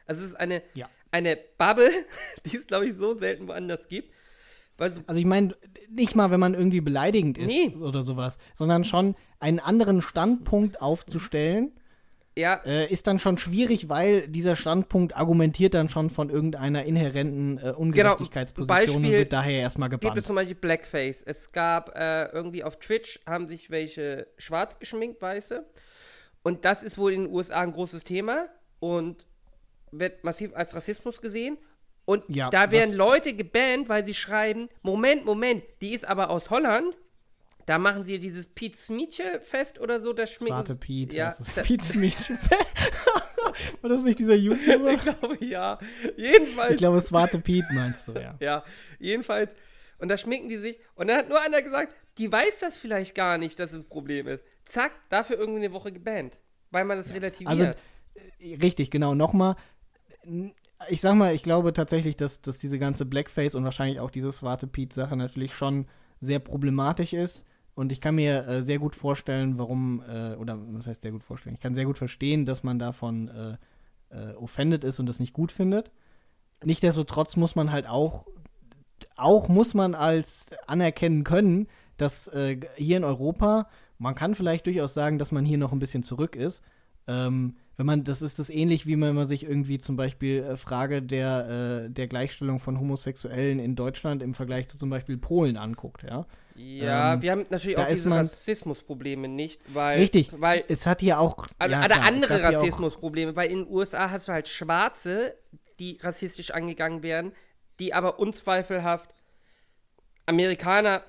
Also 0.06 0.22
es 0.22 0.28
ist 0.28 0.36
eine, 0.36 0.62
Ja. 0.74 0.88
eine 1.10 1.36
Bubble, 1.36 1.90
die 2.46 2.56
es, 2.56 2.66
glaube 2.66 2.86
ich, 2.86 2.94
so 2.94 3.16
selten 3.18 3.48
woanders 3.48 3.88
gibt. 3.88 4.14
Also, 4.78 5.00
Also 5.06 5.18
ich 5.20 5.26
meine, 5.26 5.54
nicht 5.90 6.14
mal, 6.14 6.30
wenn 6.30 6.40
man 6.40 6.54
irgendwie 6.54 6.80
beleidigend 6.80 7.36
ist 7.38 7.46
Nee. 7.46 7.74
oder 7.80 8.02
sowas, 8.02 8.38
sondern 8.54 8.84
schon 8.84 9.14
einen 9.40 9.58
anderen 9.60 10.00
Standpunkt 10.02 10.80
aufzustellen, 10.80 11.72
ja, 12.36 12.54
äh, 12.64 12.86
ist 12.92 13.08
dann 13.08 13.18
schon 13.18 13.36
schwierig, 13.36 13.88
weil 13.88 14.28
dieser 14.28 14.54
Standpunkt 14.54 15.16
argumentiert 15.16 15.74
dann 15.74 15.88
schon 15.88 16.08
von 16.08 16.30
irgendeiner 16.30 16.84
inhärenten 16.84 17.58
äh, 17.58 17.70
Ungerechtigkeitsposition 17.72 18.68
und 18.68 18.76
Genau. 18.84 19.00
Beispiel 19.02 19.18
wird 19.18 19.32
daher 19.32 19.60
erstmal 19.60 19.88
gibt 19.88 20.02
gebannt. 20.02 20.20
es 20.20 20.26
zum 20.26 20.36
Beispiel 20.36 20.54
Blackface. 20.54 21.22
Es 21.26 21.50
gab 21.50 21.96
äh, 21.98 22.26
irgendwie 22.26 22.62
auf 22.62 22.78
Twitch, 22.78 23.18
haben 23.26 23.48
sich 23.48 23.70
welche 23.70 24.28
schwarz 24.36 24.78
geschminkt, 24.78 25.20
weiße. 25.20 25.66
Und 26.44 26.64
das 26.64 26.84
ist 26.84 26.96
wohl 26.96 27.12
in 27.12 27.24
den 27.24 27.32
USA 27.32 27.58
ein 27.60 27.72
großes 27.72 28.04
Thema 28.04 28.46
und 28.78 29.26
wird 29.90 30.22
massiv 30.22 30.54
als 30.54 30.76
Rassismus 30.76 31.20
gesehen. 31.20 31.58
Und 32.08 32.24
Ja, 32.28 32.48
da 32.48 32.70
werden 32.70 32.94
Leute 32.94 33.34
gebannt, 33.34 33.90
weil 33.90 34.02
sie 34.06 34.14
schreiben, 34.14 34.70
Moment, 34.80 35.26
Moment, 35.26 35.62
die 35.82 35.92
ist 35.92 36.06
aber 36.06 36.30
aus 36.30 36.48
Holland. 36.48 36.96
Da 37.66 37.76
machen 37.76 38.02
sie 38.02 38.18
dieses 38.18 38.46
Pete 38.46 38.78
Smietje 38.78 39.42
Fest 39.42 39.78
oder 39.78 40.00
so, 40.00 40.14
das 40.14 40.30
schminken 40.30 40.56
Warte, 40.56 40.76
Pete, 40.76 41.14
ja, 41.14 41.36
das 41.36 41.40
ist 41.40 41.82
Smith. 41.82 42.32
War 43.82 43.90
das 43.90 44.04
nicht 44.04 44.20
dieser 44.20 44.36
YouTuber? 44.36 44.92
ich 44.92 45.02
glaube 45.02 45.44
ja. 45.44 45.78
Jedenfalls 46.16 46.70
Ich 46.70 46.76
glaube, 46.78 46.96
es 46.96 47.12
Warte 47.12 47.40
Pete 47.40 47.68
meinst 47.72 48.08
du, 48.08 48.12
ja. 48.12 48.36
Ja, 48.40 48.64
jedenfalls. 48.98 49.52
Und 49.98 50.08
da 50.08 50.16
schminken 50.16 50.48
die 50.48 50.56
sich. 50.56 50.80
Und 50.94 51.08
dann 51.08 51.18
hat 51.18 51.28
nur 51.28 51.42
einer 51.42 51.60
gesagt, 51.60 51.92
die 52.16 52.32
weiß 52.32 52.60
das 52.60 52.78
vielleicht 52.78 53.14
gar 53.14 53.36
nicht, 53.36 53.60
dass 53.60 53.74
es 53.74 53.80
ein 53.80 53.88
Problem 53.90 54.28
ist. 54.28 54.42
Zack, 54.64 54.92
dafür 55.10 55.36
irgendwie 55.38 55.60
eine 55.60 55.74
Woche 55.74 55.92
gebannt. 55.92 56.38
Weil 56.70 56.86
man 56.86 56.96
das 56.96 57.12
relativiert. 57.12 57.50
Also, 57.50 57.70
Richtig, 58.62 58.90
genau. 58.90 59.14
Nochmal, 59.14 59.56
ich 60.88 61.00
sag 61.00 61.14
mal, 61.16 61.34
ich 61.34 61.42
glaube 61.42 61.72
tatsächlich, 61.72 62.16
dass, 62.16 62.40
dass 62.40 62.58
diese 62.58 62.78
ganze 62.78 63.04
Blackface 63.04 63.54
und 63.54 63.64
wahrscheinlich 63.64 64.00
auch 64.00 64.10
diese 64.10 64.30
Swarte 64.30 64.66
Pete-Sache 64.66 65.16
natürlich 65.16 65.54
schon 65.54 65.86
sehr 66.20 66.38
problematisch 66.38 67.12
ist. 67.12 67.44
Und 67.74 67.92
ich 67.92 68.00
kann 68.00 68.16
mir 68.16 68.46
äh, 68.46 68.62
sehr 68.62 68.78
gut 68.78 68.96
vorstellen, 68.96 69.58
warum, 69.58 70.02
äh, 70.08 70.34
oder 70.34 70.58
was 70.72 70.86
heißt 70.86 71.02
sehr 71.02 71.12
gut 71.12 71.22
vorstellen? 71.22 71.54
Ich 71.54 71.60
kann 71.60 71.74
sehr 71.74 71.84
gut 71.84 71.98
verstehen, 71.98 72.44
dass 72.44 72.64
man 72.64 72.78
davon 72.78 73.28
äh, 73.28 73.56
äh, 74.10 74.34
offended 74.34 74.84
ist 74.84 74.98
und 74.98 75.06
das 75.06 75.20
nicht 75.20 75.32
gut 75.32 75.52
findet. 75.52 75.90
Nichtsdestotrotz 76.64 77.36
muss 77.36 77.54
man 77.54 77.70
halt 77.70 77.88
auch, 77.88 78.26
auch 79.16 79.48
muss 79.48 79.74
man 79.74 79.94
als 79.94 80.46
anerkennen 80.66 81.22
können, 81.22 81.68
dass 81.96 82.26
äh, 82.28 82.58
hier 82.76 82.96
in 82.96 83.04
Europa, 83.04 83.68
man 83.98 84.16
kann 84.16 84.34
vielleicht 84.34 84.66
durchaus 84.66 84.94
sagen, 84.94 85.18
dass 85.18 85.30
man 85.30 85.44
hier 85.44 85.58
noch 85.58 85.72
ein 85.72 85.78
bisschen 85.78 86.02
zurück 86.02 86.34
ist. 86.34 86.62
Ähm, 87.08 87.56
wenn 87.78 87.86
man, 87.86 88.04
das 88.04 88.22
ist 88.22 88.38
das 88.40 88.50
ähnlich, 88.50 88.86
wie 88.86 89.00
wenn 89.00 89.14
man 89.14 89.26
sich 89.28 89.44
irgendwie 89.44 89.78
zum 89.78 89.96
Beispiel 89.96 90.42
äh, 90.42 90.56
Frage 90.56 91.00
der, 91.00 91.84
äh, 91.86 91.90
der 91.90 92.08
Gleichstellung 92.08 92.58
von 92.58 92.78
Homosexuellen 92.78 93.60
in 93.60 93.76
Deutschland 93.76 94.20
im 94.20 94.34
Vergleich 94.34 94.68
zu 94.68 94.76
zum 94.76 94.90
Beispiel 94.90 95.16
Polen 95.16 95.56
anguckt, 95.56 96.02
ja. 96.02 96.26
ja, 96.56 97.14
ähm, 97.14 97.22
wir 97.22 97.30
haben 97.30 97.46
natürlich 97.50 97.78
auch 97.78 97.86
diese 97.86 98.08
man- 98.08 98.18
Rassismusprobleme 98.18 99.28
nicht, 99.28 99.60
weil. 99.72 100.00
Richtig, 100.00 100.32
Weil, 100.38 100.64
es 100.66 100.86
hat 100.86 101.00
hier 101.00 101.20
auch. 101.20 101.46
also, 101.58 101.72
ja, 101.72 101.86
klar, 101.86 102.02
andere 102.02 102.42
Rassismusprobleme, 102.42 103.36
weil 103.36 103.50
in 103.50 103.64
den 103.64 103.72
USA 103.72 104.10
hast 104.10 104.26
du 104.26 104.32
halt 104.32 104.48
Schwarze, 104.48 105.34
die 105.78 105.98
rassistisch 106.02 106.50
angegangen 106.50 107.04
werden, 107.04 107.32
die 107.78 107.94
aber 107.94 108.18
unzweifelhaft 108.18 109.10
Amerikaner 110.26 111.02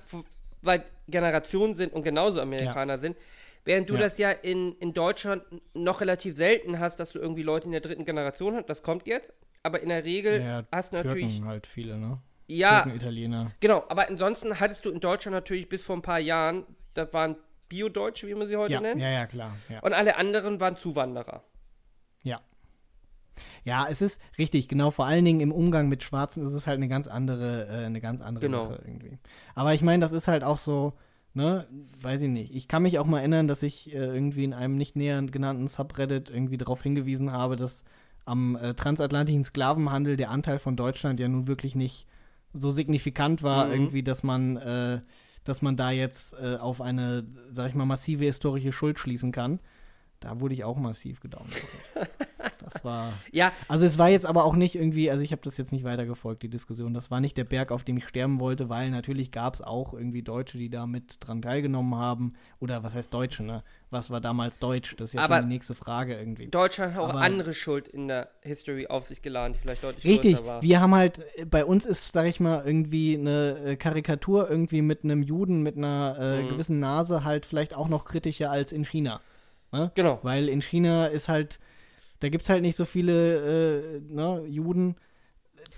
seit 0.62 0.84
Generationen 1.08 1.74
sind 1.74 1.92
und 1.92 2.04
genauso 2.04 2.40
Amerikaner 2.40 2.98
sind. 2.98 3.16
Während 3.64 3.88
du 3.90 3.94
Ja. 3.94 4.00
das 4.00 4.18
ja 4.18 4.30
in, 4.30 4.72
in 4.78 4.94
Deutschland 4.94 5.42
noch 5.74 6.00
relativ 6.00 6.36
selten 6.36 6.78
hast, 6.78 6.98
dass 7.00 7.12
du 7.12 7.18
irgendwie 7.18 7.42
Leute 7.42 7.66
in 7.66 7.72
der 7.72 7.80
dritten 7.80 8.04
Generation 8.04 8.56
hast, 8.56 8.68
das 8.70 8.82
kommt 8.82 9.06
jetzt. 9.06 9.32
Aber 9.62 9.80
in 9.82 9.90
der 9.90 10.04
Regel 10.04 10.40
Ja, 10.40 10.64
hast 10.72 10.92
du 10.92 10.96
Türken 10.96 11.08
natürlich. 11.20 11.42
halt 11.44 11.66
viele, 11.66 11.98
ne? 11.98 12.18
Ja, 12.46 12.82
Türken, 12.82 12.96
Italiener. 12.96 13.52
genau. 13.60 13.84
Aber 13.88 14.08
ansonsten 14.08 14.58
hattest 14.58 14.84
du 14.84 14.90
in 14.90 15.00
Deutschland 15.00 15.34
natürlich 15.34 15.68
bis 15.68 15.82
vor 15.82 15.96
ein 15.96 16.02
paar 16.02 16.18
Jahren, 16.18 16.64
das 16.94 17.12
waren 17.12 17.36
Bio-Deutsche, 17.68 18.26
wie 18.26 18.34
man 18.34 18.48
sie 18.48 18.56
heute 18.56 18.72
Ja, 18.72 18.80
nennt. 18.80 19.00
ja, 19.00 19.10
ja, 19.10 19.26
klar. 19.26 19.56
Ja. 19.68 19.80
Und 19.80 19.92
alle 19.92 20.16
anderen 20.16 20.58
waren 20.58 20.76
Zuwanderer. 20.76 21.44
Ja. 22.22 22.40
Ja, 23.64 23.86
es 23.88 24.00
ist 24.02 24.20
richtig, 24.38 24.68
genau, 24.68 24.90
vor 24.90 25.04
allen 25.06 25.24
Dingen 25.24 25.40
im 25.40 25.52
Umgang 25.52 25.88
mit 25.88 26.02
Schwarzen 26.02 26.42
ist 26.44 26.52
es 26.52 26.66
halt 26.66 26.78
eine 26.78 26.88
ganz 26.88 27.06
andere, 27.06 27.66
äh, 27.68 27.84
eine 27.86 28.00
ganz 28.00 28.20
andere 28.22 28.46
Genau. 28.46 28.70
Sache 28.70 28.82
irgendwie. 28.86 29.18
Aber 29.54 29.74
ich 29.74 29.82
meine, 29.82 30.00
das 30.00 30.12
ist 30.12 30.26
halt 30.28 30.42
auch 30.42 30.58
so, 30.58 30.94
ne, 31.34 31.66
weiß 32.00 32.22
ich 32.22 32.28
nicht. 32.28 32.54
Ich 32.54 32.68
kann 32.68 32.82
mich 32.82 32.98
auch 32.98 33.06
mal 33.06 33.18
erinnern, 33.20 33.46
dass 33.48 33.62
ich 33.62 33.94
äh, 33.94 33.98
irgendwie 33.98 34.44
in 34.44 34.54
einem 34.54 34.76
nicht 34.76 34.96
näher 34.96 35.22
genannten 35.22 35.68
Subreddit 35.68 36.30
irgendwie 36.30 36.58
darauf 36.58 36.82
hingewiesen 36.82 37.32
habe, 37.32 37.56
dass 37.56 37.84
am 38.24 38.56
äh, 38.56 38.74
transatlantischen 38.74 39.44
Sklavenhandel 39.44 40.16
der 40.16 40.30
Anteil 40.30 40.58
von 40.58 40.76
Deutschland 40.76 41.18
ja 41.20 41.28
nun 41.28 41.46
wirklich 41.46 41.74
nicht 41.74 42.06
so 42.52 42.70
signifikant 42.70 43.42
war, 43.42 43.66
Mhm. 43.66 43.72
irgendwie, 43.72 44.02
dass 44.02 44.22
man, 44.22 44.56
äh, 44.56 45.00
dass 45.44 45.62
man 45.62 45.76
da 45.76 45.90
jetzt 45.90 46.34
äh, 46.34 46.56
auf 46.56 46.80
eine, 46.80 47.24
sag 47.50 47.68
ich 47.68 47.74
mal, 47.74 47.86
massive 47.86 48.24
historische 48.24 48.72
Schuld 48.72 48.98
schließen 48.98 49.32
kann. 49.32 49.58
Da 50.20 50.40
wurde 50.40 50.54
ich 50.54 50.64
auch 50.64 50.76
massiv 50.76 51.20
gedownt. 51.20 51.56
Das 52.72 52.84
war. 52.84 53.12
Ja, 53.32 53.52
Also 53.68 53.86
es 53.86 53.98
war 53.98 54.08
jetzt 54.08 54.26
aber 54.26 54.44
auch 54.44 54.54
nicht 54.56 54.74
irgendwie, 54.74 55.10
also 55.10 55.22
ich 55.22 55.32
habe 55.32 55.42
das 55.44 55.56
jetzt 55.56 55.72
nicht 55.72 55.84
weitergefolgt, 55.84 56.42
die 56.42 56.48
Diskussion. 56.48 56.94
Das 56.94 57.10
war 57.10 57.20
nicht 57.20 57.36
der 57.36 57.44
Berg, 57.44 57.72
auf 57.72 57.84
dem 57.84 57.96
ich 57.96 58.06
sterben 58.08 58.40
wollte, 58.40 58.68
weil 58.68 58.90
natürlich 58.90 59.30
gab 59.30 59.54
es 59.54 59.60
auch 59.60 59.92
irgendwie 59.94 60.22
Deutsche, 60.22 60.58
die 60.58 60.70
da 60.70 60.86
mit 60.86 61.16
dran 61.20 61.42
teilgenommen 61.42 61.94
haben. 61.94 62.34
Oder 62.58 62.82
was 62.82 62.94
heißt 62.94 63.12
Deutsche, 63.12 63.42
ne? 63.42 63.62
Was 63.92 64.10
war 64.10 64.20
damals 64.20 64.58
Deutsch? 64.58 64.94
Das 64.96 65.10
ist 65.10 65.14
ja 65.14 65.22
Aber- 65.22 65.40
die 65.42 65.48
nächste 65.48 65.74
Frage 65.74 66.16
irgendwie. 66.16 66.46
Deutschland 66.48 66.94
hat 66.94 67.02
auch 67.02 67.08
Aber- 67.10 67.20
andere 67.20 67.54
Schuld 67.54 67.88
in 67.88 68.06
der 68.08 68.28
History 68.42 68.86
auf 68.86 69.06
sich 69.06 69.20
geladen, 69.22 69.52
die 69.54 69.58
vielleicht 69.58 69.82
deutlich 69.82 70.04
Richtig, 70.04 70.34
größer 70.36 70.46
war. 70.46 70.62
wir 70.62 70.80
haben 70.80 70.94
halt, 70.94 71.18
äh, 71.36 71.44
bei 71.44 71.64
uns 71.64 71.86
ist, 71.86 72.12
sag 72.12 72.26
ich 72.26 72.38
mal, 72.40 72.62
irgendwie 72.64 73.18
eine 73.18 73.56
äh, 73.64 73.76
Karikatur 73.76 74.48
irgendwie 74.48 74.82
mit 74.82 75.02
einem 75.04 75.22
Juden 75.22 75.62
mit 75.62 75.76
einer 75.76 76.16
äh, 76.20 76.42
Mhm. 76.42 76.48
gewissen 76.50 76.78
Nase 76.80 77.24
halt 77.24 77.46
vielleicht 77.46 77.74
auch 77.74 77.88
noch 77.88 78.04
kritischer 78.04 78.50
als 78.50 78.72
in 78.72 78.84
China. 78.84 79.20
Ne? 79.72 79.90
Genau. 79.94 80.18
Weil 80.22 80.48
in 80.48 80.60
China 80.62 81.06
ist 81.06 81.28
halt, 81.28 81.58
da 82.20 82.28
gibt 82.28 82.44
es 82.44 82.50
halt 82.50 82.62
nicht 82.62 82.76
so 82.76 82.84
viele 82.84 83.96
äh, 83.96 84.00
ne, 84.00 84.44
Juden. 84.46 84.96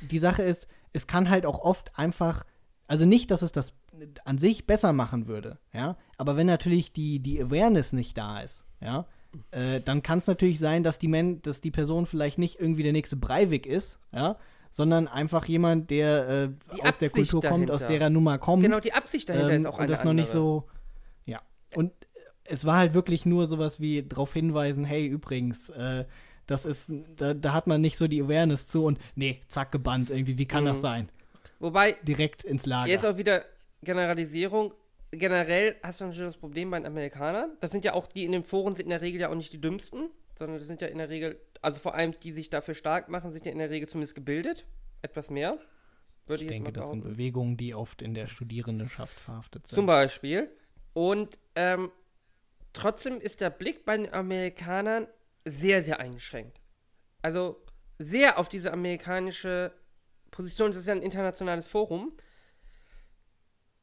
Die 0.02 0.18
Sache 0.18 0.42
ist, 0.42 0.66
es 0.92 1.06
kann 1.06 1.30
halt 1.30 1.46
auch 1.46 1.60
oft 1.60 1.98
einfach, 1.98 2.44
also 2.86 3.06
nicht, 3.06 3.30
dass 3.30 3.42
es 3.42 3.52
das 3.52 3.72
an 4.24 4.38
sich 4.38 4.66
besser 4.66 4.92
machen 4.92 5.26
würde, 5.26 5.58
ja, 5.72 5.96
aber 6.18 6.36
wenn 6.36 6.46
natürlich 6.46 6.92
die, 6.92 7.20
die 7.20 7.42
Awareness 7.42 7.92
nicht 7.92 8.16
da 8.16 8.40
ist, 8.40 8.64
ja, 8.80 9.06
äh, 9.50 9.80
dann 9.80 10.02
kann 10.02 10.18
es 10.18 10.26
natürlich 10.26 10.58
sein, 10.58 10.82
dass 10.82 10.98
die, 10.98 11.08
Men 11.08 11.42
dass 11.42 11.60
die 11.60 11.70
Person 11.70 12.06
vielleicht 12.06 12.38
nicht 12.38 12.58
irgendwie 12.58 12.82
der 12.82 12.92
nächste 12.92 13.16
Breivik 13.16 13.66
ist, 13.66 13.98
ja, 14.12 14.36
sondern 14.70 15.06
einfach 15.06 15.46
jemand, 15.46 15.90
der 15.90 16.28
äh, 16.28 16.82
aus 16.82 16.98
der 16.98 17.08
Absicht 17.08 17.30
Kultur 17.30 17.42
kommt, 17.42 17.70
aus 17.70 17.80
dahinter. 17.80 17.98
der 17.98 18.06
er 18.06 18.10
nun 18.10 18.24
mal 18.24 18.38
kommt. 18.38 18.62
Genau, 18.62 18.80
die 18.80 18.94
Absicht 18.94 19.28
dahinter 19.28 19.52
Ähm, 19.52 19.60
ist 19.62 19.66
auch 19.66 19.74
und 19.74 19.80
eine 19.80 19.92
das 19.92 20.04
noch 20.04 20.14
nicht 20.14 20.30
so. 20.30 20.66
Ja. 21.26 21.40
Und 21.74 21.92
es 22.44 22.64
war 22.64 22.78
halt 22.78 22.94
wirklich 22.94 23.26
nur 23.26 23.46
sowas 23.46 23.80
wie 23.80 24.02
darauf 24.02 24.32
hinweisen, 24.32 24.84
hey, 24.84 25.06
übrigens, 25.06 25.68
äh, 25.70 26.06
das 26.46 26.64
ist, 26.64 26.90
da, 27.16 27.34
da 27.34 27.52
hat 27.52 27.66
man 27.66 27.80
nicht 27.80 27.96
so 27.96 28.06
die 28.08 28.22
Awareness 28.22 28.68
zu 28.68 28.84
und 28.84 28.98
nee, 29.14 29.40
zack, 29.48 29.72
gebannt 29.72 30.10
irgendwie. 30.10 30.38
Wie 30.38 30.46
kann 30.46 30.64
Mhm. 30.64 30.68
das 30.68 30.80
sein? 30.80 31.08
Wobei, 31.60 31.92
Direkt 32.02 32.44
ins 32.44 32.66
Lager. 32.66 32.90
jetzt 32.90 33.06
auch 33.06 33.16
wieder 33.18 33.44
Generalisierung. 33.82 34.72
Generell 35.10 35.76
hast 35.82 36.00
du 36.00 36.04
natürlich 36.06 36.32
das 36.32 36.36
Problem 36.40 36.70
bei 36.70 36.78
den 36.78 36.86
Amerikanern. 36.86 37.50
Das 37.60 37.70
sind 37.70 37.84
ja 37.84 37.92
auch, 37.92 38.06
die 38.06 38.24
in 38.24 38.32
den 38.32 38.42
Foren 38.42 38.74
sind 38.74 38.84
in 38.84 38.90
der 38.90 39.02
Regel 39.02 39.20
ja 39.20 39.28
auch 39.28 39.34
nicht 39.34 39.52
die 39.52 39.60
dümmsten, 39.60 40.08
sondern 40.38 40.58
das 40.58 40.66
sind 40.66 40.80
ja 40.80 40.88
in 40.88 40.98
der 40.98 41.10
Regel, 41.10 41.38
also 41.60 41.78
vor 41.78 41.94
allem 41.94 42.12
die 42.22 42.32
sich 42.32 42.48
dafür 42.50 42.74
stark 42.74 43.08
machen, 43.10 43.30
sind 43.32 43.44
ja 43.44 43.52
in 43.52 43.58
der 43.58 43.70
Regel 43.70 43.88
zumindest 43.88 44.14
gebildet. 44.14 44.64
Etwas 45.02 45.28
mehr. 45.30 45.58
Würde 46.26 46.44
ich 46.44 46.50
ich, 46.50 46.54
denke, 46.56 46.72
das 46.72 46.88
sind. 46.88 47.02
Bewegungen, 47.04 47.56
die 47.56 47.74
oft 47.74 48.00
in 48.00 48.14
der 48.14 48.28
Studierendenschaft 48.28 49.18
verhaftet 49.20 49.66
sind. 49.66 49.74
Zum 49.76 49.86
Beispiel. 49.86 50.48
Und 50.94 51.38
ähm, 51.56 51.90
trotzdem 52.72 53.20
ist 53.20 53.40
der 53.40 53.50
Blick 53.50 53.84
bei 53.84 53.96
den 53.96 54.12
Amerikanern 54.12 55.06
sehr, 55.44 55.82
sehr 55.82 56.00
eingeschränkt. 56.00 56.60
Also 57.20 57.64
sehr 57.98 58.38
auf 58.38 58.48
diese 58.48 58.72
amerikanische 58.72 59.72
Position, 60.30 60.70
das 60.70 60.78
ist 60.78 60.86
ja 60.86 60.94
ein 60.94 61.02
internationales 61.02 61.66
Forum, 61.66 62.12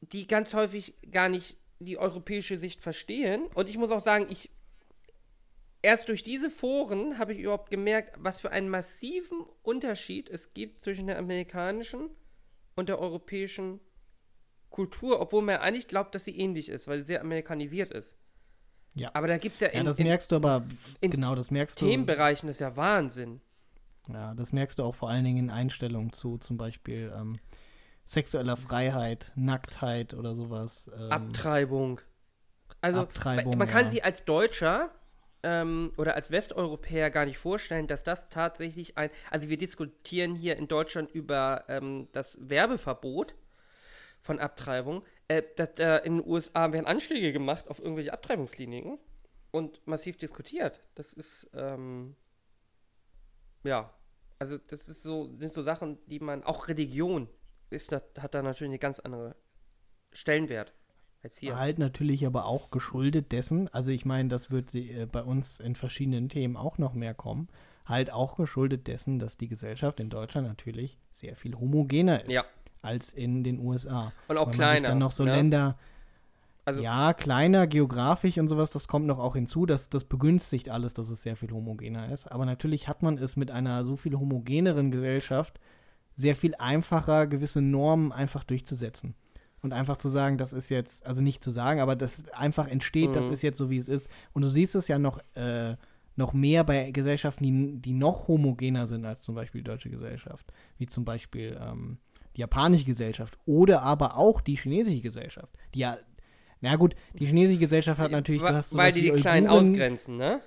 die 0.00 0.26
ganz 0.26 0.52
häufig 0.54 0.94
gar 1.10 1.28
nicht 1.28 1.56
die 1.78 1.98
europäische 1.98 2.58
Sicht 2.58 2.82
verstehen. 2.82 3.46
Und 3.54 3.68
ich 3.68 3.78
muss 3.78 3.90
auch 3.90 4.02
sagen, 4.02 4.26
ich 4.30 4.50
erst 5.82 6.08
durch 6.08 6.22
diese 6.22 6.50
Foren 6.50 7.18
habe 7.18 7.32
ich 7.32 7.40
überhaupt 7.40 7.70
gemerkt, 7.70 8.16
was 8.18 8.40
für 8.40 8.50
einen 8.50 8.68
massiven 8.68 9.44
Unterschied 9.62 10.28
es 10.28 10.52
gibt 10.52 10.82
zwischen 10.82 11.06
der 11.06 11.18
amerikanischen 11.18 12.10
und 12.76 12.88
der 12.88 12.98
europäischen 12.98 13.80
Kultur, 14.68 15.20
obwohl 15.20 15.42
man 15.42 15.56
eigentlich 15.56 15.88
glaubt, 15.88 16.14
dass 16.14 16.24
sie 16.24 16.38
ähnlich 16.38 16.68
ist, 16.68 16.86
weil 16.86 17.00
sie 17.00 17.06
sehr 17.06 17.20
amerikanisiert 17.20 17.92
ist. 17.92 18.16
Ja. 18.94 19.10
Aber 19.14 19.28
da 19.28 19.38
gibt 19.38 19.54
es 19.54 19.60
ja 19.60 19.68
ja, 19.68 19.80
in, 19.80 19.86
das 19.86 19.98
in 19.98 20.06
merkst 20.06 20.30
du 20.32 20.36
aber, 20.36 20.64
in 21.00 21.10
genau, 21.10 21.34
das 21.34 21.50
merkst 21.50 21.80
du. 21.80 21.86
Themenbereichen, 21.86 22.46
das 22.48 22.56
ist 22.56 22.60
ja 22.60 22.76
Wahnsinn. 22.76 23.40
Ja, 24.08 24.34
das 24.34 24.52
merkst 24.52 24.78
du 24.78 24.82
auch 24.82 24.94
vor 24.94 25.08
allen 25.08 25.24
Dingen 25.24 25.38
in 25.38 25.50
Einstellungen 25.50 26.12
zu 26.12 26.38
zum 26.38 26.56
Beispiel 26.56 27.12
ähm, 27.16 27.38
sexueller 28.04 28.56
Freiheit, 28.56 29.32
Nacktheit 29.36 30.14
oder 30.14 30.34
sowas. 30.34 30.90
Ähm, 30.96 31.12
Abtreibung. 31.12 32.00
Also, 32.80 33.00
Abtreibung, 33.00 33.58
man 33.58 33.68
kann 33.68 33.86
ja. 33.86 33.90
sich 33.90 34.04
als 34.04 34.24
Deutscher 34.24 34.90
ähm, 35.42 35.92
oder 35.96 36.14
als 36.14 36.30
Westeuropäer 36.30 37.10
gar 37.10 37.26
nicht 37.26 37.38
vorstellen, 37.38 37.86
dass 37.86 38.02
das 38.02 38.28
tatsächlich 38.28 38.98
ein. 38.98 39.10
Also, 39.30 39.48
wir 39.48 39.58
diskutieren 39.58 40.34
hier 40.34 40.56
in 40.56 40.66
Deutschland 40.66 41.10
über 41.10 41.64
ähm, 41.68 42.08
das 42.12 42.38
Werbeverbot. 42.40 43.34
von 44.22 44.38
Abtreibung. 44.38 45.02
Äh, 45.30 45.44
dass, 45.54 45.78
äh, 45.78 45.98
in 45.98 46.16
den 46.18 46.26
USA 46.26 46.72
werden 46.72 46.86
Anschläge 46.86 47.32
gemacht 47.32 47.68
auf 47.68 47.78
irgendwelche 47.78 48.12
Abtreibungskliniken 48.12 48.98
und 49.52 49.80
massiv 49.86 50.16
diskutiert. 50.16 50.82
Das 50.96 51.12
ist, 51.12 51.48
ähm, 51.54 52.16
ja, 53.62 53.94
also 54.40 54.58
das 54.58 54.88
ist 54.88 55.04
so, 55.04 55.30
sind 55.36 55.52
so 55.52 55.62
Sachen, 55.62 55.98
die 56.06 56.18
man, 56.18 56.42
auch 56.42 56.66
Religion 56.66 57.28
ist, 57.68 57.92
hat 57.92 58.34
da 58.34 58.42
natürlich 58.42 58.70
eine 58.70 58.80
ganz 58.80 58.98
andere 58.98 59.36
Stellenwert 60.10 60.74
als 61.22 61.38
hier. 61.38 61.56
Halt 61.56 61.78
natürlich 61.78 62.26
aber 62.26 62.46
auch 62.46 62.72
geschuldet 62.72 63.30
dessen, 63.30 63.68
also 63.68 63.92
ich 63.92 64.04
meine, 64.04 64.30
das 64.30 64.50
wird 64.50 64.68
sie, 64.68 64.90
äh, 64.90 65.06
bei 65.06 65.22
uns 65.22 65.60
in 65.60 65.76
verschiedenen 65.76 66.28
Themen 66.28 66.56
auch 66.56 66.76
noch 66.76 66.94
mehr 66.94 67.14
kommen, 67.14 67.46
halt 67.84 68.12
auch 68.12 68.34
geschuldet 68.34 68.88
dessen, 68.88 69.20
dass 69.20 69.36
die 69.36 69.46
Gesellschaft 69.46 70.00
in 70.00 70.10
Deutschland 70.10 70.48
natürlich 70.48 70.98
sehr 71.12 71.36
viel 71.36 71.54
homogener 71.54 72.22
ist 72.22 72.32
Ja, 72.32 72.44
als 72.82 73.12
in 73.12 73.44
den 73.44 73.58
USA. 73.58 74.12
und 74.28 74.38
auch 74.38 74.46
Weil 74.48 74.54
kleiner. 74.54 74.88
dann 74.88 74.98
noch 74.98 75.10
so 75.10 75.24
ne? 75.24 75.32
Länder, 75.32 75.76
Also, 76.64 76.82
ja, 76.82 77.12
kleiner, 77.14 77.66
geografisch 77.66 78.38
und 78.38 78.48
sowas, 78.48 78.70
das 78.70 78.86
kommt 78.88 79.06
noch 79.06 79.18
auch 79.18 79.34
hinzu, 79.34 79.66
dass 79.66 79.88
das 79.88 80.04
begünstigt 80.04 80.68
alles, 80.68 80.94
dass 80.94 81.08
es 81.10 81.22
sehr 81.22 81.36
viel 81.36 81.50
homogener 81.50 82.12
ist. 82.12 82.30
Aber 82.30 82.44
natürlich 82.46 82.86
hat 82.88 83.02
man 83.02 83.16
es 83.18 83.36
mit 83.36 83.50
einer 83.50 83.84
so 83.84 83.96
viel 83.96 84.14
homogeneren 84.18 84.90
Gesellschaft 84.90 85.58
sehr 86.16 86.36
viel 86.36 86.54
einfacher, 86.56 87.26
gewisse 87.26 87.62
Normen 87.62 88.12
einfach 88.12 88.44
durchzusetzen. 88.44 89.14
Und 89.62 89.72
einfach 89.74 89.96
zu 89.98 90.08
sagen, 90.08 90.38
das 90.38 90.52
ist 90.54 90.68
jetzt, 90.70 91.04
also 91.06 91.20
nicht 91.22 91.42
zu 91.44 91.50
sagen, 91.50 91.80
aber 91.80 91.94
das 91.96 92.28
einfach 92.30 92.66
entsteht, 92.68 93.14
das 93.14 93.26
Mhm. 93.26 93.32
ist 93.32 93.42
jetzt 93.42 93.58
so, 93.58 93.68
wie 93.68 93.76
es 93.78 93.88
ist. 93.88 94.08
Und 94.32 94.42
du 94.42 94.48
siehst 94.48 94.74
es 94.74 94.88
ja 94.88 94.98
noch, 94.98 95.18
äh, 95.34 95.76
noch 96.16 96.32
mehr 96.34 96.64
bei 96.64 96.90
Gesellschaften, 96.92 97.44
die, 97.44 97.78
die 97.80 97.92
noch 97.92 98.28
homogener 98.28 98.86
sind 98.86 99.04
als 99.04 99.20
zum 99.22 99.34
Beispiel 99.34 99.62
die 99.62 99.68
deutsche 99.70 99.90
Gesellschaft. 99.90 100.50
Wie 100.78 100.86
zum 100.86 101.04
Beispiel 101.04 101.58
ähm, 101.62 101.98
die 102.40 102.42
japanische 102.42 102.84
Gesellschaft 102.86 103.38
oder 103.44 103.82
aber 103.82 104.16
auch 104.16 104.40
die 104.40 104.56
chinesische 104.56 105.02
Gesellschaft. 105.02 105.52
Die 105.74 105.80
ja, 105.80 105.98
na 106.62 106.76
gut, 106.76 106.94
die 107.18 107.26
chinesische 107.26 107.58
Gesellschaft 107.60 108.00
hat 108.00 108.10
natürlich, 108.10 108.40
du 108.40 108.48
Wa- 108.48 108.54
hast 108.54 108.74
weil 108.74 108.92
die 108.92 109.02
die 109.02 109.10
Kleinen 109.10 109.46
Uiguren, 109.46 109.70
ausgrenzen, 109.72 110.16
ne? 110.16 110.40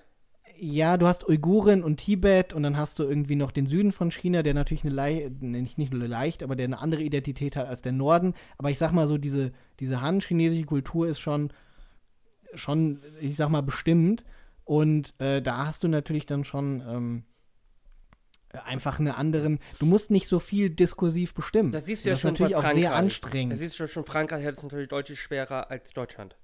ja, 0.55 0.97
du 0.97 1.07
hast 1.07 1.27
Uiguren 1.27 1.83
und 1.83 1.97
Tibet 1.97 2.53
und 2.53 2.63
dann 2.63 2.77
hast 2.77 2.99
du 2.99 3.03
irgendwie 3.03 3.35
noch 3.35 3.51
den 3.51 3.65
Süden 3.67 3.91
von 3.91 4.11
China, 4.11 4.43
der 4.43 4.53
natürlich 4.53 4.83
eine 4.85 4.93
ne, 4.93 5.61
nicht, 5.61 5.77
nicht 5.77 5.93
nur 5.93 6.07
leicht, 6.07 6.41
aber 6.43 6.55
der 6.55 6.65
eine 6.65 6.79
andere 6.79 7.01
Identität 7.03 7.55
hat 7.55 7.67
als 7.67 7.81
der 7.81 7.91
Norden. 7.91 8.33
Aber 8.57 8.69
ich 8.69 8.77
sag 8.77 8.91
mal 8.91 9.07
so, 9.07 9.17
diese, 9.17 9.51
diese 9.79 10.01
Han-chinesische 10.01 10.65
Kultur 10.65 11.07
ist 11.07 11.19
schon, 11.19 11.51
schon, 12.53 12.99
ich 13.19 13.35
sag 13.35 13.49
mal, 13.49 13.61
bestimmt. 13.61 14.23
Und 14.65 15.13
äh, 15.19 15.41
da 15.41 15.65
hast 15.67 15.83
du 15.83 15.87
natürlich 15.87 16.25
dann 16.25 16.43
schon 16.43 16.81
ähm, 16.87 17.23
einfach 18.54 18.99
einen 18.99 19.10
anderen, 19.14 19.60
du 19.80 19.86
musst 19.86 20.12
nicht 20.12 20.28
so 20.28 20.39
viel 20.39 20.70
diskursiv 20.70 21.34
bestimmen. 21.34 21.72
Das 21.72 21.86
siehst 21.86 22.06
du 22.06 22.10
ja 22.10 22.14
das 22.14 22.20
ist 22.20 22.22
schon 22.22 22.32
natürlich 22.34 22.54
bei 22.54 22.60
auch 22.70 22.74
sehr 22.74 22.95
anstrengend. 22.95 23.54
Das 23.54 23.60
siehst 23.60 23.80
du 23.80 23.88
schon, 23.88 24.04
Frankreich 24.04 24.45
hat 24.45 24.56
es 24.56 24.64
natürlich 24.64 24.88
deutlich 24.88 25.20
schwerer 25.20 25.70
als 25.72 25.89
Deutschland. 25.91 26.38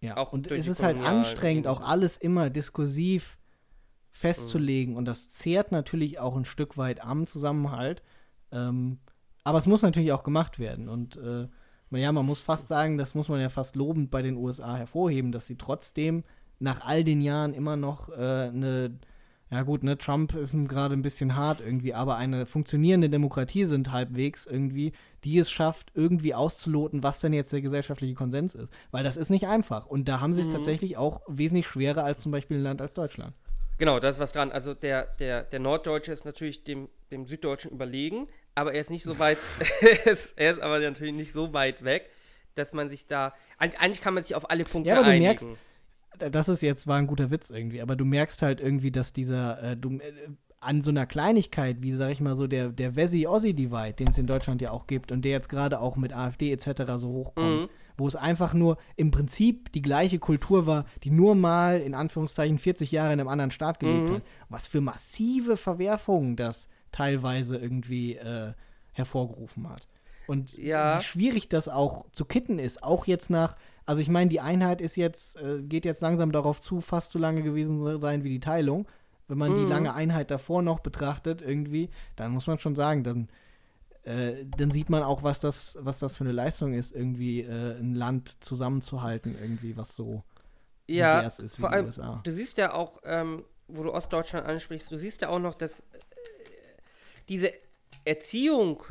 Ja, 0.00 0.16
Auch 0.16 0.32
und 0.32 0.50
es 0.50 0.66
ist 0.66 0.82
halt 0.82 0.98
anstrengend, 0.98 1.66
auch 1.66 1.80
alles 1.80 2.16
immer 2.16 2.50
diskursiv 2.50 3.38
Mhm. 3.38 4.14
festzulegen 4.14 4.96
und 4.96 5.06
das 5.06 5.30
zehrt 5.30 5.72
natürlich 5.72 6.18
auch 6.18 6.36
ein 6.36 6.44
Stück 6.44 6.76
weit 6.76 7.02
am 7.02 7.26
Zusammenhalt. 7.26 8.02
Ähm, 8.50 8.98
aber 9.44 9.58
es 9.58 9.66
muss 9.66 9.82
natürlich 9.82 10.12
auch 10.12 10.22
gemacht 10.22 10.58
werden 10.58 10.88
und 10.88 11.16
äh, 11.16 11.48
ja, 11.90 12.12
man 12.12 12.24
muss 12.26 12.40
fast 12.40 12.68
sagen, 12.68 12.96
das 12.98 13.14
muss 13.14 13.28
man 13.28 13.40
ja 13.40 13.48
fast 13.48 13.76
lobend 13.76 14.10
bei 14.10 14.22
den 14.22 14.36
USA 14.36 14.76
hervorheben, 14.76 15.30
dass 15.32 15.46
sie 15.46 15.56
trotzdem 15.56 16.24
nach 16.58 16.84
all 16.84 17.04
den 17.04 17.20
Jahren 17.20 17.52
immer 17.54 17.76
noch 17.76 18.08
äh, 18.08 18.12
eine, 18.48 18.98
ja 19.52 19.62
gut, 19.62 19.82
ne, 19.84 19.98
Trump 19.98 20.34
ist 20.34 20.56
gerade 20.66 20.94
ein 20.94 21.02
bisschen 21.02 21.36
hart 21.36 21.60
irgendwie, 21.60 21.92
aber 21.94 22.16
eine 22.16 22.46
funktionierende 22.46 23.10
Demokratie 23.10 23.66
sind 23.66 23.92
halbwegs 23.92 24.46
irgendwie, 24.46 24.92
die 25.24 25.38
es 25.38 25.50
schafft, 25.50 25.92
irgendwie 25.94 26.34
auszuloten, 26.34 27.02
was 27.02 27.20
denn 27.20 27.32
jetzt 27.34 27.52
der 27.52 27.60
gesellschaftliche 27.60 28.14
Konsens 28.14 28.54
ist. 28.54 28.68
Weil 28.90 29.04
das 29.04 29.16
ist 29.16 29.28
nicht 29.30 29.46
einfach. 29.46 29.86
Und 29.86 30.08
da 30.08 30.20
haben 30.20 30.32
sie 30.32 30.40
es 30.40 30.48
Mhm. 30.48 30.52
tatsächlich 30.52 30.96
auch 30.96 31.20
wesentlich 31.28 31.66
schwerer 31.66 32.02
als 32.04 32.22
zum 32.22 32.32
Beispiel 32.32 32.56
ein 32.56 32.62
Land 32.62 32.80
als 32.80 32.94
Deutschland. 32.94 33.34
Genau, 33.78 34.00
da 34.00 34.08
ist 34.08 34.18
was 34.18 34.32
dran. 34.32 34.50
Also 34.52 34.74
der, 34.74 35.04
der, 35.18 35.42
der 35.44 35.60
Norddeutsche 35.60 36.12
ist 36.12 36.24
natürlich 36.24 36.64
dem, 36.64 36.88
dem 37.10 37.26
Süddeutschen 37.26 37.70
überlegen, 37.72 38.28
aber 38.54 38.72
er 38.74 38.80
ist 38.80 38.90
nicht 38.90 39.04
so 39.04 39.18
weit, 39.18 39.38
er, 39.80 40.06
ist, 40.12 40.32
er 40.36 40.52
ist 40.54 40.62
aber 40.62 40.78
natürlich 40.78 41.14
nicht 41.14 41.32
so 41.32 41.52
weit 41.52 41.84
weg, 41.84 42.08
dass 42.54 42.72
man 42.72 42.88
sich 42.88 43.06
da, 43.06 43.32
eig- 43.60 43.76
eigentlich 43.78 44.00
kann 44.00 44.14
man 44.14 44.22
sich 44.22 44.34
auf 44.34 44.50
alle 44.50 44.64
Punkte 44.64 44.88
Ja, 44.90 44.96
aber 44.96 45.04
du 45.04 45.10
einigen. 45.10 45.26
merkst, 45.26 45.46
Das 46.30 46.48
ist 46.48 46.62
jetzt, 46.62 46.86
war 46.86 46.98
ein 46.98 47.06
guter 47.06 47.30
Witz 47.30 47.50
irgendwie, 47.50 47.80
aber 47.82 47.96
du 47.96 48.04
merkst 48.04 48.42
halt 48.42 48.60
irgendwie, 48.60 48.90
dass 48.90 49.12
dieser, 49.12 49.62
äh, 49.62 49.76
du, 49.76 49.90
äh, 49.98 50.00
an 50.60 50.82
so 50.82 50.90
einer 50.90 51.06
Kleinigkeit, 51.06 51.78
wie 51.82 51.92
sag 51.92 52.10
ich 52.12 52.20
mal 52.20 52.36
so, 52.36 52.46
der, 52.46 52.68
der 52.68 52.94
Wessi-Ossi-Divide, 52.94 53.94
den 53.94 54.08
es 54.08 54.18
in 54.18 54.28
Deutschland 54.28 54.62
ja 54.62 54.70
auch 54.70 54.86
gibt 54.86 55.10
und 55.10 55.24
der 55.24 55.32
jetzt 55.32 55.48
gerade 55.48 55.80
auch 55.80 55.96
mit 55.96 56.12
AfD 56.12 56.52
etc. 56.52 56.82
so 56.96 57.08
hochkommt, 57.08 57.62
Mhm. 57.62 57.68
wo 57.96 58.06
es 58.06 58.14
einfach 58.14 58.54
nur 58.54 58.76
im 58.96 59.10
Prinzip 59.10 59.72
die 59.72 59.82
gleiche 59.82 60.20
Kultur 60.20 60.66
war, 60.68 60.84
die 61.02 61.10
nur 61.10 61.34
mal 61.34 61.80
in 61.80 61.94
Anführungszeichen 61.94 62.58
40 62.58 62.92
Jahre 62.92 63.12
in 63.12 63.18
einem 63.18 63.28
anderen 63.28 63.50
Staat 63.50 63.80
gelebt 63.80 64.10
Mhm. 64.10 64.14
hat. 64.16 64.22
Was 64.48 64.68
für 64.68 64.80
massive 64.80 65.56
Verwerfungen 65.56 66.36
das 66.36 66.68
teilweise 66.92 67.56
irgendwie 67.56 68.14
äh, 68.16 68.52
hervorgerufen 68.92 69.68
hat. 69.68 69.88
Und 70.28 70.56
Ja. 70.56 70.98
wie 70.98 71.02
schwierig 71.02 71.48
das 71.48 71.66
auch 71.68 72.06
zu 72.12 72.24
kitten 72.24 72.58
ist, 72.60 72.82
auch 72.84 73.06
jetzt 73.06 73.30
nach, 73.30 73.56
also 73.86 74.00
ich 74.00 74.08
meine, 74.08 74.28
die 74.30 74.40
Einheit 74.40 74.80
ist 74.80 74.96
jetzt, 74.96 75.36
äh, 75.40 75.62
geht 75.62 75.84
jetzt 75.84 76.00
langsam 76.02 76.32
darauf 76.32 76.60
zu, 76.60 76.80
fast 76.80 77.12
so 77.12 77.18
lange 77.18 77.42
gewesen 77.42 77.78
zu 77.80 77.98
sein 77.98 78.24
wie 78.24 78.28
die 78.30 78.40
Teilung. 78.40 78.86
Wenn 79.28 79.38
man 79.38 79.54
die 79.54 79.62
Mhm. 79.62 79.68
lange 79.68 79.94
Einheit 79.94 80.30
davor 80.30 80.62
noch 80.62 80.80
betrachtet, 80.80 81.42
irgendwie, 81.42 81.90
dann 82.16 82.32
muss 82.32 82.46
man 82.46 82.58
schon 82.58 82.74
sagen, 82.74 83.02
dann, 83.04 83.28
äh, 84.04 84.44
dann 84.58 84.70
sieht 84.72 84.90
man 84.90 85.02
auch, 85.02 85.22
was 85.22 85.40
das, 85.40 85.78
was 85.80 85.98
das 86.00 86.16
für 86.16 86.24
eine 86.24 86.32
Leistung 86.32 86.72
ist, 86.74 86.92
irgendwie 86.92 87.40
äh, 87.42 87.78
ein 87.78 87.94
Land 87.94 88.42
zusammenzuhalten, 88.44 89.36
irgendwie, 89.40 89.76
was 89.76 89.94
so 89.96 90.22
ja, 90.88 91.18
divers 91.20 91.38
ist 91.38 91.56
wie 91.58 91.60
vor 91.62 91.70
die 91.70 91.76
allem, 91.76 91.86
USA. 91.86 92.20
du 92.24 92.30
siehst 92.32 92.58
ja 92.58 92.74
auch, 92.74 93.00
ähm, 93.04 93.44
wo 93.68 93.84
du 93.84 93.92
Ostdeutschland 93.94 94.46
ansprichst, 94.46 94.90
du 94.90 94.98
siehst 94.98 95.22
ja 95.22 95.28
auch 95.28 95.38
noch, 95.38 95.54
dass 95.54 95.80
äh, 95.80 95.82
diese 97.28 97.52
Erziehung 98.04 98.82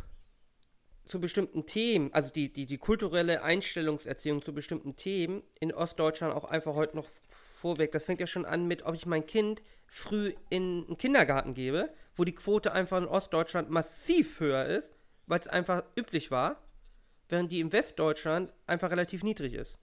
zu 1.06 1.20
bestimmten 1.20 1.66
Themen, 1.66 2.14
also 2.14 2.32
die, 2.32 2.52
die, 2.52 2.66
die 2.66 2.78
kulturelle 2.78 3.44
Einstellungserziehung 3.44 4.42
zu 4.42 4.54
bestimmten 4.54 4.96
Themen 4.96 5.44
in 5.60 5.74
Ostdeutschland 5.74 6.34
auch 6.34 6.46
einfach 6.46 6.76
heute 6.76 6.96
noch 6.96 7.08
vorweg. 7.56 7.92
Das 7.92 8.06
fängt 8.06 8.20
ja 8.20 8.28
schon 8.28 8.46
an 8.46 8.68
mit, 8.68 8.84
ob 8.84 8.96
ich 8.96 9.06
mein 9.06 9.26
Kind 9.26 9.62
früh 9.88 10.34
in 10.50 10.86
einen 10.88 10.98
Kindergarten 10.98 11.54
gebe, 11.54 11.90
wo 12.16 12.24
die 12.24 12.36
Quote 12.36 12.72
einfach 12.72 12.98
in 12.98 13.06
Ostdeutschland 13.06 13.70
massiv 13.70 14.40
höher 14.40 14.66
ist, 14.66 14.94
weil 15.28 15.40
es 15.40 15.48
einfach 15.48 15.84
üblich 15.98 16.32
war, 16.32 16.62
während 17.30 17.52
die 17.52 17.60
in 17.60 17.72
Westdeutschland 17.72 18.52
einfach 18.68 18.92
relativ 18.92 19.24
niedrig 19.24 19.54
ist. 19.54 19.80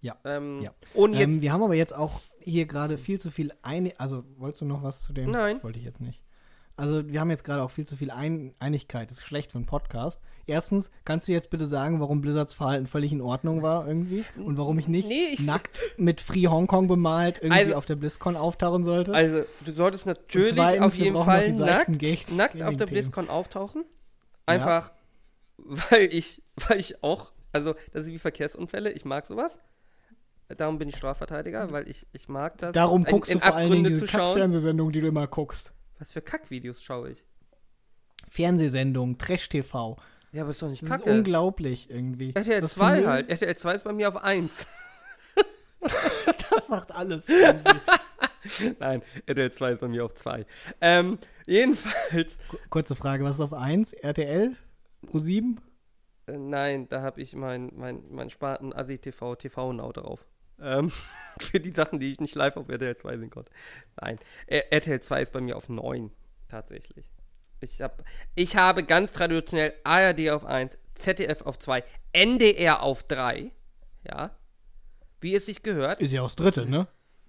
Ja, 0.00 0.16
Ähm, 0.24 0.60
ja. 0.62 0.74
Und 0.94 1.14
jetzt 1.14 1.22
Ähm, 1.22 1.42
wir 1.42 1.52
haben 1.52 1.62
aber 1.62 1.74
jetzt 1.74 1.94
auch 1.94 2.22
hier 2.40 2.66
gerade 2.66 2.98
viel 2.98 3.20
zu 3.20 3.30
viel 3.30 3.52
eine. 3.62 3.98
Also, 4.00 4.24
wolltest 4.36 4.62
du 4.62 4.64
noch 4.64 4.82
was 4.82 5.02
zu 5.02 5.12
dem? 5.12 5.30
Nein. 5.30 5.62
Wollte 5.62 5.78
ich 5.78 5.84
jetzt 5.84 6.00
nicht. 6.00 6.20
Also, 6.76 7.06
wir 7.08 7.20
haben 7.20 7.30
jetzt 7.30 7.44
gerade 7.44 7.62
auch 7.62 7.70
viel 7.70 7.86
zu 7.86 7.96
viel 7.96 8.10
Ein 8.10 8.54
Einigkeit. 8.58 9.10
Das 9.10 9.18
ist 9.18 9.24
schlecht 9.26 9.52
für 9.52 9.58
einen 9.58 9.66
Podcast. 9.66 10.20
Erstens, 10.46 10.90
kannst 11.04 11.28
du 11.28 11.32
jetzt 11.32 11.50
bitte 11.50 11.66
sagen, 11.66 12.00
warum 12.00 12.20
Blizzards 12.22 12.54
Verhalten 12.54 12.86
völlig 12.86 13.12
in 13.12 13.20
Ordnung 13.20 13.62
war 13.62 13.86
irgendwie? 13.86 14.24
Und 14.42 14.56
warum 14.58 14.78
ich 14.78 14.88
nicht 14.88 15.06
Nee, 15.08 15.28
ich- 15.32 15.40
nackt 15.46 15.80
mit 15.98 16.20
Free 16.20 16.46
Hong 16.48 16.66
Kong 16.66 16.88
bemalt 16.88 17.38
irgendwie 17.42 17.58
Also- 17.60 17.74
auf 17.76 17.84
der 17.86 17.96
BlizzCon 17.96 18.36
auftauchen 18.36 18.84
sollte? 18.84 19.14
Also, 19.14 19.44
du 19.66 19.72
solltest 19.72 20.06
natürlich 20.06 20.54
zweitens, 20.54 20.84
auf 20.86 20.94
jeden 20.96 21.16
Fall 21.16 21.52
nackt, 21.52 21.98
Gag- 21.98 22.32
nackt 22.32 22.60
auf 22.62 22.76
der. 22.76 22.86
BlizzCon 22.86 23.28
auftauchen. 23.28 23.84
Einfach, 24.46 24.92
weil 25.58 26.08
ich, 26.10 26.42
weil 26.68 26.80
ich 26.80 27.02
auch, 27.04 27.32
also 27.52 27.74
das 27.92 28.06
ist 28.06 28.12
wie 28.12 28.18
Verkehrsunfälle, 28.18 28.90
ich 28.92 29.04
mag 29.04 29.26
sowas. 29.26 29.58
Darum 30.56 30.78
bin 30.78 30.88
ich 30.88 30.96
Strafverteidiger, 30.96 31.70
weil 31.70 31.88
ich, 31.88 32.06
ich 32.12 32.28
mag 32.28 32.58
das. 32.58 32.72
Darum 32.72 33.04
in- 33.04 33.10
guckst 33.10 33.30
in 33.30 33.38
du 33.38 33.44
vor 33.46 33.54
allen 33.54 33.70
Dingen 33.70 33.84
diese. 33.84 34.06
Kack-Fernsehsendung, 34.06 34.90
die 34.90 35.00
du 35.00 35.06
immer 35.08 35.26
guckst. 35.26 35.72
Was 36.02 36.10
für 36.10 36.20
Kackvideos 36.20 36.82
schaue 36.82 37.10
ich? 37.10 37.22
Fernsehsendung, 38.26 39.18
Trash-TV. 39.18 39.96
Ja, 40.32 40.42
aber 40.42 40.50
ist 40.50 40.60
doch 40.60 40.68
nicht 40.68 40.82
Das 40.82 40.88
kacke. 40.88 41.10
ist 41.10 41.16
unglaublich 41.16 41.90
irgendwie. 41.90 42.32
RTL 42.34 42.60
Das 42.60 42.72
2 42.74 42.84
Vermögen- 42.86 43.06
halt. 43.08 43.28
RTL 43.30 43.56
2 43.56 43.74
ist 43.76 43.84
bei 43.84 43.92
mir 43.92 44.08
auf 44.08 44.16
1. 44.16 44.66
Das 46.50 46.66
sagt 46.66 46.90
alles. 46.92 47.26
Nein, 48.80 49.02
RTL 49.26 49.52
2 49.52 49.72
ist 49.74 49.80
bei 49.80 49.86
mir 49.88 50.04
auf 50.04 50.14
2. 50.14 50.44
Ähm, 50.80 51.18
jedenfalls, 51.46 52.36
Kurze 52.68 52.96
Frage, 52.96 53.22
was 53.22 53.36
ist 53.36 53.40
auf 53.40 53.52
1? 53.52 53.92
RTL? 53.92 54.56
Pro 55.06 55.20
7? 55.20 55.60
äh, 56.26 56.32
nein, 56.36 56.88
da 56.88 57.02
habe 57.02 57.20
ich 57.20 57.36
mein, 57.36 57.70
mein, 57.76 58.02
mein 58.10 58.28
Spaten 58.28 58.72
Assi 58.72 58.98
TV, 58.98 59.36
TV 59.36 59.72
Now 59.72 59.92
drauf. 59.92 60.26
Ähm, 60.62 60.92
für 61.40 61.60
die 61.60 61.72
Sachen, 61.72 61.98
die 61.98 62.10
ich 62.10 62.20
nicht 62.20 62.34
live 62.34 62.56
auf 62.56 62.68
RTL 62.68 62.96
2 62.96 63.18
sehen 63.18 63.30
konnte. 63.30 63.50
Nein, 64.00 64.18
RTL 64.46 65.00
2 65.00 65.22
ist 65.22 65.32
bei 65.32 65.40
mir 65.40 65.56
auf 65.56 65.68
9, 65.68 66.10
tatsächlich. 66.48 67.06
Ich, 67.60 67.80
hab, 67.80 68.04
ich 68.34 68.56
habe 68.56 68.82
ganz 68.82 69.12
traditionell 69.12 69.74
ARD 69.84 70.30
auf 70.30 70.44
1, 70.44 70.76
ZDF 70.94 71.42
auf 71.42 71.58
2, 71.58 71.84
NDR 72.12 72.82
auf 72.82 73.04
3. 73.04 73.50
Ja. 74.08 74.36
Wie 75.20 75.34
es 75.34 75.46
sich 75.46 75.62
gehört. 75.62 76.00
Ist 76.00 76.12
ja 76.12 76.22
auch 76.22 76.26
das 76.26 76.36
dritte, 76.36 76.66
ne? 76.66 76.88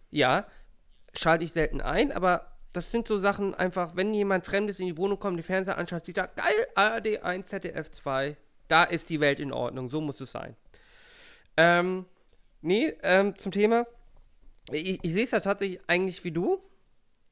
Ja, 0.10 0.48
schalte 1.16 1.44
ich 1.44 1.54
selten 1.54 1.82
ein, 1.82 2.12
aber 2.12 2.54
das 2.74 2.92
sind 2.92 3.08
so 3.08 3.20
Sachen 3.20 3.54
einfach, 3.54 3.96
wenn 3.96 4.14
jemand 4.14 4.46
Fremdes 4.46 4.80
in 4.80 4.88
die 4.88 4.98
Wohnung 4.98 5.20
kommt, 5.20 5.38
die 5.38 5.44
Fernseher 5.44 5.78
anschaut, 5.78 6.06
sieht 6.06 6.18
er, 6.18 6.28
geil, 6.28 6.68
ARD 6.76 7.24
1, 7.24 7.48
ZDF 7.48 7.92
2, 7.92 8.36
da 8.68 8.84
ist 8.84 9.10
die 9.10 9.20
Welt 9.20 9.40
in 9.40 9.52
Ordnung, 9.52 9.90
so 9.90 10.02
muss 10.02 10.20
es 10.22 10.32
sein. 10.32 10.56
Ähm, 11.56 12.06
nee, 12.64 12.94
ähm, 13.04 13.38
zum 13.38 13.52
Thema. 13.52 13.86
Ich, 14.72 15.00
ich 15.04 15.14
sehe 15.14 15.24
es 15.24 15.32
ja 15.32 15.40
tatsächlich 15.40 15.80
eigentlich 15.88 16.24
wie 16.24 16.32
du. 16.32 16.62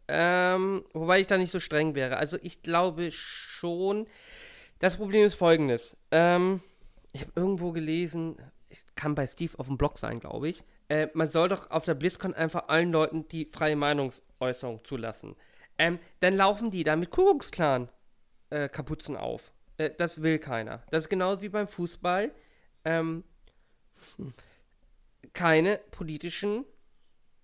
Ähm, 0.07 0.83
wobei 0.93 1.21
ich 1.21 1.27
da 1.27 1.37
nicht 1.37 1.51
so 1.51 1.59
streng 1.59 1.95
wäre. 1.95 2.17
Also 2.17 2.37
ich 2.41 2.61
glaube 2.61 3.11
schon, 3.11 4.07
das 4.79 4.97
Problem 4.97 5.25
ist 5.25 5.35
folgendes. 5.35 5.95
Ähm, 6.11 6.61
ich 7.13 7.21
habe 7.21 7.31
irgendwo 7.35 7.71
gelesen, 7.71 8.37
kann 8.95 9.15
bei 9.15 9.27
Steve 9.27 9.57
auf 9.57 9.67
dem 9.67 9.77
Blog 9.77 9.99
sein, 9.99 10.19
glaube 10.19 10.49
ich. 10.49 10.63
Äh, 10.89 11.07
man 11.13 11.31
soll 11.31 11.49
doch 11.49 11.71
auf 11.71 11.85
der 11.85 11.93
BlizzCon 11.93 12.33
einfach 12.33 12.67
allen 12.67 12.91
Leuten 12.91 13.27
die 13.29 13.45
freie 13.45 13.75
Meinungsäußerung 13.77 14.83
zulassen. 14.83 15.35
Ähm, 15.77 15.99
dann 16.19 16.35
laufen 16.35 16.71
die 16.71 16.83
da 16.83 16.95
mit 16.95 17.11
Kuckucksklan 17.11 17.89
äh, 18.49 18.67
Kapuzen 18.67 19.15
auf. 19.15 19.53
Äh, 19.77 19.91
das 19.97 20.21
will 20.21 20.39
keiner. 20.39 20.83
Das 20.91 21.05
ist 21.05 21.09
genauso 21.09 21.41
wie 21.41 21.49
beim 21.49 21.67
Fußball. 21.67 22.31
Ähm, 22.83 23.23
keine 25.33 25.79
politischen 25.91 26.65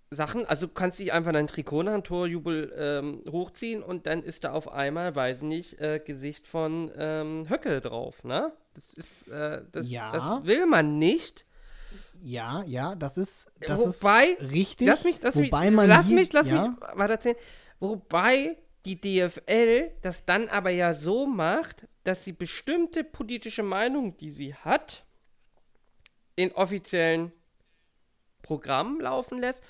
Sachen. 0.10 0.46
Also 0.46 0.68
du 0.68 0.74
kannst 0.74 1.00
dich 1.00 1.12
einfach 1.12 1.34
dein 1.34 1.48
Trikot 1.48 1.84
nach 1.84 1.94
einem 1.94 2.04
Torjubel 2.04 2.74
ähm, 2.78 3.24
hochziehen 3.30 3.84
und 3.84 4.08
dann 4.08 4.24
ist 4.24 4.44
da 4.44 4.52
auf 4.54 4.72
einmal, 4.72 5.16
weiß 5.16 5.42
nicht, 5.42 5.80
äh, 5.82 6.00
Gesicht 6.04 6.48
von 6.48 6.92
ähm, 6.98 7.50
Höcke 7.50 7.82
drauf, 7.82 8.24
ne? 8.24 8.54
Das 8.74 8.94
ist, 8.94 9.28
äh, 9.28 9.64
das, 9.72 9.90
Ja. 9.90 10.12
das 10.12 10.46
will 10.46 10.66
man 10.66 10.98
nicht. 11.00 11.46
Ja, 12.22 12.64
ja, 12.66 12.96
das 12.96 13.18
ist, 13.18 13.48
das 13.60 13.80
Wobei- 14.02 14.30
ist 14.40 14.52
richtig. 14.52 14.88
Lass 14.88 15.04
mich, 15.04 15.20
lass 15.22 15.36
wobei 15.36 15.66
mich, 15.68 15.76
man 15.76 15.88
lass 15.90 16.08
hier- 16.08 16.16
mich, 16.16 16.32
lass 16.34 16.48
ja, 16.50 16.68
mich 16.70 16.78
weiter 16.96 17.14
erzählen. 17.14 17.36
Wobei 17.80 18.58
die 18.86 19.00
DFL 19.00 19.92
das 20.02 20.26
dann 20.26 20.48
aber 20.48 20.70
ja 20.72 20.94
so 20.94 21.26
macht, 21.28 21.88
dass 22.06 22.24
sie 22.24 22.32
bestimmte 22.34 23.04
politische 23.04 23.62
Meinungen, 23.62 24.16
die 24.18 24.32
sie 24.32 24.56
hat, 24.56 25.06
in 26.36 26.52
offiziellen 26.54 27.32
Programmen 28.42 29.02
laufen 29.02 29.40
lässt 29.40 29.64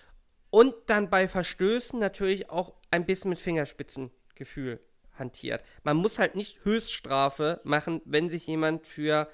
und 0.50 0.74
dann 0.88 1.10
bei 1.10 1.28
Verstößen 1.28 2.00
natürlich 2.00 2.50
auch 2.50 2.74
ein 2.92 3.06
bisschen 3.06 3.30
mit 3.30 3.40
Fingerspitzengefühl 3.40 4.80
hantiert. 5.18 5.64
Man 5.84 5.98
muss 5.98 6.20
halt 6.20 6.36
nicht 6.36 6.64
Höchststrafe 6.64 7.60
machen, 7.64 8.02
wenn 8.06 8.30
sich 8.30 8.48
jemand 8.48 8.86
für 8.86 9.30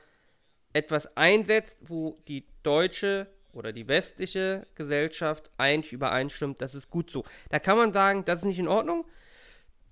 etwas 0.72 1.16
einsetzt, 1.18 1.78
wo 1.82 2.22
die 2.28 2.48
deutsche 2.64 3.28
oder 3.52 3.72
die 3.72 3.88
westliche 3.88 4.66
Gesellschaft 4.76 5.52
eigentlich 5.58 5.94
übereinstimmt, 5.94 6.62
das 6.62 6.74
ist 6.74 6.90
gut 6.90 7.12
so. 7.12 7.24
Da 7.50 7.60
kann 7.60 7.78
man 7.78 7.94
sagen, 7.94 8.26
das 8.26 8.40
ist 8.40 8.46
nicht 8.46 8.60
in 8.60 8.68
Ordnung, 8.68 9.06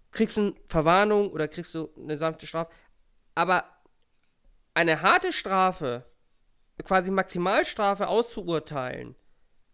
kriegst 0.10 0.38
du 0.38 0.42
eine 0.42 0.54
Verwarnung 0.66 1.32
oder 1.32 1.48
kriegst 1.48 1.76
du 1.76 1.90
eine 1.98 2.18
sanfte 2.18 2.48
Strafe. 2.48 2.72
Aber 3.36 3.66
eine 4.74 5.02
harte 5.02 5.32
Strafe, 5.32 6.06
quasi 6.84 7.12
Maximalstrafe 7.12 8.08
auszuurteilen, 8.08 9.16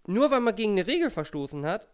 nur 0.08 0.32
weil 0.32 0.40
man 0.40 0.56
gegen 0.56 0.72
eine 0.72 0.88
Regel 0.88 1.12
verstoßen 1.12 1.66
hat, 1.66 1.88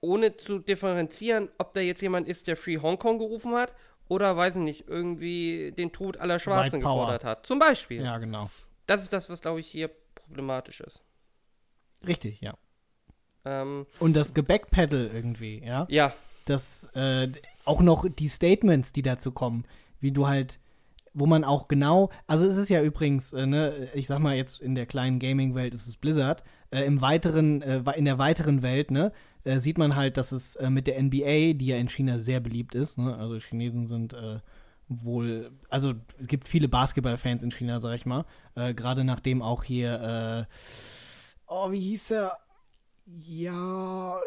ohne 0.00 0.36
zu 0.36 0.58
differenzieren, 0.58 1.50
ob 1.58 1.74
da 1.74 1.80
jetzt 1.80 2.00
jemand 2.00 2.28
ist, 2.28 2.46
der 2.46 2.56
Free 2.56 2.78
Hong 2.78 2.98
Kong 2.98 3.18
gerufen 3.18 3.54
hat 3.54 3.74
oder, 4.08 4.36
weiß 4.36 4.56
ich 4.56 4.62
nicht, 4.62 4.88
irgendwie 4.88 5.72
den 5.76 5.92
Tod 5.92 6.16
aller 6.16 6.38
Schwarzen 6.38 6.80
gefordert 6.80 7.24
hat. 7.24 7.46
Zum 7.46 7.58
Beispiel. 7.58 8.02
ja, 8.02 8.18
genau. 8.18 8.48
Das 8.86 9.02
ist 9.02 9.12
das, 9.12 9.28
was, 9.28 9.42
glaube 9.42 9.60
ich, 9.60 9.66
hier 9.66 9.90
problematisch 10.14 10.80
ist. 10.80 11.02
Richtig, 12.06 12.40
ja. 12.40 12.54
Ähm, 13.44 13.86
Und 13.98 14.14
das 14.14 14.32
Gebackpedal 14.32 15.10
irgendwie, 15.12 15.64
ja. 15.64 15.86
ja, 15.88 16.14
Das, 16.44 16.84
äh, 16.94 17.28
auch 17.64 17.80
noch 17.80 18.06
die 18.08 18.28
Statements, 18.28 18.92
die 18.92 19.02
dazu 19.02 19.32
kommen, 19.32 19.64
wie 20.00 20.12
du 20.12 20.28
halt, 20.28 20.60
wo 21.14 21.26
man 21.26 21.42
auch 21.42 21.66
genau, 21.66 22.10
also 22.28 22.46
es 22.46 22.56
ist 22.56 22.68
ja 22.68 22.82
übrigens, 22.82 23.32
äh, 23.32 23.46
ne, 23.46 23.88
ich 23.94 24.06
sag 24.06 24.20
mal 24.20 24.36
jetzt 24.36 24.60
in 24.60 24.74
der 24.74 24.86
kleinen 24.86 25.18
Gaming-Welt 25.18 25.74
ist 25.74 25.88
es 25.88 25.96
Blizzard, 25.96 26.44
äh, 26.70 26.84
im 26.84 27.00
weiteren, 27.00 27.62
äh, 27.62 27.82
in 27.96 28.04
der 28.04 28.18
weiteren 28.18 28.62
Welt, 28.62 28.90
ne, 28.90 29.12
äh, 29.44 29.58
sieht 29.58 29.78
man 29.78 29.96
halt, 29.96 30.16
dass 30.16 30.32
es 30.32 30.56
äh, 30.56 30.70
mit 30.70 30.86
der 30.86 31.00
NBA, 31.02 31.54
die 31.54 31.66
ja 31.66 31.76
in 31.76 31.88
China 31.88 32.20
sehr 32.20 32.40
beliebt 32.40 32.74
ist, 32.74 32.98
ne, 32.98 33.16
also 33.16 33.36
Chinesen 33.38 33.86
sind 33.86 34.12
äh, 34.14 34.40
wohl, 34.88 35.50
also 35.68 35.94
es 36.20 36.26
gibt 36.26 36.48
viele 36.48 36.68
Basketballfans 36.68 37.42
in 37.42 37.50
China, 37.50 37.80
sag 37.80 37.94
ich 37.94 38.06
mal, 38.06 38.24
äh, 38.54 38.74
gerade 38.74 39.04
nachdem 39.04 39.42
auch 39.42 39.64
hier, 39.64 40.46
äh, 40.48 40.54
oh, 41.46 41.70
wie 41.70 41.80
hieß 41.80 42.12
er? 42.12 42.38
Ja, 43.06 44.18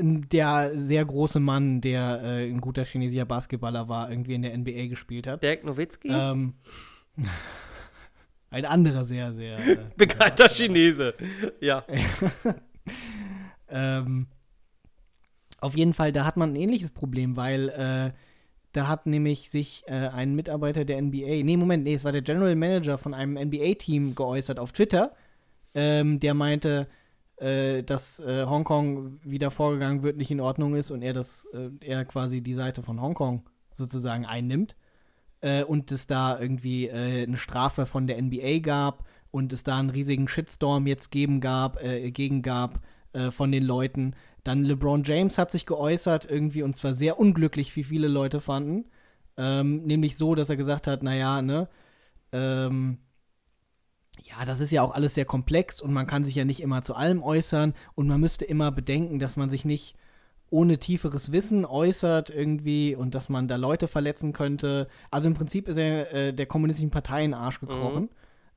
der 0.00 0.72
sehr 0.74 1.04
große 1.04 1.38
Mann, 1.38 1.82
der 1.82 2.20
ein 2.22 2.62
guter 2.62 2.86
chinesischer 2.86 3.26
Basketballer 3.26 3.90
war, 3.90 4.10
irgendwie 4.10 4.32
in 4.32 4.40
der 4.40 4.56
NBA 4.56 4.86
gespielt 4.86 5.26
hat. 5.26 5.42
Dirk 5.42 5.64
Nowitzki, 5.64 6.08
Ähm, 6.10 6.54
ein 8.56 8.64
anderer 8.64 9.04
sehr, 9.04 9.34
sehr 9.34 9.58
äh, 9.58 9.78
bekannter 9.96 10.48
Chinese. 10.48 11.14
Ja. 11.60 11.84
Ähm, 13.68 14.28
auf 15.60 15.76
jeden 15.76 15.92
Fall, 15.92 16.12
da 16.12 16.24
hat 16.24 16.36
man 16.36 16.52
ein 16.52 16.56
ähnliches 16.56 16.92
Problem, 16.92 17.36
weil 17.36 17.68
äh, 17.70 18.12
da 18.70 18.86
hat 18.86 19.06
nämlich 19.06 19.50
sich 19.50 19.82
äh, 19.88 20.08
ein 20.08 20.36
Mitarbeiter 20.36 20.84
der 20.84 21.02
NBA, 21.02 21.42
nee, 21.42 21.56
Moment, 21.56 21.82
nee, 21.82 21.94
es 21.94 22.04
war 22.04 22.12
der 22.12 22.22
General 22.22 22.54
Manager 22.54 22.96
von 22.96 23.12
einem 23.12 23.34
NBA-Team 23.34 24.14
geäußert 24.14 24.60
auf 24.60 24.70
Twitter, 24.70 25.16
ähm, 25.74 26.20
der 26.20 26.34
meinte, 26.34 26.86
äh, 27.38 27.82
dass 27.82 28.20
äh, 28.20 28.46
Hongkong 28.46 29.18
wieder 29.24 29.50
vorgegangen 29.50 30.04
wird, 30.04 30.16
nicht 30.16 30.30
in 30.30 30.40
Ordnung 30.40 30.76
ist 30.76 30.92
und 30.92 31.02
er 31.02 31.12
das, 31.12 31.44
äh, 31.52 31.70
er 31.80 32.04
quasi 32.04 32.42
die 32.42 32.54
Seite 32.54 32.82
von 32.82 33.00
Hongkong 33.00 33.42
sozusagen 33.72 34.26
einnimmt 34.26 34.76
äh, 35.40 35.64
und 35.64 35.92
es 35.92 36.06
da 36.06 36.38
irgendwie 36.38 36.88
äh, 36.88 37.24
eine 37.24 37.36
Strafe 37.36 37.86
von 37.86 38.06
der 38.06 38.20
NBA 38.20 38.58
gab 38.60 39.04
und 39.30 39.52
es 39.52 39.62
da 39.62 39.78
einen 39.78 39.90
riesigen 39.90 40.28
Shitstorm 40.28 40.86
jetzt 40.86 41.10
geben 41.10 41.40
gab, 41.40 41.82
äh, 41.82 42.10
gegen 42.10 42.42
gab 42.42 42.80
äh, 43.12 43.30
von 43.30 43.52
den 43.52 43.64
Leuten. 43.64 44.14
Dann 44.44 44.62
LeBron 44.62 45.04
James 45.04 45.38
hat 45.38 45.50
sich 45.50 45.66
geäußert 45.66 46.30
irgendwie 46.30 46.62
und 46.62 46.76
zwar 46.76 46.94
sehr 46.94 47.18
unglücklich, 47.18 47.74
wie 47.76 47.84
viele 47.84 48.08
Leute 48.08 48.40
fanden. 48.40 48.86
Ähm, 49.36 49.84
nämlich 49.84 50.16
so, 50.16 50.34
dass 50.34 50.48
er 50.48 50.56
gesagt 50.56 50.86
hat, 50.86 51.02
naja, 51.02 51.42
ne, 51.42 51.68
ähm, 52.32 52.98
ja, 54.22 54.44
das 54.44 54.60
ist 54.60 54.72
ja 54.72 54.82
auch 54.82 54.94
alles 54.94 55.14
sehr 55.14 55.24
komplex 55.24 55.80
und 55.80 55.92
man 55.92 56.06
kann 56.06 56.24
sich 56.24 56.34
ja 56.34 56.44
nicht 56.44 56.60
immer 56.60 56.82
zu 56.82 56.94
allem 56.94 57.22
äußern 57.22 57.74
und 57.94 58.06
man 58.06 58.20
müsste 58.20 58.44
immer 58.44 58.72
bedenken, 58.72 59.18
dass 59.18 59.36
man 59.36 59.50
sich 59.50 59.64
nicht 59.64 59.96
ohne 60.50 60.78
tieferes 60.78 61.32
Wissen 61.32 61.64
äußert 61.64 62.30
irgendwie 62.30 62.94
und 62.94 63.14
dass 63.14 63.28
man 63.28 63.48
da 63.48 63.56
Leute 63.56 63.88
verletzen 63.88 64.32
könnte. 64.32 64.88
Also 65.10 65.28
im 65.28 65.34
Prinzip 65.34 65.68
ist 65.68 65.76
er 65.76 66.12
äh, 66.12 66.32
der 66.32 66.46
kommunistischen 66.46 66.90
Partei 66.90 67.24
in 67.24 67.32
den 67.32 67.40
Arsch 67.40 67.60
gekrochen 67.60 68.10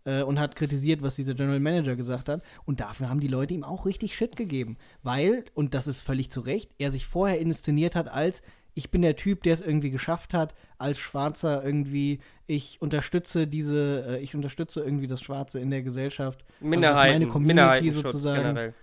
äh, 0.06 0.22
und 0.22 0.40
hat 0.40 0.56
kritisiert, 0.56 1.02
was 1.02 1.16
dieser 1.16 1.34
General 1.34 1.60
Manager 1.60 1.95
gesagt 1.95 2.30
hat. 2.30 2.44
Und 2.66 2.80
dafür 2.80 3.10
haben 3.10 3.20
die 3.20 3.28
Leute 3.28 3.53
ihm 3.53 3.64
auch 3.64 3.86
richtig 3.86 4.16
Shit 4.16 4.36
gegeben. 4.36 4.78
Weil, 5.02 5.45
und 5.56 5.74
das 5.74 5.88
ist 5.88 6.02
völlig 6.02 6.30
zu 6.30 6.41
Recht, 6.41 6.72
er 6.78 6.91
sich 6.91 7.06
vorher 7.06 7.40
inszeniert 7.40 7.95
hat 7.95 8.07
als 8.07 8.41
ich 8.76 8.91
bin 8.91 9.02
der 9.02 9.18
Typ, 9.18 9.44
der 9.44 9.56
es 9.56 9.61
irgendwie 9.61 9.90
geschafft 9.90 10.34
hat, 10.34 10.53
als 10.78 10.99
Schwarzer 10.99 11.64
irgendwie, 11.66 12.20
ich 12.48 12.82
unterstütze 12.82 13.45
diese, 13.45 14.06
äh, 14.07 14.20
ich 14.20 14.36
unterstütze 14.36 14.82
irgendwie 14.82 15.07
das 15.07 15.22
Schwarze 15.22 15.60
in 15.60 15.70
der 15.70 15.82
Gesellschaft. 15.82 16.45
Minderheiten, 16.61 17.20
meine 17.20 17.28
Community 17.28 17.91
sozusagen. 17.91 18.41
generell. 18.41 18.74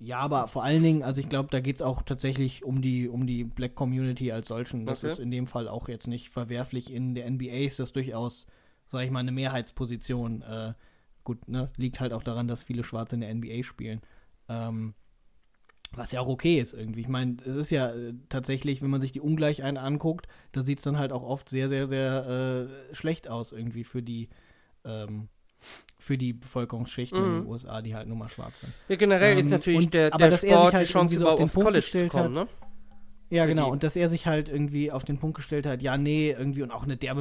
Ja, 0.00 0.18
aber 0.20 0.46
vor 0.46 0.62
allen 0.62 0.82
Dingen, 0.82 1.02
also 1.02 1.20
ich 1.20 1.28
glaube, 1.28 1.48
da 1.50 1.58
geht 1.60 1.76
es 1.76 1.82
auch 1.82 2.02
tatsächlich 2.02 2.64
um 2.64 2.80
die, 2.82 3.08
um 3.08 3.26
die 3.26 3.42
Black 3.42 3.74
Community 3.74 4.30
als 4.30 4.46
solchen. 4.48 4.86
Das 4.86 4.98
Okay. 5.02 5.12
ist 5.12 5.18
in 5.18 5.30
dem 5.32 5.46
Fall 5.48 5.66
auch 5.68 5.88
jetzt 5.88 6.06
nicht 6.06 6.28
verwerflich. 6.28 6.92
In 6.92 7.14
der 7.14 7.28
NBA 7.28 7.66
ist 7.66 7.80
das 7.80 7.92
durchaus, 7.92 8.46
sag 8.86 9.04
ich 9.04 9.10
mal, 9.10 9.20
eine 9.20 9.32
Mehrheitsposition. 9.32 10.42
Äh, 10.42 10.74
gut, 11.24 11.48
ne? 11.48 11.70
Liegt 11.76 11.98
halt 11.98 12.12
auch 12.12 12.22
daran, 12.22 12.46
dass 12.46 12.62
viele 12.62 12.84
Schwarze 12.84 13.16
in 13.16 13.22
der 13.22 13.34
NBA 13.34 13.64
spielen. 13.64 14.00
Ähm, 14.48 14.94
was 15.92 16.12
ja 16.12 16.20
auch 16.20 16.28
okay 16.28 16.60
ist 16.60 16.74
irgendwie. 16.74 17.00
Ich 17.00 17.08
meine, 17.08 17.38
es 17.44 17.56
ist 17.56 17.70
ja 17.70 17.90
äh, 17.92 18.14
tatsächlich, 18.28 18.82
wenn 18.82 18.90
man 18.90 19.00
sich 19.00 19.10
die 19.10 19.20
Ungleichheit 19.20 19.78
anguckt, 19.78 20.28
da 20.52 20.62
sieht 20.62 20.78
es 20.78 20.84
dann 20.84 20.98
halt 20.98 21.12
auch 21.12 21.22
oft 21.24 21.48
sehr, 21.48 21.68
sehr, 21.68 21.88
sehr 21.88 22.68
äh, 22.90 22.94
schlecht 22.94 23.28
aus 23.28 23.50
irgendwie 23.52 23.84
für 23.84 24.02
die, 24.02 24.28
ähm, 24.84 25.28
für 25.98 26.16
die 26.16 26.32
Bevölkerungsschichten 26.32 27.18
in 27.18 27.30
Mhm. 27.38 27.40
den 27.42 27.46
USA, 27.50 27.82
die 27.82 27.94
halt 27.94 28.06
nur 28.08 28.16
mal 28.16 28.28
schwarz 28.28 28.60
sind. 28.60 28.72
Ja, 28.88 28.96
generell 28.96 29.32
Ähm, 29.38 29.44
ist 29.46 29.50
natürlich 29.50 29.78
und- 29.86 29.94
der, 29.94 30.06
aber 30.14 30.18
der 30.18 30.30
dass 30.30 30.42
er 30.44 30.48
sich 30.48 30.56
Sport 30.58 30.74
halt 30.74 30.88
die 30.88 30.92
Chance, 30.92 31.16
so 31.18 31.28
auf 31.28 31.34
den 31.36 31.48
Punkt 31.48 31.66
College 31.66 31.80
gestellt 31.82 32.10
kommen, 32.10 32.32
ne? 32.34 32.46
Ja, 33.30 33.44
genau. 33.44 33.66
die- 33.66 33.72
Und 33.72 33.82
dass 33.82 33.94
er 33.94 34.08
sich 34.08 34.26
halt 34.26 34.48
irgendwie 34.48 34.90
auf 34.90 35.04
den 35.04 35.18
Punkt 35.18 35.36
gestellt 35.36 35.66
hat, 35.66 35.82
ja, 35.82 35.98
nee, 35.98 36.30
irgendwie 36.30 36.62
und 36.62 36.70
auch 36.70 36.84
eine 36.84 36.96
derbe 36.96 37.20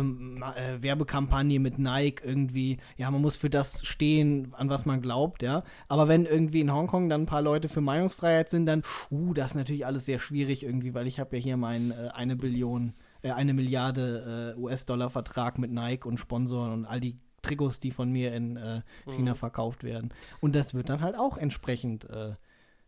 äh, 0.55 0.81
Werbekampagne 0.81 1.59
mit 1.59 1.79
Nike 1.79 2.21
irgendwie, 2.23 2.77
ja, 2.95 3.11
man 3.11 3.21
muss 3.21 3.35
für 3.35 3.49
das 3.49 3.85
stehen, 3.85 4.53
an 4.55 4.69
was 4.69 4.85
man 4.85 5.01
glaubt, 5.01 5.41
ja. 5.43 5.63
Aber 5.89 6.07
wenn 6.07 6.25
irgendwie 6.25 6.61
in 6.61 6.71
Hongkong 6.71 7.09
dann 7.09 7.23
ein 7.23 7.25
paar 7.25 7.41
Leute 7.41 7.67
für 7.67 7.81
Meinungsfreiheit 7.81 8.49
sind, 8.49 8.67
dann, 8.67 8.83
uh, 9.11 9.33
das 9.33 9.47
ist 9.51 9.55
natürlich 9.55 9.85
alles 9.85 10.05
sehr 10.05 10.19
schwierig 10.19 10.63
irgendwie, 10.63 10.93
weil 10.93 11.07
ich 11.07 11.19
habe 11.19 11.35
ja 11.35 11.41
hier 11.43 11.57
meinen 11.57 11.91
äh, 11.91 12.09
eine 12.13 12.37
Billion, 12.37 12.93
äh, 13.21 13.31
eine 13.31 13.53
Milliarde 13.53 14.53
äh, 14.55 14.59
US-Dollar-Vertrag 14.61 15.57
mit 15.57 15.71
Nike 15.71 16.05
und 16.07 16.19
Sponsoren 16.19 16.71
und 16.71 16.85
all 16.85 17.01
die 17.01 17.17
Trikots, 17.47 17.79
die 17.79 17.91
von 17.91 18.11
mir 18.11 18.33
in 18.33 18.57
äh, 18.57 18.81
China 19.05 19.31
Mhm. 19.31 19.35
verkauft 19.35 19.83
werden. 19.83 20.13
Und 20.41 20.55
das 20.55 20.73
wird 20.73 20.89
dann 20.89 21.01
halt 21.01 21.17
auch 21.17 21.37
entsprechend 21.37 22.09
äh, 22.09 22.35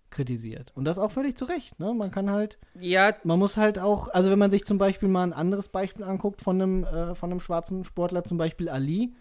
kritisiert. 0.10 0.72
Und 0.76 0.86
das 0.86 0.98
auch 0.98 1.12
völlig 1.12 1.38
zu 1.38 1.46
Recht. 1.46 1.80
Ne? 1.80 1.94
Man 1.94 2.10
kann 2.12 2.30
halt, 2.32 2.58
Ja, 2.80 3.14
man 3.24 3.38
muss 3.40 3.58
halt 3.58 3.78
auch, 3.80 4.08
also 4.08 4.32
wenn 4.32 4.40
man 4.40 4.50
sich 4.52 4.66
zum 4.66 4.78
Beispiel 4.80 5.08
mal 5.10 5.24
ein 5.24 5.34
anderes 5.34 5.70
Beispiel 5.70 6.04
anguckt 6.04 6.42
von 6.42 6.62
einem, 6.62 6.84
äh, 6.84 7.14
von 7.16 7.30
einem 7.32 7.40
schwarzen 7.40 7.84
Sportler, 7.86 8.24
zum 8.24 8.38
Beispiel 8.40 8.70
Ali, 8.70 9.14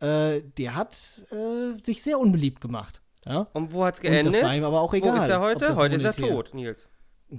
äh, 0.00 0.40
der 0.56 0.76
hat 0.76 1.20
äh, 1.30 1.72
sich 1.84 2.02
sehr 2.02 2.18
unbeliebt 2.18 2.60
gemacht. 2.60 3.00
Ja? 3.26 3.46
und 3.54 3.72
wo 3.72 3.84
hat's 3.86 4.00
Und 4.00 4.04
das 4.06 4.12
geendet? 4.22 4.42
war 4.42 4.54
ihm 4.54 4.64
aber 4.64 4.80
auch 4.82 4.92
egal. 4.92 5.18
Wo 5.18 5.22
ist 5.22 5.30
er 5.30 5.40
heute? 5.40 5.76
Heute 5.76 5.94
ist 5.96 6.04
er 6.04 6.12
tot, 6.14 6.52
Nils. 6.54 6.86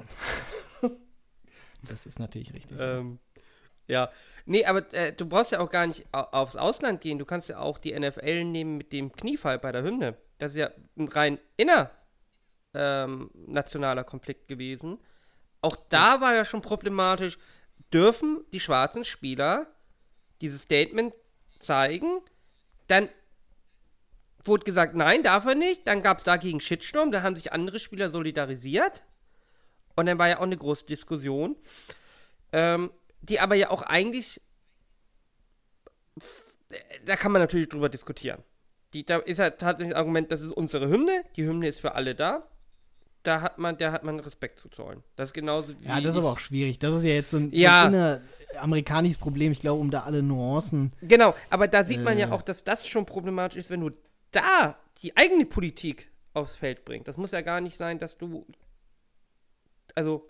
Das 1.87 2.05
ist 2.07 2.17
natürlich 2.19 2.51
richtig. 2.53 2.75
Ähm, 2.79 3.19
ja. 3.34 3.34
Nee, 4.47 4.65
aber 4.65 4.93
äh, 4.93 5.11
du 5.13 5.25
brauchst 5.25 5.51
ja 5.51 5.59
auch 5.59 5.69
gar 5.69 5.87
nicht 5.87 6.05
au- 6.11 6.27
aufs 6.31 6.55
Ausland 6.55 7.01
gehen. 7.01 7.17
Du 7.17 7.25
kannst 7.25 7.49
ja 7.49 7.59
auch 7.59 7.77
die 7.77 7.97
NFL 7.97 8.43
nehmen 8.45 8.77
mit 8.77 8.93
dem 8.93 9.11
Kniefall 9.11 9.57
bei 9.59 9.71
der 9.71 9.83
Hymne. 9.83 10.17
Das 10.37 10.51
ist 10.51 10.57
ja 10.57 10.69
ein 10.97 11.07
rein 11.07 11.39
inner 11.57 11.89
ähm, 12.73 13.31
nationaler 13.47 14.03
Konflikt 14.03 14.47
gewesen. 14.47 14.99
Auch 15.61 15.75
da 15.89 16.21
war 16.21 16.35
ja 16.35 16.45
schon 16.45 16.61
problematisch, 16.61 17.37
dürfen 17.91 18.43
die 18.53 18.59
schwarzen 18.59 19.03
Spieler 19.03 19.67
dieses 20.41 20.63
Statement 20.63 21.15
zeigen? 21.57 22.21
Dann 22.87 23.09
wurde 24.43 24.63
gesagt, 24.65 24.93
nein, 24.95 25.23
darf 25.23 25.45
er 25.45 25.55
nicht. 25.55 25.87
Dann 25.87 26.03
gab 26.03 26.19
es 26.19 26.23
dagegen 26.23 26.59
Shitstorm, 26.59 27.11
da 27.11 27.23
haben 27.23 27.35
sich 27.35 27.51
andere 27.51 27.79
Spieler 27.79 28.09
solidarisiert. 28.11 29.03
Und 29.95 30.05
dann 30.05 30.19
war 30.19 30.27
ja 30.27 30.37
auch 30.37 30.43
eine 30.43 30.57
große 30.57 30.85
Diskussion, 30.85 31.55
ähm, 32.51 32.91
die 33.29 33.39
aber 33.39 33.55
ja 33.55 33.69
auch 33.71 33.81
eigentlich, 33.81 34.41
da 37.05 37.15
kann 37.15 37.31
man 37.31 37.41
natürlich 37.41 37.69
drüber 37.69 37.89
diskutieren. 37.89 38.43
Die, 38.93 39.05
da 39.05 39.17
ist 39.17 39.37
ja 39.39 39.49
tatsächlich 39.49 39.93
ein 39.93 39.97
Argument, 39.99 40.31
das 40.31 40.41
ist 40.41 40.51
unsere 40.51 40.87
Hymne, 40.89 41.23
die 41.35 41.43
Hymne 41.45 41.67
ist 41.67 41.79
für 41.79 41.95
alle 41.95 42.15
da. 42.15 42.47
Da 43.23 43.41
hat 43.41 43.57
man, 43.57 43.75
da 43.77 43.91
hat 43.91 44.03
man 44.03 44.19
Respekt 44.19 44.59
zu 44.59 44.69
zollen. 44.69 45.03
Das 45.15 45.29
ist 45.29 45.33
genauso 45.33 45.73
wie. 45.79 45.85
Ja, 45.85 45.99
das 45.99 46.11
ist 46.11 46.17
aber 46.19 46.31
auch 46.31 46.37
schwierig. 46.37 46.77
Das 46.77 46.93
ist 46.93 47.03
ja 47.03 47.09
jetzt 47.09 47.31
so 47.31 47.37
ein, 47.37 47.51
Ja. 47.51 48.21
so 48.53 48.59
amerikanisches 48.59 49.17
Problem. 49.17 49.51
Ich 49.51 49.59
glaube, 49.59 49.81
um 49.81 49.89
da 49.89 50.03
alle 50.03 50.21
Nuancen. 50.21 50.93
Genau, 51.01 51.33
aber 51.49 51.67
da 51.67 51.83
sieht 51.83 52.01
man 52.01 52.19
ja 52.19 52.29
Äh. 52.29 52.31
auch, 52.31 52.43
dass 52.43 52.63
das 52.63 52.87
schon 52.87 53.05
problematisch 53.07 53.57
ist, 53.57 53.69
wenn 53.71 53.81
du 53.81 53.89
da 54.31 54.77
die 55.01 55.17
eigene 55.17 55.45
Politik 55.45 56.11
aufs 56.35 56.53
Feld 56.55 56.85
bringst. 56.85 57.07
Das 57.07 57.17
muss 57.17 57.31
ja 57.31 57.41
gar 57.41 57.61
nicht 57.61 57.77
sein, 57.77 57.97
dass 57.97 58.17
du. 58.17 58.45
Also, 59.95 60.29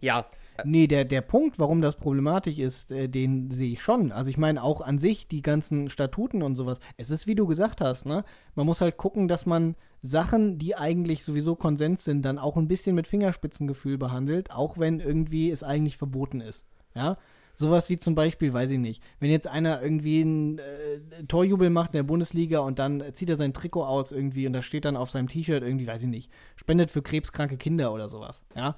ja. 0.00 0.28
Nee, 0.64 0.86
der, 0.86 1.04
der 1.04 1.20
Punkt, 1.20 1.58
warum 1.58 1.80
das 1.80 1.96
problematisch 1.96 2.58
ist, 2.58 2.92
äh, 2.92 3.08
den 3.08 3.50
sehe 3.50 3.72
ich 3.72 3.82
schon. 3.82 4.12
Also 4.12 4.30
ich 4.30 4.38
meine 4.38 4.62
auch 4.62 4.80
an 4.80 4.98
sich 4.98 5.28
die 5.28 5.42
ganzen 5.42 5.88
Statuten 5.88 6.42
und 6.42 6.56
sowas. 6.56 6.78
Es 6.96 7.10
ist, 7.10 7.26
wie 7.26 7.34
du 7.34 7.46
gesagt 7.46 7.80
hast, 7.80 8.06
ne? 8.06 8.24
Man 8.54 8.66
muss 8.66 8.80
halt 8.80 8.96
gucken, 8.96 9.28
dass 9.28 9.46
man 9.46 9.76
Sachen, 10.02 10.58
die 10.58 10.76
eigentlich 10.76 11.24
sowieso 11.24 11.56
Konsens 11.56 12.04
sind, 12.04 12.22
dann 12.22 12.38
auch 12.38 12.56
ein 12.56 12.68
bisschen 12.68 12.94
mit 12.94 13.06
Fingerspitzengefühl 13.06 13.98
behandelt, 13.98 14.50
auch 14.50 14.78
wenn 14.78 15.00
irgendwie 15.00 15.50
es 15.50 15.62
eigentlich 15.62 15.96
verboten 15.96 16.40
ist. 16.40 16.66
Ja? 16.94 17.16
Sowas 17.54 17.88
wie 17.88 17.96
zum 17.96 18.14
Beispiel, 18.14 18.52
weiß 18.52 18.70
ich 18.70 18.78
nicht, 18.78 19.02
wenn 19.18 19.30
jetzt 19.30 19.48
einer 19.48 19.82
irgendwie 19.82 20.20
einen 20.20 20.58
äh, 20.58 21.24
Torjubel 21.26 21.70
macht 21.70 21.94
in 21.94 21.98
der 21.98 22.02
Bundesliga 22.02 22.58
und 22.58 22.78
dann 22.78 23.02
zieht 23.14 23.30
er 23.30 23.36
sein 23.36 23.54
Trikot 23.54 23.84
aus 23.84 24.12
irgendwie 24.12 24.46
und 24.46 24.52
da 24.52 24.60
steht 24.62 24.84
dann 24.84 24.96
auf 24.96 25.10
seinem 25.10 25.28
T-Shirt 25.28 25.62
irgendwie, 25.62 25.86
weiß 25.86 26.02
ich 26.02 26.08
nicht, 26.08 26.30
spendet 26.56 26.90
für 26.90 27.02
krebskranke 27.02 27.56
Kinder 27.56 27.92
oder 27.92 28.08
sowas. 28.10 28.44
Ja. 28.54 28.76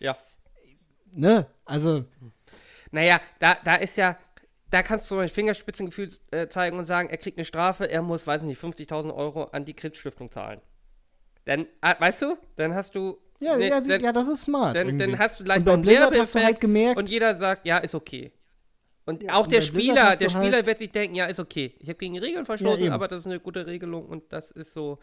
Ja. 0.00 0.16
Ne? 1.18 1.46
Also, 1.64 2.04
Naja, 2.92 3.20
da, 3.40 3.56
da 3.64 3.74
ist 3.74 3.96
ja, 3.96 4.16
da 4.70 4.82
kannst 4.82 5.10
du 5.10 5.18
ein 5.18 5.28
Fingerspitzengefühl 5.28 6.10
äh, 6.30 6.46
zeigen 6.48 6.78
und 6.78 6.86
sagen, 6.86 7.10
er 7.10 7.16
kriegt 7.18 7.36
eine 7.38 7.44
Strafe, 7.44 7.90
er 7.90 8.02
muss, 8.02 8.26
weiß 8.26 8.42
ich 8.42 8.46
nicht, 8.46 8.60
50.000 8.60 9.14
Euro 9.14 9.44
an 9.44 9.64
die 9.64 9.74
Krebsstiftung 9.74 10.30
zahlen. 10.30 10.60
Dann, 11.44 11.66
ah, 11.80 11.96
weißt 11.98 12.22
du, 12.22 12.36
dann 12.56 12.74
hast 12.74 12.94
du. 12.94 13.18
Ja, 13.40 13.56
ne, 13.56 13.68
ja, 13.68 13.80
dann, 13.80 14.00
ja, 14.00 14.12
das 14.12 14.28
ist 14.28 14.44
smart. 14.44 14.76
dann, 14.76 14.96
dann 14.98 15.18
hast 15.18 15.40
du 15.40 15.44
leicht 15.44 15.60
und 15.60 15.64
bei 15.64 15.70
noch 15.70 15.74
einen 15.74 15.82
Blizzard 15.82 16.16
hast 16.18 16.34
du 16.34 16.42
halt 16.42 16.60
gemerkt, 16.60 16.98
und 16.98 17.08
jeder 17.08 17.36
sagt, 17.38 17.66
ja, 17.66 17.78
ist 17.78 17.94
okay. 17.94 18.32
Und 19.06 19.22
Ja, 19.22 19.34
auch 19.34 19.44
und 19.44 19.52
der 19.52 19.60
Spieler, 19.62 20.16
der 20.16 20.28
Spieler 20.28 20.52
halt- 20.56 20.66
wird 20.66 20.78
sich 20.78 20.92
denken, 20.92 21.14
ja, 21.16 21.26
ist 21.26 21.40
okay. 21.40 21.74
Ich 21.80 21.88
habe 21.88 21.98
gegen 21.98 22.14
die 22.14 22.20
Regeln 22.20 22.42
Ja, 22.42 22.44
verstoßen, 22.44 22.84
eben. 22.84 22.92
aber 22.92 23.08
das 23.08 23.20
ist 23.22 23.26
eine 23.26 23.40
gute 23.40 23.66
Regelung 23.66 24.06
und 24.06 24.32
das 24.32 24.50
ist 24.50 24.72
so. 24.74 24.98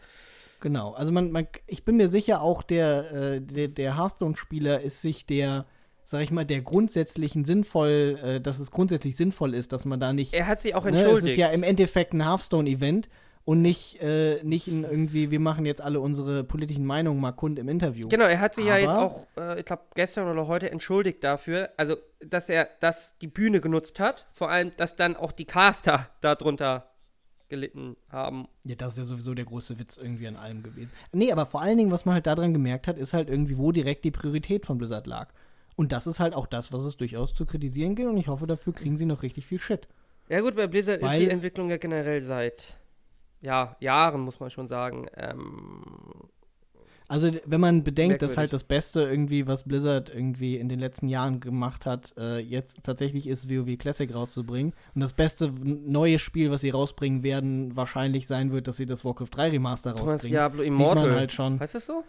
genau. 0.60 0.92
Also 0.92 1.12
man, 1.12 1.30
man, 1.32 1.48
ich 1.66 1.84
bin 1.84 1.96
mir 1.96 2.08
sicher, 2.08 2.40
auch 2.40 2.62
der, 2.62 3.12
äh, 3.12 3.40
der, 3.40 3.68
der 3.68 3.96
Hearthstone-Spieler 3.98 4.80
ist 4.80 5.02
sich 5.02 5.26
der, 5.26 5.66
sag 6.06 6.22
ich 6.22 6.30
mal, 6.30 6.46
der 6.46 6.62
grundsätzlichen 6.62 7.44
sinnvoll, 7.44 8.18
äh, 8.22 8.40
dass 8.40 8.60
es 8.60 8.70
grundsätzlich 8.70 9.16
sinnvoll 9.16 9.54
ist, 9.54 9.72
dass 9.72 9.84
man 9.84 10.00
da 10.00 10.12
nicht. 10.12 10.32
Er 10.32 10.46
hat 10.46 10.60
sich 10.60 10.74
auch 10.74 10.84
ne, 10.84 10.92
es 10.92 11.02
entschuldigt. 11.02 11.32
ist 11.32 11.36
ja 11.36 11.48
im 11.48 11.64
Endeffekt 11.64 12.14
ein 12.14 12.24
Hearthstone-Event 12.24 13.08
und 13.44 13.60
nicht, 13.60 14.00
äh, 14.00 14.40
nicht 14.44 14.68
ein 14.68 14.84
irgendwie, 14.84 15.32
wir 15.32 15.40
machen 15.40 15.66
jetzt 15.66 15.80
alle 15.80 16.00
unsere 16.00 16.44
politischen 16.44 16.86
Meinungen 16.86 17.20
mal 17.20 17.32
kund 17.32 17.58
im 17.58 17.68
Interview. 17.68 18.08
Genau, 18.08 18.24
er 18.24 18.38
hat 18.38 18.54
sich 18.54 18.66
ja 18.66 18.76
jetzt 18.76 18.90
auch, 18.90 19.26
äh, 19.36 19.58
ich 19.58 19.64
glaube, 19.64 19.82
gestern 19.94 20.28
oder 20.28 20.46
heute 20.46 20.70
entschuldigt 20.70 21.24
dafür, 21.24 21.70
also, 21.76 21.96
dass 22.20 22.48
er 22.48 22.68
das 22.80 23.18
die 23.18 23.28
Bühne 23.28 23.60
genutzt 23.60 23.98
hat. 23.98 24.26
Vor 24.32 24.48
allem, 24.48 24.72
dass 24.76 24.94
dann 24.94 25.16
auch 25.16 25.32
die 25.32 25.44
Caster 25.44 26.08
darunter 26.20 26.92
gelitten 27.48 27.96
haben. 28.10 28.46
Ja, 28.64 28.76
das 28.76 28.92
ist 28.92 28.98
ja 28.98 29.04
sowieso 29.04 29.34
der 29.34 29.44
große 29.44 29.78
Witz 29.78 29.96
irgendwie 29.96 30.26
an 30.28 30.36
allem 30.36 30.62
gewesen. 30.62 30.90
Nee, 31.12 31.30
aber 31.32 31.46
vor 31.46 31.62
allen 31.62 31.78
Dingen, 31.78 31.90
was 31.90 32.04
man 32.04 32.14
halt 32.14 32.26
daran 32.26 32.52
gemerkt 32.52 32.88
hat, 32.88 32.96
ist 32.96 33.12
halt 33.12 33.28
irgendwie, 33.28 33.58
wo 33.58 33.70
direkt 33.70 34.04
die 34.04 34.10
Priorität 34.10 34.66
von 34.66 34.78
Blizzard 34.78 35.06
lag. 35.06 35.32
Und 35.76 35.92
das 35.92 36.06
ist 36.06 36.20
halt 36.20 36.34
auch 36.34 36.46
das, 36.46 36.72
was 36.72 36.84
es 36.84 36.96
durchaus 36.96 37.34
zu 37.34 37.44
kritisieren 37.46 37.94
gilt. 37.94 38.08
Und 38.08 38.16
ich 38.16 38.28
hoffe, 38.28 38.46
dafür 38.46 38.72
kriegen 38.72 38.96
sie 38.96 39.06
noch 39.06 39.22
richtig 39.22 39.46
viel 39.46 39.58
Shit. 39.58 39.86
Ja, 40.28 40.40
gut, 40.40 40.56
bei 40.56 40.66
Blizzard 40.66 41.00
ist 41.02 41.06
Weil- 41.08 41.20
die 41.20 41.30
Entwicklung 41.30 41.70
ja 41.70 41.76
generell 41.76 42.22
seit 42.22 42.76
ja, 43.42 43.76
Jahren, 43.80 44.22
muss 44.22 44.40
man 44.40 44.50
schon 44.50 44.66
sagen. 44.66 45.06
Ähm, 45.16 45.82
Also, 47.08 47.30
wenn 47.44 47.60
man 47.60 47.84
bedenkt, 47.84 48.22
dass 48.22 48.30
Merkwürdig. 48.32 48.36
halt 48.38 48.52
das 48.54 48.64
Beste 48.64 49.02
irgendwie, 49.02 49.46
was 49.46 49.62
Blizzard 49.62 50.12
irgendwie 50.12 50.56
in 50.56 50.68
den 50.68 50.80
letzten 50.80 51.08
Jahren 51.08 51.38
gemacht 51.38 51.86
hat, 51.86 52.12
äh, 52.16 52.38
jetzt 52.38 52.82
tatsächlich 52.82 53.28
ist, 53.28 53.48
WoW 53.48 53.76
Classic 53.76 54.12
rauszubringen. 54.12 54.72
Und 54.94 55.02
das 55.02 55.12
beste 55.12 55.52
neue 55.62 56.18
Spiel, 56.18 56.50
was 56.50 56.62
sie 56.62 56.70
rausbringen 56.70 57.22
werden, 57.22 57.76
wahrscheinlich 57.76 58.26
sein 58.26 58.50
wird, 58.50 58.66
dass 58.66 58.78
sie 58.78 58.86
das 58.86 59.04
Warcraft 59.04 59.28
3 59.30 59.50
Remaster 59.50 59.92
rausbringen. 59.92 60.18
Diablo 60.26 60.62
Sieht 60.62 60.72
Immortal. 60.72 61.08
man 61.08 61.16
halt 61.16 61.30
schon. 61.32 61.60
Heißt 61.60 61.76
das 61.76 61.86
so? 61.86 62.02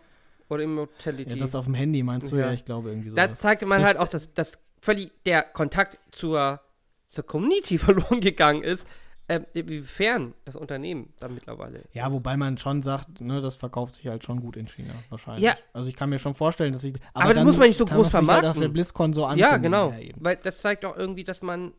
Oder 0.49 0.64
Immortality? 0.64 1.30
Ja, 1.32 1.36
das 1.38 1.56
auf 1.56 1.65
dem 1.65 1.74
Handy 1.74 2.03
meinst 2.03 2.32
du 2.32 2.38
ja, 2.38 2.48
Ja. 2.48 2.53
ich 2.53 2.64
glaube 2.65 2.90
irgendwie 2.90 3.10
so. 3.10 3.15
da 3.15 3.34
zeigte 3.36 3.65
man 3.65 3.80
Das- 3.80 3.88
halt 3.88 3.98
auch, 3.98 4.07
dass, 4.07 4.34
dass 4.34 4.57
völlig 4.82 5.11
der 5.26 5.44
Kontakt 5.44 5.98
zur, 6.11 6.61
zur 7.10 7.26
Community 7.26 7.78
verloren 7.78 8.19
gegangen 8.22 8.64
ist, 8.64 8.88
ähm, 9.30 9.45
wie 9.53 9.82
fern 9.82 10.34
das 10.45 10.56
Unternehmen 10.56 11.11
dann 11.19 11.34
mittlerweile 11.34 11.84
Ja, 11.91 12.10
wobei 12.14 12.38
man 12.38 12.57
schon 12.57 12.82
sagt, 12.82 13.19
ne, 13.19 13.41
das 13.41 13.57
verkauft 13.57 13.95
sich 13.95 14.07
halt 14.07 14.24
schon 14.24 14.40
gut 14.40 14.56
in 14.56 14.68
China, 14.69 14.94
wahrscheinlich. 15.10 15.44
Ja. 15.44 15.57
Also 15.74 15.90
ich 15.90 15.98
kann 15.98 16.10
mir 16.10 16.18
schon 16.19 16.34
vorstellen, 16.34 16.72
dass 16.72 16.86
ich. 16.86 16.94
Aber 17.14 17.26
das 17.30 17.36
dann 17.40 17.45
muss 17.45 17.57
man 17.57 17.68
nicht 17.68 17.78
so 17.78 17.84
groß 17.86 18.06
nicht 18.06 18.14
Halt 18.14 18.24
auf 18.24 18.28
vermarkten. 18.28 18.61
der 18.61 18.69
BlizzCon 18.69 19.14
so 19.14 19.30
Ja, 19.34 19.57
genau. 19.57 19.91
Ja. 19.91 20.14
Weil 20.15 20.38
das 20.38 20.61
zeigt 20.61 20.86
auch 20.86 20.95
irgendwie, 20.95 21.26
dass 21.26 21.41
man. 21.41 21.74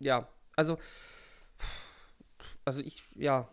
Ja, 0.00 0.26
also. 0.56 0.78
Also 2.64 2.80
ich, 2.80 3.04
ja. 3.14 3.48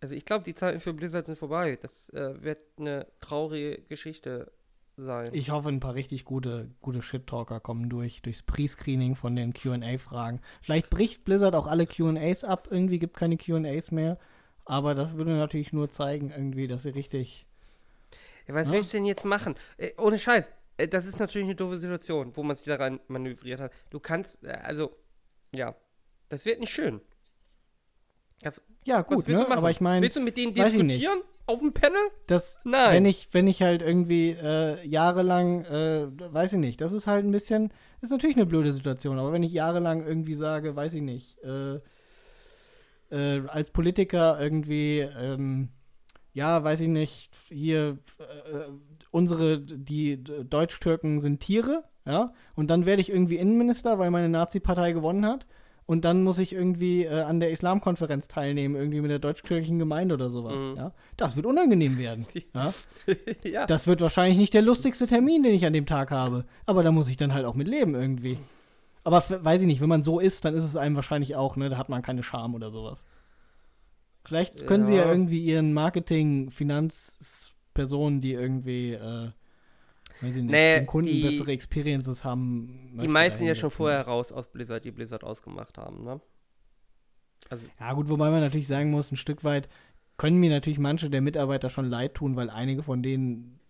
Also 0.00 0.14
ich 0.14 0.24
glaube, 0.24 0.44
die 0.44 0.54
Zeiten 0.54 0.80
für 0.80 0.92
Blizzard 0.94 1.26
sind 1.26 1.36
vorbei. 1.38 1.78
Das 1.80 2.08
äh, 2.10 2.42
wird 2.42 2.60
eine 2.78 3.06
traurige 3.20 3.82
Geschichte 3.88 4.52
sein. 4.96 5.30
Ich 5.32 5.50
hoffe, 5.50 5.68
ein 5.68 5.80
paar 5.80 5.94
richtig 5.94 6.24
gute, 6.24 6.70
gute 6.80 7.02
Shit-Talker 7.02 7.60
kommen 7.60 7.88
durch, 7.88 8.22
durchs 8.22 8.42
Pre-Screening 8.42 9.14
von 9.16 9.34
den 9.36 9.52
QA-Fragen. 9.52 10.40
Vielleicht 10.60 10.90
bricht 10.90 11.24
Blizzard 11.24 11.54
auch 11.54 11.66
alle 11.66 11.86
QAs 11.86 12.44
ab, 12.44 12.68
irgendwie 12.70 12.98
gibt 12.98 13.16
keine 13.16 13.36
QAs 13.36 13.90
mehr. 13.90 14.18
Aber 14.64 14.94
das 14.94 15.16
würde 15.16 15.32
natürlich 15.36 15.72
nur 15.72 15.90
zeigen, 15.90 16.30
irgendwie, 16.30 16.66
dass 16.68 16.82
sie 16.82 16.90
richtig. 16.90 17.46
ja, 18.46 18.54
was 18.54 18.68
Ja. 18.68 18.74
willst 18.74 18.92
du 18.92 18.98
denn 18.98 19.06
jetzt 19.06 19.24
machen? 19.24 19.54
Äh, 19.78 19.92
ohne 19.98 20.18
Scheiß. 20.18 20.48
Äh, 20.76 20.88
das 20.88 21.06
ist 21.06 21.18
natürlich 21.18 21.46
eine 21.46 21.54
doofe 21.56 21.78
Situation, 21.78 22.36
wo 22.36 22.42
man 22.42 22.54
sich 22.54 22.66
da 22.66 22.76
rein 22.76 23.00
manövriert 23.08 23.60
hat. 23.60 23.72
Du 23.90 23.98
kannst, 23.98 24.44
äh, 24.44 24.50
also, 24.62 24.94
ja. 25.54 25.74
Das 26.28 26.44
wird 26.44 26.60
nicht 26.60 26.70
schön. 26.72 27.00
Das, 28.42 28.62
Ja, 28.84 29.02
gut, 29.02 29.26
ne? 29.28 29.50
Aber 29.50 29.70
ich 29.70 29.80
meine, 29.80 30.02
Willst 30.02 30.16
du 30.16 30.20
mit 30.20 30.36
denen 30.36 30.54
diskutieren? 30.54 31.20
Auf 31.46 31.60
dem 31.60 31.72
Panel? 31.72 31.98
das, 32.26 32.60
Nein. 32.64 32.92
wenn 32.92 33.04
ich, 33.06 33.28
wenn 33.32 33.46
ich 33.46 33.62
halt 33.62 33.80
irgendwie 33.80 34.30
äh, 34.30 34.86
jahrelang, 34.86 35.64
äh, 35.64 36.06
weiß 36.10 36.52
ich 36.52 36.58
nicht, 36.58 36.80
das 36.82 36.92
ist 36.92 37.06
halt 37.06 37.24
ein 37.24 37.30
bisschen, 37.30 37.72
ist 38.02 38.10
natürlich 38.10 38.36
eine 38.36 38.44
blöde 38.44 38.72
Situation, 38.74 39.18
aber 39.18 39.32
wenn 39.32 39.42
ich 39.42 39.52
jahrelang 39.52 40.06
irgendwie 40.06 40.34
sage, 40.34 40.76
weiß 40.76 40.92
ich 40.92 41.00
nicht, 41.00 41.38
äh, 41.42 41.80
äh, 43.10 43.46
als 43.48 43.70
Politiker 43.70 44.38
irgendwie, 44.38 44.98
ähm, 45.18 45.70
ja, 46.34 46.62
weiß 46.62 46.80
ich 46.80 46.88
nicht, 46.88 47.30
hier, 47.48 47.98
äh, 48.18 48.70
unsere, 49.10 49.58
die 49.58 50.22
Deutsch-Türken 50.22 51.20
sind 51.20 51.40
Tiere, 51.40 51.84
ja, 52.04 52.32
und 52.54 52.68
dann 52.68 52.84
werde 52.84 53.00
ich 53.00 53.10
irgendwie 53.10 53.36
Innenminister, 53.36 53.98
weil 53.98 54.10
meine 54.10 54.28
Nazi-Partei 54.28 54.92
gewonnen 54.92 55.26
hat. 55.26 55.46
Und 55.88 56.04
dann 56.04 56.22
muss 56.22 56.38
ich 56.38 56.52
irgendwie 56.52 57.06
äh, 57.06 57.22
an 57.22 57.40
der 57.40 57.50
Islamkonferenz 57.50 58.28
teilnehmen, 58.28 58.76
irgendwie 58.76 59.00
mit 59.00 59.10
der 59.10 59.20
deutsch-kirchlichen 59.20 59.78
Gemeinde 59.78 60.16
oder 60.16 60.28
sowas. 60.28 60.60
Mhm. 60.60 60.76
Ja? 60.76 60.92
Das 61.16 61.34
wird 61.34 61.46
unangenehm 61.46 61.96
werden. 61.96 62.26
ja? 62.54 62.74
ja. 63.42 63.64
Das 63.64 63.86
wird 63.86 64.02
wahrscheinlich 64.02 64.36
nicht 64.36 64.52
der 64.52 64.60
lustigste 64.60 65.06
Termin, 65.06 65.42
den 65.42 65.54
ich 65.54 65.64
an 65.64 65.72
dem 65.72 65.86
Tag 65.86 66.10
habe. 66.10 66.44
Aber 66.66 66.82
da 66.82 66.92
muss 66.92 67.08
ich 67.08 67.16
dann 67.16 67.32
halt 67.32 67.46
auch 67.46 67.54
mit 67.54 67.68
leben 67.68 67.94
irgendwie. 67.94 68.36
Aber 69.02 69.24
weiß 69.30 69.62
ich 69.62 69.66
nicht, 69.66 69.80
wenn 69.80 69.88
man 69.88 70.02
so 70.02 70.20
ist, 70.20 70.44
dann 70.44 70.54
ist 70.54 70.64
es 70.64 70.76
einem 70.76 70.94
wahrscheinlich 70.94 71.36
auch, 71.36 71.56
ne? 71.56 71.70
Da 71.70 71.78
hat 71.78 71.88
man 71.88 72.02
keine 72.02 72.22
Scham 72.22 72.54
oder 72.54 72.70
sowas. 72.70 73.06
Vielleicht 74.26 74.66
können 74.66 74.84
sie 74.84 74.92
ja 74.94 75.06
Ja. 75.06 75.10
irgendwie 75.10 75.42
ihren 75.42 75.72
Marketing, 75.72 76.50
Personen, 77.72 78.20
die 78.20 78.34
irgendwie, 78.34 78.92
äh, 78.92 79.30
weiß 80.20 80.36
ich 80.36 80.42
nicht, 80.42 80.50
Nee, 80.50 80.78
den 80.80 80.86
Kunden 80.86 81.08
die- 81.10 81.22
bessere 81.22 81.52
Experiences 81.52 82.24
haben. 82.24 82.96
Die 83.00 83.08
meisten 83.08 83.44
ja 83.44 83.54
schon 83.54 83.70
vorher 83.70 84.02
raus 84.02 84.32
aus 84.32 84.50
Blizzard, 84.50 84.84
die 84.84 84.90
Blizzard 84.90 85.24
ausgemacht 85.24 85.78
haben, 85.78 86.04
ne? 86.04 86.20
Also, 87.50 87.64
Ja, 87.80 87.92
gut, 87.92 88.08
wobei 88.08 88.30
man 88.30 88.40
natürlich 88.40 88.66
sagen 88.68 88.90
muss, 88.90 89.10
ein 89.12 89.16
Stück 89.16 89.44
weit 89.44 89.68
können 90.18 90.38
mir 90.38 90.50
natürlich 90.50 90.78
manche 90.80 91.08
der 91.10 91.20
Mitarbeiter 91.22 91.70
schon 91.70 91.86
leid 91.86 92.14
tun, 92.14 92.34
weil 92.36 92.50
einige 92.50 92.82
von 92.82 93.02
denen 93.02 93.60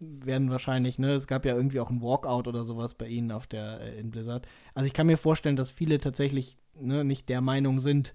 werden 0.00 0.50
wahrscheinlich, 0.50 0.98
ne, 0.98 1.12
es 1.12 1.28
gab 1.28 1.46
ja 1.46 1.54
irgendwie 1.54 1.78
auch 1.78 1.88
ein 1.88 2.02
Walkout 2.02 2.48
oder 2.48 2.64
sowas 2.64 2.94
bei 2.94 3.06
ihnen 3.06 3.30
auf 3.30 3.46
der, 3.46 3.80
äh, 3.80 4.00
in 4.00 4.10
Blizzard. 4.10 4.46
Also 4.74 4.88
ich 4.88 4.92
kann 4.92 5.06
mir 5.06 5.16
vorstellen, 5.16 5.54
dass 5.54 5.70
viele 5.70 5.98
tatsächlich, 5.98 6.56
ne, 6.74 7.04
nicht 7.04 7.28
der 7.28 7.40
Meinung 7.40 7.78
sind, 7.78 8.14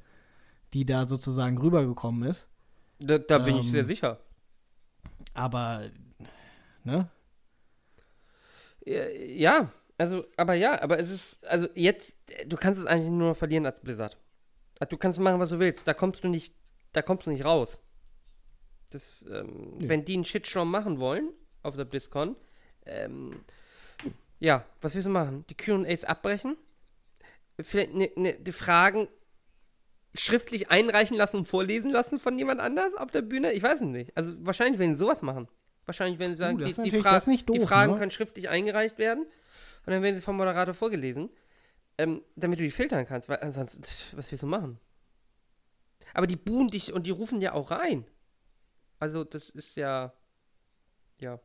die 0.73 0.85
da 0.85 1.07
sozusagen 1.07 1.57
rübergekommen 1.57 2.29
ist. 2.29 2.49
da, 2.99 3.17
da 3.19 3.37
bin 3.37 3.55
ich 3.57 3.65
Ähm, 3.67 3.71
sehr 3.71 3.83
sicher. 3.85 4.19
Aber, 5.33 5.83
ne? 6.83 7.09
Äh, 8.87 9.35
Ja, 9.37 9.71
also, 9.97 10.25
aber 10.37 10.53
ja, 10.53 10.81
aber 10.81 10.99
es 10.99 11.11
ist, 11.11 11.45
also 11.45 11.67
jetzt, 11.75 12.17
du 12.45 12.55
kannst 12.55 12.79
es 12.79 12.85
eigentlich 12.85 13.09
nur 13.09 13.29
noch 13.29 13.37
verlieren 13.37 13.65
als 13.65 13.79
Blizzard. 13.79 14.17
Also, 14.79 14.89
Du 14.91 14.97
kannst 14.97 15.19
machen, 15.19 15.39
was 15.39 15.49
du 15.49 15.59
willst. 15.59 15.87
Da 15.87 15.93
kommst 15.93 16.23
du 16.23 16.27
nicht, 16.27 16.53
da 16.93 17.01
kommst 17.01 17.25
du 17.25 17.31
nicht 17.31 17.45
raus. 17.45 17.79
Das, 18.91 19.25
ähm, 19.29 19.77
Ja. 19.81 19.89
wenn 19.89 20.05
die 20.05 20.13
einen 20.13 20.25
Shitstorm 20.25 20.69
machen 20.71 20.99
wollen 20.99 21.29
auf 21.63 21.75
der 21.75 21.85
BlizzCon, 21.85 22.35
ähm, 22.85 23.41
ja, 24.39 24.65
was 24.81 24.93
willst 24.95 25.07
du 25.07 25.11
machen? 25.11 25.45
Die 25.49 25.57
Q&As 25.57 26.03
abbrechen? 26.05 26.55
Vielleicht 27.59 27.93
ne, 27.95 28.11
ne, 28.15 28.33
die 28.39 28.51
Fragen 28.51 29.07
schriftlich 30.13 30.69
einreichen 30.69 31.17
lassen 31.17 31.37
und 31.37 31.45
vorlesen 31.45 31.89
lassen 31.91 32.19
von 32.19 32.37
jemand 32.37 32.61
anders 32.61 32.93
auf 32.95 33.09
der 33.11 33.23
Bühne? 33.23 33.51
Ich 33.53 33.63
weiß 33.63 33.81
es 33.81 33.87
nicht. 33.87 34.15
Also 34.15 34.33
wahrscheinlich 34.45 34.79
werden 34.79 34.93
sie 34.93 34.99
sowas 34.99 35.21
machen. 35.23 35.47
Wahrscheinlich 35.87 36.19
werden 36.19 36.33
sie 36.33 36.37
sagen, 36.37 36.61
Uh, 36.61 36.65
die, 36.65 36.91
die, 36.91 37.01
Fra 37.01 37.19
nicht 37.27 37.49
die 37.49 37.57
doof, 37.57 37.67
Fragen 37.69 37.93
ne? 37.93 37.97
können 37.97 38.11
schriftlich 38.11 38.49
eingereicht 38.49 38.99
werden 38.99 39.23
und 39.23 39.93
dann 39.93 40.03
werden 40.03 40.15
sie 40.15 40.21
vom 40.21 40.37
Moderator 40.37 40.73
vorgelesen, 40.75 41.29
ähm, 41.97 42.21
damit 42.35 42.59
du 42.59 42.63
die 42.63 42.71
filtern 42.71 43.05
kannst, 43.05 43.29
weil 43.29 43.39
ansonsten, 43.39 43.81
was 44.15 44.29
willst 44.31 44.43
du 44.43 44.47
machen? 44.47 44.79
Aber 46.13 46.27
die 46.27 46.35
buhen 46.35 46.67
dich 46.67 46.93
und 46.93 47.03
die 47.07 47.11
rufen 47.11 47.41
ja 47.41 47.53
auch 47.53 47.71
rein. 47.71 48.05
Also 48.99 49.23
das 49.23 49.49
ist 49.49 49.75
ja, 49.75 50.13
ja. 51.19 51.39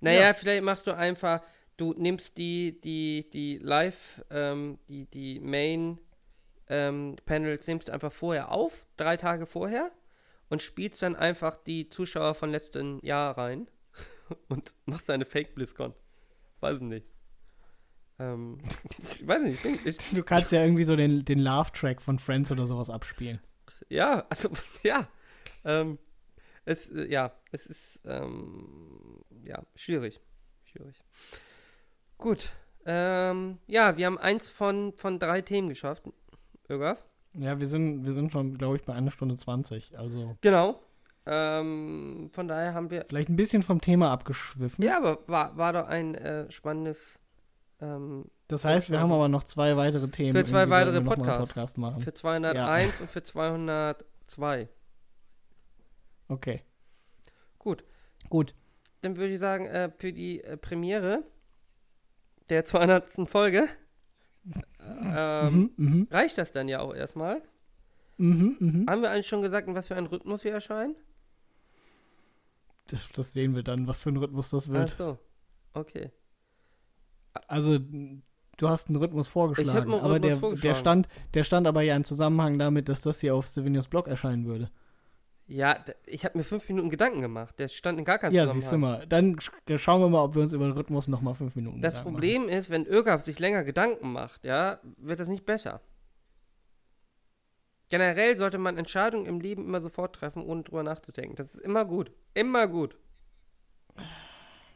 Naja, 0.00 0.20
Ja. 0.20 0.34
vielleicht 0.34 0.62
machst 0.62 0.86
du 0.86 0.96
einfach, 0.96 1.42
du 1.76 1.92
nimmst 1.94 2.38
die, 2.38 2.80
die, 2.80 3.28
die 3.30 3.58
Live, 3.58 4.24
ähm, 4.30 4.78
die, 4.88 5.04
die 5.06 5.38
Main 5.40 6.00
ähm, 6.68 7.16
Panels 7.26 7.66
nimmst 7.66 7.88
du 7.88 7.92
einfach 7.92 8.12
vorher 8.12 8.50
auf, 8.52 8.86
drei 8.96 9.16
Tage 9.16 9.46
vorher, 9.46 9.90
und 10.48 10.62
spielst 10.62 11.02
dann 11.02 11.16
einfach 11.16 11.56
die 11.56 11.88
Zuschauer 11.88 12.34
von 12.34 12.50
letzten 12.50 13.04
Jahr 13.04 13.36
rein 13.36 13.68
und 14.48 14.74
machst 14.84 15.10
eine 15.10 15.24
Fake 15.24 15.54
BlizzCon. 15.54 15.94
Weiß 16.60 16.76
ich 16.76 16.82
nicht. 16.82 17.06
Ähm, 18.18 18.58
ich 18.98 19.26
weiß 19.26 19.42
nicht. 19.42 19.64
Ich, 19.64 19.86
ich, 19.86 20.10
Du 20.10 20.22
kannst 20.22 20.52
ja 20.52 20.62
irgendwie 20.62 20.84
so 20.84 20.96
den, 20.96 21.24
den 21.24 21.38
Laugh-Track 21.38 22.00
von 22.00 22.18
Friends 22.18 22.50
oder 22.50 22.66
sowas 22.66 22.90
abspielen. 22.90 23.40
ja, 23.88 24.26
also, 24.30 24.50
ja. 24.82 25.08
Ähm, 25.64 25.98
es, 26.64 26.90
äh, 26.90 27.06
ja, 27.10 27.32
es 27.52 27.66
ist, 27.66 28.00
ähm, 28.04 29.20
ja, 29.44 29.62
schwierig. 29.74 30.20
Schwierig. 30.64 31.02
Gut. 32.18 32.50
Ähm, 32.86 33.58
ja, 33.66 33.96
wir 33.96 34.06
haben 34.06 34.18
eins 34.18 34.48
von, 34.48 34.92
von 34.96 35.18
drei 35.18 35.42
Themen 35.42 35.68
geschafft. 35.68 36.04
Irgaf? 36.68 37.04
Ja, 37.38 37.60
wir 37.60 37.68
sind, 37.68 38.04
wir 38.06 38.12
sind 38.12 38.32
schon, 38.32 38.56
glaube 38.56 38.76
ich, 38.76 38.84
bei 38.84 38.94
einer 38.94 39.10
Stunde 39.10 39.36
20. 39.36 39.98
Also 39.98 40.36
Genau. 40.40 40.80
Ähm, 41.28 42.30
von 42.32 42.46
daher 42.46 42.72
haben 42.74 42.90
wir. 42.90 43.04
vielleicht 43.08 43.28
ein 43.28 43.36
bisschen 43.36 43.62
vom 43.62 43.80
Thema 43.80 44.12
abgeschwiffen. 44.12 44.84
Ja, 44.84 44.98
aber 44.98 45.18
war, 45.26 45.56
war 45.56 45.72
doch 45.72 45.88
ein 45.88 46.14
äh, 46.14 46.48
spannendes 46.50 47.20
ähm, 47.80 48.26
Das 48.48 48.64
heißt, 48.64 48.90
wir 48.90 49.00
haben 49.00 49.10
aber 49.12 49.28
noch 49.28 49.42
zwei 49.42 49.76
weitere 49.76 50.08
Themen. 50.08 50.36
Für 50.36 50.44
zwei 50.44 50.70
weitere 50.70 51.00
Podcasts. 51.00 51.48
Podcast 51.48 51.78
machen. 51.78 52.00
für 52.00 52.14
201 52.14 53.00
und 53.00 53.10
für 53.10 53.22
202. 53.22 54.68
Okay, 56.28 56.62
Gut. 57.58 57.84
gut. 58.28 58.54
Dann 59.02 59.16
würde 59.16 59.34
ich 59.34 59.40
sagen, 59.40 59.66
äh, 59.66 59.90
für 59.98 60.12
die 60.12 60.42
äh, 60.42 60.56
Premiere 60.56 61.22
der 62.48 62.64
200. 62.64 63.28
Folge 63.28 63.68
ähm, 65.02 65.70
mhm, 65.76 65.84
mhm, 65.84 66.08
reicht 66.10 66.38
das 66.38 66.52
dann 66.52 66.68
ja 66.68 66.80
auch 66.80 66.94
erstmal. 66.94 67.42
mhm, 68.16 68.56
mhm. 68.58 68.86
Haben 68.88 69.02
wir 69.02 69.10
eigentlich 69.10 69.26
schon 69.26 69.42
gesagt, 69.42 69.68
in 69.68 69.74
was 69.74 69.88
für 69.88 69.96
einen 69.96 70.06
Rhythmus 70.06 70.44
wir 70.44 70.52
erscheinen? 70.52 70.96
Das, 72.88 73.10
das 73.12 73.32
sehen 73.32 73.54
wir 73.54 73.62
dann, 73.62 73.86
was 73.86 74.02
für 74.02 74.10
ein 74.10 74.16
Rhythmus 74.16 74.50
das 74.50 74.68
Ach 74.68 74.72
wird. 74.72 74.90
so. 74.90 75.18
Okay. 75.72 76.10
Also, 77.48 77.78
du 77.78 78.68
hast 78.68 78.88
einen 78.88 78.96
Rhythmus 78.96 79.28
vorgeschlagen. 79.28 79.92
Einen 79.92 80.00
aber 80.00 80.14
Rhythmus 80.14 80.20
der, 80.20 80.30
der, 80.30 80.38
vorgeschlagen. 80.38 80.78
stand, 80.78 81.08
der 81.34 81.44
stand 81.44 81.66
aber 81.66 81.82
ja 81.82 81.96
im 81.96 82.04
Zusammenhang 82.04 82.58
damit, 82.58 82.88
dass 82.88 83.02
das 83.02 83.20
hier 83.20 83.34
auf 83.34 83.46
Stevenius 83.46 83.88
Blog 83.88 84.08
erscheinen 84.08 84.46
würde. 84.46 84.70
Ja, 85.48 85.84
ich 86.06 86.24
habe 86.24 86.36
mir 86.38 86.42
fünf 86.44 86.68
Minuten 86.68 86.90
Gedanken 86.90 87.20
gemacht. 87.20 87.56
Der 87.60 87.68
stand 87.68 87.98
in 88.00 88.04
gar 88.04 88.18
keinem 88.18 88.34
Ja, 88.34 88.48
siehst 88.52 88.72
du 88.72 88.78
mal. 88.78 89.06
Dann 89.06 89.36
sch- 89.36 89.78
schauen 89.78 90.00
wir 90.00 90.08
mal, 90.08 90.24
ob 90.24 90.34
wir 90.34 90.42
uns 90.42 90.52
über 90.52 90.64
den 90.64 90.72
Rhythmus 90.72 91.06
nochmal 91.06 91.34
fünf 91.36 91.54
Minuten 91.54 91.80
Das 91.80 91.98
Gedanken 91.98 92.12
Problem 92.14 92.48
ist, 92.48 92.68
wenn 92.70 92.84
Irgaf 92.84 93.22
sich 93.24 93.38
länger 93.38 93.62
Gedanken 93.62 94.12
macht, 94.12 94.44
ja, 94.44 94.80
wird 94.96 95.20
das 95.20 95.28
nicht 95.28 95.46
besser. 95.46 95.80
Generell 97.88 98.36
sollte 98.36 98.58
man 98.58 98.76
Entscheidungen 98.76 99.26
im 99.26 99.38
Leben 99.38 99.64
immer 99.64 99.80
sofort 99.80 100.16
treffen, 100.16 100.42
ohne 100.44 100.64
drüber 100.64 100.82
nachzudenken. 100.82 101.36
Das 101.36 101.54
ist 101.54 101.60
immer 101.60 101.84
gut. 101.84 102.10
Immer 102.34 102.66
gut. 102.66 102.96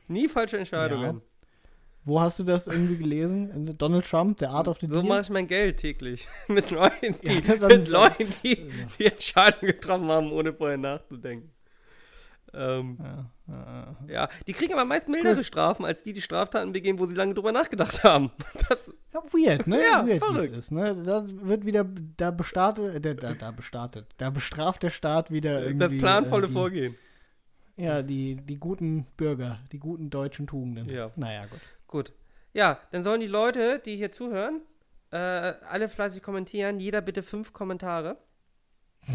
Nie 0.07 0.29
falsche 0.29 0.59
Entscheidungen. 0.59 1.03
machen. 1.07 1.23
Wo 2.05 2.21
hast 2.21 2.39
du 2.39 2.45
das 2.45 2.67
irgendwie 2.67 2.97
gelesen? 2.97 3.75
Donald 3.77 4.07
Trump, 4.09 4.39
der 4.39 4.51
Art 4.51 4.69
of 4.69 4.79
the 4.81 4.87
So 4.87 4.95
Deal? 4.95 5.05
mache 5.05 5.21
ich 5.21 5.31
mein 5.31 5.47
Geld 5.47 5.77
täglich. 5.79 6.27
mit 6.49 6.71
Leuten, 6.71 7.15
die, 7.23 7.43
Ja, 7.43 7.69
mit 7.69 7.89
Leuten, 7.89 8.27
die 8.43 8.71
die 8.99 9.07
Entscheidungen 9.07 9.67
getroffen 9.73 10.09
haben, 10.09 10.33
ohne 10.33 10.53
vorher 10.53 10.79
nachzudenken. 10.79 11.51
Ähm, 12.53 12.99
Ja, 13.01 13.31
ja, 13.47 13.55
ja. 14.09 14.13
ja, 14.13 14.29
die 14.47 14.53
kriegen 14.55 14.73
aber 14.73 14.85
meist 14.85 15.09
mildere 15.09 15.45
Strafen, 15.45 15.85
als 15.85 16.03
die, 16.03 16.13
die 16.13 16.21
Straftaten 16.21 16.73
begehen, 16.73 16.99
wo 16.99 17.07
sie 17.07 17.15
lange 17.15 17.35
drüber 17.35 17.53
nachgedacht 17.53 18.03
haben. 18.05 18.31
Das, 18.69 18.91
Ja, 19.15 19.21
weird, 19.33 19.67
ne? 19.69 19.81
Ja, 19.83 20.05
weird, 20.07 20.19
verrückt. 20.19 20.57
ist, 20.59 20.73
ne? 20.73 20.97
Da 21.05 21.25
wird 21.27 21.65
wieder, 21.65 21.85
da 22.17 22.31
bestartet, 22.33 22.95
äh, 22.97 23.01
da, 23.01 23.15
da, 23.15 23.35
da 23.35 23.51
bestartet, 23.53 24.07
da 24.17 24.31
bestraft 24.31 24.83
der 24.83 24.91
Staat 24.91 25.31
wieder 25.31 25.63
irgendwie. 25.63 25.79
das 25.79 25.97
planvolle 25.99 26.45
äh, 26.45 26.49
die, 26.49 26.53
Vorgehen. 26.53 26.95
Ja, 27.77 28.03
die, 28.03 28.35
die 28.37 28.57
guten 28.59 29.07
Bürger, 29.17 29.61
die 29.71 29.79
guten 29.79 30.11
deutschen 30.11 30.47
Tugenden. 30.49 30.89
Ja. 30.89 31.11
Naja, 31.15 31.47
gut. 31.47 31.61
Gut. 31.91 32.13
Ja, 32.53 32.79
dann 32.93 33.03
sollen 33.03 33.21
die 33.21 33.27
Leute, 33.27 33.81
die 33.85 33.97
hier 33.97 34.13
zuhören, 34.13 34.61
äh, 35.11 35.17
alle 35.17 35.89
fleißig 35.89 36.23
kommentieren. 36.23 36.79
Jeder 36.79 37.01
bitte 37.01 37.23
fünf 37.25 37.53
Kommentare. 37.53 38.17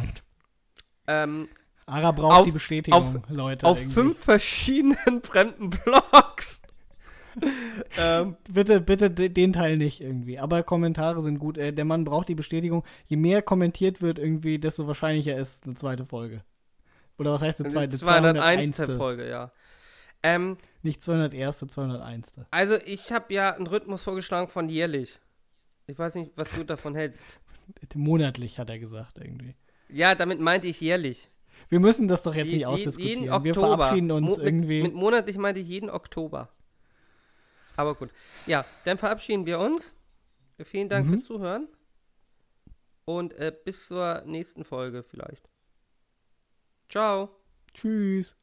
ähm, 1.07 1.47
Ara 1.85 2.11
braucht 2.11 2.39
Auf- 2.39 2.45
die 2.45 2.51
Bestätigung, 2.51 3.23
Leute. 3.29 3.65
auf 3.65 3.77
irgendwie. 3.79 3.93
fünf 3.93 4.19
verschiedenen 4.19 5.21
fremden 5.23 5.69
Blogs. 5.69 6.59
ähm, 7.97 8.35
Bitte, 8.49 8.79
bitte 8.81 9.11
de- 9.11 9.29
den 9.29 9.53
Teil 9.53 9.77
nicht 9.77 10.01
irgendwie. 10.01 10.39
Aber 10.39 10.63
Kommentare 10.63 11.21
sind 11.21 11.37
gut. 11.37 11.57
Äh, 11.57 11.73
der 11.73 11.85
Mann 11.85 12.03
braucht 12.05 12.27
die 12.29 12.35
Bestätigung. 12.35 12.83
Je 13.07 13.17
mehr 13.17 13.41
kommentiert 13.41 14.01
wird 14.01 14.19
irgendwie, 14.19 14.57
desto 14.57 14.87
wahrscheinlicher 14.87 15.37
ist 15.37 15.65
eine 15.65 15.75
zweite 15.75 16.05
Folge. 16.05 16.43
Oder 17.17 17.31
was 17.33 17.41
heißt 17.41 17.59
eine 17.61 17.69
zweite? 17.69 17.97
201. 17.97 18.75
201. 18.77 18.97
Folge, 18.97 19.29
ja. 19.29 19.51
Ähm, 20.23 20.57
Nicht 20.85 21.01
201. 21.01 21.57
201. 21.67 22.33
also 22.51 22.75
ich 22.85 23.11
habe 23.11 23.33
ja 23.33 23.55
einen 23.55 23.65
Rhythmus 23.67 24.03
vorgeschlagen 24.03 24.47
von 24.49 24.69
jährlich. 24.69 25.19
Ich 25.87 25.97
weiß 25.97 26.13
nicht, 26.15 26.31
was 26.35 26.51
du 26.51 26.63
davon 26.63 26.93
hältst. 26.95 27.25
Monatlich, 27.95 28.59
hat 28.59 28.69
er 28.69 28.77
gesagt 28.77 29.17
irgendwie. 29.17 29.55
Ja, 29.89 30.13
damit 30.13 30.39
meinte 30.39 30.67
ich 30.67 30.79
jährlich. 30.81 31.29
Wir 31.69 31.79
müssen 31.79 32.07
das 32.07 32.21
doch 32.21 32.35
jetzt 32.35 32.49
Je- 32.49 32.57
nicht 32.57 32.65
ausdiskutieren. 32.67 33.23
jeden 33.23 33.43
Wir 33.43 33.51
Oktober. 33.53 33.77
verabschieden 33.77 34.11
uns 34.11 34.29
Mo- 34.29 34.35
mit, 34.37 34.45
irgendwie. 34.45 34.83
Mit 34.83 34.93
monatlich 34.93 35.37
meinte 35.39 35.59
ich 35.59 35.67
jeden 35.67 35.89
Oktober. 35.89 36.49
Aber 37.75 37.95
gut. 37.95 38.11
Ja, 38.45 38.63
dann 38.83 38.97
verabschieden 38.99 39.45
wir 39.47 39.57
uns. 39.59 39.95
Vielen 40.63 40.87
Dank 40.89 41.07
Mhm. 41.07 41.09
fürs 41.13 41.25
Zuhören. 41.25 41.67
Und 43.05 43.33
äh, 43.33 43.51
bis 43.65 43.85
zur 43.87 44.21
nächsten 44.25 44.63
Folge 44.63 45.01
vielleicht. 45.03 45.49
Ciao. 46.89 47.29
Tschüss. 47.73 48.35